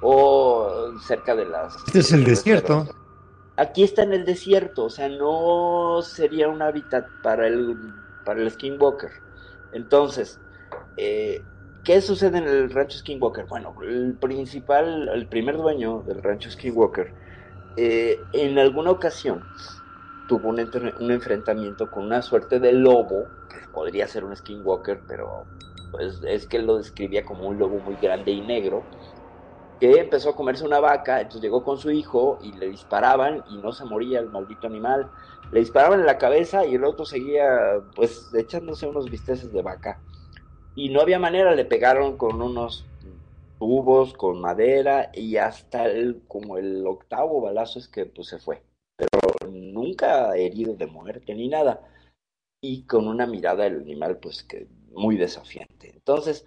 o 0.00 0.92
cerca 1.06 1.34
de 1.34 1.46
las. 1.46 1.76
Este 1.86 2.00
es 2.00 2.12
el 2.12 2.24
desierto. 2.24 2.86
Aquí 3.56 3.82
está 3.82 4.02
en 4.02 4.14
el 4.14 4.24
desierto, 4.24 4.84
o 4.84 4.90
sea, 4.90 5.08
no 5.08 6.00
sería 6.02 6.48
un 6.48 6.62
hábitat 6.62 7.06
para 7.22 7.46
el, 7.46 7.76
para 8.24 8.40
el 8.40 8.50
Skinwalker. 8.50 9.10
Entonces, 9.72 10.40
eh, 10.96 11.42
¿qué 11.84 12.00
sucede 12.00 12.38
en 12.38 12.44
el 12.44 12.70
rancho 12.70 12.98
Skinwalker? 12.98 13.44
Bueno, 13.46 13.74
el 13.82 14.14
principal, 14.14 15.08
el 15.08 15.26
primer 15.26 15.58
dueño 15.58 16.02
del 16.06 16.22
rancho 16.22 16.50
Skinwalker, 16.50 17.12
eh, 17.76 18.18
en 18.32 18.58
alguna 18.58 18.90
ocasión 18.90 19.42
tuvo 20.28 20.48
un, 20.48 21.10
enfrentamiento 21.10 21.90
con 21.90 22.04
una 22.04 22.22
suerte 22.22 22.58
de 22.58 22.72
lobo, 22.72 23.26
que 23.50 23.68
podría 23.72 24.06
ser 24.08 24.24
un 24.24 24.34
Skinwalker, 24.34 25.00
pero 25.06 25.44
pues 25.90 26.22
es 26.26 26.46
que 26.46 26.58
lo 26.58 26.78
describía 26.78 27.22
como 27.24 27.48
un 27.48 27.58
lobo 27.58 27.78
muy 27.80 27.96
grande 27.96 28.32
y 28.32 28.40
negro, 28.40 28.82
que 29.82 29.98
empezó 29.98 30.30
a 30.30 30.36
comerse 30.36 30.64
una 30.64 30.78
vaca, 30.78 31.20
entonces 31.20 31.42
llegó 31.42 31.64
con 31.64 31.76
su 31.76 31.90
hijo 31.90 32.38
y 32.40 32.52
le 32.52 32.68
disparaban 32.68 33.42
y 33.50 33.56
no 33.56 33.72
se 33.72 33.84
moría 33.84 34.20
el 34.20 34.28
maldito 34.28 34.68
animal. 34.68 35.10
Le 35.50 35.58
disparaban 35.58 35.98
en 35.98 36.06
la 36.06 36.18
cabeza 36.18 36.64
y 36.64 36.76
el 36.76 36.84
otro 36.84 37.04
seguía 37.04 37.82
pues 37.96 38.30
echándose 38.32 38.86
unos 38.86 39.10
bisteces 39.10 39.52
de 39.52 39.60
vaca. 39.60 40.00
Y 40.76 40.90
no 40.90 41.00
había 41.00 41.18
manera, 41.18 41.52
le 41.56 41.64
pegaron 41.64 42.16
con 42.16 42.40
unos 42.40 42.86
tubos, 43.58 44.14
con 44.14 44.40
madera 44.40 45.10
y 45.12 45.36
hasta 45.38 45.86
el, 45.86 46.22
como 46.28 46.58
el 46.58 46.86
octavo 46.86 47.40
balazo 47.40 47.80
es 47.80 47.88
que 47.88 48.06
pues 48.06 48.28
se 48.28 48.38
fue. 48.38 48.62
Pero 48.94 49.50
nunca 49.50 50.36
herido 50.36 50.76
de 50.76 50.86
muerte 50.86 51.34
ni 51.34 51.48
nada. 51.48 51.80
Y 52.60 52.84
con 52.84 53.08
una 53.08 53.26
mirada 53.26 53.64
del 53.64 53.80
animal 53.80 54.18
pues 54.18 54.44
que 54.44 54.68
muy 54.92 55.16
desafiante. 55.16 55.90
Entonces, 55.92 56.46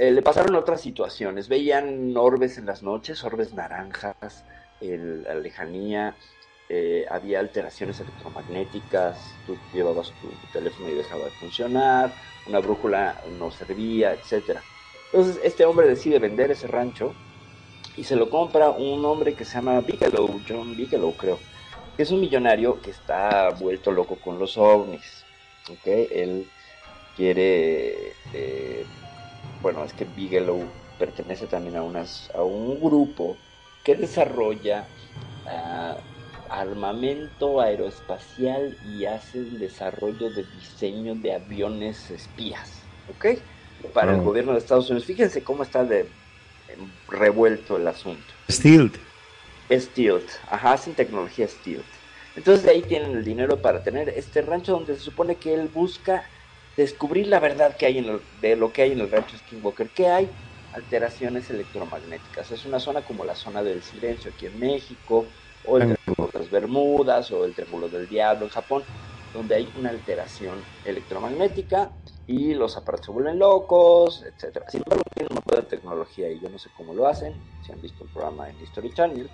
eh, 0.00 0.10
le 0.12 0.22
pasaron 0.22 0.54
otras 0.56 0.80
situaciones. 0.80 1.48
Veían 1.48 2.16
orbes 2.16 2.56
en 2.56 2.64
las 2.64 2.82
noches, 2.82 3.22
orbes 3.22 3.52
naranjas, 3.52 4.44
en 4.80 5.24
la 5.24 5.34
lejanía. 5.34 6.16
eh, 6.70 7.04
había 7.10 7.40
alteraciones 7.40 8.00
electromagnéticas. 8.00 9.18
Tú 9.46 9.58
llevabas 9.74 10.12
tu, 10.22 10.30
teléfono 10.54 10.88
y 10.88 10.94
dejaba 10.94 11.26
de 11.26 11.30
funcionar. 11.32 12.14
Una 12.46 12.60
brújula 12.60 13.20
no 13.38 13.50
servía, 13.50 14.14
etcétera. 14.14 14.62
Entonces, 15.12 15.38
este 15.44 15.66
hombre 15.66 15.86
decide 15.86 16.18
vender 16.18 16.50
ese 16.50 16.66
rancho 16.66 17.12
y 17.96 18.04
se 18.04 18.16
lo 18.16 18.30
compra 18.30 18.70
un 18.70 19.04
hombre 19.04 19.34
que 19.34 19.44
se 19.44 19.54
llama 19.54 19.80
Bigelow, 19.82 20.40
John 20.48 20.76
Bigelow, 20.76 21.14
creo. 21.14 21.38
Que 21.96 22.04
es 22.04 22.10
un 22.10 22.20
millonario 22.20 22.80
que 22.80 22.90
está 22.90 23.50
vuelto 23.50 23.90
loco 23.92 24.16
con 24.16 24.38
los 24.38 24.56
ovnis. 24.56 25.24
¿ok? 25.68 25.86
Él 25.86 26.46
quiere 27.16 28.14
eh, 28.32 28.86
bueno, 29.62 29.84
es 29.84 29.92
que 29.92 30.04
Bigelow 30.04 30.64
pertenece 30.98 31.46
también 31.46 31.76
a, 31.76 31.82
unas, 31.82 32.30
a 32.34 32.42
un 32.42 32.80
grupo 32.80 33.36
que 33.84 33.94
desarrolla 33.94 34.86
ah, 35.46 35.96
armamento 36.48 37.60
aeroespacial 37.60 38.76
y 38.84 39.06
hace 39.06 39.38
el 39.38 39.58
desarrollo 39.58 40.30
de 40.30 40.44
diseño 40.44 41.14
de 41.14 41.34
aviones 41.34 42.10
espías, 42.10 42.82
¿ok? 43.06 43.26
Para 43.94 44.12
el 44.14 44.20
Oh. 44.20 44.24
gobierno 44.24 44.52
de 44.52 44.58
Estados 44.58 44.90
Unidos. 44.90 45.06
Fíjense 45.06 45.42
cómo 45.42 45.62
está 45.62 45.84
de 45.84 46.00
em, 46.68 46.90
revuelto 47.08 47.76
el 47.76 47.86
asunto. 47.88 48.34
Stealth. 48.50 48.96
Stealth, 49.70 50.30
ajá, 50.48 50.72
hacen 50.72 50.94
tecnología 50.94 51.46
Stealth. 51.48 51.84
Entonces 52.36 52.64
de 52.64 52.70
ahí 52.72 52.82
tienen 52.82 53.12
el 53.12 53.24
dinero 53.24 53.60
para 53.62 53.82
tener 53.82 54.08
este 54.10 54.42
rancho 54.42 54.72
donde 54.72 54.94
se 54.96 55.00
supone 55.00 55.36
que 55.36 55.54
él 55.54 55.68
busca 55.68 56.24
descubrir 56.80 57.26
la 57.28 57.40
verdad 57.40 57.76
que 57.76 57.86
hay 57.86 57.98
en 57.98 58.06
el- 58.06 58.22
de 58.32 58.56
lo 58.56 58.72
que 58.72 58.82
hay 58.82 58.92
en 58.92 59.00
el 59.00 59.10
rancho 59.10 59.36
Skinwalker. 59.38 59.92
¿Qué 59.92 60.08
hay? 60.08 60.30
Alteraciones 60.72 61.50
electromagnéticas. 61.50 62.50
Es 62.52 62.64
una 62.64 62.78
zona 62.80 63.02
como 63.04 63.24
la 63.24 63.34
zona 63.34 63.62
del 63.62 63.82
silencio 63.82 64.30
aquí 64.30 64.46
en 64.46 64.58
México, 64.58 65.34
o 65.62 65.78
el. 65.78 65.84
Triángulo 65.94 66.30
de 66.32 66.38
las 66.40 66.50
Bermudas, 66.50 67.30
o 67.32 67.44
el 67.44 67.54
Triángulo 67.54 67.88
del 67.88 68.08
Diablo 68.08 68.44
en 68.46 68.50
Japón, 68.50 68.86
donde 69.32 69.54
hay 69.56 69.72
una 69.76 69.90
alteración 69.90 70.66
electromagnética 70.84 71.92
y 72.26 72.54
los 72.54 72.76
aparatos 72.76 73.06
se 73.06 73.12
vuelven 73.12 73.38
locos, 73.38 74.24
etcétera. 74.24 74.66
Sin 74.68 74.82
embargo, 74.84 75.02
tienen 75.14 75.32
una 75.32 75.42
buena 75.46 75.68
tecnología 75.68 76.30
y 76.30 76.40
yo 76.40 76.48
no 76.48 76.58
sé 76.58 76.70
cómo 76.72 76.94
lo 76.94 77.06
hacen. 77.06 77.36
Si 77.60 77.72
han 77.72 77.80
visto 77.80 78.04
el 78.04 78.10
programa 78.10 78.48
en 78.50 78.60
History 78.60 78.92
Channel, 78.92 79.30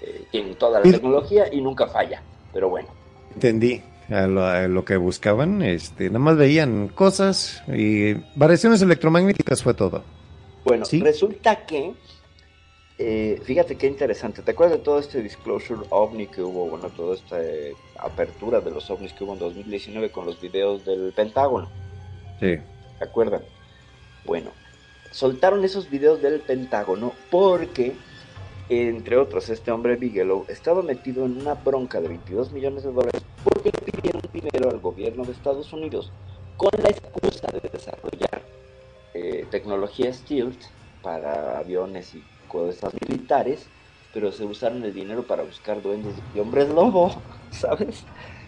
eh, 0.00 0.26
tienen 0.30 0.56
toda 0.56 0.80
la 0.80 0.90
tecnología 0.90 1.48
y 1.52 1.60
nunca 1.60 1.86
falla. 1.88 2.24
Pero 2.52 2.70
bueno, 2.70 2.94
Entendí 3.34 3.95
a 4.10 4.26
lo, 4.26 4.44
a 4.44 4.68
lo 4.68 4.84
que 4.84 4.96
buscaban. 4.96 5.62
Este, 5.62 6.06
nada 6.08 6.18
más 6.20 6.36
veían 6.36 6.88
cosas 6.88 7.62
y 7.68 8.14
variaciones 8.34 8.82
electromagnéticas 8.82 9.62
fue 9.62 9.74
todo. 9.74 10.02
Bueno, 10.64 10.84
Sí. 10.84 11.00
resulta 11.00 11.64
que, 11.66 11.94
eh, 12.98 13.40
fíjate 13.44 13.76
qué 13.76 13.86
interesante, 13.86 14.42
¿te 14.42 14.50
acuerdas 14.50 14.78
de 14.78 14.84
todo 14.84 14.98
este 14.98 15.22
disclosure 15.22 15.82
ovni 15.90 16.26
que 16.26 16.42
hubo, 16.42 16.68
bueno, 16.68 16.88
toda 16.90 17.14
esta 17.14 17.40
eh, 17.42 17.72
apertura 17.98 18.60
de 18.60 18.70
los 18.70 18.90
ovnis 18.90 19.12
que 19.12 19.24
hubo 19.24 19.34
en 19.34 19.38
2019 19.38 20.10
con 20.10 20.26
los 20.26 20.40
videos 20.40 20.84
del 20.84 21.12
Pentágono? 21.14 21.68
Sí. 22.40 22.56
¿te 22.98 23.04
acuerdan? 23.04 23.42
Bueno, 24.24 24.50
soltaron 25.10 25.62
esos 25.64 25.88
videos 25.90 26.20
del 26.22 26.40
Pentágono 26.40 27.12
porque, 27.30 27.92
entre 28.70 29.16
otros, 29.18 29.50
este 29.50 29.70
hombre 29.70 29.96
Bigelow 29.96 30.46
estaba 30.48 30.82
metido 30.82 31.26
en 31.26 31.40
una 31.40 31.54
bronca 31.54 32.00
de 32.00 32.08
22 32.08 32.50
millones 32.52 32.82
de 32.84 32.92
dólares 32.92 33.22
porque 33.44 33.70
le 33.84 33.92
dinero 34.40 34.70
al 34.70 34.80
gobierno 34.80 35.24
de 35.24 35.32
Estados 35.32 35.72
Unidos 35.72 36.12
con 36.56 36.70
la 36.82 36.88
excusa 36.88 37.48
de 37.52 37.68
desarrollar 37.68 38.42
eh, 39.14 39.46
tecnología 39.50 40.12
stealth 40.12 40.60
para 41.02 41.58
aviones 41.58 42.14
y 42.14 42.22
cosas 42.48 42.92
militares, 43.06 43.66
pero 44.12 44.32
se 44.32 44.44
usaron 44.44 44.84
el 44.84 44.94
dinero 44.94 45.26
para 45.26 45.42
buscar 45.42 45.82
duendes 45.82 46.14
y 46.34 46.38
hombres 46.38 46.68
lobo, 46.68 47.10
¿sabes? 47.50 48.04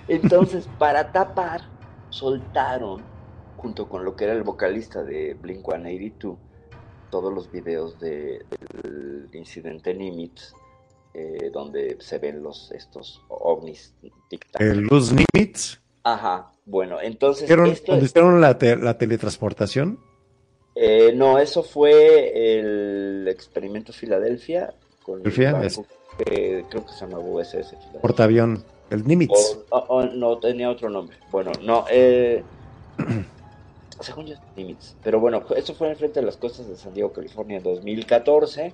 Entonces, 0.09 0.69
para 0.78 1.12
tapar, 1.12 1.62
soltaron, 2.10 3.02
junto 3.56 3.89
con 3.89 4.05
lo 4.05 4.16
que 4.16 4.24
era 4.24 4.32
el 4.32 4.43
vocalista 4.43 5.02
de 5.02 5.35
Blink 5.35 5.65
182, 5.65 6.39
todos 7.10 7.32
los 7.32 7.51
videos 7.51 7.98
de, 7.98 8.44
del 8.82 9.28
incidente 9.32 9.94
Nimitz, 9.94 10.52
eh, 11.14 11.51
donde 11.52 11.97
se 12.01 12.18
ven 12.18 12.43
los 12.43 12.70
estos 12.72 13.22
ovnis 13.28 13.94
tic-tac. 14.30 14.60
El 14.60 14.80
Luz 14.80 15.12
Nimitz. 15.12 15.78
Ajá, 16.05 16.52
bueno, 16.64 17.01
entonces 17.01 17.44
¿Hicieron- 17.44 17.70
esto 17.70 17.93
¿Dónde 17.93 18.05
es- 18.06 18.10
hicieron 18.12 18.40
la, 18.40 18.56
te- 18.59 18.76
la 18.76 18.97
teletransportación? 18.97 19.98
Eh, 20.74 21.12
no, 21.14 21.39
eso 21.39 21.62
fue 21.64 22.59
el 22.59 23.26
experimento 23.28 23.93
Filadelfia 23.93 24.72
con 25.02 25.16
el 25.18 25.22
creo 26.68 26.86
que 26.86 26.93
se 26.93 27.01
llamaba 27.01 27.24
USS 27.24 27.70
Filadelfia. 27.70 28.01
Portaavión. 28.01 28.64
El 28.90 29.05
Nimitz. 29.06 29.32
O- 29.70 29.76
o- 29.76 29.85
o 29.98 30.05
no, 30.05 30.39
tenía 30.39 30.70
otro 30.70 30.89
nombre. 30.89 31.16
Bueno, 31.30 31.51
no, 31.62 31.85
eh, 31.90 32.43
según 34.01 34.26
yo, 34.26 34.35
Nimitz. 34.56 34.94
Pero 35.02 35.20
bueno, 35.20 35.43
eso 35.56 35.74
fue 35.74 35.90
enfrente 35.90 36.20
de 36.20 36.26
las 36.26 36.36
costas 36.36 36.68
de 36.68 36.76
San 36.76 36.94
Diego, 36.94 37.12
California, 37.12 37.59
en 37.59 37.62
2014. 37.64 38.72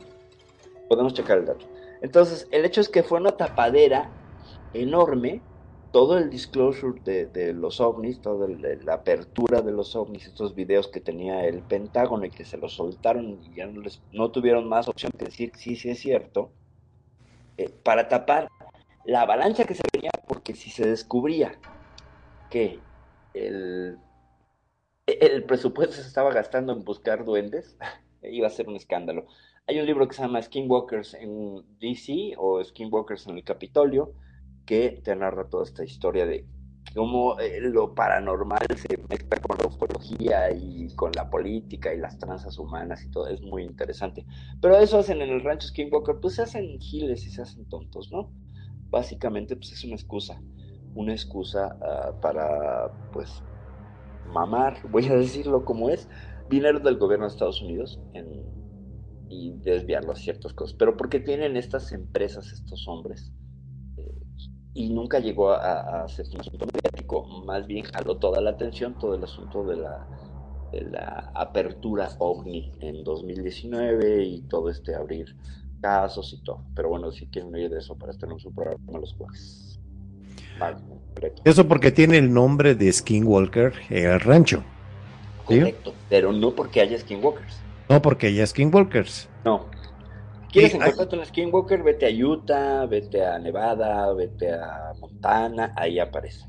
Podemos 0.88 1.14
checar 1.14 1.38
el 1.38 1.46
dato. 1.46 1.64
Entonces, 2.04 2.46
el 2.50 2.66
hecho 2.66 2.82
es 2.82 2.90
que 2.90 3.02
fue 3.02 3.18
una 3.18 3.34
tapadera 3.34 4.10
enorme, 4.74 5.40
todo 5.90 6.18
el 6.18 6.28
disclosure 6.28 7.00
de, 7.00 7.54
los 7.54 7.80
ovnis, 7.80 8.20
toda 8.20 8.46
la 8.46 8.92
apertura 8.92 9.62
de 9.62 9.72
los 9.72 9.96
ovnis, 9.96 10.26
estos 10.26 10.54
videos 10.54 10.88
que 10.88 11.00
tenía 11.00 11.46
el 11.46 11.62
Pentágono 11.62 12.26
y 12.26 12.30
que 12.30 12.44
se 12.44 12.58
los 12.58 12.74
soltaron 12.74 13.40
y 13.42 13.54
ya 13.54 13.66
no, 13.68 13.80
les, 13.80 14.02
no 14.12 14.30
tuvieron 14.30 14.68
más 14.68 14.86
opción 14.86 15.12
que 15.18 15.24
decir 15.24 15.52
sí, 15.56 15.76
sí 15.76 15.88
es 15.88 15.98
cierto, 15.98 16.52
eh, 17.56 17.70
para 17.70 18.06
tapar 18.06 18.48
la 19.06 19.22
avalancha 19.22 19.64
que 19.64 19.74
se 19.74 19.82
venía, 19.90 20.10
porque 20.28 20.54
si 20.54 20.68
se 20.68 20.86
descubría 20.86 21.58
que 22.50 22.80
el, 23.32 23.96
el 25.06 25.44
presupuesto 25.44 25.94
se 25.94 26.02
estaba 26.02 26.34
gastando 26.34 26.74
en 26.74 26.84
buscar 26.84 27.24
duendes, 27.24 27.78
iba 28.22 28.46
a 28.46 28.50
ser 28.50 28.68
un 28.68 28.76
escándalo. 28.76 29.24
Hay 29.66 29.78
un 29.80 29.86
libro 29.86 30.06
que 30.08 30.14
se 30.14 30.22
llama 30.22 30.42
Skinwalkers 30.42 31.14
en 31.14 31.64
DC 31.78 32.34
o 32.38 32.62
Skinwalkers 32.62 33.26
en 33.28 33.36
el 33.38 33.44
Capitolio, 33.44 34.14
que 34.66 35.00
te 35.02 35.16
narra 35.16 35.48
toda 35.48 35.64
esta 35.64 35.84
historia 35.84 36.26
de 36.26 36.46
cómo 36.94 37.38
eh, 37.40 37.60
lo 37.60 37.94
paranormal 37.94 38.66
se 38.76 38.98
mezcla 39.08 39.38
con 39.40 39.56
la 39.58 39.66
ufología 39.66 40.52
y 40.54 40.94
con 40.94 41.12
la 41.16 41.30
política 41.30 41.94
y 41.94 41.98
las 41.98 42.18
tranzas 42.18 42.58
humanas 42.58 43.04
y 43.04 43.10
todo, 43.10 43.26
es 43.28 43.40
muy 43.42 43.64
interesante. 43.64 44.26
Pero 44.60 44.76
eso 44.78 44.98
hacen 44.98 45.22
en 45.22 45.30
el 45.30 45.42
rancho 45.42 45.68
Skinwalker, 45.68 46.16
pues 46.20 46.34
se 46.34 46.42
hacen 46.42 46.78
giles 46.80 47.26
y 47.26 47.30
se 47.30 47.42
hacen 47.42 47.66
tontos, 47.66 48.12
¿no? 48.12 48.32
Básicamente, 48.90 49.56
pues 49.56 49.72
es 49.72 49.84
una 49.84 49.94
excusa, 49.96 50.42
una 50.94 51.12
excusa 51.14 51.76
ah, 51.80 52.12
para, 52.20 52.92
pues, 53.10 53.44
mamar, 54.24 54.80
voy 54.84 55.06
a 55.08 55.14
decirlo 55.16 55.64
como 55.64 55.90
es, 55.90 56.08
dinero 56.48 56.80
del 56.80 56.98
gobierno 56.98 57.26
de 57.26 57.32
Estados 57.32 57.62
Unidos 57.62 58.00
en- 58.12 58.63
y 59.28 59.52
desviarlo 59.62 60.12
a 60.12 60.16
ciertas 60.16 60.52
cosas. 60.52 60.76
Pero 60.78 60.96
porque 60.96 61.20
tienen 61.20 61.56
estas 61.56 61.92
empresas, 61.92 62.52
estos 62.52 62.86
hombres, 62.88 63.32
eh, 63.96 64.14
y 64.74 64.90
nunca 64.90 65.18
llegó 65.18 65.50
a, 65.50 65.80
a 65.80 66.04
hacer 66.04 66.26
un 66.34 66.40
asunto 66.40 66.66
mediático, 66.66 67.26
más 67.44 67.66
bien 67.66 67.84
jaló 67.84 68.16
toda 68.16 68.40
la 68.40 68.50
atención, 68.50 68.98
todo 68.98 69.14
el 69.14 69.24
asunto 69.24 69.64
de 69.64 69.76
la, 69.76 70.06
de 70.72 70.82
la 70.82 71.30
apertura 71.34 72.10
ovni 72.18 72.72
en 72.80 73.04
2019 73.04 74.24
y 74.24 74.40
todo 74.42 74.70
este 74.70 74.94
abrir 74.94 75.36
casos 75.80 76.32
y 76.32 76.42
todo. 76.42 76.64
Pero 76.74 76.88
bueno, 76.88 77.12
si 77.12 77.26
quieren 77.26 77.54
oír 77.54 77.70
de 77.70 77.78
eso 77.78 77.96
para 77.96 78.12
estar 78.12 78.30
en 78.30 78.38
su 78.38 78.52
programa 78.52 78.98
los 78.98 79.14
jueves. 79.14 79.78
Eso 81.44 81.68
porque 81.68 81.90
tiene 81.90 82.18
el 82.18 82.32
nombre 82.32 82.74
de 82.74 82.92
Skinwalker, 82.92 83.72
el 83.90 84.20
rancho. 84.20 84.64
¿sí? 85.48 85.58
Correcto, 85.58 85.94
pero 86.08 86.32
no 86.32 86.54
porque 86.54 86.80
haya 86.80 86.98
skinwalkers. 86.98 87.60
No 87.88 88.00
porque 88.02 88.32
ya 88.34 88.46
Skinwalkers. 88.46 89.28
No. 89.44 89.68
¿Quieres 90.50 90.70
Sí, 90.70 90.76
encontrarte 90.78 91.16
un 91.16 91.24
skinwalker? 91.26 91.82
Vete 91.82 92.06
a 92.06 92.26
Utah, 92.26 92.86
vete 92.86 93.24
a 93.26 93.38
Nevada, 93.40 94.12
vete 94.14 94.52
a 94.52 94.92
Montana, 95.00 95.72
ahí 95.76 95.98
aparece. 95.98 96.46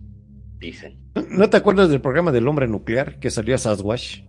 Dicen. 0.60 1.00
¿No 1.30 1.50
te 1.50 1.58
acuerdas 1.58 1.90
del 1.90 2.02
programa 2.02 2.32
del 2.32 2.48
hombre 2.48 2.68
nuclear 2.68 3.20
que 3.20 3.32
salió 3.32 3.56
a 3.56 3.58
Sasquatch? 3.58 4.20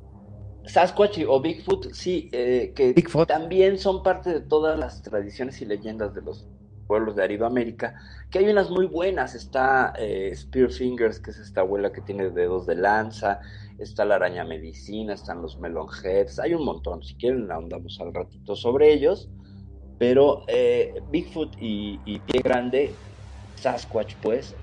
Sasquatch 0.65 1.19
o 1.29 1.41
Bigfoot, 1.41 1.93
sí, 1.93 2.29
eh, 2.33 2.73
que 2.75 2.93
Bigfoot. 2.95 3.29
también 3.29 3.79
son 3.79 4.03
parte 4.03 4.31
de 4.33 4.41
todas 4.41 4.79
las 4.79 5.03
tradiciones 5.03 5.61
y 5.61 5.67
leyendas 5.67 6.15
de 6.15 6.23
los 6.23 6.47
pueblos 6.89 7.15
de 7.17 7.25
Aridoamérica, 7.25 7.95
que 8.31 8.39
hay 8.39 8.49
unas 8.49 8.71
muy 8.71 8.87
buenas, 8.87 9.35
está 9.35 9.93
eh, 9.99 10.33
Spearfingers, 10.35 11.21
que 11.21 11.31
es 11.33 11.39
esta 11.39 11.61
abuela 11.61 11.93
que 11.93 12.01
tiene 12.01 12.31
dedos 12.31 12.67
de 12.67 12.77
lanza, 12.77 13.41
está 13.79 14.05
la 14.05 14.17
araña 14.17 14.45
medicina, 14.45 15.15
están 15.15 15.43
los 15.43 15.59
melonheads, 15.59 16.39
hay 16.39 16.55
un 16.55 16.65
montón, 16.65 17.03
si 17.03 17.15
quieren 17.15 17.51
ahondamos 17.51 18.01
al 18.01 18.15
ratito 18.15 18.57
sobre 18.57 18.93
ellos, 18.93 19.29
pero 19.99 20.43
eh, 20.49 20.95
Bigfoot 21.11 21.57
y, 21.61 21.99
Pie 22.27 22.41
Grande, 22.43 22.91
Sasquatch 23.57 24.15
pues, 24.23 24.55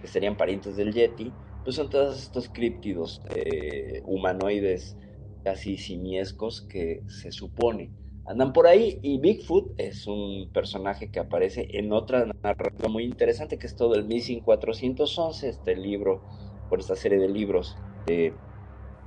que 0.00 0.08
serían 0.08 0.36
parientes 0.36 0.76
del 0.76 0.92
Yeti, 0.92 1.32
pues 1.64 1.76
son 1.76 1.90
todos 1.90 2.18
estos 2.18 2.48
críptidos 2.48 3.22
eh, 3.34 4.02
humanoides 4.04 4.96
casi 5.42 5.76
simiescos 5.76 6.62
que 6.62 7.02
se 7.08 7.32
supone 7.32 7.90
andan 8.26 8.52
por 8.52 8.66
ahí. 8.66 8.98
Y 9.02 9.18
Bigfoot 9.18 9.72
es 9.78 10.06
un 10.06 10.50
personaje 10.52 11.10
que 11.10 11.20
aparece 11.20 11.68
en 11.70 11.92
otra 11.92 12.26
narrativa 12.42 12.88
muy 12.88 13.04
interesante 13.04 13.58
que 13.58 13.66
es 13.66 13.76
todo 13.76 13.94
el 13.94 14.04
Missing 14.04 14.40
411, 14.40 15.48
este 15.48 15.76
libro, 15.76 16.22
por 16.68 16.80
esta 16.80 16.96
serie 16.96 17.18
de 17.18 17.28
libros 17.28 17.76
de 18.06 18.34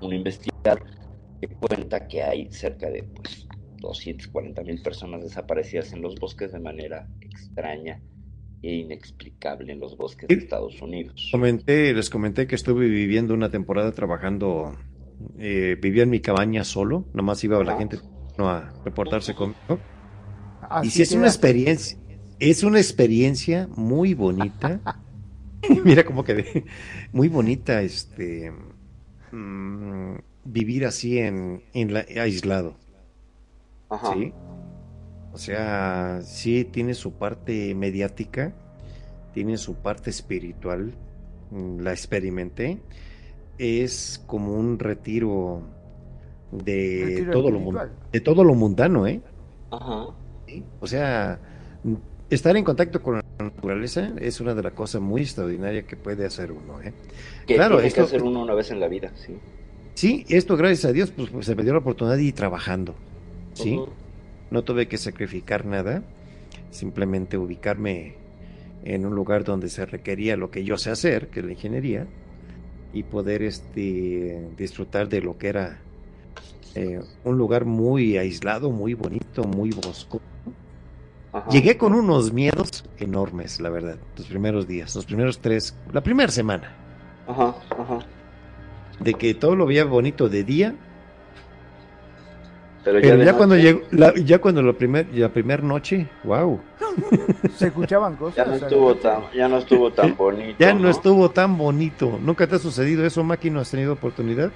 un 0.02 0.14
investigador 0.14 0.84
que 1.42 1.48
cuenta 1.48 2.08
que 2.08 2.24
hay 2.24 2.52
cerca 2.52 2.90
de 2.90 3.04
pues, 3.04 3.48
240 3.78 4.64
mil 4.64 4.82
personas 4.82 5.24
desaparecidas 5.24 5.94
en 5.94 6.02
los 6.02 6.16
bosques 6.16 6.52
de 6.52 6.60
manera 6.60 7.08
extraña 7.22 8.02
e 8.62 8.76
inexplicable 8.76 9.72
en 9.74 9.80
los 9.80 9.96
bosques 9.98 10.28
de 10.30 10.36
Estados 10.36 10.82
Unidos. 10.82 11.30
Comenté, 11.32 11.94
les 11.94 12.10
comenté 12.10 12.48
que 12.48 12.56
estuve 12.56 12.88
viviendo 12.90 13.34
una 13.34 13.50
temporada 13.52 13.92
trabajando, 13.92 14.78
eh, 15.38 15.78
vivía 15.82 16.04
en 16.04 16.10
mi 16.10 16.20
cabaña 16.22 16.64
solo, 16.64 17.06
nomás 17.14 17.44
iba 17.44 17.64
la 17.64 17.72
Ajá. 17.72 17.78
gente 17.80 18.00
no, 18.38 18.50
a 18.50 18.74
reportarse 18.84 19.36
conmigo. 19.36 19.80
Así 20.62 20.88
y 20.88 20.92
si 20.92 21.02
es 21.04 21.12
una 21.12 21.28
experiencia, 21.28 21.98
es 22.40 22.64
una 22.64 22.80
experiencia 22.80 23.68
muy 23.76 24.14
bonita. 24.14 24.82
Mira 25.86 26.06
como 26.06 26.24
que 26.24 26.34
de- 26.36 26.66
muy 27.12 27.28
bonita 27.28 27.82
este 27.82 28.52
mm, 29.32 30.16
vivir 30.46 30.86
así 30.86 31.20
en, 31.20 31.64
en 31.74 31.94
la, 31.94 32.06
aislado, 32.22 32.76
Ajá. 33.90 34.14
¿sí? 34.14 34.34
O 35.34 35.38
sea, 35.38 36.20
sí 36.24 36.66
tiene 36.66 36.94
su 36.94 37.14
parte 37.14 37.74
mediática, 37.76 38.54
tiene 39.34 39.58
su 39.58 39.76
parte 39.76 40.10
espiritual, 40.10 40.94
mm, 41.52 41.80
la 41.80 41.92
experimenté. 41.92 42.80
Es 43.58 44.24
como 44.26 44.54
un 44.54 44.80
retiro 44.80 45.62
de 46.52 47.04
Retiro 47.06 47.32
todo 47.34 47.52
lo 47.52 47.58
espiritual. 47.58 47.90
mun- 47.90 48.12
de 48.12 48.22
todo 48.22 48.44
lo 48.44 48.56
mundano, 48.56 49.06
¿eh? 49.08 49.22
Ajá. 49.72 50.08
¿sí? 50.48 50.64
O 50.80 50.88
sea, 50.88 51.40
estar 52.30 52.56
en 52.58 52.64
contacto 52.64 53.02
con 53.04 53.16
la 53.16 53.24
naturaleza 53.44 54.12
es 54.20 54.40
una 54.42 54.54
de 54.54 54.64
las 54.64 54.74
cosas 54.74 55.02
muy 55.02 55.22
extraordinarias 55.22 55.86
que 55.86 55.96
puede 55.96 56.26
hacer 56.26 56.52
uno, 56.52 56.82
¿eh? 56.82 56.94
Que 57.48 57.56
Claro, 57.56 57.76
tiene 57.76 57.88
esto- 57.88 58.02
que 58.02 58.06
hacer 58.06 58.24
uno 58.24 58.42
una 58.42 58.54
vez 58.54 58.72
en 58.72 58.80
la 58.80 58.88
vida, 58.88 59.12
sí. 59.16 59.34
Sí, 59.96 60.26
esto 60.30 60.56
gracias 60.56 60.86
a 60.86 60.94
Dios, 60.94 61.12
pues, 61.12 61.30
pues, 61.30 61.46
se 61.46 61.56
me 61.56 61.64
dio 61.64 61.74
la 61.74 61.80
oportunidad 61.80 62.16
de 62.18 62.24
ir 62.24 62.34
trabajando, 62.36 62.96
¿sí? 63.54 63.80
No 64.52 64.64
tuve 64.64 64.88
que 64.88 64.98
sacrificar 64.98 65.66
nada, 65.66 66.04
simplemente 66.72 67.38
ubicarme 67.38 68.14
en 68.84 69.06
un 69.06 69.14
lugar 69.14 69.44
donde 69.44 69.70
se 69.70 69.86
requería 69.86 70.38
lo 70.38 70.52
que 70.52 70.64
yo 70.64 70.78
sé 70.78 70.90
hacer, 70.90 71.28
que 71.28 71.42
es 71.42 71.46
la 71.46 71.52
ingeniería, 71.52 72.08
y 72.94 73.04
poder 73.04 73.44
este, 73.44 74.48
disfrutar 74.58 75.10
de 75.10 75.22
lo 75.22 75.38
que 75.38 75.48
era 75.50 75.80
eh, 76.76 77.00
un 77.24 77.38
lugar 77.38 77.66
muy 77.66 78.18
aislado, 78.18 78.72
muy 78.72 78.94
bonito, 78.94 79.44
muy 79.44 79.72
bosco. 79.72 80.20
Ajá. 81.32 81.50
Llegué 81.52 81.78
con 81.78 81.94
unos 81.94 82.34
miedos 82.34 82.84
enormes, 82.98 83.60
la 83.62 83.70
verdad, 83.70 83.98
los 84.18 84.26
primeros 84.28 84.68
días, 84.68 84.96
los 84.96 85.06
primeros 85.06 85.40
tres, 85.40 85.76
la 85.94 86.02
primera 86.02 86.32
semana, 86.32 86.72
Ajá, 87.28 87.56
ajá. 87.70 88.00
de 89.00 89.14
que 89.14 89.34
todo 89.36 89.56
lo 89.56 89.68
veía 89.68 89.86
bonito 89.86 90.28
de 90.28 90.44
día, 90.44 90.74
Pero, 92.84 93.00
pero 93.00 93.18
de 93.18 93.26
ya 93.26 93.34
cuando 93.34 93.56
llegó, 93.58 93.82
la- 93.92 94.14
ya 94.16 94.40
cuando 94.40 94.64
la 94.64 94.74
primer, 94.74 95.08
la 95.14 95.30
primera 95.30 95.62
noche, 95.62 96.08
wow, 96.24 96.60
Se 97.56 97.68
escuchaban 97.68 98.16
cosas. 98.16 98.36
Ya 98.38 98.46
no 98.46 98.56
estuvo 98.56 98.96
tan, 98.96 99.22
ya 99.36 99.48
no 99.48 99.58
estuvo 99.60 99.92
tan 99.94 100.16
bonito. 100.18 100.56
ya 100.58 100.74
no 100.74 100.90
estuvo 100.90 101.30
tan 101.30 101.58
bonito. 101.58 102.20
¿Nunca 102.22 102.48
te 102.48 102.56
ha 102.56 102.60
sucedido 102.60 103.06
eso, 103.06 103.24
Maki? 103.24 103.52
¿No 103.52 103.60
has 103.60 103.70
tenido 103.70 103.94
oportunidad? 103.94 104.52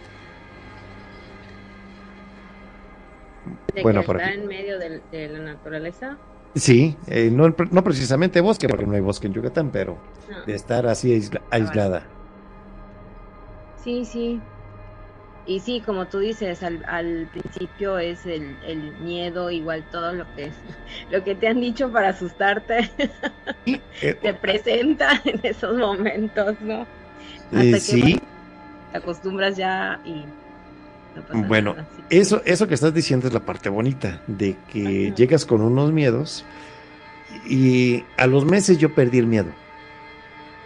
De 3.76 3.82
Bueno, 3.84 4.02
que 4.02 4.08
por 4.08 4.16
está 4.18 4.30
aquí. 4.30 4.40
en 4.40 4.48
medio 4.48 4.80
de, 4.80 5.28
la 5.30 5.40
naturaleza. 5.40 6.18
Sí, 6.56 7.00
eh, 7.08 7.30
no, 7.32 7.50
no 7.50 7.84
precisamente 7.84 8.40
bosque, 8.42 8.68
porque 8.68 8.86
no 8.86 8.94
hay 8.94 9.02
bosque 9.02 9.28
en 9.28 9.34
Yucatán, 9.34 9.72
pero 9.72 9.98
No. 10.30 10.46
de 10.46 10.54
estar 10.56 10.86
así 10.88 11.12
aisla- 11.12 11.42
aislada. 11.50 12.10
Sí, 13.76 14.06
sí. 14.06 14.42
Y 15.46 15.60
sí, 15.60 15.82
como 15.82 16.08
tú 16.08 16.20
dices, 16.20 16.64
al, 16.64 16.84
al 16.88 17.28
principio 17.30 18.00
es 18.00 18.26
el, 18.26 18.58
el 18.64 18.94
miedo, 19.00 19.52
igual 19.52 19.84
todo 19.92 20.14
lo 20.14 20.26
que 20.36 20.44
es, 20.46 20.56
lo 21.10 21.24
que 21.24 21.36
te 21.36 21.48
han 21.50 21.60
dicho 21.60 21.92
para 21.92 22.10
asustarte, 22.10 22.90
Eh, 23.66 24.16
te 24.22 24.34
presenta 24.36 25.22
en 25.26 25.40
esos 25.44 25.78
momentos, 25.78 26.60
¿no? 26.62 26.88
Hasta 27.52 27.62
eh, 27.62 27.72
que 27.72 27.80
sí, 27.80 28.02
bueno, 28.02 28.18
te 28.92 28.98
acostumbras 28.98 29.58
ya 29.58 30.00
y 30.06 30.26
no 31.34 31.48
Bueno, 31.48 31.74
nada. 31.74 31.88
sí. 31.96 32.04
eso, 32.20 32.42
eso 32.46 32.68
que 32.68 32.74
estás 32.74 32.94
diciendo 32.94 33.28
es 33.28 33.34
la 33.34 33.40
parte 33.42 33.70
bonita, 33.70 34.22
de 34.28 34.56
que 34.72 35.08
Ajá. 35.08 35.16
llegas 35.16 35.46
con 35.46 35.62
unos 35.62 35.92
miedos 35.92 36.46
y 37.48 38.04
a 38.18 38.28
los 38.28 38.46
meses 38.46 38.78
yo 38.78 38.94
perdí 38.94 39.20
el 39.20 39.28
miedo. 39.28 39.50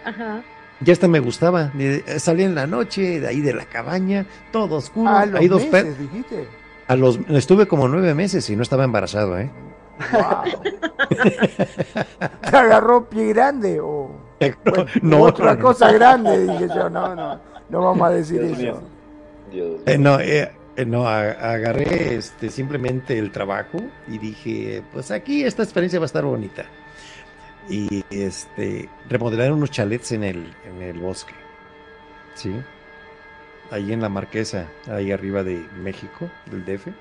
Ajá. 0.06 0.42
Ya 0.80 0.94
hasta 0.94 1.08
me 1.08 1.20
gustaba. 1.20 1.72
de- 1.74 2.20
Salí 2.20 2.44
en 2.44 2.54
la 2.56 2.68
noche, 2.68 3.20
de 3.20 3.28
ahí 3.28 3.42
de 3.42 3.54
la 3.54 3.66
cabaña, 3.66 4.26
todo 4.52 4.76
oscuro. 4.76 5.10
A 5.10 5.26
los 5.26 5.40
hay 5.42 5.48
dos 5.48 5.64
meses, 5.72 5.98
dijiste. 6.00 6.48
a 6.88 6.96
los, 6.96 7.20
estuve 7.30 7.68
como 7.68 7.88
nueve 7.88 8.14
meses 8.14 8.48
y 8.50 8.56
no 8.56 8.62
estaba 8.64 8.84
embarazado, 8.84 9.40
¿eh? 9.40 9.50
Wow. 10.12 10.62
¿Te 12.52 12.56
agarró 12.58 13.10
pie 13.10 13.34
grande 13.34 13.80
o 13.80 14.12
bueno, 14.66 14.86
no, 15.02 15.22
otra 15.22 15.56
no, 15.56 15.62
cosa 15.62 15.92
grande? 15.92 16.46
Dije 16.46 16.68
yo, 16.76 16.90
no, 16.90 17.16
no, 17.16 17.40
no 17.70 17.82
vamos 17.82 18.08
a 18.08 18.12
decir 18.12 18.40
Dios 18.42 18.52
eso. 18.54 18.62
mío. 18.62 18.82
Dios 19.52 19.82
Eh, 19.86 19.98
no, 19.98 20.20
eh, 20.20 20.52
eh, 20.76 20.86
no, 20.86 21.08
a- 21.08 21.32
agarré 21.32 22.16
este, 22.16 22.50
simplemente 22.50 23.18
el 23.18 23.32
trabajo 23.32 23.80
y 24.08 24.18
dije, 24.20 24.84
pues 24.92 25.12
aquí 25.12 25.44
esta 25.44 25.64
experiencia 25.64 26.00
va 26.00 26.06
a 26.06 26.08
estar 26.08 26.26
bonita. 26.26 26.66
Y 27.70 28.04
este, 28.10 28.90
remodelaron 29.10 29.58
unos 29.58 29.72
chalets 29.72 30.12
en 30.14 30.24
el, 30.24 30.56
en 30.66 30.82
el 30.82 31.00
bosque, 31.00 31.34
¿sí? 32.36 32.54
Ahí 33.70 33.92
en 33.94 34.02
la 34.02 34.10
Marquesa, 34.10 34.68
ahí 34.88 35.12
arriba 35.12 35.44
de 35.44 35.70
México, 35.84 36.30
del 36.46 36.66
DF. 36.66 36.94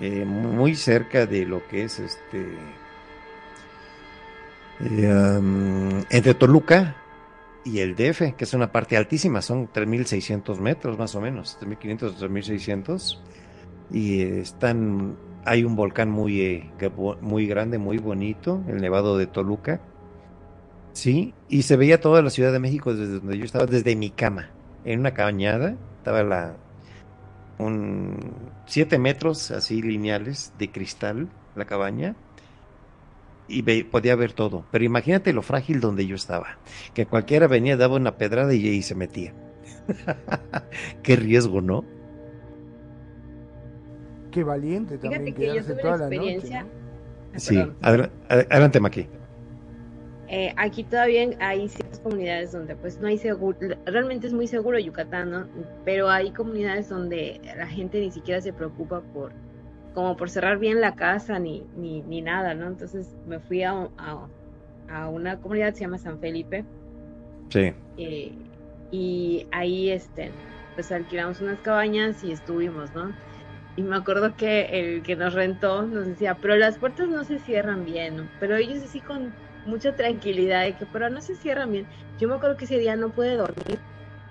eh, 0.00 0.24
muy 0.24 0.76
cerca 0.76 1.26
de 1.26 1.46
lo 1.46 1.66
que 1.68 1.84
es 1.84 1.98
este... 1.98 2.46
eh, 4.80 5.08
um, 5.38 6.04
entre 6.10 6.34
Toluca 6.34 6.96
y 7.64 7.80
el 7.80 7.94
DF, 7.94 8.34
que 8.36 8.44
es 8.44 8.54
una 8.54 8.72
parte 8.72 8.96
altísima, 8.96 9.42
son 9.42 9.68
3.600 9.68 10.58
metros 10.58 10.98
más 10.98 11.14
o 11.14 11.20
menos, 11.20 11.58
3.500, 11.60 12.16
3.600. 12.16 13.18
Y 13.92 14.22
están, 14.22 15.16
hay 15.44 15.64
un 15.64 15.76
volcán 15.76 16.10
muy, 16.10 16.40
eh, 16.40 16.70
muy 17.20 17.46
grande, 17.46 17.78
muy 17.78 17.98
bonito, 17.98 18.62
el 18.68 18.80
Nevado 18.80 19.18
de 19.18 19.26
Toluca. 19.26 19.80
Sí, 20.92 21.34
y 21.48 21.62
se 21.62 21.76
veía 21.76 22.00
toda 22.00 22.22
la 22.22 22.30
Ciudad 22.30 22.52
de 22.52 22.58
México 22.58 22.94
desde 22.94 23.20
donde 23.20 23.38
yo 23.38 23.44
estaba, 23.44 23.66
desde 23.66 23.94
mi 23.94 24.10
cama, 24.10 24.50
en 24.84 25.00
una 25.00 25.12
cabañada, 25.12 25.76
estaba 25.98 26.22
la, 26.22 26.56
un 27.58 28.18
7 28.66 28.98
metros 28.98 29.50
así 29.50 29.82
lineales 29.82 30.52
de 30.58 30.70
cristal, 30.70 31.28
la 31.54 31.64
cabaña, 31.64 32.16
y 33.50 33.62
ve- 33.62 33.86
podía 33.90 34.14
ver 34.16 34.32
todo. 34.32 34.64
Pero 34.70 34.84
imagínate 34.84 35.32
lo 35.32 35.42
frágil 35.42 35.80
donde 35.80 36.06
yo 36.06 36.14
estaba, 36.16 36.58
que 36.94 37.06
cualquiera 37.06 37.46
venía, 37.46 37.76
daba 37.76 37.96
una 37.96 38.16
pedrada 38.16 38.54
y, 38.54 38.66
y 38.66 38.82
se 38.82 38.94
metía. 38.94 39.34
Qué 41.02 41.16
riesgo, 41.16 41.60
¿no? 41.60 41.84
Qué 44.30 44.44
valiente 44.44 44.96
también 44.98 45.24
Fíjate 45.24 45.40
que 45.40 45.56
yo 45.56 45.64
tuve 45.64 45.82
toda 45.82 45.96
la 45.96 45.98
la 45.98 46.06
experiencia. 46.14 46.62
noche. 46.62 46.72
Ah, 47.34 47.38
Sí, 47.38 47.56
adela- 47.82 48.10
adelante, 48.28 48.80
Maki. 48.80 49.06
Eh, 50.28 50.52
aquí 50.56 50.84
todavía 50.84 51.28
hay 51.40 51.68
ciertas 51.68 51.98
comunidades 51.98 52.52
donde 52.52 52.76
pues 52.76 53.00
no 53.00 53.08
hay 53.08 53.18
seguro, 53.18 53.58
realmente 53.86 54.28
es 54.28 54.32
muy 54.32 54.46
seguro 54.46 54.78
Yucatán, 54.78 55.30
¿no? 55.32 55.46
Pero 55.84 56.08
hay 56.08 56.30
comunidades 56.30 56.88
donde 56.88 57.40
la 57.56 57.66
gente 57.66 57.98
ni 57.98 58.12
siquiera 58.12 58.40
se 58.40 58.52
preocupa 58.52 59.00
por, 59.12 59.32
como 59.92 60.16
por 60.16 60.30
cerrar 60.30 60.58
bien 60.58 60.80
la 60.80 60.94
casa 60.96 61.38
ni, 61.38 61.68
ni, 61.74 62.02
ni 62.02 62.22
nada, 62.22 62.54
¿no? 62.54 62.66
Entonces 62.68 63.16
me 63.24 63.40
fui 63.40 63.62
a, 63.64 63.72
a, 63.96 64.30
a 64.88 65.08
una 65.10 65.40
comunidad 65.40 65.70
que 65.72 65.76
se 65.78 65.84
llama 65.84 65.98
San 65.98 66.20
Felipe 66.20 66.68
Sí. 67.50 67.74
eh, 67.96 68.50
y 68.90 69.48
ahí 69.52 69.90
este, 69.90 70.36
pues 70.74 70.90
alquilamos 70.92 71.40
unas 71.40 71.60
cabañas 71.60 72.22
y 72.22 72.32
estuvimos, 72.32 72.92
¿no? 72.94 73.16
Y 73.76 73.82
me 73.84 73.96
acuerdo 73.96 74.36
que 74.36 74.62
el 74.96 75.02
que 75.02 75.16
nos 75.16 75.34
rentó 75.34 75.86
nos 75.86 76.06
decía, 76.06 76.38
pero 76.40 76.56
las 76.56 76.78
puertas 76.78 77.08
no 77.08 77.24
se 77.24 77.38
cierran 77.40 77.84
bien, 77.84 78.16
¿no? 78.16 78.30
pero 78.38 78.56
ellos 78.56 78.82
así 78.84 79.02
con 79.02 79.38
mucha 79.64 79.94
tranquilidad 79.96 80.64
de 80.64 80.76
que, 80.76 80.86
pero 80.86 81.10
no 81.10 81.22
se 81.22 81.36
cierran 81.36 81.72
bien. 81.72 81.88
Yo 82.18 82.28
me 82.28 82.34
acuerdo 82.36 82.56
que 82.56 82.66
ese 82.66 82.78
día 82.78 82.96
no 82.96 83.12
pude 83.12 83.36
dormir 83.36 83.84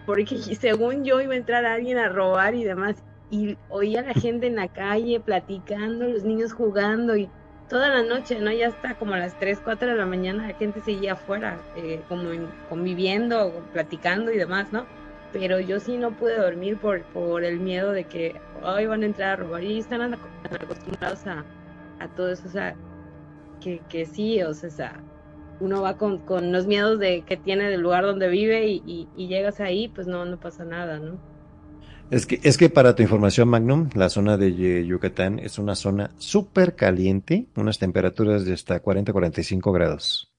porque 0.06 0.38
según 0.60 1.03
yo 1.06 1.22
iba 1.22 1.34
a 1.34 1.38
entrar 1.38 1.65
alguien 1.65 1.98
a 1.98 2.10
robar 2.10 2.56
y 2.56 2.64
demás. 2.65 3.03
Y 3.30 3.60
oía 3.68 4.01
a 4.01 4.03
la 4.03 4.14
gente 4.14 4.47
en 4.47 4.56
la 4.56 4.69
calle 4.69 5.19
platicando, 5.22 6.07
los 6.07 6.23
niños 6.23 6.53
jugando 6.53 7.15
y 7.15 7.34
toda 7.68 7.89
la 7.89 8.03
noche, 8.03 8.39
¿no? 8.41 8.51
Ya 8.51 8.68
hasta 8.68 8.95
como 8.95 9.14
a 9.14 9.19
las 9.19 9.38
3, 9.38 9.61
4 9.61 9.88
de 9.89 9.95
la 9.95 10.06
mañana 10.07 10.47
la 10.47 10.56
gente 10.56 10.81
seguía 10.81 11.14
afuera, 11.14 11.65
eh, 11.73 12.06
como 12.07 12.31
en- 12.31 12.56
conviviendo, 12.65 13.68
platicando 13.72 14.31
y 14.31 14.38
demás, 14.38 14.72
¿no? 14.72 14.89
Pero 15.31 15.60
yo 15.60 15.80
sí 15.80 15.97
no 15.97 16.15
pude 16.15 16.38
dormir 16.38 16.80
por, 16.80 17.07
por 17.07 17.43
el 17.43 17.60
miedo 17.60 17.91
de 17.91 18.07
que 18.07 18.41
hoy 18.53 18.88
van 18.88 19.03
a 19.03 19.06
entrar 19.06 19.30
a 19.34 19.35
robar 19.38 19.64
y 19.64 19.80
están 19.80 20.01
acostumbrados 20.61 21.27
a, 21.27 21.47
a 21.99 22.10
todo 22.10 22.31
eso, 22.31 22.47
o 22.47 22.51
sea, 22.51 22.80
que, 23.60 23.85
que 23.88 24.06
sí, 24.06 24.41
o 24.43 24.53
sea, 24.56 25.06
uno 25.60 25.81
va 25.84 25.97
con, 25.97 26.22
con 26.23 26.51
los 26.53 26.68
miedos 26.68 26.99
de 26.99 27.26
que 27.26 27.38
tiene 27.38 27.69
del 27.69 27.81
lugar 27.81 28.03
donde 28.06 28.30
vive 28.30 28.68
y, 28.68 28.81
y- 28.85 29.10
y 29.14 29.27
llegas 29.30 29.60
ahí, 29.61 29.89
pues 29.89 30.07
no, 30.07 30.26
no 30.26 30.39
pasa 30.39 30.65
nada, 30.65 30.99
¿no? 30.99 31.22
Es 32.11 32.26
que, 32.26 32.40
es 32.44 32.57
que 32.57 32.69
para 32.69 32.95
tu 32.95 33.03
información, 33.03 33.49
Magnum, 33.49 33.90
la 33.94 34.10
zona 34.10 34.36
de 34.36 34.84
Yucatán 34.86 35.38
es 35.40 35.60
una 35.60 35.76
zona 35.76 36.10
súper 36.18 36.76
caliente, 36.76 37.45
unas 37.56 37.77
temperaturas 37.77 38.45
de 38.45 38.53
hasta 38.53 38.81
40-45 38.81 39.72
grados. 39.72 40.31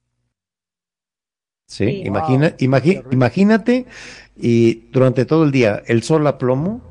Sí, 1.68 1.84
Sí. 1.84 2.02
imagina, 2.05 2.48
Wow, 2.48 2.59
imagi- 2.59 3.05
imagínate, 3.12 3.86
y 4.36 4.88
durante 4.90 5.24
todo 5.24 5.44
el 5.44 5.52
día, 5.52 5.80
el 5.86 6.02
sol 6.02 6.26
a 6.26 6.38
plomo, 6.38 6.82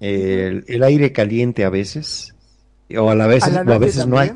el, 0.00 0.64
el 0.66 0.82
aire 0.82 1.12
caliente 1.12 1.64
a 1.64 1.70
veces, 1.70 2.34
o 2.96 3.10
a 3.10 3.14
la 3.14 3.24
¿A 3.24 3.28
veces, 3.28 3.52
la 3.52 3.60
o 3.60 3.72
a 3.74 3.78
veces 3.78 4.06
no 4.06 4.18
hay. 4.18 4.32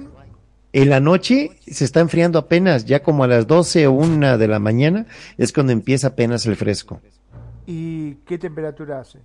En 0.74 0.90
la 0.90 1.01
noche 1.01 1.52
se 1.66 1.86
está 1.86 2.01
enfriando 2.01 2.39
apenas, 2.39 2.85
ya 2.85 3.02
como 3.02 3.24
a 3.24 3.28
las 3.28 3.47
12 3.47 3.86
o 3.86 3.93
1 3.93 4.36
de 4.36 4.47
la 4.48 4.59
mañana 4.59 5.06
es 5.39 5.55
cuando 5.55 5.73
empieza 5.73 6.09
apenas 6.09 6.44
el 6.44 6.56
fresco. 6.56 7.01
¿Y 7.66 8.16
qué 8.27 8.36
temperatura 8.36 9.01
hace? 9.01 9.20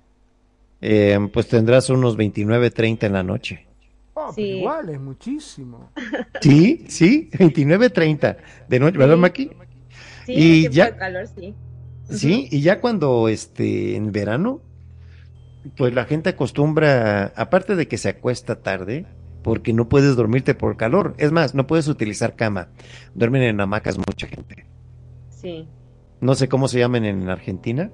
Eh, 0.81 1.17
pues 1.31 1.47
tendrás 1.47 1.89
unos 1.89 2.17
29, 2.17 2.71
30 2.71 3.05
en 3.07 3.13
la 3.13 3.23
noche. 3.23 3.67
Oh, 4.13 4.33
Sí. 4.33 4.41
igual, 4.41 4.89
es 4.89 4.99
muchísimo. 4.99 5.91
Sí, 6.41 6.85
sí, 6.89 7.29
29, 7.37 7.89
30 7.89 8.37
de 8.67 8.79
noche, 8.79 8.97
¿verdad, 8.97 9.15
Sí. 9.15 9.21
Maki? 9.21 9.49
Sí, 10.25 10.33
Y 10.35 10.69
ya- 10.69 10.91
de 10.91 10.97
calor, 10.97 11.27
sí. 11.27 11.53
Sí, 12.09 12.47
y 12.51 12.61
ya 12.61 12.81
cuando 12.81 13.27
este 13.29 13.95
en 13.95 14.11
verano, 14.11 14.61
pues 15.77 15.93
la 15.93 16.05
gente 16.05 16.29
acostumbra, 16.29 17.31
aparte 17.35 17.75
de 17.75 17.87
que 17.87 17.97
se 17.97 18.09
acuesta 18.09 18.61
tarde, 18.61 19.05
porque 19.43 19.71
no 19.73 19.87
puedes 19.87 20.15
dormirte 20.15 20.53
por 20.55 20.75
calor. 20.77 21.13
Es 21.17 21.31
más, 21.31 21.55
no 21.55 21.67
puedes 21.67 21.87
utilizar 21.87 22.35
cama. 22.35 22.69
Duermen 23.15 23.43
en 23.43 23.61
hamacas 23.61 23.97
mucha 23.97 24.27
gente. 24.27 24.65
Sí. 25.29 25.67
No 26.19 26.35
sé 26.35 26.49
cómo 26.49 26.67
se 26.67 26.79
llaman 26.79 27.05
en 27.05 27.29
Argentina. 27.29 27.91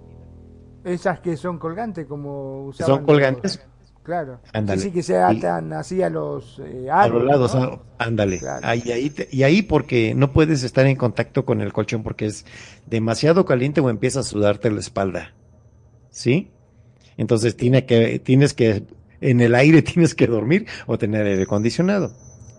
Esas 0.87 1.19
que 1.19 1.35
son 1.37 1.57
colgantes, 1.59 2.05
como 2.07 2.65
usaban 2.67 2.95
Son 2.97 3.05
colgantes 3.05 3.57
los- 3.57 3.77
Claro. 4.03 4.39
Ándale. 4.53 4.81
Sí, 4.81 4.91
que 4.91 5.03
se 5.03 5.17
atan 5.17 5.73
así 5.73 6.01
a 6.01 6.09
los 6.09 6.61
eh, 6.65 6.87
a 6.89 7.09
los 7.09 7.25
lados. 7.25 7.53
¿no? 7.55 7.61
ah, 7.99 8.05
Ándale. 8.05 8.39
Claro. 8.39 8.65
Ahí, 8.65 8.89
ahí 8.89 9.09
te- 9.09 9.27
y 9.29 9.43
ahí 9.43 9.61
porque 9.63 10.13
no 10.15 10.31
puedes 10.31 10.63
estar 10.63 10.85
en 10.87 10.95
contacto 10.95 11.43
con 11.43 11.59
el 11.59 11.73
colchón 11.73 12.03
porque 12.03 12.25
es 12.27 12.45
demasiado 12.85 13.43
caliente 13.45 13.81
o 13.81 13.89
empieza 13.89 14.21
a 14.21 14.23
sudarte 14.23 14.71
la 14.71 14.79
espalda. 14.79 15.33
¿Sí? 16.09 16.51
Entonces 17.17 17.57
tiene 17.57 17.85
que, 17.85 18.19
tienes 18.19 18.53
que, 18.53 18.83
en 19.19 19.41
el 19.41 19.53
aire 19.55 19.81
tienes 19.81 20.15
que 20.15 20.27
dormir 20.27 20.67
o 20.85 20.97
tener 20.97 21.25
aire 21.25 21.43
acondicionado. 21.43 22.13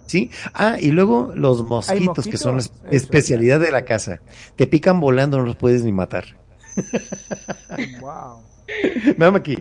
¿Sí? 0.04 0.30
Ah, 0.52 0.76
y 0.78 0.90
luego 0.90 1.32
los 1.34 1.66
mosquitos, 1.66 2.26
que 2.26 2.36
son 2.36 2.52
la 2.52 2.56
mosquitos? 2.56 2.84
es- 2.90 3.02
especialidad 3.04 3.58
de 3.60 3.70
la 3.70 3.86
casa. 3.86 4.20
Te 4.56 4.66
pican 4.66 5.00
volando, 5.00 5.38
no 5.38 5.44
los 5.46 5.56
puedes 5.56 5.82
ni 5.82 5.92
matar. 5.92 6.24
Wow. 8.00 8.42
Vamos 9.16 9.40
aquí. 9.40 9.56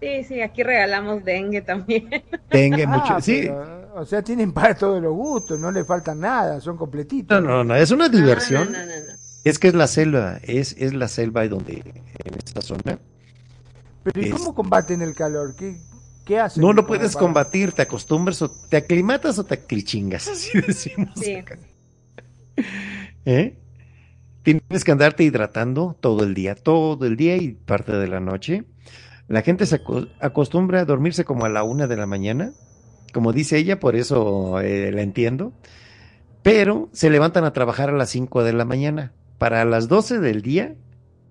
Sí, 0.00 0.24
sí, 0.24 0.40
aquí 0.40 0.62
regalamos 0.62 1.24
dengue 1.24 1.60
también. 1.62 2.08
Tenga 2.48 2.84
Ah, 2.84 2.86
mucho. 2.86 3.20
Sí. 3.20 3.40
pero, 3.42 3.92
o 3.94 4.04
sea, 4.06 4.22
tienen 4.22 4.52
para 4.52 4.74
todos 4.74 5.02
los 5.02 5.12
gustos, 5.12 5.60
no 5.60 5.70
le 5.70 5.84
faltan 5.84 6.20
nada, 6.20 6.60
son 6.60 6.76
completitos. 6.78 7.42
No, 7.42 7.48
no, 7.48 7.64
no, 7.64 7.76
es 7.76 7.90
una 7.90 8.08
diversión. 8.08 8.72
No, 8.72 8.78
no, 8.78 8.86
no, 8.86 8.92
no. 8.92 9.12
Es 9.44 9.58
que 9.58 9.68
es 9.68 9.74
la 9.74 9.86
selva, 9.86 10.38
es, 10.42 10.74
es 10.78 10.94
la 10.94 11.08
selva 11.08 11.46
donde, 11.48 11.82
en 12.24 12.34
esta 12.34 12.60
zona. 12.62 12.98
Pero 14.02 14.20
¿y 14.20 14.28
es- 14.28 14.34
cómo 14.34 14.54
combaten 14.54 15.02
el 15.02 15.14
calor? 15.14 15.54
¿Qué, 15.56 15.76
qué 16.24 16.38
hacen? 16.40 16.62
No 16.62 16.72
lo 16.72 16.86
puedes 16.86 17.12
para- 17.14 17.24
combatir, 17.26 17.72
te 17.72 17.82
acostumbras 17.82 18.40
o 18.42 18.50
te 18.50 18.78
aclimatas 18.78 19.38
o 19.38 19.44
te 19.44 19.54
aclichingas, 19.54 20.28
así 20.32 20.58
decimos. 20.60 21.10
Sí. 21.16 21.34
acá. 21.36 21.58
¿Eh? 23.26 23.56
Tienes 24.42 24.84
que 24.84 24.92
andarte 24.92 25.22
hidratando 25.24 25.96
todo 26.00 26.24
el 26.24 26.34
día, 26.34 26.54
todo 26.54 27.04
el 27.06 27.16
día 27.16 27.36
y 27.36 27.52
parte 27.52 27.92
de 27.92 28.08
la 28.08 28.20
noche. 28.20 28.64
La 29.28 29.42
gente 29.42 29.66
se 29.66 29.76
aco- 29.84 30.08
acostumbra 30.20 30.80
a 30.80 30.84
dormirse 30.84 31.24
como 31.24 31.44
a 31.44 31.48
la 31.48 31.62
una 31.62 31.86
de 31.86 31.96
la 31.96 32.06
mañana, 32.06 32.52
como 33.12 33.32
dice 33.32 33.58
ella, 33.58 33.78
por 33.78 33.96
eso 33.96 34.60
eh, 34.60 34.90
la 34.92 35.02
entiendo. 35.02 35.52
Pero 36.42 36.88
se 36.92 37.10
levantan 37.10 37.44
a 37.44 37.52
trabajar 37.52 37.90
a 37.90 37.92
las 37.92 38.10
5 38.10 38.42
de 38.42 38.52
la 38.54 38.64
mañana. 38.64 39.12
Para 39.38 39.64
las 39.64 39.88
12 39.88 40.20
del 40.20 40.42
día 40.42 40.74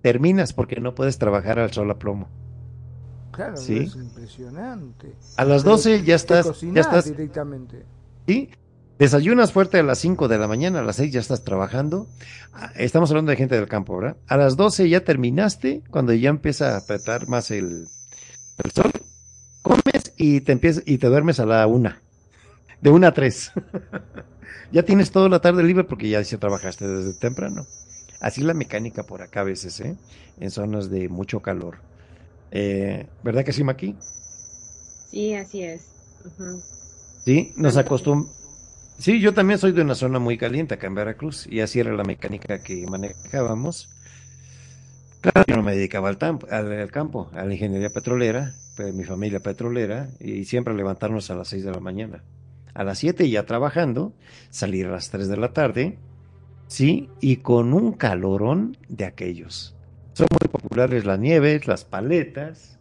terminas 0.02 0.52
porque 0.52 0.80
no 0.80 0.94
puedes 0.94 1.18
trabajar 1.18 1.58
al 1.58 1.72
sol 1.72 1.90
a 1.90 1.98
plomo. 1.98 2.28
Claro, 3.32 3.56
Sí. 3.56 3.78
es 3.78 3.94
impresionante. 3.96 5.14
A 5.36 5.44
las 5.44 5.62
Pero 5.62 5.72
12 5.76 6.02
ya 6.04 6.14
estás, 6.14 6.60
ya 6.60 6.80
estás 6.80 7.04
directamente. 7.06 7.84
¿sí? 8.26 8.50
Desayunas 9.00 9.50
fuerte 9.50 9.78
a 9.78 9.82
las 9.82 9.98
5 9.98 10.28
de 10.28 10.36
la 10.36 10.46
mañana, 10.46 10.80
a 10.80 10.82
las 10.82 10.96
6 10.96 11.10
ya 11.10 11.20
estás 11.20 11.42
trabajando. 11.42 12.06
Ah, 12.52 12.70
Estamos 12.76 13.10
hablando 13.10 13.30
de 13.30 13.36
gente 13.38 13.54
del 13.56 13.66
campo, 13.66 13.96
¿verdad? 13.96 14.18
A 14.28 14.36
las 14.36 14.58
12 14.58 14.90
ya 14.90 15.00
terminaste, 15.00 15.82
cuando 15.90 16.12
ya 16.12 16.28
empieza 16.28 16.74
a 16.74 16.76
apretar 16.80 17.26
más 17.26 17.50
el, 17.50 17.88
el 18.62 18.70
sol, 18.72 18.92
comes 19.62 20.12
y 20.18 20.42
te 20.42 20.52
empiezas 20.52 20.82
y 20.84 20.98
te 20.98 21.06
duermes 21.06 21.40
a 21.40 21.46
la 21.46 21.66
una. 21.66 22.02
de 22.82 22.90
una 22.90 23.08
a 23.08 23.14
tres. 23.14 23.52
ya 24.70 24.82
tienes 24.82 25.10
toda 25.12 25.30
la 25.30 25.40
tarde 25.40 25.62
libre 25.62 25.84
porque 25.84 26.10
ya 26.10 26.22
se 26.22 26.36
trabajaste 26.36 26.86
desde 26.86 27.14
temprano. 27.18 27.66
Así 28.20 28.42
la 28.42 28.52
mecánica 28.52 29.04
por 29.04 29.22
acá 29.22 29.40
a 29.40 29.44
veces, 29.44 29.80
¿eh? 29.80 29.96
En 30.38 30.50
zonas 30.50 30.90
de 30.90 31.08
mucho 31.08 31.40
calor. 31.40 31.78
Eh, 32.50 33.06
¿Verdad 33.24 33.46
que 33.46 33.54
sí, 33.54 33.64
Maki? 33.64 33.96
Sí, 35.10 35.32
así 35.32 35.62
es. 35.62 35.86
Sí, 37.24 37.54
nos 37.56 37.78
acostumbramos. 37.78 38.39
Sí, 39.00 39.18
yo 39.18 39.32
también 39.32 39.58
soy 39.58 39.72
de 39.72 39.80
una 39.80 39.94
zona 39.94 40.18
muy 40.18 40.36
caliente 40.36 40.74
acá 40.74 40.86
en 40.86 40.94
Veracruz 40.94 41.46
y 41.46 41.60
así 41.60 41.80
era 41.80 41.90
la 41.94 42.04
mecánica 42.04 42.62
que 42.62 42.86
manejábamos. 42.86 43.88
Claro, 45.22 45.42
yo 45.48 45.56
no 45.56 45.62
me 45.62 45.74
dedicaba 45.74 46.10
al, 46.10 46.18
al, 46.50 46.90
campo, 46.90 47.30
a 47.32 47.46
la 47.46 47.54
ingeniería 47.54 47.88
petrolera, 47.88 48.52
pues, 48.76 48.92
mi 48.92 49.04
familia 49.04 49.40
petrolera, 49.40 50.10
y 50.20 50.44
siempre 50.44 50.74
levantarnos 50.74 51.30
a 51.30 51.34
las 51.34 51.48
6 51.48 51.64
de 51.64 51.70
la 51.70 51.80
mañana. 51.80 52.22
A 52.74 52.84
las 52.84 52.98
7 52.98 53.30
ya 53.30 53.46
trabajando, 53.46 54.12
salir 54.50 54.86
a 54.86 54.90
las 54.90 55.08
3 55.08 55.28
de 55.28 55.36
la 55.38 55.54
tarde, 55.54 55.98
sí, 56.66 57.08
y 57.22 57.36
con 57.36 57.72
un 57.72 57.92
calorón 57.92 58.76
de 58.90 59.06
aquellos. 59.06 59.74
Son 60.12 60.26
muy 60.30 60.48
populares 60.50 61.06
las 61.06 61.18
nieves, 61.18 61.66
las 61.66 61.86
paletas, 61.86 62.78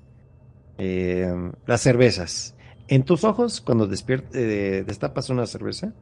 eh, 0.77 1.33
las 1.65 1.79
cervezas. 1.79 2.55
En 2.89 3.03
tus 3.03 3.23
ojos, 3.23 3.61
cuando 3.61 3.87
eh, 4.33 4.83
destapas 4.85 5.29
una 5.29 5.45
cerveza, 5.45 5.93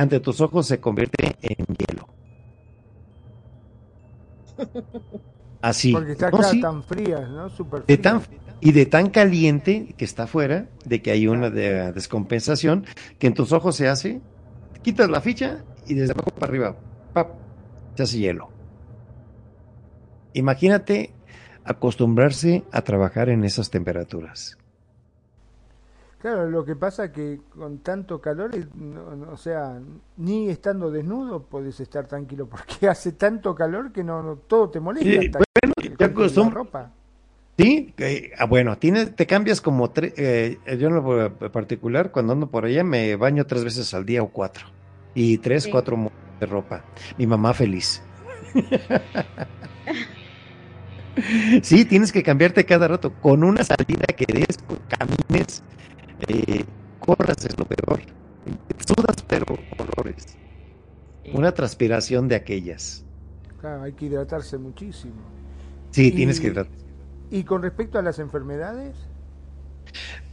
ante 0.00 0.18
tus 0.18 0.40
ojos 0.40 0.66
se 0.66 0.80
convierte 0.80 1.36
en 1.42 1.66
hielo. 1.76 2.08
Así. 5.60 5.92
Porque 5.92 6.12
está 6.12 6.30
tan 6.30 6.82
fría, 6.82 7.20
¿no? 7.20 7.50
De 7.86 7.98
tan, 7.98 8.22
y 8.60 8.72
de 8.72 8.86
tan 8.86 9.10
caliente 9.10 9.94
que 9.98 10.06
está 10.06 10.22
afuera, 10.22 10.68
de 10.86 11.02
que 11.02 11.10
hay 11.10 11.26
una 11.26 11.50
de, 11.50 11.92
descompensación, 11.92 12.86
que 13.18 13.26
en 13.26 13.34
tus 13.34 13.52
ojos 13.52 13.76
se 13.76 13.88
hace, 13.88 14.22
quitas 14.82 15.10
la 15.10 15.20
ficha 15.20 15.64
y 15.86 15.92
desde 15.92 16.12
abajo 16.12 16.30
para 16.30 16.46
arriba, 16.46 16.76
¡pap! 17.12 17.34
se 17.94 18.02
hace 18.02 18.18
hielo. 18.18 18.48
Imagínate 20.32 21.12
acostumbrarse 21.62 22.64
a 22.72 22.80
trabajar 22.82 23.28
en 23.28 23.44
esas 23.44 23.68
temperaturas. 23.68 24.56
Claro, 26.20 26.50
lo 26.50 26.66
que 26.66 26.76
pasa 26.76 27.10
que 27.10 27.40
con 27.48 27.78
tanto 27.78 28.20
calor, 28.20 28.50
o 29.32 29.36
sea, 29.38 29.80
ni 30.18 30.50
estando 30.50 30.90
desnudo 30.90 31.44
puedes 31.44 31.80
estar 31.80 32.06
tranquilo 32.06 32.46
porque 32.46 32.88
hace 32.88 33.12
tanto 33.12 33.54
calor 33.54 33.90
que 33.90 34.04
no, 34.04 34.38
todo 34.46 34.68
te 34.68 34.80
molesta. 34.80 35.38
bueno, 35.38 35.96
ya 35.98 36.50
ropa. 36.50 36.92
Sí, 37.56 37.94
ah, 38.38 38.44
bueno, 38.44 38.76
tienes, 38.76 39.16
te 39.16 39.26
cambias 39.26 39.62
como 39.62 39.90
tres, 39.90 40.12
eh, 40.16 40.58
yo 40.78 40.88
en 40.88 40.94
lo 40.94 41.52
particular, 41.52 42.10
cuando 42.10 42.34
ando 42.34 42.48
por 42.48 42.66
allá 42.66 42.84
me 42.84 43.16
baño 43.16 43.46
tres 43.46 43.64
veces 43.64 43.94
al 43.94 44.04
día 44.04 44.22
o 44.22 44.28
cuatro. 44.28 44.66
Y 45.14 45.38
tres, 45.38 45.68
cuatro 45.68 46.10
de 46.38 46.46
ropa. 46.46 46.84
Mi 47.18 47.26
mamá 47.26 47.52
feliz. 47.52 48.02
sí, 51.62 51.84
tienes 51.84 52.12
que 52.12 52.22
cambiarte 52.22 52.64
cada 52.64 52.88
rato. 52.88 53.12
Con 53.20 53.44
una 53.44 53.64
salida 53.64 54.06
que 54.16 54.26
des, 54.26 54.58
camines, 54.88 55.62
eh, 56.28 56.64
corras 56.98 57.44
es 57.44 57.58
lo 57.58 57.64
peor. 57.64 58.00
Sudas, 58.86 59.24
pero 59.28 59.46
colores. 59.76 60.36
Una 61.32 61.52
transpiración 61.52 62.28
de 62.28 62.36
aquellas. 62.36 63.04
Claro, 63.60 63.82
hay 63.82 63.92
que 63.92 64.06
hidratarse 64.06 64.58
muchísimo. 64.58 65.14
Sí, 65.90 66.10
tienes 66.12 66.40
que 66.40 66.48
hidratarse. 66.48 66.84
¿Y 67.30 67.44
con 67.44 67.62
respecto 67.62 67.98
a 67.98 68.02
las 68.02 68.18
enfermedades? 68.18 68.96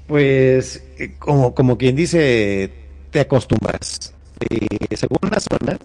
Pues, 0.08 0.84
eh, 0.98 1.16
como, 1.20 1.54
como 1.54 1.78
quien 1.78 1.96
dice, 1.96 2.72
te 3.12 3.20
acostumbras. 3.20 4.14
Eh, 4.40 4.96
según 4.96 5.20
la 5.30 5.40
zona, 5.40 5.78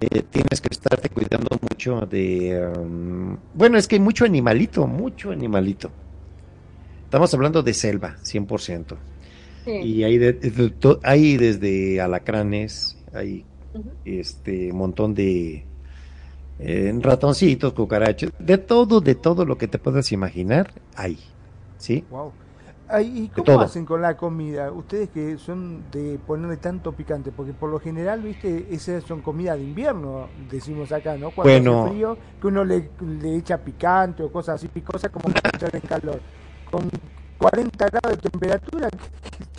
eh, 0.00 0.22
tienes 0.30 0.60
que 0.60 0.68
estarte 0.70 1.08
cuidando 1.08 1.58
mucho 1.62 2.02
de... 2.02 2.70
Um, 2.76 3.36
bueno, 3.54 3.78
es 3.78 3.88
que 3.88 3.96
hay 3.96 4.00
mucho 4.00 4.24
animalito, 4.24 4.86
mucho 4.86 5.30
animalito. 5.30 5.90
Estamos 7.08 7.32
hablando 7.32 7.62
de 7.62 7.72
selva, 7.72 8.16
100%. 8.22 8.94
Y 9.64 10.02
hay, 10.02 10.20
hay 11.02 11.36
desde 11.38 12.02
alacranes, 12.02 12.98
hay 13.14 13.46
este 14.04 14.74
montón 14.74 15.14
de 15.14 15.64
eh, 16.58 16.98
ratoncitos, 17.00 17.72
cucarachas, 17.72 18.30
de 18.38 18.58
todo, 18.58 19.00
de 19.00 19.14
todo 19.14 19.46
lo 19.46 19.56
que 19.56 19.68
te 19.68 19.78
puedas 19.78 20.12
imaginar, 20.12 20.70
hay. 20.96 21.18
¿Sí? 21.78 22.04
Wow. 22.10 22.30
¿Y 23.00 23.28
cómo 23.28 23.62
hacen 23.62 23.86
con 23.86 24.02
la 24.02 24.14
comida? 24.14 24.70
Ustedes 24.70 25.08
que 25.08 25.38
son 25.38 25.84
de 25.90 26.18
ponerle 26.26 26.58
tanto 26.58 26.92
picante, 26.92 27.32
porque 27.32 27.54
por 27.54 27.70
lo 27.70 27.80
general, 27.80 28.20
viste, 28.20 28.66
esas 28.70 29.02
son 29.04 29.22
comida 29.22 29.56
de 29.56 29.62
invierno, 29.62 30.28
decimos 30.50 30.92
acá, 30.92 31.16
¿no? 31.16 31.30
Cuando 31.30 31.50
bueno, 31.50 31.84
hace 31.84 31.90
frío, 31.90 32.18
que 32.38 32.46
uno 32.48 32.66
le, 32.66 32.90
le, 33.00 33.36
echa 33.36 33.56
picante 33.56 34.22
o 34.22 34.30
cosas 34.30 34.56
así 34.56 34.68
picosas 34.68 35.10
como 35.10 35.30
echar 35.30 35.74
en 35.74 35.80
calor 35.80 36.20
con 36.70 36.90
40 37.38 37.86
grados 37.86 38.20
de 38.20 38.30
temperatura, 38.30 38.88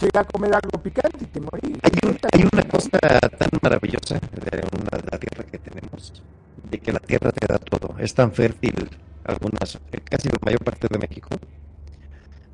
llega 0.01 0.21
a 0.21 0.23
comer 0.25 0.53
algo 0.53 0.81
picante 0.81 1.17
y 1.21 1.27
te 1.27 1.39
morís. 1.39 1.77
Hay, 1.83 2.43
una 2.51 2.63
cosa 2.63 2.99
tan 2.99 3.49
maravillosa 3.61 4.19
de 4.19 4.63
una, 4.73 4.89
la 5.11 5.17
tierra 5.17 5.43
que 5.49 5.57
tenemos, 5.57 6.21
de 6.69 6.79
que 6.79 6.91
la 6.91 6.99
tierra 6.99 7.31
te 7.31 7.47
da 7.47 7.57
todo. 7.57 7.95
Es 7.97 8.13
tan 8.13 8.31
fértil, 8.33 8.89
algunas, 9.23 9.79
casi 10.09 10.29
la 10.29 10.37
mayor 10.43 10.63
parte 10.63 10.87
de 10.89 10.99
México, 10.99 11.29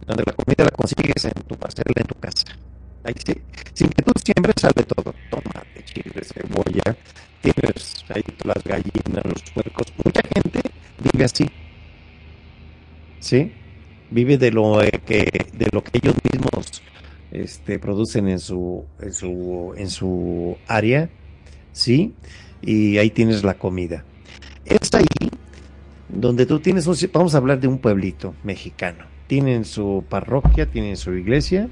donde 0.06 0.24
la 0.26 0.34
comida 0.34 0.64
la 0.64 0.72
consigues 0.72 1.26
en 1.26 1.42
tu 1.48 1.56
parcela, 1.56 1.92
en 1.96 2.08
tu 2.08 2.16
casa. 2.16 2.46
Ahí 3.04 3.14
sí, 3.26 3.34
sin 3.74 3.90
que 3.90 4.02
tú 4.04 4.12
siembres 4.24 4.56
sale 4.60 4.84
todo, 4.84 5.14
tomate, 5.30 5.84
chile, 5.86 6.22
cebolla, 6.24 6.96
tienes 7.42 8.06
ahí 8.10 8.24
las 8.44 8.64
gallinas, 8.64 9.26
los 9.26 9.42
puercos. 9.54 9.94
Mucha 10.04 10.22
gente 10.34 10.62
vive 11.00 11.26
así. 11.26 11.50
¿Sí? 13.20 13.54
Vive 14.12 14.38
de 14.38 14.52
lo 14.52 14.82
eh, 14.82 14.92
que 15.06 15.30
de 15.54 15.68
lo 15.72 15.84
que 15.84 16.00
ellos 16.00 16.16
mismos 16.32 16.82
este, 17.32 17.80
producen 17.80 18.28
en 18.28 18.40
su 18.40 18.86
en 19.00 19.14
su 19.14 19.74
en 19.78 19.90
su 19.90 20.58
área, 20.68 21.10
sí, 21.72 22.14
y 22.62 22.98
ahí 22.98 23.10
tienes 23.10 23.44
la 23.44 23.56
comida. 23.56 24.04
Es 24.66 24.94
ahí 24.94 25.30
donde 26.10 26.46
tú 26.46 26.60
tienes 26.60 26.88
un, 26.88 26.96
vamos 27.14 27.36
a 27.36 27.38
hablar 27.38 27.60
de 27.60 27.68
un 27.68 27.80
pueblito 27.80 28.36
mexicano. 28.44 29.06
Tienen 29.28 29.66
su 29.66 30.04
parroquia, 30.08 30.68
tienen 30.68 30.98
su 30.98 31.14
iglesia, 31.14 31.68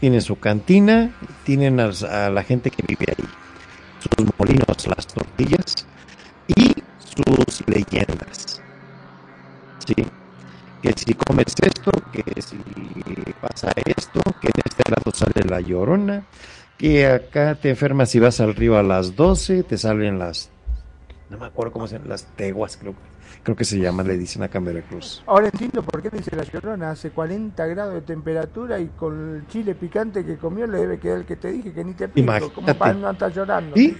tienen 0.00 0.22
su 0.22 0.38
cantina, 0.38 1.14
tienen 1.44 1.78
a, 1.80 1.90
a 1.90 2.30
la 2.30 2.42
gente 2.42 2.70
que 2.70 2.82
vive 2.86 3.06
ahí, 3.16 3.24
sus 4.00 4.26
molinos, 4.38 4.86
las 4.86 5.06
tortillas 5.06 5.86
y 6.48 6.72
sus 6.98 7.68
leyendas. 7.68 8.62
Sí 9.86 9.94
que 10.84 10.92
si 10.96 11.14
comes 11.14 11.54
esto, 11.62 11.90
que 12.12 12.42
si 12.42 12.58
pasa 13.40 13.72
esto, 13.86 14.20
que 14.38 14.48
en 14.48 14.62
este 14.66 14.82
lado 14.90 15.10
sale 15.12 15.48
la 15.48 15.60
llorona, 15.60 16.26
que 16.76 17.06
acá 17.06 17.54
te 17.54 17.70
enfermas 17.70 18.10
si 18.10 18.18
vas 18.18 18.38
al 18.40 18.54
río 18.54 18.76
a 18.76 18.82
las 18.82 19.16
12, 19.16 19.62
te 19.62 19.78
salen 19.78 20.18
las, 20.18 20.50
no 21.30 21.38
me 21.38 21.46
acuerdo 21.46 21.72
cómo 21.72 21.86
se 21.86 21.94
llaman, 21.94 22.10
las 22.10 22.26
teguas, 22.36 22.76
creo, 22.76 22.94
creo 23.42 23.56
que 23.56 23.64
se 23.64 23.78
llama, 23.78 24.02
le 24.02 24.18
dicen 24.18 24.42
acá 24.42 24.58
en 24.58 24.66
Veracruz. 24.66 25.22
Ahora 25.26 25.46
entiendo 25.46 25.82
por 25.82 26.02
qué 26.02 26.10
dice 26.10 26.36
la 26.36 26.44
llorona, 26.44 26.90
hace 26.90 27.12
40 27.12 27.66
grados 27.66 27.94
de 27.94 28.02
temperatura 28.02 28.78
y 28.78 28.88
con 28.88 29.36
el 29.36 29.46
chile 29.46 29.74
picante 29.74 30.22
que 30.22 30.36
comió 30.36 30.66
le 30.66 30.80
debe 30.80 30.98
quedar 30.98 31.16
el 31.20 31.24
que 31.24 31.36
te 31.36 31.50
dije 31.50 31.72
que 31.72 31.82
ni 31.82 31.94
te 31.94 32.08
pico, 32.08 32.52
como 32.54 32.74
para 32.74 32.92
no 32.92 33.10
estar 33.10 33.32
llorando. 33.32 33.74
Sí, 33.74 33.96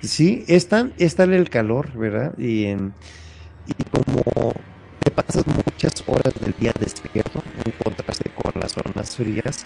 sí, 0.00 0.44
es, 0.48 0.66
tan, 0.66 0.94
el 0.98 1.50
calor, 1.50 1.92
¿verdad? 1.92 2.38
Y, 2.38 2.64
en, 2.64 2.94
y 3.66 3.84
como 3.84 4.54
pasas 5.22 5.46
muchas 5.46 6.04
horas 6.06 6.34
del 6.40 6.54
día 6.58 6.72
despierto 6.78 7.42
en 7.64 7.72
contraste 7.72 8.30
con 8.30 8.52
las 8.60 8.72
zonas 8.72 9.16
frías. 9.16 9.64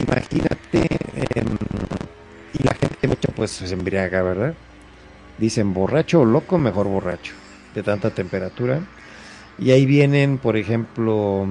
Imagínate, 0.00 0.88
em, 1.34 1.56
y 2.52 2.62
la 2.62 2.74
gente 2.74 3.08
mucho 3.08 3.28
pues 3.34 3.50
se 3.50 3.72
embriaga, 3.72 4.22
¿verdad? 4.22 4.54
Dicen 5.38 5.72
borracho 5.74 6.20
o 6.20 6.24
loco, 6.24 6.58
mejor 6.58 6.86
borracho, 6.88 7.34
de 7.74 7.82
tanta 7.82 8.10
temperatura. 8.10 8.80
Y 9.58 9.70
ahí 9.70 9.86
vienen, 9.86 10.38
por 10.38 10.56
ejemplo, 10.56 11.46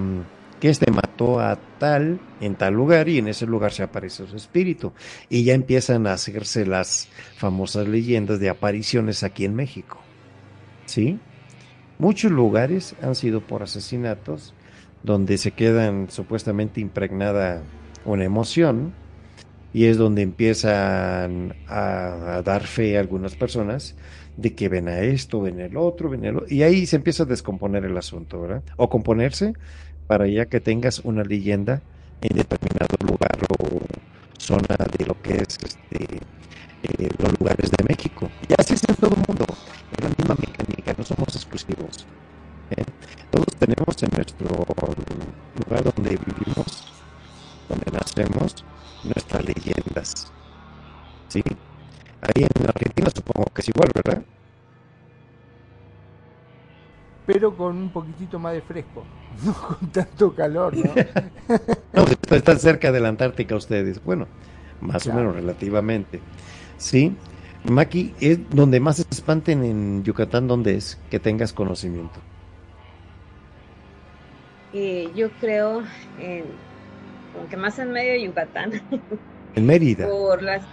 que 0.59 0.69
este 0.69 0.91
mató 0.91 1.39
a 1.39 1.57
tal 1.79 2.19
en 2.39 2.55
tal 2.55 2.73
lugar 2.73 3.09
y 3.09 3.17
en 3.17 3.27
ese 3.27 3.45
lugar 3.45 3.71
se 3.71 3.83
aparece 3.83 4.27
su 4.27 4.35
espíritu. 4.35 4.93
Y 5.29 5.43
ya 5.43 5.53
empiezan 5.53 6.07
a 6.07 6.13
hacerse 6.13 6.65
las 6.65 7.07
famosas 7.37 7.87
leyendas 7.87 8.39
de 8.39 8.49
apariciones 8.49 9.23
aquí 9.23 9.45
en 9.45 9.55
México. 9.55 9.99
¿Sí? 10.85 11.19
Muchos 11.97 12.31
lugares 12.31 12.95
han 13.01 13.15
sido 13.15 13.41
por 13.41 13.63
asesinatos 13.63 14.53
donde 15.03 15.37
se 15.37 15.51
quedan 15.51 16.09
supuestamente 16.09 16.81
impregnada 16.81 17.61
una 18.03 18.25
emoción 18.25 18.93
y 19.73 19.85
es 19.85 19.97
donde 19.97 20.21
empiezan 20.21 21.53
a, 21.67 22.41
dar 22.43 22.63
fe 22.63 22.97
a 22.97 23.01
algunas 23.01 23.35
personas 23.35 23.95
de 24.37 24.53
que 24.53 24.69
ven 24.69 24.87
a 24.87 24.99
esto, 24.99 25.41
ven 25.41 25.59
el 25.59 25.77
otro, 25.77 26.09
ven 26.09 26.25
el 26.25 26.37
otro, 26.37 26.47
y 26.49 26.63
ahí 26.63 26.85
se 26.85 26.95
empieza 26.95 27.23
a 27.23 27.25
descomponer 27.25 27.85
el 27.85 27.97
asunto, 27.97 28.41
¿verdad? 28.41 28.63
O 28.77 28.89
componerse 28.89 29.53
para 30.07 30.27
ya 30.27 30.45
que 30.45 30.59
tengas 30.59 30.99
una 30.99 31.23
leyenda 31.23 31.81
en 32.21 32.37
determinado 32.37 32.95
lugar 33.05 33.37
o 33.59 33.81
zona 34.37 34.77
de 34.97 35.05
lo 35.05 35.21
que 35.21 35.33
es 35.33 35.57
este, 35.61 36.19
eh, 36.85 37.09
los 37.17 37.39
lugares 37.39 37.71
de 37.71 37.83
México. 37.87 38.29
Y 38.47 38.53
así 38.57 38.73
es 38.73 38.83
en 38.87 38.95
todo 38.95 39.11
el 39.15 39.23
mundo, 39.27 39.45
es 39.91 40.03
la 40.03 40.09
misma 40.09 40.35
mecánica, 40.35 40.93
no 40.97 41.03
somos 41.03 41.35
exclusivos. 41.35 42.05
¿eh? 42.71 42.83
Todos 43.31 43.47
tenemos 43.59 44.01
en 44.03 44.09
nuestro 44.15 44.47
lugar 44.47 45.83
donde 45.83 46.17
vivimos, 46.17 46.93
donde 47.69 47.91
nacemos, 47.91 48.63
nuestras 49.03 49.45
leyendas. 49.45 50.31
¿Sí? 51.27 51.43
Ahí 52.21 52.43
en 52.43 52.67
Argentina 52.67 53.09
supongo 53.13 53.45
que 53.53 53.61
es 53.61 53.69
igual, 53.69 53.89
¿verdad? 53.93 54.23
Pero 57.25 57.55
con 57.55 57.75
un 57.75 57.89
poquitito 57.89 58.37
más 58.37 58.53
de 58.53 58.61
fresco, 58.61 59.03
no 59.43 59.53
con 59.53 59.89
tanto 59.91 60.33
calor, 60.35 60.75
¿no? 60.77 60.93
no, 61.93 62.05
están 62.35 62.59
cerca 62.59 62.91
de 62.91 62.99
la 62.99 63.09
Antártica 63.09 63.55
ustedes. 63.55 64.03
Bueno, 64.03 64.27
más 64.81 65.07
o 65.07 65.13
menos 65.13 65.35
relativamente. 65.35 66.21
Sí. 66.77 67.15
Maki, 67.63 68.13
¿es 68.19 68.47
donde 68.51 68.79
más 68.79 68.97
se 68.97 69.05
espanten 69.09 69.63
en 69.63 70.03
Yucatán? 70.03 70.47
¿Dónde 70.47 70.75
es? 70.75 70.99
Que 71.09 71.19
tengas 71.19 71.51
conocimiento. 71.51 72.19
Eh, 74.73 75.09
yo 75.15 75.31
creo, 75.39 75.83
en, 76.19 76.43
como 77.33 77.47
que 77.49 77.57
más 77.57 77.79
en 77.79 77.91
medio 77.91 78.11
de 78.13 78.23
Yucatán. 78.23 78.73
En 79.55 79.65
Mérida. 79.65 80.07
Por 80.09 80.43
las 80.43 80.63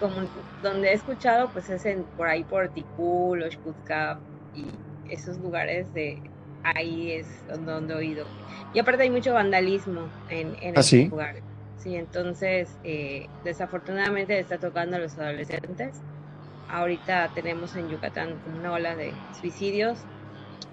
donde 0.61 0.89
he 0.89 0.93
escuchado, 0.93 1.49
pues 1.51 1.69
es 1.69 1.85
en, 1.85 2.03
por 2.17 2.27
ahí 2.27 2.43
por 2.43 2.65
Oshkutzcap 2.65 4.19
y 4.53 4.65
esos 5.09 5.37
lugares 5.39 5.91
de 5.93 6.21
ahí 6.63 7.11
es 7.11 7.27
donde, 7.65 7.93
he 7.93 7.97
oído. 7.97 8.25
Y 8.73 8.79
aparte 8.79 9.03
hay 9.03 9.09
mucho 9.09 9.33
vandalismo 9.33 10.09
en, 10.29 10.55
en 10.61 10.77
¿Ah, 10.77 10.81
esos 10.81 10.85
sí? 10.85 11.07
lugares. 11.07 11.43
Sí, 11.83 11.97
entonces 11.97 12.69
eh, 12.85 13.27
desafortunadamente 13.43 14.39
está 14.39 14.57
tocando 14.57 14.95
a 14.95 14.99
los 14.99 15.17
adolescentes. 15.17 15.99
Ahorita 16.69 17.29
tenemos 17.35 17.75
en 17.75 17.89
Yucatán 17.89 18.41
una 18.57 18.71
ola 18.71 18.95
de 18.95 19.11
suicidios 19.37 19.99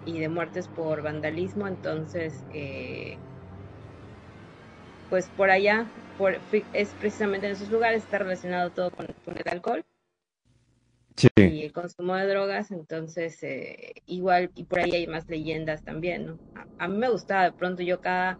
y 0.06 0.20
de 0.20 0.28
muertes 0.28 0.68
por 0.68 1.02
vandalismo, 1.02 1.66
entonces 1.66 2.32
eh, 2.54 3.18
pues 5.08 5.28
por 5.30 5.50
allá 5.50 5.84
por, 6.16 6.38
es 6.74 6.90
precisamente 7.00 7.46
en 7.48 7.54
esos 7.54 7.70
lugares 7.70 8.04
está 8.04 8.18
relacionado 8.18 8.70
todo 8.70 8.92
con, 8.92 9.08
con 9.24 9.36
el 9.36 9.48
alcohol 9.48 9.84
sí. 11.16 11.28
y 11.36 11.64
el 11.64 11.72
consumo 11.72 12.14
de 12.14 12.28
drogas, 12.28 12.70
entonces 12.70 13.42
eh, 13.42 13.94
igual 14.06 14.52
y 14.54 14.62
por 14.62 14.78
ahí 14.78 14.92
hay 14.92 15.06
más 15.08 15.28
leyendas 15.28 15.82
también, 15.82 16.26
¿no? 16.26 16.38
A, 16.54 16.84
a 16.84 16.88
mí 16.88 16.96
me 16.96 17.10
gustaba, 17.10 17.46
de 17.46 17.52
pronto 17.52 17.82
yo 17.82 18.00
cada 18.00 18.38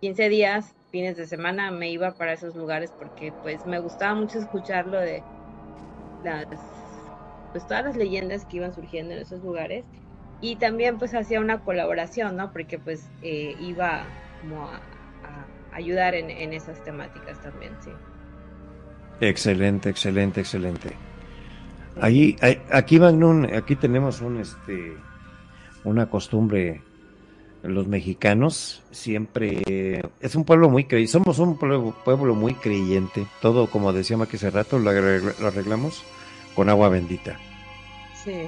15 0.00 0.28
días 0.28 0.74
fines 0.90 1.16
de 1.16 1.26
semana 1.26 1.70
me 1.70 1.90
iba 1.90 2.12
para 2.12 2.32
esos 2.32 2.54
lugares 2.54 2.92
porque 2.96 3.32
pues 3.42 3.64
me 3.66 3.78
gustaba 3.78 4.14
mucho 4.14 4.38
escuchar 4.38 4.86
lo 4.86 4.98
de 4.98 5.22
las 6.24 6.46
pues 7.52 7.66
todas 7.66 7.84
las 7.84 7.96
leyendas 7.96 8.44
que 8.44 8.58
iban 8.58 8.74
surgiendo 8.74 9.14
en 9.14 9.20
esos 9.20 9.42
lugares. 9.42 9.84
Y 10.40 10.56
también 10.56 10.98
pues 10.98 11.14
hacía 11.14 11.40
una 11.40 11.60
colaboración 11.60 12.36
no 12.36 12.52
porque 12.52 12.78
pues 12.78 13.08
eh, 13.22 13.54
iba 13.60 14.04
como 14.40 14.64
a, 14.64 14.80
ayudar 15.72 16.14
en, 16.14 16.30
en, 16.30 16.52
esas 16.52 16.82
temáticas 16.82 17.40
también 17.42 17.72
sí. 17.84 17.90
Excelente 19.20 19.90
excelente 19.90 20.40
excelente. 20.40 20.96
Ahí 22.00 22.36
aquí 22.70 22.98
Magnum 22.98 23.44
aquí 23.54 23.76
tenemos 23.76 24.20
un 24.22 24.38
este 24.38 24.96
una 25.84 26.08
costumbre 26.08 26.82
los 27.62 27.86
mexicanos 27.86 28.82
siempre 28.90 30.02
es 30.20 30.34
un 30.34 30.44
pueblo 30.44 30.70
muy 30.70 30.84
creyente, 30.84 31.12
somos 31.12 31.38
un 31.38 31.58
pueblo, 31.58 31.94
pueblo, 32.04 32.34
muy 32.34 32.54
creyente, 32.54 33.26
todo 33.40 33.68
como 33.68 33.92
decía 33.92 34.16
Maki 34.16 34.36
hace 34.36 34.50
rato 34.50 34.78
lo, 34.78 34.90
arregl 34.90 35.34
lo, 35.40 35.46
arreglamos 35.46 36.02
con 36.54 36.68
agua 36.68 36.88
bendita. 36.88 37.38
Sí. 38.24 38.46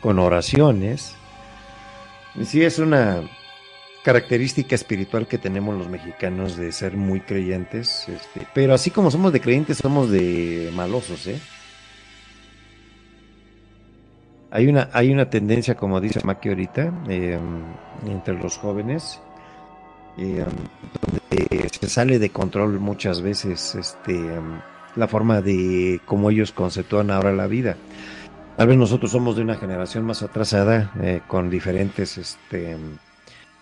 Con 0.00 0.18
oraciones. 0.18 1.14
Y 2.34 2.44
sí 2.44 2.62
es 2.62 2.78
una 2.78 3.22
característica 4.02 4.74
espiritual 4.74 5.26
que 5.26 5.38
tenemos 5.38 5.78
los 5.78 5.88
mexicanos 5.88 6.56
de 6.56 6.72
ser 6.72 6.96
muy 6.96 7.20
creyentes, 7.20 8.08
este, 8.08 8.46
pero 8.52 8.74
así 8.74 8.90
como 8.90 9.10
somos 9.10 9.32
de 9.32 9.40
creyentes 9.40 9.78
somos 9.78 10.10
de 10.10 10.72
malosos, 10.74 11.26
¿eh? 11.28 11.40
Hay 14.52 14.68
una, 14.68 14.90
hay 14.92 15.10
una 15.10 15.30
tendencia, 15.30 15.76
como 15.76 15.98
dice 15.98 16.20
Maki 16.22 16.50
ahorita, 16.50 16.92
eh, 17.08 17.38
entre 18.06 18.34
los 18.34 18.58
jóvenes, 18.58 19.18
eh, 20.18 20.44
donde 21.00 21.68
se 21.70 21.88
sale 21.88 22.18
de 22.18 22.28
control 22.28 22.78
muchas 22.78 23.22
veces 23.22 23.74
este, 23.74 24.20
la 24.94 25.08
forma 25.08 25.40
de 25.40 26.02
cómo 26.04 26.28
ellos 26.28 26.52
conceptúan 26.52 27.10
ahora 27.10 27.32
la 27.32 27.46
vida. 27.46 27.76
Tal 28.58 28.68
vez 28.68 28.76
nosotros 28.76 29.10
somos 29.10 29.36
de 29.36 29.42
una 29.42 29.56
generación 29.56 30.04
más 30.04 30.22
atrasada, 30.22 30.92
eh, 31.00 31.22
con 31.26 31.48
diferentes 31.48 32.18
este, 32.18 32.76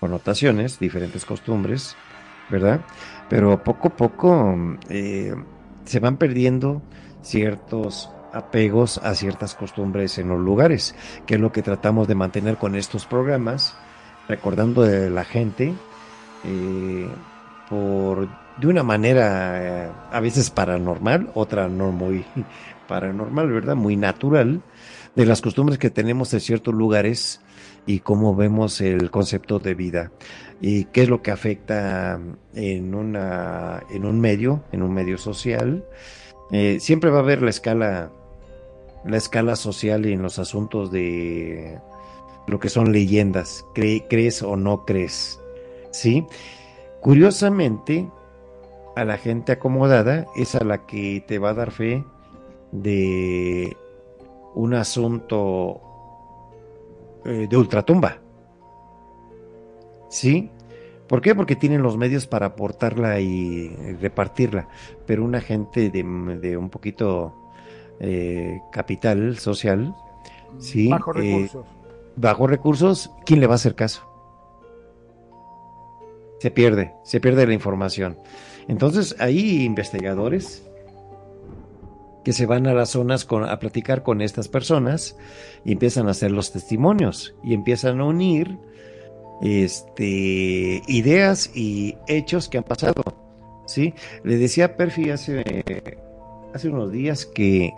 connotaciones, 0.00 0.80
diferentes 0.80 1.24
costumbres, 1.24 1.94
¿verdad? 2.50 2.80
Pero 3.28 3.62
poco 3.62 3.88
a 3.88 3.96
poco 3.96 4.58
se 4.88 6.00
van 6.00 6.16
perdiendo 6.16 6.82
ciertos 7.22 8.10
apegos 8.32 8.98
a 8.98 9.14
ciertas 9.14 9.54
costumbres 9.54 10.18
en 10.18 10.28
los 10.28 10.40
lugares, 10.40 10.94
que 11.26 11.34
es 11.34 11.40
lo 11.40 11.52
que 11.52 11.62
tratamos 11.62 12.08
de 12.08 12.14
mantener 12.14 12.56
con 12.56 12.76
estos 12.76 13.06
programas, 13.06 13.76
recordando 14.28 14.82
de 14.82 15.10
la 15.10 15.24
gente 15.24 15.74
eh, 16.44 17.08
por 17.68 18.28
de 18.60 18.66
una 18.66 18.82
manera 18.82 19.86
eh, 19.86 19.90
a 20.10 20.20
veces 20.20 20.50
paranormal, 20.50 21.30
otra 21.34 21.68
no 21.68 21.92
muy 21.92 22.24
paranormal, 22.88 23.50
¿verdad? 23.50 23.76
Muy 23.76 23.96
natural, 23.96 24.62
de 25.14 25.26
las 25.26 25.40
costumbres 25.40 25.78
que 25.78 25.90
tenemos 25.90 26.32
en 26.34 26.40
ciertos 26.40 26.74
lugares 26.74 27.40
y 27.86 28.00
cómo 28.00 28.36
vemos 28.36 28.80
el 28.80 29.10
concepto 29.10 29.58
de 29.58 29.74
vida 29.74 30.12
y 30.60 30.84
qué 30.86 31.02
es 31.02 31.08
lo 31.08 31.22
que 31.22 31.30
afecta 31.30 32.20
en 32.54 32.94
una 32.94 33.82
en 33.90 34.04
un 34.04 34.20
medio, 34.20 34.64
en 34.72 34.82
un 34.82 34.92
medio 34.92 35.18
social. 35.18 35.84
Eh, 36.52 36.78
siempre 36.80 37.10
va 37.10 37.18
a 37.18 37.22
haber 37.22 37.42
la 37.42 37.50
escala 37.50 38.10
la 39.04 39.16
escala 39.16 39.56
social 39.56 40.06
y 40.06 40.12
en 40.12 40.22
los 40.22 40.38
asuntos 40.38 40.90
de 40.90 41.78
lo 42.46 42.58
que 42.58 42.68
son 42.68 42.92
leyendas, 42.92 43.64
cre 43.74 44.06
crees 44.08 44.42
o 44.42 44.56
no 44.56 44.84
crees, 44.84 45.40
¿sí? 45.90 46.26
Curiosamente, 47.00 48.08
a 48.96 49.04
la 49.04 49.16
gente 49.16 49.52
acomodada 49.52 50.26
es 50.36 50.54
a 50.54 50.64
la 50.64 50.86
que 50.86 51.24
te 51.26 51.38
va 51.38 51.50
a 51.50 51.54
dar 51.54 51.70
fe 51.70 52.04
de 52.72 53.76
un 54.54 54.74
asunto 54.74 55.80
eh, 57.24 57.46
de 57.48 57.56
ultratumba, 57.56 58.18
¿sí? 60.08 60.50
¿Por 61.08 61.22
qué? 61.22 61.34
Porque 61.34 61.56
tienen 61.56 61.82
los 61.82 61.96
medios 61.96 62.26
para 62.26 62.46
aportarla 62.46 63.20
y 63.20 63.68
repartirla, 64.00 64.68
pero 65.06 65.24
una 65.24 65.40
gente 65.40 65.90
de 65.90 66.56
un 66.56 66.70
poquito 66.70 67.39
eh, 68.00 68.60
capital 68.72 69.38
social, 69.38 69.94
¿sí? 70.58 70.88
Bajo 70.88 71.12
recursos. 71.12 71.66
Eh, 71.66 71.68
bajo 72.16 72.46
recursos, 72.46 73.10
¿quién 73.24 73.40
le 73.40 73.46
va 73.46 73.54
a 73.54 73.56
hacer 73.56 73.74
caso? 73.74 74.06
Se 76.38 76.50
pierde, 76.50 76.94
se 77.04 77.20
pierde 77.20 77.46
la 77.46 77.52
información. 77.52 78.16
Entonces, 78.68 79.16
hay 79.18 79.64
investigadores 79.64 80.66
que 82.24 82.32
se 82.32 82.46
van 82.46 82.66
a 82.66 82.74
las 82.74 82.90
zonas 82.90 83.24
con, 83.24 83.44
a 83.44 83.58
platicar 83.58 84.02
con 84.02 84.20
estas 84.20 84.48
personas 84.48 85.16
y 85.64 85.72
empiezan 85.72 86.08
a 86.08 86.12
hacer 86.12 86.30
los 86.30 86.52
testimonios 86.52 87.34
y 87.42 87.54
empiezan 87.54 88.00
a 88.00 88.04
unir 88.04 88.58
este, 89.42 90.82
ideas 90.86 91.50
y 91.54 91.96
hechos 92.06 92.48
que 92.48 92.58
han 92.58 92.64
pasado. 92.64 93.02
¿sí? 93.66 93.94
Le 94.22 94.36
decía 94.36 94.66
a 94.66 94.76
Perfi 94.76 95.10
hace, 95.10 95.64
hace 96.54 96.68
unos 96.68 96.92
días 96.92 97.26
que 97.26 97.72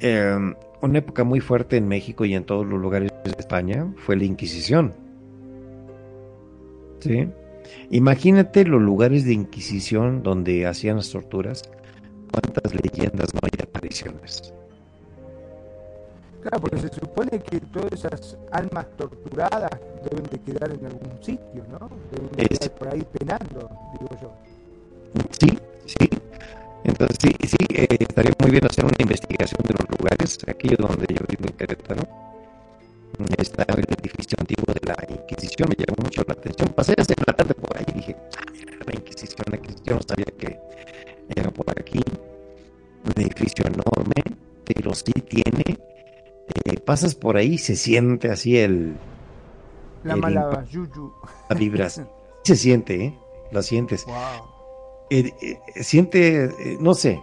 eh, 0.00 0.54
una 0.82 0.98
época 0.98 1.24
muy 1.24 1.40
fuerte 1.40 1.76
en 1.76 1.88
México 1.88 2.24
y 2.24 2.34
en 2.34 2.44
todos 2.44 2.66
los 2.66 2.80
lugares 2.80 3.10
de 3.24 3.30
España 3.38 3.86
fue 3.96 4.16
la 4.16 4.24
Inquisición. 4.24 4.94
¿Sí? 7.00 7.28
Imagínate 7.90 8.64
los 8.64 8.80
lugares 8.80 9.24
de 9.24 9.32
Inquisición 9.32 10.22
donde 10.22 10.66
hacían 10.66 10.96
las 10.96 11.10
torturas, 11.10 11.62
cuántas 12.32 12.74
leyendas 12.74 13.32
no 13.34 13.40
hay 13.42 13.62
apariciones. 13.62 14.54
Claro, 16.42 16.60
porque 16.60 16.78
se 16.78 16.88
supone 16.88 17.38
que 17.38 17.60
todas 17.60 17.92
esas 17.92 18.38
almas 18.50 18.86
torturadas 18.96 19.70
deben 20.10 20.24
de 20.30 20.38
quedar 20.40 20.70
en 20.70 20.86
algún 20.86 21.22
sitio, 21.22 21.64
¿no? 21.70 21.90
Deben 22.10 22.30
de 22.34 22.46
quedar 22.46 22.70
por 22.72 22.88
ahí 22.88 23.06
penando, 23.18 23.70
digo 24.00 24.16
yo. 24.22 24.32
Sí, 25.38 25.58
sí. 25.84 26.08
Entonces 26.90 27.16
sí, 27.22 27.30
sí, 27.46 27.56
eh, 27.70 27.86
estaría 28.00 28.32
muy 28.40 28.50
bien 28.50 28.66
hacer 28.66 28.84
una 28.84 28.96
investigación 28.98 29.62
de 29.62 29.74
los 29.78 29.98
lugares, 29.98 30.38
aquí 30.48 30.68
donde 30.76 31.06
yo 31.14 31.24
vivo 31.28 31.44
en 31.46 31.56
Querétaro. 31.56 32.02
Está 33.38 33.64
el 33.68 33.84
edificio 34.00 34.36
antiguo 34.40 34.74
de 34.74 34.80
la 34.88 34.96
Inquisición, 35.08 35.68
me 35.68 35.76
llamó 35.76 36.02
mucho 36.02 36.22
la 36.26 36.32
atención. 36.32 36.68
Pasé 36.70 36.94
hace 36.98 37.14
la 37.26 37.32
tarde 37.32 37.54
por 37.54 37.76
ahí 37.76 37.84
y 37.88 37.92
dije, 37.92 38.16
ah, 38.38 38.44
mira, 38.52 38.76
la 38.86 38.94
Inquisición, 38.94 39.44
la 39.50 39.56
Inquisición, 39.56 39.96
no 39.96 40.02
sabía 40.02 40.26
que 40.36 40.58
era 41.36 41.50
por 41.50 41.70
aquí, 41.78 42.00
un 43.04 43.22
edificio 43.22 43.64
enorme, 43.66 44.22
pero 44.64 44.94
sí 44.94 45.12
tiene, 45.12 45.78
eh, 46.64 46.80
pasas 46.84 47.14
por 47.14 47.36
ahí 47.36 47.54
y 47.54 47.58
se 47.58 47.76
siente 47.76 48.30
así 48.30 48.58
el... 48.58 48.96
La 50.02 50.14
el 50.14 50.20
mala 50.20 50.40
impacto, 50.42 50.70
yuyu. 50.70 51.12
La 51.50 51.56
vibras. 51.56 52.02
Se 52.42 52.56
siente, 52.56 53.04
¿eh? 53.04 53.18
La 53.52 53.62
sientes. 53.62 54.06
Wow. 54.06 54.49
Eh, 55.12 55.34
eh, 55.42 55.82
siente, 55.82 56.44
eh, 56.44 56.76
no 56.78 56.94
sé, 56.94 57.20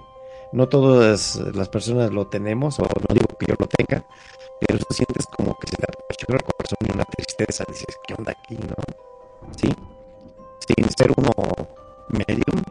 no 0.51 0.67
todas 0.67 1.37
las 1.55 1.69
personas 1.69 2.11
lo 2.11 2.27
tenemos, 2.27 2.77
o 2.79 2.83
no 2.83 3.13
digo 3.13 3.27
que 3.39 3.45
yo 3.45 3.55
lo 3.57 3.65
tenga, 3.67 4.05
pero 4.59 4.77
sientes 4.89 5.25
como 5.27 5.57
que 5.57 5.67
se 5.69 5.77
te 5.77 5.85
apachurra 5.85 6.37
el 6.37 6.43
corazón 6.43 6.77
y 6.85 6.91
una 6.93 7.05
tristeza, 7.05 7.63
dices, 7.69 7.97
¿qué 8.05 8.13
onda 8.13 8.33
aquí, 8.33 8.55
no? 8.55 8.75
Sí, 9.55 9.73
sin 10.67 10.89
ser 10.97 11.13
uno 11.15 11.31
medium, 12.09 12.61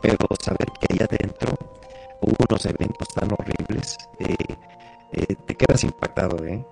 pero 0.00 0.16
saber 0.40 0.68
que 0.78 0.86
ahí 0.92 0.98
adentro 1.00 1.52
hubo 2.20 2.36
unos 2.48 2.64
eventos 2.66 3.08
tan 3.08 3.28
horribles, 3.32 3.98
eh, 4.20 5.34
te 5.46 5.54
quedas 5.56 5.82
impactado, 5.82 6.44
¿eh? 6.46 6.64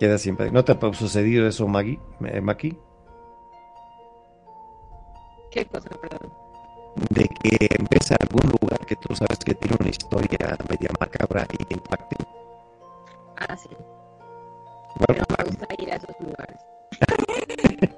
Quedas 0.00 0.24
impactado. 0.24 0.54
¿No 0.54 0.64
te 0.64 0.72
ha 0.72 0.92
sucedido 0.94 1.46
eso, 1.46 1.68
Maggie? 1.68 2.00
Maki? 2.40 2.78
¿Qué 5.50 5.66
cosa, 5.66 5.90
perdón? 6.00 6.43
De 7.10 7.28
que 7.42 7.68
ves 7.90 8.12
algún 8.12 8.50
lugar 8.60 8.78
que 8.86 8.96
tú 8.96 9.14
sabes 9.14 9.38
que 9.44 9.54
tiene 9.54 9.76
una 9.80 9.90
historia 9.90 10.56
media 10.68 10.90
macabra 11.00 11.46
y 11.52 11.64
te 11.64 11.74
impacte. 11.74 12.16
Ah, 13.36 13.56
sí. 13.56 13.68
Bueno, 15.06 15.24
Pero 15.28 15.36
me 15.38 15.44
gusta 15.44 15.66
ir 15.78 15.92
a 15.92 15.96
esos 15.96 16.16
lugares. 16.20 16.60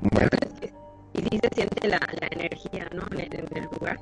Bueno, 0.00 0.28
verdad 0.30 0.40
es 0.52 0.60
que 0.60 0.72
y 1.14 1.22
sí 1.28 1.40
se 1.42 1.48
siente 1.54 1.88
la, 1.88 1.98
la 2.20 2.28
energía, 2.30 2.88
¿no? 2.94 3.02
En 3.10 3.20
el, 3.20 3.34
en 3.34 3.56
el 3.56 3.68
lugar. 3.78 3.98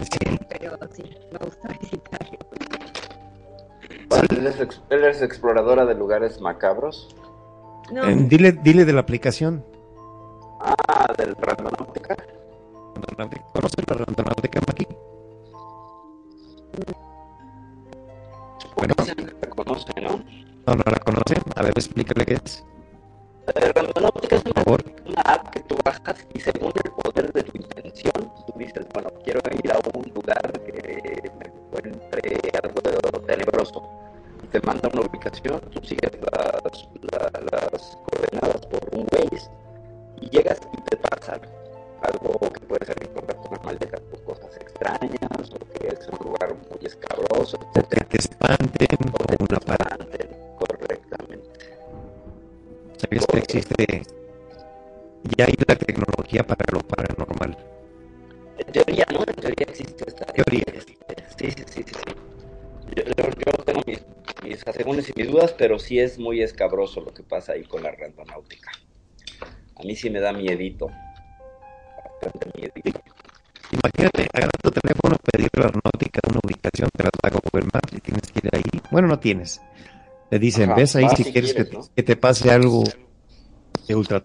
sí. 0.00 0.38
Pero 0.48 0.78
sí, 0.94 1.04
me 1.32 1.38
gusta 1.38 1.68
visitarlo. 1.80 2.38
¿Él 4.30 4.46
es, 4.46 4.60
ex- 4.60 4.80
él 4.88 5.04
es 5.04 5.20
exploradora 5.22 5.84
de 5.84 5.94
lugares 5.94 6.40
macabros? 6.40 7.14
No, 7.92 8.04
Eh, 8.04 8.16
dile, 8.28 8.52
dile 8.52 8.84
de 8.84 8.92
la 8.94 9.00
aplicación. 9.00 9.64
Ah, 10.60 11.12
del 11.16 11.36
Randonáutica. 11.36 12.16
¿Conoces 13.52 13.84
la 13.88 13.96
randonáutica 13.96 14.60
aquí? 14.68 14.86
Bueno, 18.76 18.94
la 18.96 19.50
conoce, 19.50 20.00
¿no? 20.00 20.10
no, 20.66 20.74
no 20.74 20.82
la 20.90 20.98
conocen. 21.04 21.42
A 21.56 21.62
ver, 21.62 21.72
explícale 21.76 22.24
qué 22.26 22.34
es, 22.44 22.64
El 23.54 23.74
Randonáutica 23.74 24.36
es 24.36 24.42
una, 24.44 25.22
app 25.24 25.48
que 25.50 25.60
tú 25.60 25.76
bajas 25.84 26.26
y 26.34 26.40
según 26.40 26.72
el 26.84 26.90
poder 26.92 27.32
de 27.32 27.42
tu 27.44 27.56
intención, 27.56 28.32
tú 28.46 28.52
dices, 28.58 28.86
bueno, 28.94 29.10
quiero 29.24 29.40
ir 29.64 29.72
a 29.72 29.78
un 29.94 30.12
lugar 30.14 30.52
que 30.64 31.30
me 31.38 31.46
encuentre 31.46 32.50
algo 32.62 33.20
tenebroso. 33.26 33.82
Te 34.52 34.60
manda 34.60 34.88
una 34.92 35.02
ubicación, 35.02 35.60
tú 35.72 35.80
sigues 35.84 36.12
las, 36.32 36.88
la- 37.12 37.30
las 37.40 37.98
coordenadas 38.06 38.66
por 38.66 38.80
un 38.98 39.06
Waze 39.12 39.50
y 40.20 40.30
llegas 40.30 40.60
y 40.72 40.80
te 40.82 40.96
pasa 40.96 41.38
algo 42.02 42.38
que 42.52 42.60
puede 42.60 42.86
ser 42.86 42.96
encontrarte 43.02 43.48
una 43.48 43.60
maleta 43.64 43.98
con 44.10 44.20
cosas 44.24 44.56
extrañas 44.56 45.50
o 45.52 45.58
que 45.78 45.88
es 45.88 46.08
un 46.08 46.26
lugar 46.26 46.54
muy 46.70 46.86
escabroso, 46.86 47.58
que 47.58 47.80
etcétera. 47.80 48.06
te 48.08 48.16
espanten 48.18 48.98
O 49.12 49.18
que 49.26 49.36
te 49.36 49.44
una 49.44 49.58
espanten 49.58 50.28
correctamente. 50.56 51.50
¿Sabes 52.98 53.26
que 53.26 53.38
existe? 53.38 54.02
Ya 55.36 55.44
hay 55.46 55.54
la 55.66 55.76
tecnología 55.76 56.42
para 56.46 56.64
lo 56.72 56.80
paranormal. 56.80 57.56
En 58.58 58.72
teoría, 58.72 59.06
¿no? 59.12 59.20
En 59.20 59.34
teoría 59.34 59.66
existe 59.68 60.04
esta 60.06 60.24
Teoría. 60.26 60.64
existe. 60.66 61.16
Sí, 61.38 61.50
sí, 61.50 61.64
sí, 61.68 61.82
sí. 61.86 61.94
sí. 61.94 62.14
Yo, 62.96 63.04
yo- 63.04 63.30
yo 63.46 63.64
tengo 63.64 63.80
mis, 63.86 64.04
mis 64.42 64.66
asegúnes 64.66 65.08
y 65.08 65.12
mis 65.16 65.30
dudas, 65.30 65.52
pero 65.56 65.78
sí 65.78 66.00
es 66.00 66.18
muy 66.18 66.42
escabroso 66.42 67.00
lo 67.00 67.12
que 67.12 67.22
pasa 67.22 67.52
ahí 67.52 67.64
con 67.64 67.82
la 67.82 67.90
randonáutica. 67.92 68.70
A 69.76 69.82
mí 69.84 69.94
sí 69.94 70.10
me 70.10 70.20
da 70.20 70.32
miedito. 70.32 70.88
Imagínate, 73.70 74.28
agarrar 74.32 74.56
tu 74.62 74.70
teléfono, 74.70 75.16
pedir 75.30 75.50
la 75.54 75.64
aeronáutica 75.66 76.20
una 76.30 76.40
ubicación, 76.42 76.88
te 76.96 77.04
las 77.04 77.12
da 77.22 77.30
Google 77.30 77.68
Maps 77.72 77.92
y 77.92 78.00
tienes 78.00 78.22
que 78.32 78.38
ir 78.46 78.50
ahí. 78.54 78.80
Bueno, 78.90 79.08
no 79.08 79.18
tienes. 79.18 79.60
Te 80.30 80.38
dicen, 80.38 80.70
Ajá, 80.70 80.74
ves 80.74 80.96
ahí 80.96 81.08
si 81.10 81.24
si 81.24 81.32
quieres 81.32 81.52
quieres, 81.52 81.70
que, 81.70 81.76
¿no? 81.76 81.84
que 81.94 82.02
te 82.02 82.16
pase 82.16 82.50
algo 82.50 82.84
de 83.86 83.94
ultra. 83.94 84.24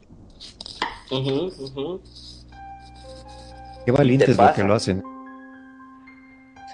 Ujú, 1.11 1.51
ujú. 1.59 2.01
Qué 3.85 3.91
valientes 3.91 4.37
lo 4.37 4.53
que 4.53 4.63
lo 4.63 4.73
hacen. 4.75 5.03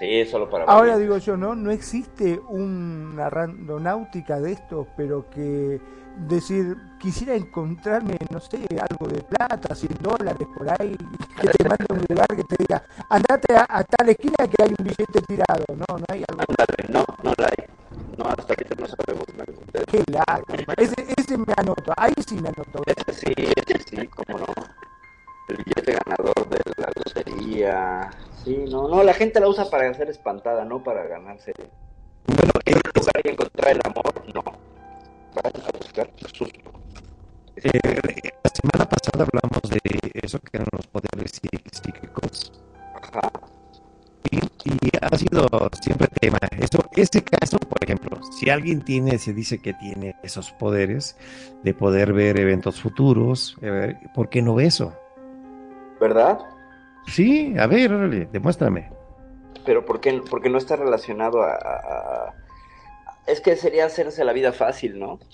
Sí, 0.00 0.24
solo 0.24 0.48
para 0.48 0.64
Ahora 0.64 0.92
valientes. 0.92 1.02
digo 1.02 1.18
yo, 1.18 1.36
¿no? 1.36 1.54
No 1.54 1.70
existe 1.70 2.40
una 2.48 3.28
randonáutica 3.28 4.40
de 4.40 4.52
estos, 4.52 4.86
pero 4.96 5.28
que 5.28 5.78
decir, 6.26 6.74
quisiera 6.98 7.34
encontrarme, 7.34 8.16
no 8.30 8.40
sé, 8.40 8.60
algo 8.90 9.06
de 9.08 9.22
plata, 9.22 9.74
100 9.74 9.92
dólares 10.00 10.48
por 10.56 10.70
ahí, 10.70 10.96
que 11.38 11.48
te 11.48 11.68
mande 11.68 11.84
a 11.90 11.92
un 11.94 12.04
lugar 12.08 12.26
que 12.28 12.44
te 12.44 12.56
diga, 12.58 12.82
andate 13.10 13.54
a, 13.54 13.66
a 13.68 13.84
tal 13.84 14.08
esquina 14.08 14.36
que 14.48 14.62
hay 14.62 14.70
un 14.70 14.84
billete 14.84 15.20
tirado, 15.28 15.64
no, 15.76 15.84
no 15.98 16.04
hay 16.08 16.24
algo. 16.26 16.42
Ándale, 16.48 16.88
no, 16.88 17.04
no 17.22 17.34
la 17.36 17.44
hay. 17.46 17.66
No, 18.16 18.24
hasta 18.24 18.54
ahorita 18.54 18.74
no 18.80 18.86
sabemos 18.86 19.26
de- 19.26 19.84
Qué 19.84 20.02
lástima. 20.10 20.74
Ese, 20.78 20.94
ese 21.14 21.36
me 21.36 21.52
anoto, 21.58 21.92
ahí 21.96 22.14
sí 22.26 22.36
me 22.36 22.48
anoto. 22.48 22.82
Ese 22.86 23.12
sí, 23.20 23.32
ese 23.36 23.78
sí, 23.86 24.06
cómo 24.08 24.38
no. 24.38 24.46
El 25.48 25.56
billete 25.58 25.92
ganador 25.92 26.39
lotería. 27.04 28.10
Sí, 28.44 28.64
no, 28.70 28.88
no, 28.88 29.02
la 29.02 29.12
gente 29.14 29.40
la 29.40 29.48
usa 29.48 29.68
para 29.68 29.92
ser 29.94 30.08
espantada, 30.10 30.64
no 30.64 30.82
para 30.82 31.04
ganarse. 31.06 31.52
Bueno, 32.26 32.52
un 32.66 32.80
lugar 32.94 33.14
y 33.24 33.28
encontrar 33.28 33.72
el 33.72 33.80
amor, 33.84 34.34
no. 34.34 34.42
Vas 35.34 35.54
a 35.54 35.78
buscar 35.78 36.10
susto. 36.32 36.70
eh, 37.56 37.70
la 38.42 38.50
semana 38.50 38.88
pasada 38.88 39.26
hablamos 39.26 39.62
de 39.70 39.80
eso 40.22 40.38
que 40.40 40.56
eran 40.56 40.68
los 40.72 40.86
poderes 40.86 41.32
psí- 41.40 41.62
psíquicos. 41.72 42.52
Ajá. 42.94 43.30
Y, 44.30 44.36
y 44.36 44.90
ha 45.00 45.16
sido 45.18 45.46
siempre 45.80 46.08
tema. 46.20 46.38
Eso, 46.58 46.78
ese 46.92 47.22
caso, 47.22 47.58
por 47.58 47.82
ejemplo, 47.82 48.20
si 48.38 48.48
alguien 48.50 48.82
tiene, 48.82 49.18
se 49.18 49.32
dice 49.32 49.60
que 49.60 49.72
tiene 49.74 50.14
esos 50.22 50.52
poderes 50.52 51.16
de 51.62 51.74
poder 51.74 52.12
ver 52.12 52.38
eventos 52.38 52.80
futuros, 52.80 53.56
eh, 53.62 53.96
¿por 54.14 54.28
qué 54.28 54.40
no 54.42 54.54
ve 54.54 54.66
eso? 54.66 54.94
¿Verdad? 56.00 56.38
Sí, 57.10 57.54
a 57.58 57.66
ver, 57.66 57.92
órale, 57.92 58.28
demuéstrame. 58.32 58.90
Pero 59.66 59.84
¿por 59.84 60.00
qué? 60.00 60.22
Porque 60.30 60.48
no 60.48 60.58
está 60.58 60.76
relacionado 60.76 61.42
a, 61.42 62.34
Es 63.26 63.40
que 63.40 63.56
sería 63.56 63.86
hacerse 63.86 64.24
la 64.24 64.32
vida 64.32 64.52
fácil, 64.52 64.98
¿no? 64.98 65.18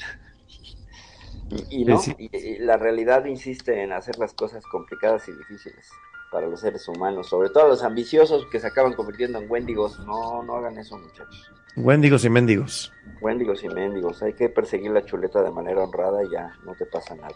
Y, 1.49 1.83
y 1.83 1.85
no, 1.85 1.99
Sí. 2.01 2.13
y, 2.19 2.37
y 2.37 2.59
la 2.59 2.77
realidad 2.77 3.25
insiste 3.27 3.81
en 3.85 3.93
hacer 3.93 4.19
las 4.19 4.35
cosas 4.35 4.65
complicadas 4.67 5.29
y 5.29 5.33
difíciles 5.33 5.89
para 6.33 6.49
los 6.49 6.59
seres 6.61 6.89
humanos, 6.89 7.29
sobre 7.29 7.51
todo 7.51 7.69
los 7.69 7.85
ambiciosos 7.85 8.47
que 8.51 8.59
se 8.59 8.67
acaban 8.67 8.95
convirtiendo 8.95 9.39
en 9.39 9.49
wendigos. 9.49 10.01
No, 10.01 10.43
no 10.43 10.57
hagan 10.57 10.77
eso, 10.77 10.99
muchachos. 10.99 11.53
Wendigos 11.77 12.25
y 12.25 12.31
mendigos. 12.31 12.93
Wendigos 13.21 13.63
y 13.63 13.69
mendigos, 13.69 14.23
hay 14.25 14.33
que 14.33 14.49
perseguir 14.49 14.91
la 14.91 15.05
chuleta 15.05 15.41
de 15.43 15.53
manera 15.53 15.85
honrada 15.85 16.25
y 16.25 16.31
ya, 16.33 16.53
no 16.65 16.75
te 16.75 16.85
pasa 16.87 17.15
nada. 17.15 17.35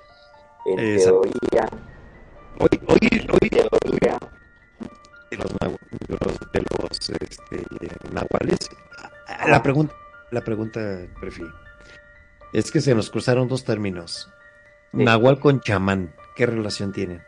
En 0.67 0.81
Exacto. 0.81 1.21
teoría, 1.21 1.69
Hoy, 2.63 2.69
hoy, 2.89 3.27
hoy 3.33 3.49
de 3.49 3.63
los, 3.63 3.81
de 5.31 5.37
los, 5.39 6.53
de 6.53 6.61
los, 6.61 7.11
este, 7.11 7.67
nahuales. 8.13 8.59
Ah, 9.27 9.49
La 9.49 9.63
pregunta, 9.63 9.95
la 10.31 10.43
pregunta, 10.43 11.07
Prefi, 11.19 11.45
es 12.53 12.71
que 12.71 12.83
se 12.83 12.95
nos 12.95 13.09
cruzaron 13.09 13.49
dos 13.49 13.65
términos. 13.65 14.29
Sí. 14.93 14.99
Nahual 15.03 15.41
con 15.41 15.63
chamán, 15.63 16.15
¿qué 16.37 16.45
relación 16.45 16.93
tienen? 16.93 17.23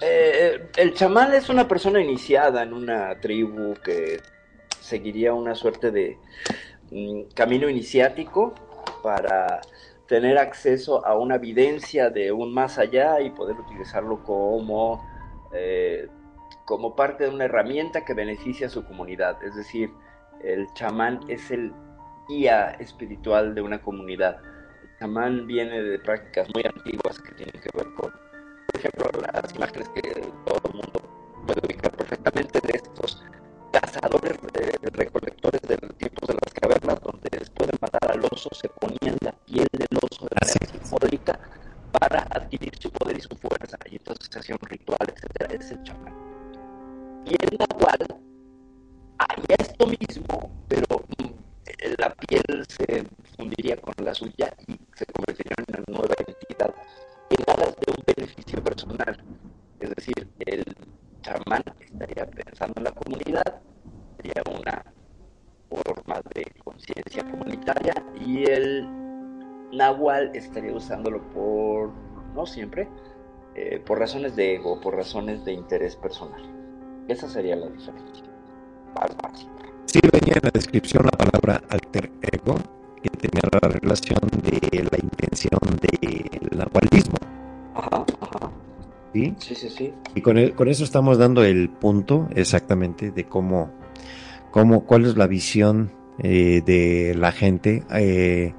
Eh, 0.00 0.70
el 0.78 0.94
chamán 0.94 1.34
es 1.34 1.50
una 1.50 1.68
persona 1.68 2.00
iniciada 2.00 2.62
en 2.62 2.72
una 2.72 3.20
tribu 3.20 3.74
que 3.74 4.22
seguiría 4.80 5.34
una 5.34 5.54
suerte 5.54 5.90
de 5.90 6.16
mm, 6.90 7.34
camino 7.34 7.68
iniciático 7.68 8.54
para 9.02 9.60
tener 10.12 10.36
acceso 10.36 11.06
a 11.06 11.16
una 11.16 11.36
evidencia 11.36 12.10
de 12.10 12.32
un 12.32 12.52
más 12.52 12.76
allá 12.76 13.18
y 13.22 13.30
poder 13.30 13.58
utilizarlo 13.58 14.22
como, 14.24 15.02
eh, 15.54 16.06
como 16.66 16.94
parte 16.94 17.24
de 17.24 17.30
una 17.30 17.46
herramienta 17.46 18.04
que 18.04 18.12
beneficia 18.12 18.66
a 18.66 18.68
su 18.68 18.84
comunidad. 18.84 19.42
Es 19.42 19.54
decir, 19.56 19.90
el 20.44 20.66
chamán 20.74 21.20
es 21.28 21.50
el 21.50 21.72
guía 22.28 22.72
espiritual 22.72 23.54
de 23.54 23.62
una 23.62 23.80
comunidad. 23.80 24.36
El 24.82 24.98
chamán 24.98 25.46
viene 25.46 25.80
de 25.80 25.98
prácticas 25.98 26.46
muy 26.52 26.62
antiguas 26.62 27.18
que 27.18 27.32
tienen 27.32 27.58
que 27.62 27.70
ver 27.74 27.86
con 27.94 28.12
por 28.66 28.80
ejemplo, 28.80 29.10
las 29.32 29.54
imágenes 29.54 29.88
que 29.94 30.02
todo 30.44 30.60
el 30.66 30.74
mundo 30.74 31.00
puede 31.46 31.60
ubicar 31.64 31.90
perfectamente 31.92 32.60
de 32.60 32.72
estos 32.74 33.24
cazadores, 33.72 34.36
de, 34.52 34.78
de 34.78 34.90
recolectores 34.92 35.62
de 35.62 35.78
los 35.80 35.96
tiempos 35.96 36.28
de 36.28 36.34
las 36.34 36.52
cavernas, 36.52 37.00
donde 37.00 37.30
después 37.30 37.70
al 38.22 38.28
oso 38.32 38.48
se 38.52 38.68
ponían 38.68 39.16
la 39.20 39.32
piel 39.32 39.68
del 39.72 39.98
oso 40.00 40.26
de 40.26 40.36
manera 40.40 40.66
simbólica 40.72 41.38
para 41.98 42.26
adquirir 42.30 42.72
su 42.80 42.90
poder 42.90 43.18
y 43.18 43.20
su 43.20 43.36
fuerza, 43.36 43.76
y 43.90 43.96
entonces 43.96 44.28
se 44.30 44.38
hacía 44.38 44.56
un 44.60 44.68
ritual, 44.68 45.06
etcétera, 45.14 45.54
es 45.54 45.70
el 45.70 45.82
chamán. 45.82 46.14
Y 47.26 47.34
el 47.34 47.58
nahual 47.58 48.22
pero 50.68 51.04
mm, 51.18 51.30
la 51.98 52.14
piel 52.14 52.64
se 52.68 53.04
fundiría 53.36 53.76
con 53.76 53.94
la 54.04 54.14
suya 54.14 54.52
y 54.66 54.72
se 54.94 55.06
convertiría 55.06 55.54
en 55.58 55.64
una 55.68 55.98
nueva 55.98 56.14
entidad 56.26 56.74
en 57.30 57.44
aras 57.48 57.74
de 57.76 57.92
un 57.92 58.04
beneficio 58.06 58.62
personal. 58.62 59.24
Es 59.80 59.90
decir, 59.90 60.28
el 60.40 60.64
chamán 61.22 61.62
estaría 61.80 62.26
pensando 62.26 62.74
en 62.76 62.84
la 62.84 62.92
comunidad, 62.92 63.60
sería 64.16 64.42
una 64.50 64.91
forma 65.76 66.20
de 66.34 66.44
conciencia 66.64 67.24
comunitaria 67.30 67.94
y 68.24 68.44
el 68.44 68.88
nahual 69.72 70.30
estaría 70.34 70.72
usándolo 70.74 71.22
por, 71.30 71.90
no 72.34 72.46
siempre, 72.46 72.88
eh, 73.54 73.82
por 73.84 73.98
razones 73.98 74.36
de 74.36 74.54
ego, 74.56 74.80
por 74.80 74.94
razones 74.94 75.44
de 75.44 75.52
interés 75.52 75.96
personal. 75.96 76.42
Esa 77.08 77.28
sería 77.28 77.56
la 77.56 77.68
diferencia 77.68 78.24
más 78.94 79.16
básica. 79.22 79.50
Sí, 79.86 80.00
venía 80.12 80.34
en 80.34 80.40
la 80.44 80.50
descripción 80.52 81.04
la 81.04 81.10
palabra 81.10 81.62
alter 81.68 82.10
ego, 82.22 82.54
que 83.02 83.10
tenía 83.10 83.42
la 83.60 83.68
relación 83.68 84.20
de 84.42 84.84
la 84.90 84.98
intención 85.02 85.60
del 85.80 86.58
nahualismo. 86.58 87.16
Ajá, 87.74 88.04
ajá. 88.20 88.50
¿sí? 89.12 89.34
Sí, 89.38 89.54
sí, 89.54 89.68
sí. 89.68 89.94
Y 90.14 90.20
con, 90.22 90.38
el- 90.38 90.54
con 90.54 90.68
eso 90.68 90.84
estamos 90.84 91.18
dando 91.18 91.42
el 91.44 91.68
punto 91.68 92.28
exactamente 92.34 93.10
de 93.10 93.24
cómo, 93.26 93.70
cómo 94.52 94.84
cuál 94.84 95.06
es 95.06 95.16
la 95.16 95.26
visión 95.26 95.90
eh, 96.18 96.62
de 96.64 97.16
la 97.16 97.32
gente 97.32 97.82
eh, 97.90 98.54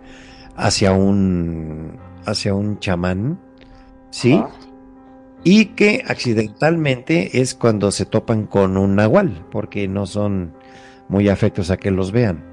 hacia 0.57 0.91
un 0.91 1.98
hacia 2.26 2.53
un 2.53 2.80
chamán, 2.80 3.40
¿sí? 4.10 4.34
Ajá. 4.34 4.49
Y 5.45 5.65
que 5.68 6.03
accidentalmente 6.07 7.41
es 7.41 7.53
cuando 7.53 7.91
se 7.91 8.06
topan 8.06 8.48
con 8.48 8.78
un 8.78 8.95
nahual, 8.95 9.45
porque 9.52 9.88
no 9.88 10.06
son 10.06 10.53
muy 11.10 11.30
afectos 11.30 11.70
a 11.70 11.78
que 11.78 11.91
los 11.91 12.11
vean, 12.11 12.44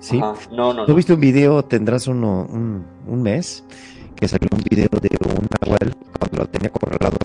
¿sí? 0.00 0.18
Ajá. 0.18 0.34
No, 0.50 0.72
no, 0.72 0.84
¿Tú 0.84 0.92
no. 0.92 0.96
viste 0.96 1.12
un 1.14 1.20
video, 1.20 1.64
tendrás 1.64 2.06
uno, 2.08 2.46
un, 2.50 2.84
un 3.06 3.22
mes, 3.22 3.64
que 4.16 4.26
salió 4.26 4.48
un 4.50 4.62
video 4.68 4.88
de 5.00 5.10
un 5.28 5.46
nahual 5.60 5.94
cuando 6.18 6.38
lo 6.38 6.46
tenía 6.48 6.70
corralado 6.70 7.17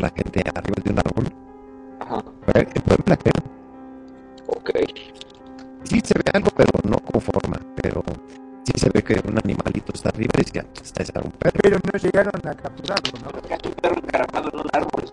y 10.54 10.60
está 10.82 11.04
ese 11.04 11.12
un 11.24 11.32
perro. 11.32 11.60
Pero 11.62 11.78
no 11.92 12.00
llegaron 12.00 12.48
a 12.48 12.54
capturarlo, 12.56 13.12
¿no? 13.24 13.70
Un 13.70 13.74
perro 13.76 13.96
encaramado 13.98 14.50
en 14.54 14.60
un 14.60 14.70
árbol. 14.74 15.04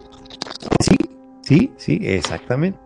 Sí, 0.80 0.96
sí, 1.42 1.72
sí, 1.76 1.98
exactamente. 2.02 2.78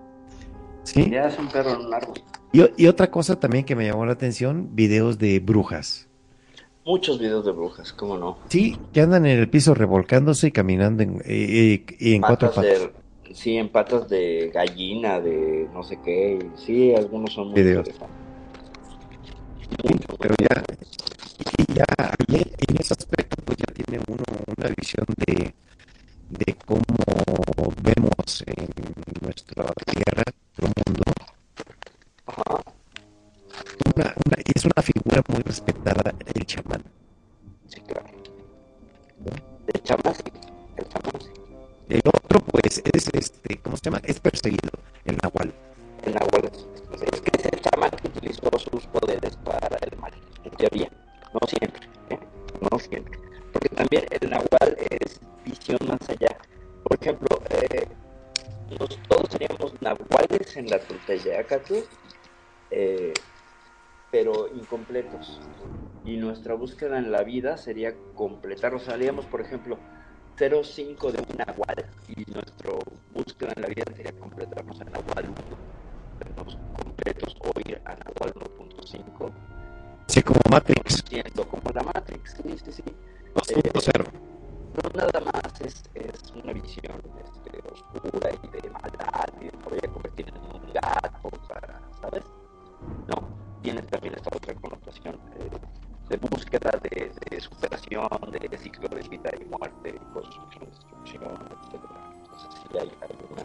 Sí. 0.84 1.10
Ya 1.10 1.28
es 1.28 1.38
un 1.38 1.48
perro 1.48 1.74
en 1.74 1.86
un 1.86 1.94
árbol. 1.94 2.14
Y, 2.52 2.82
y 2.84 2.86
otra 2.86 3.10
cosa 3.10 3.40
también 3.40 3.64
que 3.64 3.74
me 3.74 3.86
llamó 3.86 4.06
la 4.06 4.12
atención, 4.12 4.68
videos 4.76 5.18
de 5.18 5.40
brujas. 5.40 6.08
Muchos 6.86 7.18
videos 7.18 7.44
de 7.46 7.52
brujas, 7.52 7.92
¿cómo 7.94 8.18
no? 8.18 8.36
Sí, 8.48 8.76
que 8.92 9.00
andan 9.00 9.24
en 9.26 9.38
el 9.38 9.48
piso 9.48 9.74
revolcándose 9.74 10.48
y 10.48 10.52
caminando 10.52 11.02
en, 11.02 11.16
eh, 11.24 11.82
eh, 11.86 11.86
y 11.98 12.14
en 12.14 12.20
cuatro 12.20 12.50
Patas 12.50 12.64
patas. 12.64 12.92
de, 13.24 13.34
sí, 13.34 13.56
en 13.56 13.70
patas 13.70 14.08
de 14.10 14.50
gallina, 14.52 15.18
de 15.18 15.66
no 15.72 15.82
sé 15.82 15.98
qué. 16.04 16.38
y 16.54 16.58
Sí, 16.60 16.94
algunos 16.94 17.32
son 17.32 17.48
muy 17.48 17.62
Videos. 17.62 17.88
interesantes. 17.88 18.16
Sí, 19.70 19.98
pero 20.20 20.34
ya, 20.38 20.62
y 21.38 21.74
ya 21.74 21.84
ahí 21.98 22.52
en 22.68 22.76
ese 22.80 22.94
aspecto 22.94 23.36
pues 23.44 23.58
ya 23.58 23.72
tiene 23.74 24.02
uno 24.08 24.22
una 24.56 24.68
visión 24.76 25.06
de, 25.26 25.54
de 26.30 26.56
cómo 26.66 26.84
vemos 27.82 28.44
en 28.46 28.68
nuestra 29.22 29.64
tierra, 29.86 30.22
nuestro 30.56 30.82
mundo, 30.86 31.02
Ajá. 32.26 32.62
una, 33.94 34.04
una- 34.26 34.42
y 34.44 34.52
es 34.54 34.64
una 34.64 34.82
figura 34.82 35.22
muy 35.28 35.42
respetada 35.42 36.14
el 36.34 36.46
chamán. 36.46 36.82
Sí, 37.68 37.80
claro. 37.80 38.06
El 39.66 39.82
chamán, 39.82 40.14
sí. 40.14 40.32
El 40.76 40.88
chamán, 40.88 41.20
sí. 41.20 41.30
El 41.88 42.00
otro 42.06 42.40
pues 42.40 42.82
es 42.92 43.08
este, 43.12 43.58
¿cómo 43.58 43.76
se 43.76 43.84
llama? 43.84 44.00
Es 44.04 44.20
perseguido, 44.20 44.70
el 45.04 45.16
nahual. 45.22 45.52
El 46.04 46.14
nahual 46.14 46.44
es, 46.52 46.66
es 47.12 47.20
que 47.20 47.30
es 47.38 47.44
el 47.52 47.60
chamán 47.60 47.90
que 47.90 48.08
utilizó 48.08 48.50
sus 48.58 48.86
poderes 48.86 49.36
para 49.44 49.76
el 49.90 49.98
mal, 49.98 50.12
en 50.44 50.50
teoría. 50.52 50.90
Siempre, 51.46 51.88
¿eh? 52.10 52.18
No 52.70 52.78
siempre. 52.78 53.18
Porque 53.52 53.68
también 53.70 54.04
el 54.10 54.30
nahual 54.30 54.76
es 54.90 55.20
visión 55.44 55.78
más 55.86 56.00
allá. 56.08 56.36
Por 56.82 56.98
ejemplo, 57.00 57.28
eh, 57.50 57.86
nos- 58.78 58.98
todos 59.08 59.28
seríamos 59.30 59.74
nahuales 59.80 60.56
en 60.56 60.68
la 60.68 60.78
Tulteyacatl, 60.80 61.74
eh, 62.70 63.12
pero 64.10 64.48
incompletos. 64.54 65.40
Y 66.04 66.16
nuestra 66.16 66.54
búsqueda 66.54 66.98
en 66.98 67.10
la 67.10 67.22
vida 67.22 67.56
sería 67.56 67.94
completarnos. 68.14 68.84
Salíamos, 68.84 69.26
por 69.26 69.40
ejemplo, 69.40 69.78
0.5 70.36 71.12
de 71.12 71.18
un 71.20 71.36
nahual 71.36 71.86
y 72.08 72.30
nuestra 72.30 72.70
búsqueda 73.12 73.52
en 73.56 73.62
la 73.62 73.68
vida 73.68 73.84
sería 73.96 74.12
completarnos 74.18 74.80
en 74.80 74.92
nahual 74.92 75.24
1 75.30 75.56
vernos 76.18 76.58
completos 76.72 77.36
o 77.40 77.50
a 77.84 77.94
Nahual 77.96 78.32
1.5, 78.34 79.30
Así 80.08 80.22
como 80.22 80.40
Matrix 80.50 81.02
como 81.50 81.70
la 81.72 81.82
Matrix. 81.82 82.36
Sí, 82.42 82.56
sí, 82.64 82.72
sí. 82.72 82.82
2.0. 83.34 84.04
No 84.74 84.88
nada 84.94 85.20
más 85.20 85.60
es, 85.60 85.82
es 85.94 86.32
una 86.32 86.52
visión 86.52 87.00
este, 87.24 87.62
oscura 87.70 88.30
y 88.42 88.48
de 88.48 88.70
maldad 88.70 89.28
y 89.40 89.44
de 89.46 89.52
me 89.58 89.64
voy 89.64 89.78
a 89.82 89.88
convertir 89.88 90.26
en 90.28 90.36
un 90.36 90.72
gato 90.72 91.30
para, 91.48 91.80
¿sabes? 92.00 92.24
No, 93.08 93.28
tiene 93.62 93.82
también 93.82 94.14
esta 94.14 94.30
otra 94.36 94.54
connotación 94.54 95.18
eh, 95.38 95.50
de 96.08 96.16
búsqueda 96.16 96.70
de, 96.82 97.12
de 97.30 97.40
superación, 97.40 98.08
de 98.30 98.58
ciclo 98.58 98.88
de 98.88 99.08
vida 99.08 99.30
y 99.40 99.44
muerte, 99.44 100.00
construcción, 100.12 100.68
destrucción, 100.70 101.22
etc. 101.32 101.82
Entonces 102.22 102.48
sí 102.62 102.78
hay 102.78 102.90
alguna 103.00 103.42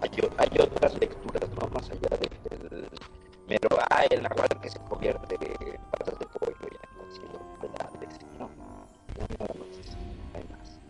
hay, 0.00 0.10
hay 0.38 0.58
otras 0.60 0.98
lecturas, 0.98 1.48
¿no? 1.50 1.68
Más 1.68 1.90
allá 1.90 2.16
de- 2.18 3.15
del 3.46 3.58
mero, 3.60 3.78
ah, 3.90 4.04
el 4.10 4.22
nahual 4.22 4.48
que 4.60 4.68
se 4.68 4.78
convierte 4.80 5.34
en 5.34 5.80
patas 5.90 6.18
de 6.18 6.26
pollo 6.26 6.56
y 6.62 6.74
anda 6.74 7.04
haciendo 7.08 7.40
maldades, 7.60 8.18
no, 8.38 8.48
no, 8.48 9.26
nada 9.38 9.54
más, 9.54 9.96
no 10.32 10.38
hay 10.38 10.44
más. 10.50 10.80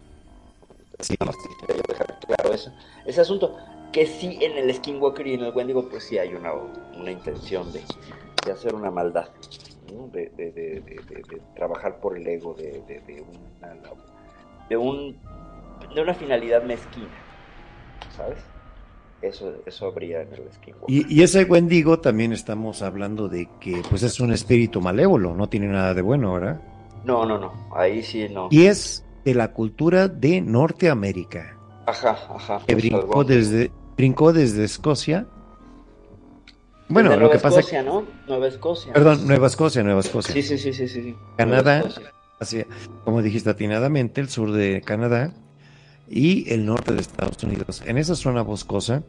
Sí. 1.00 1.16
Nada 1.20 1.32
más 1.32 1.86
dejar 1.88 2.18
claro 2.20 2.52
eso, 2.52 2.72
ese 3.04 3.20
asunto, 3.20 3.56
que 3.92 4.06
sí 4.06 4.38
en 4.40 4.56
el 4.56 4.74
Skinwalker 4.74 5.26
y 5.26 5.34
en 5.34 5.44
el 5.44 5.52
Wendigo, 5.54 5.88
pues 5.88 6.04
sí 6.04 6.18
hay 6.18 6.34
una, 6.34 6.52
una 6.52 7.10
intención 7.10 7.72
de, 7.72 7.82
de 8.44 8.52
hacer 8.52 8.74
una 8.74 8.90
maldad, 8.90 9.28
¿no? 9.92 10.08
de, 10.08 10.30
de, 10.30 10.52
de, 10.52 11.42
trabajar 11.54 12.00
por 12.00 12.16
el 12.16 12.26
ego, 12.26 12.54
de, 12.54 12.82
de 12.86 13.22
una, 13.22 13.74
de 14.68 14.76
un, 14.76 15.18
de 15.94 16.02
una 16.02 16.14
finalidad 16.14 16.62
mezquina, 16.62 17.08
¿sabes? 18.16 18.38
Eso, 19.22 19.54
eso 19.64 19.86
habría 19.86 20.22
en 20.22 20.28
el 20.34 20.42
Skinwalker. 20.52 20.88
Y, 20.88 21.14
y 21.14 21.22
ese 21.22 21.44
Wendigo 21.44 21.98
también 22.00 22.32
estamos 22.32 22.82
hablando 22.82 23.28
de 23.28 23.48
que 23.60 23.82
pues 23.88 24.02
es 24.02 24.20
un 24.20 24.32
espíritu 24.32 24.80
malévolo, 24.80 25.34
no 25.34 25.48
tiene 25.48 25.68
nada 25.68 25.94
de 25.94 26.02
bueno, 26.02 26.34
¿verdad? 26.34 26.60
No, 27.04 27.24
no, 27.24 27.38
no, 27.38 27.52
ahí 27.74 28.02
sí 28.02 28.28
no. 28.28 28.48
Y 28.50 28.66
es 28.66 29.04
de 29.24 29.34
la 29.34 29.52
cultura 29.52 30.08
de 30.08 30.40
Norteamérica, 30.40 31.56
Ajá, 31.86 32.18
ajá. 32.34 32.60
que 32.66 32.74
brincó 32.74 33.24
desde, 33.24 33.70
brincó 33.96 34.32
desde 34.32 34.64
Escocia. 34.64 35.26
Bueno, 36.88 37.10
Desde 37.10 37.20
lo 37.22 37.26
Nueva 37.26 37.32
que 37.32 37.42
pasa 37.42 37.60
Escocia, 37.60 37.82
¿no? 37.82 38.04
Nueva 38.28 38.46
Escocia. 38.48 38.92
Perdón, 38.92 39.26
Nueva 39.26 39.46
Escocia, 39.48 39.82
Nueva 39.82 40.00
Escocia. 40.00 40.32
Sí, 40.32 40.42
sí, 40.42 40.58
sí, 40.58 40.72
sí, 40.72 40.86
sí. 40.86 41.16
Canadá. 41.36 41.84
Hacia, 42.38 42.66
como 43.04 43.22
dijiste 43.22 43.48
atinadamente, 43.50 44.20
el 44.20 44.28
sur 44.28 44.52
de 44.52 44.82
Canadá 44.82 45.32
y 46.08 46.52
el 46.52 46.64
norte 46.66 46.92
de 46.94 47.00
Estados 47.00 47.42
Unidos. 47.42 47.82
En 47.86 47.98
esa 47.98 48.14
zona 48.14 48.42
boscosa, 48.42 49.02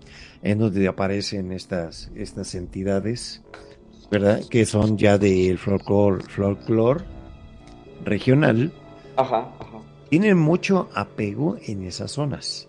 en 0.43 0.59
donde 0.59 0.87
aparecen 0.87 1.51
estas, 1.51 2.11
estas 2.15 2.55
entidades, 2.55 3.41
¿verdad? 4.09 4.41
Que 4.49 4.65
son 4.65 4.97
ya 4.97 5.17
del 5.17 5.57
folclore, 5.57 6.23
folclore 6.29 7.03
regional, 8.05 8.71
Ajá, 9.15 9.51
ajá. 9.59 9.81
tienen 10.09 10.37
mucho 10.37 10.89
apego 10.93 11.57
en 11.65 11.83
esas 11.83 12.11
zonas. 12.11 12.67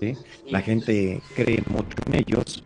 ¿sí? 0.00 0.14
La 0.50 0.60
gente 0.62 1.20
cree 1.34 1.62
mucho 1.68 1.96
en 2.06 2.14
ellos 2.16 2.64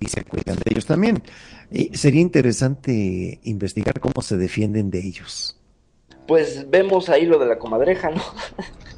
y 0.00 0.06
se 0.06 0.24
cuidan 0.24 0.56
de 0.56 0.62
ellos 0.70 0.86
también. 0.86 1.22
Y 1.70 1.96
sería 1.96 2.20
interesante 2.20 3.40
investigar 3.44 4.00
cómo 4.00 4.22
se 4.22 4.36
defienden 4.36 4.90
de 4.90 5.00
ellos. 5.06 5.54
Pues 6.26 6.68
vemos 6.70 7.08
ahí 7.08 7.24
lo 7.26 7.38
de 7.38 7.46
la 7.46 7.58
comadreja, 7.58 8.10
¿no? 8.10 8.22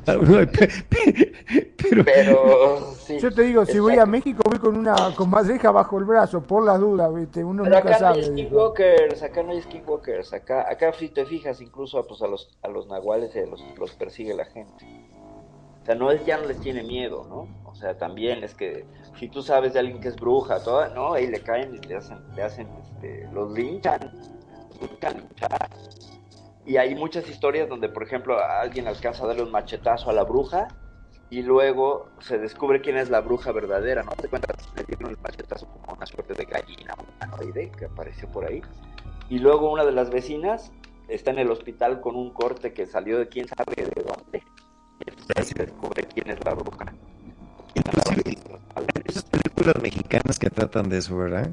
Pero, 1.77 2.05
Pero 2.05 2.95
sí. 2.95 3.19
Yo 3.19 3.33
te 3.33 3.43
digo, 3.43 3.65
si 3.65 3.79
voy 3.79 3.97
a. 3.99 4.07
México 4.07 4.43
voy 4.45 4.59
con 4.59 4.77
una 4.77 5.15
con 5.15 5.31
madreja 5.31 5.71
bajo 5.71 5.99
el 5.99 6.05
brazo, 6.05 6.43
por 6.43 6.65
las 6.65 6.81
dudas, 6.81 7.15
¿viste? 7.15 7.45
Uno 7.45 7.63
Pero 7.63 7.77
nunca 7.77 7.97
acá 7.97 8.09
no 8.11 8.15
hay 8.15 8.23
skinwalkers, 8.25 9.23
acá 9.23 9.43
no 9.43 9.53
hay 9.53 9.63
skinwalkers, 9.63 10.33
acá, 10.33 10.71
acá 10.71 10.93
si 10.93 11.09
te 11.09 11.25
fijas 11.27 11.61
incluso 11.61 12.05
pues 12.07 12.23
a 12.23 12.27
los, 12.27 12.59
a 12.63 12.69
los 12.69 12.87
nahuales 12.89 13.35
eh, 13.37 13.47
los, 13.47 13.63
los 13.79 13.93
persigue 13.93 14.35
la 14.35 14.45
gente. 14.45 14.85
O 15.83 15.87
sea, 15.87 15.95
no 15.95 16.11
es 16.11 16.25
ya 16.27 16.39
no 16.39 16.47
les 16.47 16.61
tiene 16.61 16.83
miedo, 16.83 17.27
¿no? 17.29 17.49
O 17.65 17.75
sea, 17.75 17.97
también 17.97 18.45
es 18.45 18.55
que 18.55 18.85
si 19.19 19.29
tú 19.29 19.43
sabes 19.43 19.73
de 19.73 19.81
alguien 19.81 20.01
que 20.01 20.09
es 20.09 20.17
bruja, 20.17 20.63
toda, 20.63 20.89
¿no? 20.89 21.19
Y 21.19 21.27
le 21.27 21.41
caen 21.41 21.75
y 21.75 21.87
le 21.87 21.97
hacen, 21.97 22.19
le 22.35 22.43
hacen, 22.43 22.69
este, 22.83 23.29
los 23.33 23.53
linchan, 23.53 24.13
buscan 24.81 25.19
linchar. 25.19 25.71
Y 26.67 26.77
hay 26.77 26.95
muchas 26.95 27.29
historias 27.29 27.69
donde, 27.69 27.89
por 27.89 28.03
ejemplo, 28.03 28.39
alguien 28.39 28.87
alcanza 28.87 29.25
a 29.25 29.29
darle 29.29 29.43
un 29.43 29.51
machetazo 29.51 30.11
a 30.11 30.13
la 30.13 30.25
bruja 30.25 30.69
y 31.31 31.43
luego 31.43 32.09
se 32.21 32.39
descubre 32.39 32.81
quién 32.81 32.97
es 32.97 33.09
la 33.09 33.21
bruja 33.21 33.53
verdadera, 33.53 34.03
¿no? 34.03 34.13
Te 34.13 34.29
cuentas, 34.29 34.57
le 34.77 34.85
dieron 34.85 35.11
el 35.11 35.19
machetazo 35.19 35.67
como 35.67 35.95
una 35.97 36.07
suerte 36.07 36.35
de 36.35 36.45
gallina 36.45 36.95
humanoide 36.99 37.71
que 37.79 37.85
apareció 37.87 38.29
por 38.29 38.45
ahí. 38.45 38.61
Y 39.29 39.39
luego 39.39 39.71
una 39.73 39.85
de 39.85 39.93
las 39.93 40.11
vecinas 40.11 40.73
está 41.09 41.31
en 41.31 41.39
el 41.39 41.51
hospital 41.51 42.01
con 42.01 42.17
un 42.17 42.33
corte 42.33 42.73
que 42.73 42.87
salió 42.87 43.19
de 43.19 43.29
quién 43.29 43.47
sabe 43.49 43.77
de 43.77 44.03
dónde. 44.03 44.43
Y 45.07 45.11
entonces 45.11 45.47
se 45.47 45.55
descubre 45.65 46.03
quién 46.03 46.31
es 46.31 46.45
la 46.45 46.55
bruja. 46.55 46.93
Inclusive, 47.75 48.35
esas 49.05 49.25
películas 49.25 49.75
mexicanas 49.81 50.39
que 50.39 50.51
tratan 50.51 50.89
de 50.89 50.99
eso, 50.99 51.17
¿verdad? 51.17 51.51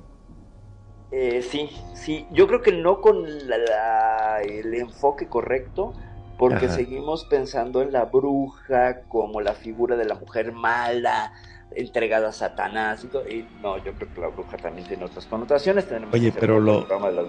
Eh, 1.19 1.41
sí, 1.41 1.67
sí, 1.95 2.27
yo 2.31 2.45
creo 2.47 2.61
que 2.61 2.71
no 2.71 3.01
con 3.01 3.23
la- 3.47 3.57
la- 3.57 4.41
el 4.43 4.71
enfoque 4.75 5.27
correcto, 5.27 5.93
porque 6.37 6.67
Ajá. 6.67 6.75
seguimos 6.75 7.25
pensando 7.25 7.81
en 7.81 7.91
la 7.91 8.05
bruja 8.05 9.01
como 9.07 9.41
la 9.41 9.53
figura 9.55 9.95
de 9.95 10.05
la 10.05 10.13
mujer 10.13 10.51
mala, 10.51 11.33
entregada 11.71 12.29
a 12.29 12.31
Satanás 12.31 13.03
y 13.03 13.07
todo. 13.07 13.27
Y 13.27 13.47
no, 13.63 13.77
yo 13.83 13.93
creo 13.95 14.13
que 14.13 14.21
la 14.21 14.27
bruja 14.27 14.57
también 14.57 14.87
tiene 14.87 15.05
otras 15.05 15.25
connotaciones. 15.25 15.87
Tenemos 15.87 16.13
Oye, 16.13 16.31
pero 16.39 16.59
lo- 16.59 16.81
de 16.81 17.11
las. 17.13 17.25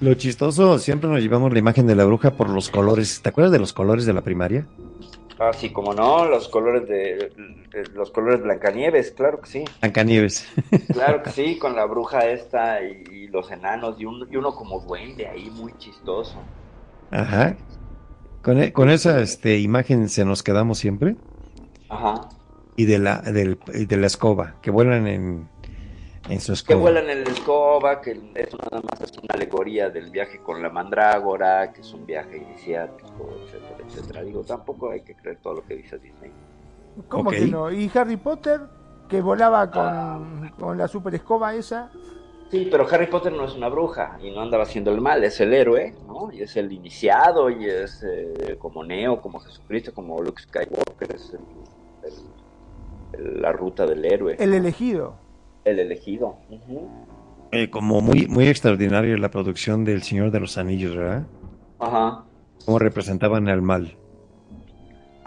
Lo 0.00 0.14
chistoso, 0.14 0.78
siempre 0.78 1.10
nos 1.10 1.20
llevamos 1.20 1.52
la 1.52 1.58
imagen 1.58 1.88
de 1.88 1.96
la 1.96 2.04
bruja 2.04 2.30
por 2.30 2.48
los 2.50 2.68
colores. 2.70 3.20
¿Te 3.20 3.30
acuerdas 3.30 3.50
de 3.50 3.58
los 3.58 3.72
colores 3.72 4.06
de 4.06 4.12
la 4.12 4.22
primaria? 4.22 4.64
Ah, 5.40 5.52
sí, 5.52 5.70
como 5.72 5.92
no, 5.94 6.24
los 6.26 6.48
colores 6.48 6.88
de, 6.88 7.30
de- 7.72 7.84
los 7.94 8.10
colores 8.10 8.42
Blancanieves, 8.42 9.12
claro 9.12 9.40
que 9.40 9.48
sí. 9.48 9.64
Blancanieves. 9.80 10.46
Claro 10.92 11.22
que 11.22 11.30
sí, 11.30 11.58
con 11.58 11.76
la 11.76 11.84
bruja 11.84 12.26
esta 12.26 12.82
y, 12.82 13.04
y 13.12 13.26
los 13.28 13.50
enanos 13.50 14.00
y, 14.00 14.04
un- 14.04 14.26
y 14.30 14.36
uno 14.36 14.54
como 14.54 14.80
duende 14.80 15.28
ahí 15.28 15.50
muy 15.50 15.76
chistoso. 15.78 16.42
Ajá. 17.10 17.56
Con, 18.42 18.60
e- 18.60 18.72
con 18.72 18.90
esa 18.90 19.20
este, 19.20 19.58
imagen 19.58 20.08
se 20.08 20.24
nos 20.24 20.42
quedamos 20.42 20.78
siempre. 20.78 21.16
Ajá. 21.88 22.28
Y 22.76 22.86
de 22.86 22.98
la, 22.98 23.20
del- 23.20 23.58
y 23.74 23.84
de 23.86 23.96
la 23.96 24.06
escoba, 24.06 24.56
que 24.62 24.70
vuelan 24.70 25.06
en, 25.06 25.48
en 26.28 26.40
su 26.40 26.52
Que 26.64 26.74
vuelan 26.74 27.08
en 27.10 27.24
la 27.24 27.30
escoba, 27.30 28.00
que 28.00 28.12
eso 28.34 28.56
nada 28.58 28.82
más 28.82 29.00
es 29.00 29.12
una 29.18 29.34
alegoría 29.34 29.90
del 29.90 30.10
viaje 30.10 30.38
con 30.42 30.62
la 30.62 30.68
mandrágora, 30.70 31.72
que 31.72 31.80
es 31.80 31.92
un 31.92 32.04
viaje 32.06 32.36
iniciático, 32.38 33.30
etcétera, 33.44 33.84
etcétera. 33.86 34.22
Digo, 34.22 34.42
tampoco 34.44 34.90
hay 34.90 35.00
que 35.02 35.14
creer 35.14 35.38
todo 35.42 35.54
lo 35.54 35.64
que 35.64 35.76
dice 35.76 35.98
Disney. 35.98 36.30
¿Cómo 37.08 37.30
que 37.30 37.46
no? 37.46 37.70
¿Y 37.70 37.90
Harry 37.94 38.16
Potter, 38.16 38.60
que 39.08 39.20
volaba 39.20 39.70
con, 39.70 39.82
Ah. 39.86 40.52
con 40.58 40.76
la 40.78 40.88
super 40.88 41.14
escoba 41.14 41.54
esa? 41.54 41.90
Sí, 42.50 42.66
pero 42.70 42.86
Harry 42.90 43.06
Potter 43.08 43.32
no 43.32 43.44
es 43.44 43.54
una 43.54 43.68
bruja 43.68 44.18
y 44.22 44.30
no 44.30 44.40
andaba 44.40 44.62
haciendo 44.64 44.90
el 44.90 45.00
mal, 45.02 45.22
es 45.22 45.38
el 45.40 45.52
héroe, 45.52 45.94
¿no? 46.06 46.32
Y 46.32 46.42
es 46.42 46.56
el 46.56 46.72
iniciado 46.72 47.50
y 47.50 47.66
es 47.66 48.02
eh, 48.02 48.56
como 48.58 48.82
Neo, 48.84 49.20
como 49.20 49.38
Jesucristo, 49.38 49.92
como 49.92 50.20
Luke 50.22 50.40
Skywalker, 50.42 51.14
es 51.14 51.34
el- 51.34 52.08
el- 52.08 53.20
el- 53.36 53.42
la 53.42 53.52
ruta 53.52 53.84
del 53.86 54.02
héroe, 54.04 54.36
el, 54.38 54.54
El 55.70 55.78
elegido. 55.80 56.36
Eh, 57.52 57.70
como 57.70 58.00
muy, 58.00 58.26
muy 58.26 58.46
extraordinaria 58.48 59.16
la 59.16 59.30
producción 59.30 59.84
del 59.84 60.02
Señor 60.02 60.30
de 60.30 60.40
los 60.40 60.58
Anillos, 60.58 60.96
¿verdad? 60.96 61.26
Ajá, 61.78 62.24
Cómo 62.64 62.78
representaban 62.78 63.48
al 63.48 63.62
mal. 63.62 63.96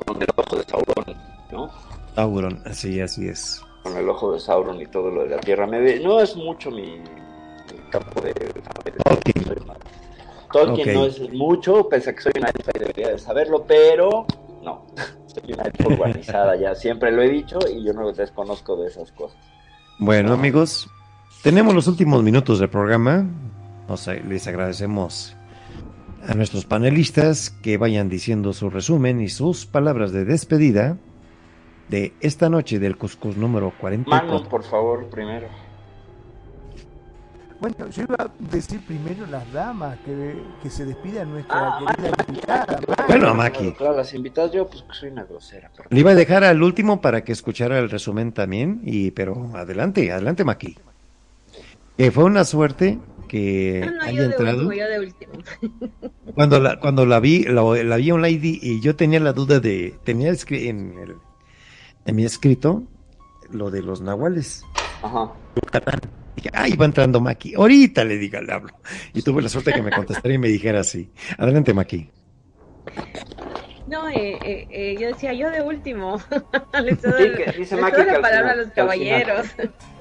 con 0.06 0.22
el 0.22 0.28
ojo 0.36 0.56
de 0.58 0.64
Sauron, 0.64 1.18
¿no? 1.52 1.70
Sauron, 2.16 2.62
así, 2.66 3.00
así 3.02 3.28
es. 3.28 3.62
con 3.84 3.96
el 3.98 4.08
ojo 4.10 4.34
de 4.34 4.40
Sauron 4.40 4.80
y 4.82 4.86
todo 4.86 5.10
lo 5.10 5.24
de 5.24 5.30
la 5.30 5.40
Tierra 5.40 5.66
Media. 5.66 6.00
No 6.06 6.20
es 6.20 6.36
mucho 6.36 6.70
mi, 6.70 6.98
mi 6.98 7.80
campo 7.90 8.22
de. 8.22 8.34
Tolkien. 8.34 9.46
Tolkien 10.52 10.94
no 10.94 11.06
es 11.06 11.32
mucho, 11.32 11.88
pese 11.88 12.10
a 12.10 12.14
que 12.14 12.22
soy 12.22 12.34
una 12.38 12.50
elfa 12.50 12.72
y 12.76 12.80
debería 12.80 13.10
de 13.10 13.18
saberlo, 13.18 13.66
pero 13.66 14.26
no. 14.62 14.86
Soy 15.28 15.54
una 15.54 15.64
elfa 15.64 15.88
urbanizada 15.88 16.58
ya, 16.58 16.76
siempre 16.76 17.10
lo 17.10 17.22
he 17.22 17.30
dicho 17.30 17.58
y 17.74 17.84
yo 17.86 17.94
no 17.94 18.12
desconozco 18.12 18.76
de 18.76 18.88
esas 18.88 19.14
cosas. 19.14 19.38
Bueno, 20.02 20.34
amigos, 20.34 20.90
tenemos 21.44 21.76
los 21.76 21.86
últimos 21.86 22.24
minutos 22.24 22.58
del 22.58 22.70
programa. 22.70 23.28
O 23.88 23.98
sea, 23.98 24.16
les 24.16 24.48
agradecemos 24.48 25.38
a 26.28 26.34
nuestros 26.34 26.66
panelistas 26.66 27.52
que 27.52 27.78
vayan 27.78 28.10
diciendo 28.10 28.52
su 28.54 28.72
resumen 28.72 29.22
y 29.22 29.30
sus 29.30 29.68
palabras 29.68 30.12
de 30.12 30.26
despedida 30.26 30.98
de 31.90 32.14
esta 32.20 32.50
noche 32.50 32.80
del 32.80 32.98
Cuscus 32.98 33.38
número 33.38 33.68
Manu, 33.68 33.80
44. 33.80 34.50
por 34.50 34.64
favor, 34.64 35.08
primero. 35.12 35.48
Bueno, 37.62 37.88
yo 37.90 38.02
iba 38.04 38.16
a 38.20 38.32
decir 38.40 38.82
primero 38.88 39.26
las 39.28 39.50
damas, 39.54 39.98
que, 40.04 40.36
que 40.64 40.70
se 40.72 40.84
despida 40.84 41.24
nuestra 41.26 41.78
Ah, 41.78 41.80
querida 41.96 42.12
invitada. 42.28 42.80
Maki. 42.88 43.04
Bueno, 43.08 43.36
Maki. 43.36 43.72
Claro, 43.74 43.98
las 43.98 44.14
invitadas 44.16 44.52
yo, 44.52 44.68
pues 44.68 44.82
que 44.82 44.94
soy 44.96 45.10
una 45.10 45.24
grosera. 45.26 45.70
Le 45.92 46.00
iba 46.00 46.10
a 46.12 46.16
dejar 46.16 46.44
al 46.44 46.64
último 46.64 47.02
para 47.02 47.24
que 47.24 47.32
escuchara 47.32 47.78
el 47.78 47.92
resumen 47.92 48.32
también, 48.32 48.82
y 48.84 49.12
pero 49.12 49.52
adelante, 49.56 50.12
adelante, 50.12 50.44
Maki. 50.44 50.76
Que 51.98 52.10
fue 52.12 52.24
una 52.24 52.46
suerte 52.46 52.98
que 53.28 53.84
Ah, 53.86 53.92
no, 53.92 54.02
haya 54.02 54.12
yo 54.14 54.22
de 54.24 54.26
entrado. 54.26 54.68
último, 54.68 54.74
yo 54.74 54.90
de 54.90 55.00
último. 55.00 55.34
Cuando 56.34 56.60
la, 56.60 56.80
cuando 56.80 57.06
la 57.06 57.20
vi, 57.20 57.44
la, 57.44 57.62
la 57.62 57.96
vi 57.98 58.10
online 58.12 58.40
y, 58.44 58.82
yo 58.82 58.96
tenía 58.96 59.20
la 59.20 59.34
duda 59.34 59.60
de, 59.60 59.94
tenía 60.04 60.30
en, 60.50 60.98
el, 60.98 61.16
en 62.06 62.16
mi 62.16 62.26
escrito 62.26 62.84
lo 63.52 63.70
de 63.70 63.82
los 63.84 64.02
nahuales, 64.02 64.64
Ajá. 65.04 65.30
Yucatán. 65.62 66.00
Dije, 66.36 66.50
ay, 66.54 66.76
va 66.76 66.86
entrando 66.86 67.20
Maki. 67.20 67.56
Ahorita 67.56 68.04
le 68.04 68.18
diga, 68.18 68.42
le 68.42 68.54
hablo. 68.54 68.70
Y 69.14 69.22
tuve 69.22 69.42
la 69.42 69.50
suerte 69.50 69.74
que 69.74 69.82
me 69.82 69.92
contestara 69.92 70.34
y 70.34 70.38
me 70.38 70.48
dijera 70.48 70.80
así. 70.80 71.12
Adelante, 71.38 71.74
Maki. 71.74 72.10
No, 73.88 74.08
eh, 74.10 74.38
eh, 74.44 74.68
eh, 74.70 74.98
yo 75.00 75.08
decía 75.08 75.34
yo 75.34 75.50
de 75.50 75.62
último. 75.62 76.18
Les 76.84 77.02
doy, 77.02 77.24
Sí, 77.24 77.30
que 77.44 77.52
dice 77.60 77.76
les 77.76 77.82
Maki 77.82 77.96
doy 77.98 78.06
que 78.06 78.12
la 78.12 78.16
al 78.18 78.22
palabra 78.22 78.52
a 78.52 78.56
los 78.56 78.68
caballeros. 78.70 79.48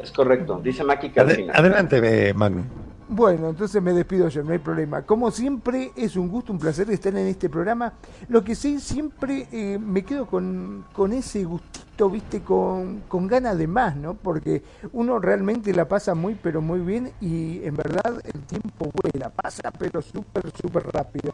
Es 0.03 0.11
correcto. 0.13 0.61
Dice 0.63 0.85
Maki 0.85 1.09
Ade- 1.17 1.35
final. 1.37 1.57
adelante, 1.57 2.29
eh, 2.29 2.35
Magno. 2.35 2.65
Bueno, 3.13 3.49
entonces 3.49 3.83
me 3.83 3.93
despido 3.93 4.29
yo, 4.29 4.45
no 4.45 4.53
hay 4.53 4.61
problema. 4.61 5.03
Como 5.03 5.33
siempre, 5.33 5.91
es 5.97 6.15
un 6.15 6.29
gusto, 6.29 6.53
un 6.53 6.61
placer 6.61 6.89
estar 6.93 7.13
en 7.17 7.27
este 7.27 7.49
programa. 7.49 7.95
Lo 8.29 8.45
que 8.45 8.55
sí, 8.55 8.79
siempre 8.79 9.49
eh, 9.51 9.81
me 9.81 10.05
quedo 10.05 10.27
con, 10.27 10.85
con 10.93 11.13
ese 11.13 11.43
gustito, 11.43 12.09
viste, 12.09 12.43
con, 12.43 13.01
con 13.09 13.27
ganas 13.27 13.59
de 13.59 13.67
más, 13.67 13.97
¿no? 13.97 14.15
Porque 14.15 14.63
uno 14.93 15.19
realmente 15.19 15.75
la 15.75 15.89
pasa 15.89 16.15
muy, 16.15 16.37
pero 16.37 16.63
muy 16.63 16.79
bien 16.79 17.11
y 17.21 17.65
en 17.65 17.75
verdad 17.75 18.23
el 18.23 18.43
tiempo 18.43 18.93
vuela, 19.03 19.29
pasa, 19.31 19.73
pero 19.77 20.01
súper, 20.01 20.45
súper 20.63 20.87
rápido. 20.93 21.33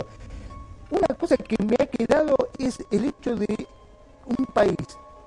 Una 0.91 1.15
cosa 1.15 1.37
que 1.37 1.63
me 1.63 1.77
ha 1.79 1.87
quedado 1.89 2.37
es 2.59 2.79
el 2.91 3.05
hecho 3.05 3.37
de 3.37 3.69
un 4.25 4.47
país 4.47 4.77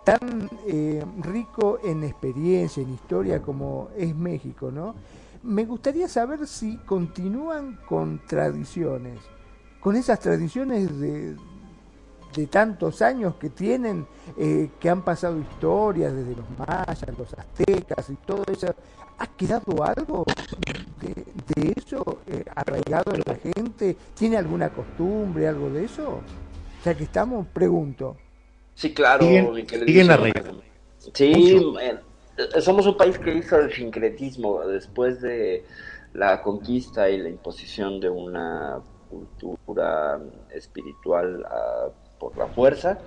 tan 0.03 0.49
eh, 0.65 1.05
rico 1.21 1.77
en 1.83 2.05
experiencia, 2.05 2.81
en 2.81 2.91
historia 2.91 3.39
como 3.39 3.89
es 3.95 4.15
México, 4.15 4.71
¿no? 4.71 4.95
Me 5.43 5.65
gustaría 5.65 6.07
saber 6.07 6.45
si 6.47 6.77
continúan 6.77 7.77
con 7.87 8.19
tradiciones, 8.27 9.19
con 9.79 9.95
esas 9.95 10.19
tradiciones 10.19 10.99
de, 10.99 11.35
de 12.35 12.47
tantos 12.47 13.01
años 13.01 13.35
que 13.35 13.49
tienen, 13.49 14.05
eh, 14.37 14.69
que 14.79 14.89
han 14.89 15.01
pasado 15.03 15.39
historias 15.39 16.13
desde 16.13 16.35
los 16.35 16.45
mayas, 16.57 17.03
los 17.17 17.33
aztecas 17.33 18.09
y 18.09 18.15
todo 18.15 18.43
eso. 18.51 18.67
¿Ha 19.17 19.27
quedado 19.27 19.83
algo 19.83 20.23
de, 21.01 21.13
de 21.55 21.73
eso 21.75 22.19
eh, 22.27 22.43
arraigado 22.55 23.13
en 23.13 23.21
la 23.25 23.35
gente? 23.35 23.95
¿Tiene 24.15 24.37
alguna 24.37 24.69
costumbre, 24.69 25.47
algo 25.47 25.69
de 25.69 25.85
eso? 25.85 26.19
Ya 26.83 26.95
que 26.95 27.03
estamos, 27.05 27.47
pregunto. 27.47 28.17
Sí, 28.75 28.93
claro. 28.93 29.25
Siguen- 29.25 29.45
siguen 29.85 30.11
arraigando. 30.11 30.61
Sí, 31.13 31.33
eh, 31.81 31.99
somos 32.61 32.85
un 32.87 32.97
país 32.97 33.17
que 33.17 33.33
hizo 33.33 33.57
el 33.57 33.71
sincretismo 33.71 34.65
después 34.65 35.21
de 35.21 35.65
la 36.13 36.41
conquista 36.41 37.09
y 37.09 37.17
la 37.17 37.29
imposición 37.29 37.99
de 37.99 38.09
una 38.09 38.79
cultura 39.09 40.19
espiritual 40.53 41.45
ah, 41.49 41.89
por 42.19 42.37
la 42.37 42.47
fuerza. 42.47 42.99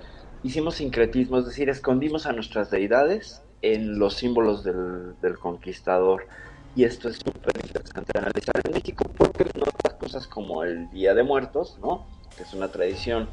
Hicimos 0.43 0.75
sincretismo, 0.75 1.39
es 1.39 1.45
decir, 1.45 1.69
escondimos 1.69 2.25
a 2.25 2.33
nuestras 2.33 2.69
deidades 2.69 3.41
en 3.61 3.97
los 3.97 4.15
símbolos 4.15 4.63
del, 4.63 5.19
del 5.21 5.37
conquistador. 5.37 6.27
Y 6.75 6.83
esto 6.83 7.07
es 7.09 7.17
súper 7.17 7.55
interesante 7.63 8.17
analizar 8.17 8.59
en 8.63 8.73
México 8.73 9.05
porque 9.15 9.45
no 9.55 9.63
otras 9.63 9.93
cosas 9.95 10.27
como 10.27 10.63
el 10.63 10.89
Día 10.89 11.13
de 11.13 11.23
Muertos, 11.23 11.77
¿no? 11.81 12.05
Que 12.35 12.43
es 12.43 12.53
una 12.53 12.67
tradición 12.69 13.29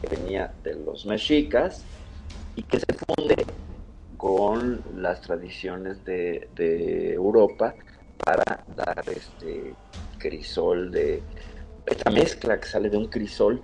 que 0.00 0.16
venía 0.16 0.52
de 0.64 0.74
los 0.74 1.04
mexicas 1.06 1.84
y 2.56 2.62
que 2.62 2.78
se 2.80 2.86
funde 2.94 3.36
con 4.18 4.82
las 4.96 5.22
tradiciones 5.22 6.04
de, 6.04 7.14
Europa 7.14 7.74
para 8.22 8.64
dar 8.76 9.04
este 9.06 9.74
crisol 10.18 10.90
de 10.90 11.22
esta 11.86 12.10
mezcla 12.10 12.60
que 12.60 12.66
sale 12.66 12.90
de 12.90 12.96
un 12.98 13.06
crisol 13.06 13.62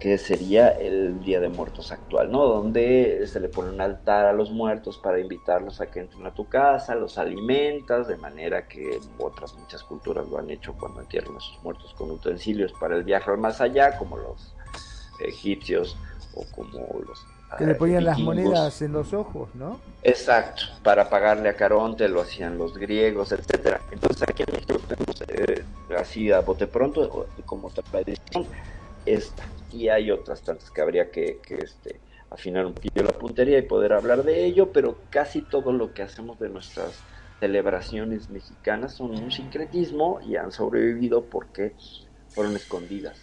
que 0.00 0.18
sería 0.18 0.68
el 0.68 1.20
Día 1.20 1.40
de 1.40 1.48
Muertos 1.48 1.90
actual, 1.90 2.30
¿no? 2.30 2.44
Donde 2.46 3.26
se 3.26 3.40
le 3.40 3.48
pone 3.48 3.70
un 3.70 3.80
altar 3.80 4.26
a 4.26 4.32
los 4.34 4.50
muertos 4.50 4.98
para 4.98 5.20
invitarlos 5.20 5.80
a 5.80 5.86
que 5.86 6.00
entren 6.00 6.26
a 6.26 6.34
tu 6.34 6.46
casa, 6.48 6.94
los 6.94 7.16
alimentas, 7.16 8.08
de 8.08 8.16
manera 8.16 8.68
que 8.68 8.98
otras 9.18 9.54
muchas 9.54 9.82
culturas 9.84 10.28
lo 10.28 10.38
han 10.38 10.50
hecho 10.50 10.74
cuando 10.74 11.00
entierran 11.00 11.36
a 11.36 11.40
sus 11.40 11.62
muertos 11.62 11.94
con 11.94 12.10
utensilios 12.10 12.72
para 12.78 12.96
el 12.96 13.04
viaje 13.04 13.30
al 13.30 13.38
más 13.38 13.60
allá, 13.60 13.96
como 13.96 14.18
los 14.18 14.54
egipcios 15.20 15.96
o 16.34 16.44
como 16.54 16.86
los 17.06 17.24
que 17.56 17.66
le 17.66 17.74
ponían 17.74 18.04
las 18.04 18.18
monedas 18.18 18.82
en 18.82 18.92
los 18.92 19.12
ojos, 19.12 19.48
¿no? 19.54 19.80
Exacto, 20.02 20.62
para 20.82 21.08
pagarle 21.08 21.48
a 21.48 21.54
Caronte 21.54 22.08
lo 22.08 22.20
hacían 22.20 22.58
los 22.58 22.76
griegos, 22.76 23.32
etcétera. 23.32 23.80
Entonces 23.90 24.22
aquí 24.22 24.44
en 24.46 24.54
México 24.54 24.78
tenemos 24.88 25.22
eh, 25.28 25.64
así 25.96 26.32
a 26.32 26.40
bote 26.40 26.66
pronto 26.66 27.26
como 27.44 27.70
tradición 27.70 28.46
esta 29.04 29.44
y 29.72 29.88
hay 29.88 30.10
otras 30.10 30.42
tantas 30.42 30.70
que 30.70 30.80
habría 30.80 31.10
que, 31.10 31.38
que, 31.42 31.56
este, 31.56 32.00
afinar 32.30 32.66
un 32.66 32.74
poquito 32.74 33.02
la 33.02 33.12
puntería 33.12 33.58
y 33.58 33.62
poder 33.62 33.92
hablar 33.92 34.24
de 34.24 34.44
ello, 34.44 34.72
pero 34.72 34.96
casi 35.10 35.42
todo 35.42 35.72
lo 35.72 35.92
que 35.92 36.02
hacemos 36.02 36.38
de 36.38 36.48
nuestras 36.48 37.00
celebraciones 37.40 38.30
mexicanas 38.30 38.94
son 38.94 39.10
un 39.10 39.30
sincretismo 39.30 40.20
y 40.26 40.36
han 40.36 40.52
sobrevivido 40.52 41.24
porque 41.24 41.74
fueron 42.28 42.56
escondidas 42.56 43.20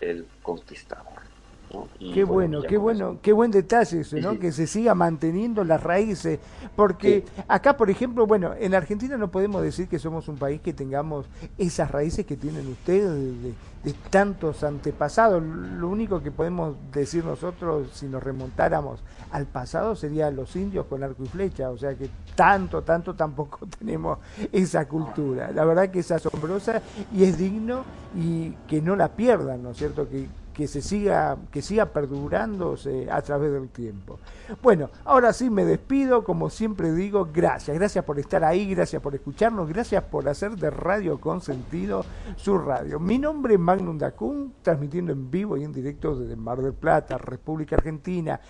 el 0.00 0.26
conquistador. 0.42 1.31
¿No? 1.72 1.88
Y 1.98 2.12
Qué 2.12 2.24
bueno, 2.24 2.62
qué 2.62 2.76
bueno, 2.78 3.10
eso- 3.12 3.18
qué 3.22 3.32
buen 3.32 3.50
detalle 3.50 4.04
Sí, 4.04 4.20
¿no? 4.20 4.32
sí. 4.32 4.38
Que 4.38 4.52
se 4.52 4.66
siga 4.66 4.94
manteniendo 4.94 5.64
las 5.64 5.82
raíces, 5.82 6.38
porque 6.76 7.24
acá, 7.48 7.76
por 7.76 7.90
ejemplo, 7.90 8.26
bueno, 8.26 8.52
en 8.58 8.74
Argentina 8.74 9.16
no 9.16 9.30
podemos 9.30 9.62
decir 9.62 9.88
que 9.88 9.98
somos 9.98 10.28
un 10.28 10.36
país 10.36 10.60
que 10.60 10.72
tengamos 10.72 11.26
esas 11.58 11.90
raíces 11.90 12.26
que 12.26 12.36
tienen 12.36 12.66
ustedes 12.68 13.10
de, 13.42 13.54
de 13.84 13.92
tantos 14.10 14.62
antepasados. 14.64 15.42
Lo 15.42 15.88
único 15.88 16.22
que 16.22 16.30
podemos 16.30 16.76
decir 16.92 17.24
nosotros, 17.24 17.88
si 17.94 18.06
nos 18.06 18.22
remontáramos 18.22 19.00
al 19.30 19.46
pasado, 19.46 19.96
sería 19.96 20.30
los 20.30 20.54
indios 20.56 20.86
con 20.86 21.02
arco 21.02 21.22
y 21.24 21.28
flecha, 21.28 21.70
o 21.70 21.78
sea 21.78 21.94
que 21.94 22.08
tanto, 22.34 22.82
tanto 22.82 23.14
tampoco 23.14 23.60
tenemos 23.78 24.18
esa 24.52 24.86
cultura. 24.86 25.50
La 25.52 25.64
verdad 25.64 25.90
que 25.90 26.00
es 26.00 26.10
asombrosa 26.10 26.82
y 27.14 27.24
es 27.24 27.38
digno 27.38 27.84
y 28.16 28.50
que 28.68 28.80
no 28.82 28.94
la 28.96 29.08
pierdan, 29.08 29.62
¿no 29.62 29.70
es 29.70 29.78
cierto? 29.78 30.08
Que, 30.08 30.26
que 30.52 30.68
se 30.68 30.82
siga 30.82 31.36
que 31.50 31.62
siga 31.62 31.86
perdurándose 31.86 33.10
a 33.10 33.22
través 33.22 33.52
del 33.52 33.68
tiempo. 33.68 34.18
Bueno, 34.62 34.90
ahora 35.04 35.32
sí 35.32 35.50
me 35.50 35.64
despido, 35.64 36.24
como 36.24 36.50
siempre 36.50 36.92
digo, 36.92 37.28
gracias, 37.32 37.76
gracias 37.76 38.04
por 38.04 38.18
estar 38.18 38.44
ahí, 38.44 38.74
gracias 38.74 39.00
por 39.00 39.14
escucharnos, 39.14 39.68
gracias 39.68 40.02
por 40.04 40.28
hacer 40.28 40.56
de 40.56 40.70
Radio 40.70 41.20
con 41.20 41.40
sentido 41.40 42.04
su 42.36 42.58
radio. 42.58 43.00
Mi 43.00 43.18
nombre 43.18 43.54
es 43.54 43.60
Magnum 43.60 43.98
Dacun, 43.98 44.54
transmitiendo 44.62 45.12
en 45.12 45.30
vivo 45.30 45.56
y 45.56 45.64
en 45.64 45.72
directo 45.72 46.14
desde 46.16 46.36
Mar 46.36 46.60
del 46.60 46.74
Plata, 46.74 47.18
República 47.18 47.76
Argentina. 47.76 48.40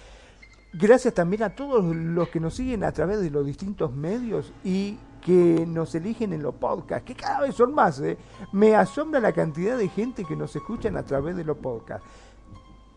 Gracias 0.72 1.12
también 1.12 1.42
a 1.42 1.54
todos 1.54 1.84
los 1.84 2.28
que 2.28 2.40
nos 2.40 2.54
siguen 2.54 2.82
a 2.82 2.92
través 2.92 3.20
de 3.20 3.30
los 3.30 3.44
distintos 3.44 3.92
medios 3.92 4.52
y 4.64 4.96
que 5.24 5.64
nos 5.66 5.94
eligen 5.94 6.32
en 6.32 6.42
los 6.42 6.56
podcasts, 6.56 7.06
que 7.06 7.14
cada 7.14 7.40
vez 7.40 7.54
son 7.54 7.74
más. 7.74 8.00
¿eh? 8.00 8.18
Me 8.52 8.74
asombra 8.74 9.20
la 9.20 9.32
cantidad 9.32 9.78
de 9.78 9.88
gente 9.88 10.24
que 10.24 10.36
nos 10.36 10.54
escuchan 10.54 10.96
a 10.96 11.04
través 11.04 11.36
de 11.36 11.44
los 11.44 11.56
podcasts. 11.56 12.06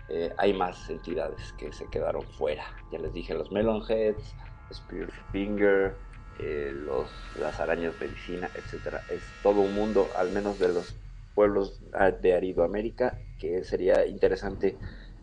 eh, 0.09 0.33
hay 0.37 0.53
más 0.53 0.89
entidades 0.89 1.53
que 1.53 1.71
se 1.73 1.85
quedaron 1.89 2.23
fuera. 2.23 2.63
Ya 2.91 2.99
les 2.99 3.13
dije, 3.13 3.33
los 3.33 3.51
Melonheads, 3.51 4.33
Spearfinger, 4.73 5.95
eh, 6.39 6.71
los, 6.73 7.09
las 7.39 7.59
arañas 7.59 7.93
medicina, 7.99 8.49
etcétera. 8.55 9.03
Es 9.09 9.21
todo 9.43 9.61
un 9.61 9.73
mundo, 9.73 10.07
al 10.17 10.31
menos 10.31 10.59
de 10.59 10.69
los 10.69 10.95
pueblos 11.37 11.79
ah, 11.93 12.09
de 12.09 12.33
Aridoamérica, 12.33 13.19
que 13.37 13.63
sería 13.63 14.07
interesante 14.07 14.75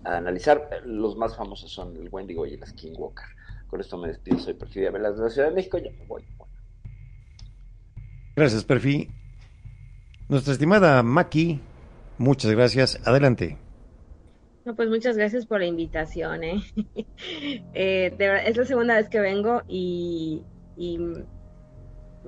analizar. 0.05 0.71
Los 0.85 1.17
más 1.17 1.37
famosos 1.37 1.73
son 1.73 1.97
el 1.97 2.09
Wendigo 2.09 2.47
y 2.47 2.55
el 2.55 2.65
Skinwalker. 2.65 3.27
Con 3.67 3.81
esto 3.81 3.99
me 3.99 4.07
despido, 4.07 4.39
soy 4.39 4.55
Perfidia 4.55 4.93
Velas 4.93 5.17
de 5.17 5.25
la 5.25 5.31
Ciudad 5.31 5.49
de 5.49 5.55
México, 5.57 5.77
ya 5.79 5.91
me 5.91 6.07
voy. 6.07 6.25
Gracias, 8.37 8.63
Perfi. 8.63 9.09
Nuestra 10.29 10.53
estimada 10.53 11.03
Maki, 11.03 11.61
muchas 12.19 12.53
gracias. 12.53 13.01
Adelante. 13.05 13.59
No, 14.65 14.77
pues 14.77 14.89
muchas 14.89 15.17
gracias 15.17 15.47
por 15.47 15.59
la 15.59 15.67
invitación, 15.67 16.45
¿eh? 16.45 16.63
Eh, 17.75 18.15
de 18.17 18.49
es 18.49 18.57
la 18.57 18.65
segunda 18.65 18.95
vez 18.97 19.09
que 19.09 19.19
vengo 19.19 19.63
y, 19.67 20.43
y, 20.77 21.01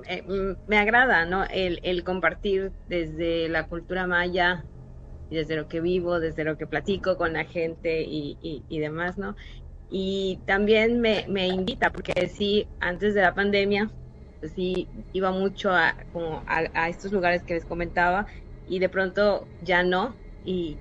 eh, 0.05 0.23
mm, 0.23 0.68
me 0.68 0.78
agrada, 0.78 1.24
¿no? 1.24 1.44
El, 1.44 2.05
compartir 2.05 2.73
desde 2.89 3.48
la 3.48 3.66
cultura 3.66 4.06
maya, 4.06 4.64
desde 5.31 5.56
lo 5.56 5.68
que 5.68 5.81
vivo, 5.81 6.20
desde 6.20 6.44
lo 6.44 6.56
que 6.56 6.66
platico 6.66 7.16
con 7.16 7.32
la 7.32 7.44
gente 7.44 8.02
y, 8.02 8.78
demás, 8.78 9.18
¿no? 9.18 9.36
Y 9.90 10.40
también 10.47 11.01
me, 11.01 11.24
invita, 11.48 11.90
porque 11.90 12.28
sí, 12.28 12.66
antes 12.81 13.14
de 13.14 13.23
la 13.23 13.35
pandemia, 13.35 13.90
pues 14.40 14.52
sí, 14.52 14.89
iba 15.12 15.31
mucho 15.31 15.70
a, 15.70 15.97
a, 16.47 16.89
estos 16.89 17.12
lugares 17.12 17.43
que 17.43 17.55
les 17.55 17.64
comentaba 17.64 18.27
y 18.68 18.78
de 18.78 18.89
pronto 18.89 19.47
ya 19.62 19.82
no. 19.82 20.16
Y 20.44 20.77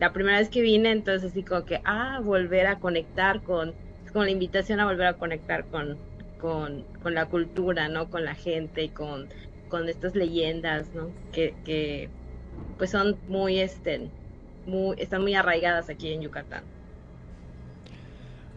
la 0.00 0.12
primera 0.12 0.38
vez 0.38 0.48
que 0.48 0.62
vine, 0.62 0.92
entonces 0.92 1.30
así 1.30 1.42
como 1.42 1.64
que, 1.64 1.80
ah, 1.84 2.20
volver 2.22 2.66
a 2.66 2.78
conectar 2.78 3.42
con, 3.42 3.74
como 4.12 4.24
la 4.24 4.30
invitación 4.30 4.80
a 4.80 4.86
volver 4.86 5.06
a 5.06 5.14
conectar 5.14 5.66
con, 5.66 5.98
con, 6.44 6.84
con 7.02 7.14
la 7.14 7.24
cultura, 7.24 7.88
¿no? 7.88 8.10
Con 8.10 8.26
la 8.26 8.34
gente 8.34 8.82
y 8.82 8.90
con, 8.90 9.28
con 9.70 9.88
estas 9.88 10.14
leyendas, 10.14 10.88
¿no? 10.94 11.08
Que, 11.32 11.54
que 11.64 12.10
pues 12.76 12.90
son 12.90 13.16
muy, 13.28 13.60
este, 13.60 14.10
muy, 14.66 14.94
están 15.00 15.22
muy 15.22 15.34
arraigadas 15.34 15.88
aquí 15.88 16.12
en 16.12 16.20
Yucatán. 16.20 16.62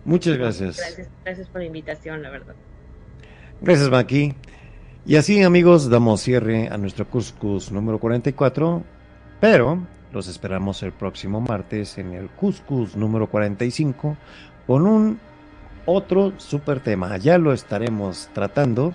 Muchas 0.03 0.38
gracias. 0.38 0.76
Gracias, 0.76 1.09
gracias 1.23 1.47
por 1.47 1.61
la 1.61 1.68
invitación, 1.68 2.22
la 2.23 2.30
verdad. 2.30 2.55
Gracias, 3.61 3.89
Maki. 3.89 4.34
Y 5.05 5.15
así, 5.15 5.41
amigos, 5.41 5.89
damos 5.89 6.19
cierre 6.19 6.68
a 6.68 6.77
nuestro 6.77 7.07
Cuscus 7.07 7.72
número 7.72 7.99
44, 7.99 8.84
pero 9.39 9.88
los 10.11 10.27
esperamos 10.27 10.84
el 10.84 10.91
próximo 10.91 11.39
martes 11.39 11.97
en 11.97 12.11
el 12.11 12.27
Cuscus 12.27 12.97
número 12.97 13.27
45 13.27 14.18
con 14.65 14.85
un 14.85 15.19
otro 15.88 16.34
super 16.38 16.80
tema. 16.80 17.18
Ya 17.18 17.39
lo 17.39 17.51
estaremos 17.53 18.30
tratando 18.34 18.93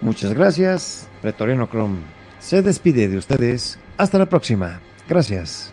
Muchas 0.00 0.32
gracias. 0.32 1.08
Pretoriano 1.22 1.68
Chrome 1.68 1.98
se 2.38 2.62
despide 2.62 3.08
de 3.08 3.18
ustedes. 3.18 3.78
Hasta 3.96 4.18
la 4.18 4.26
próxima. 4.26 4.80
Gracias. 5.08 5.72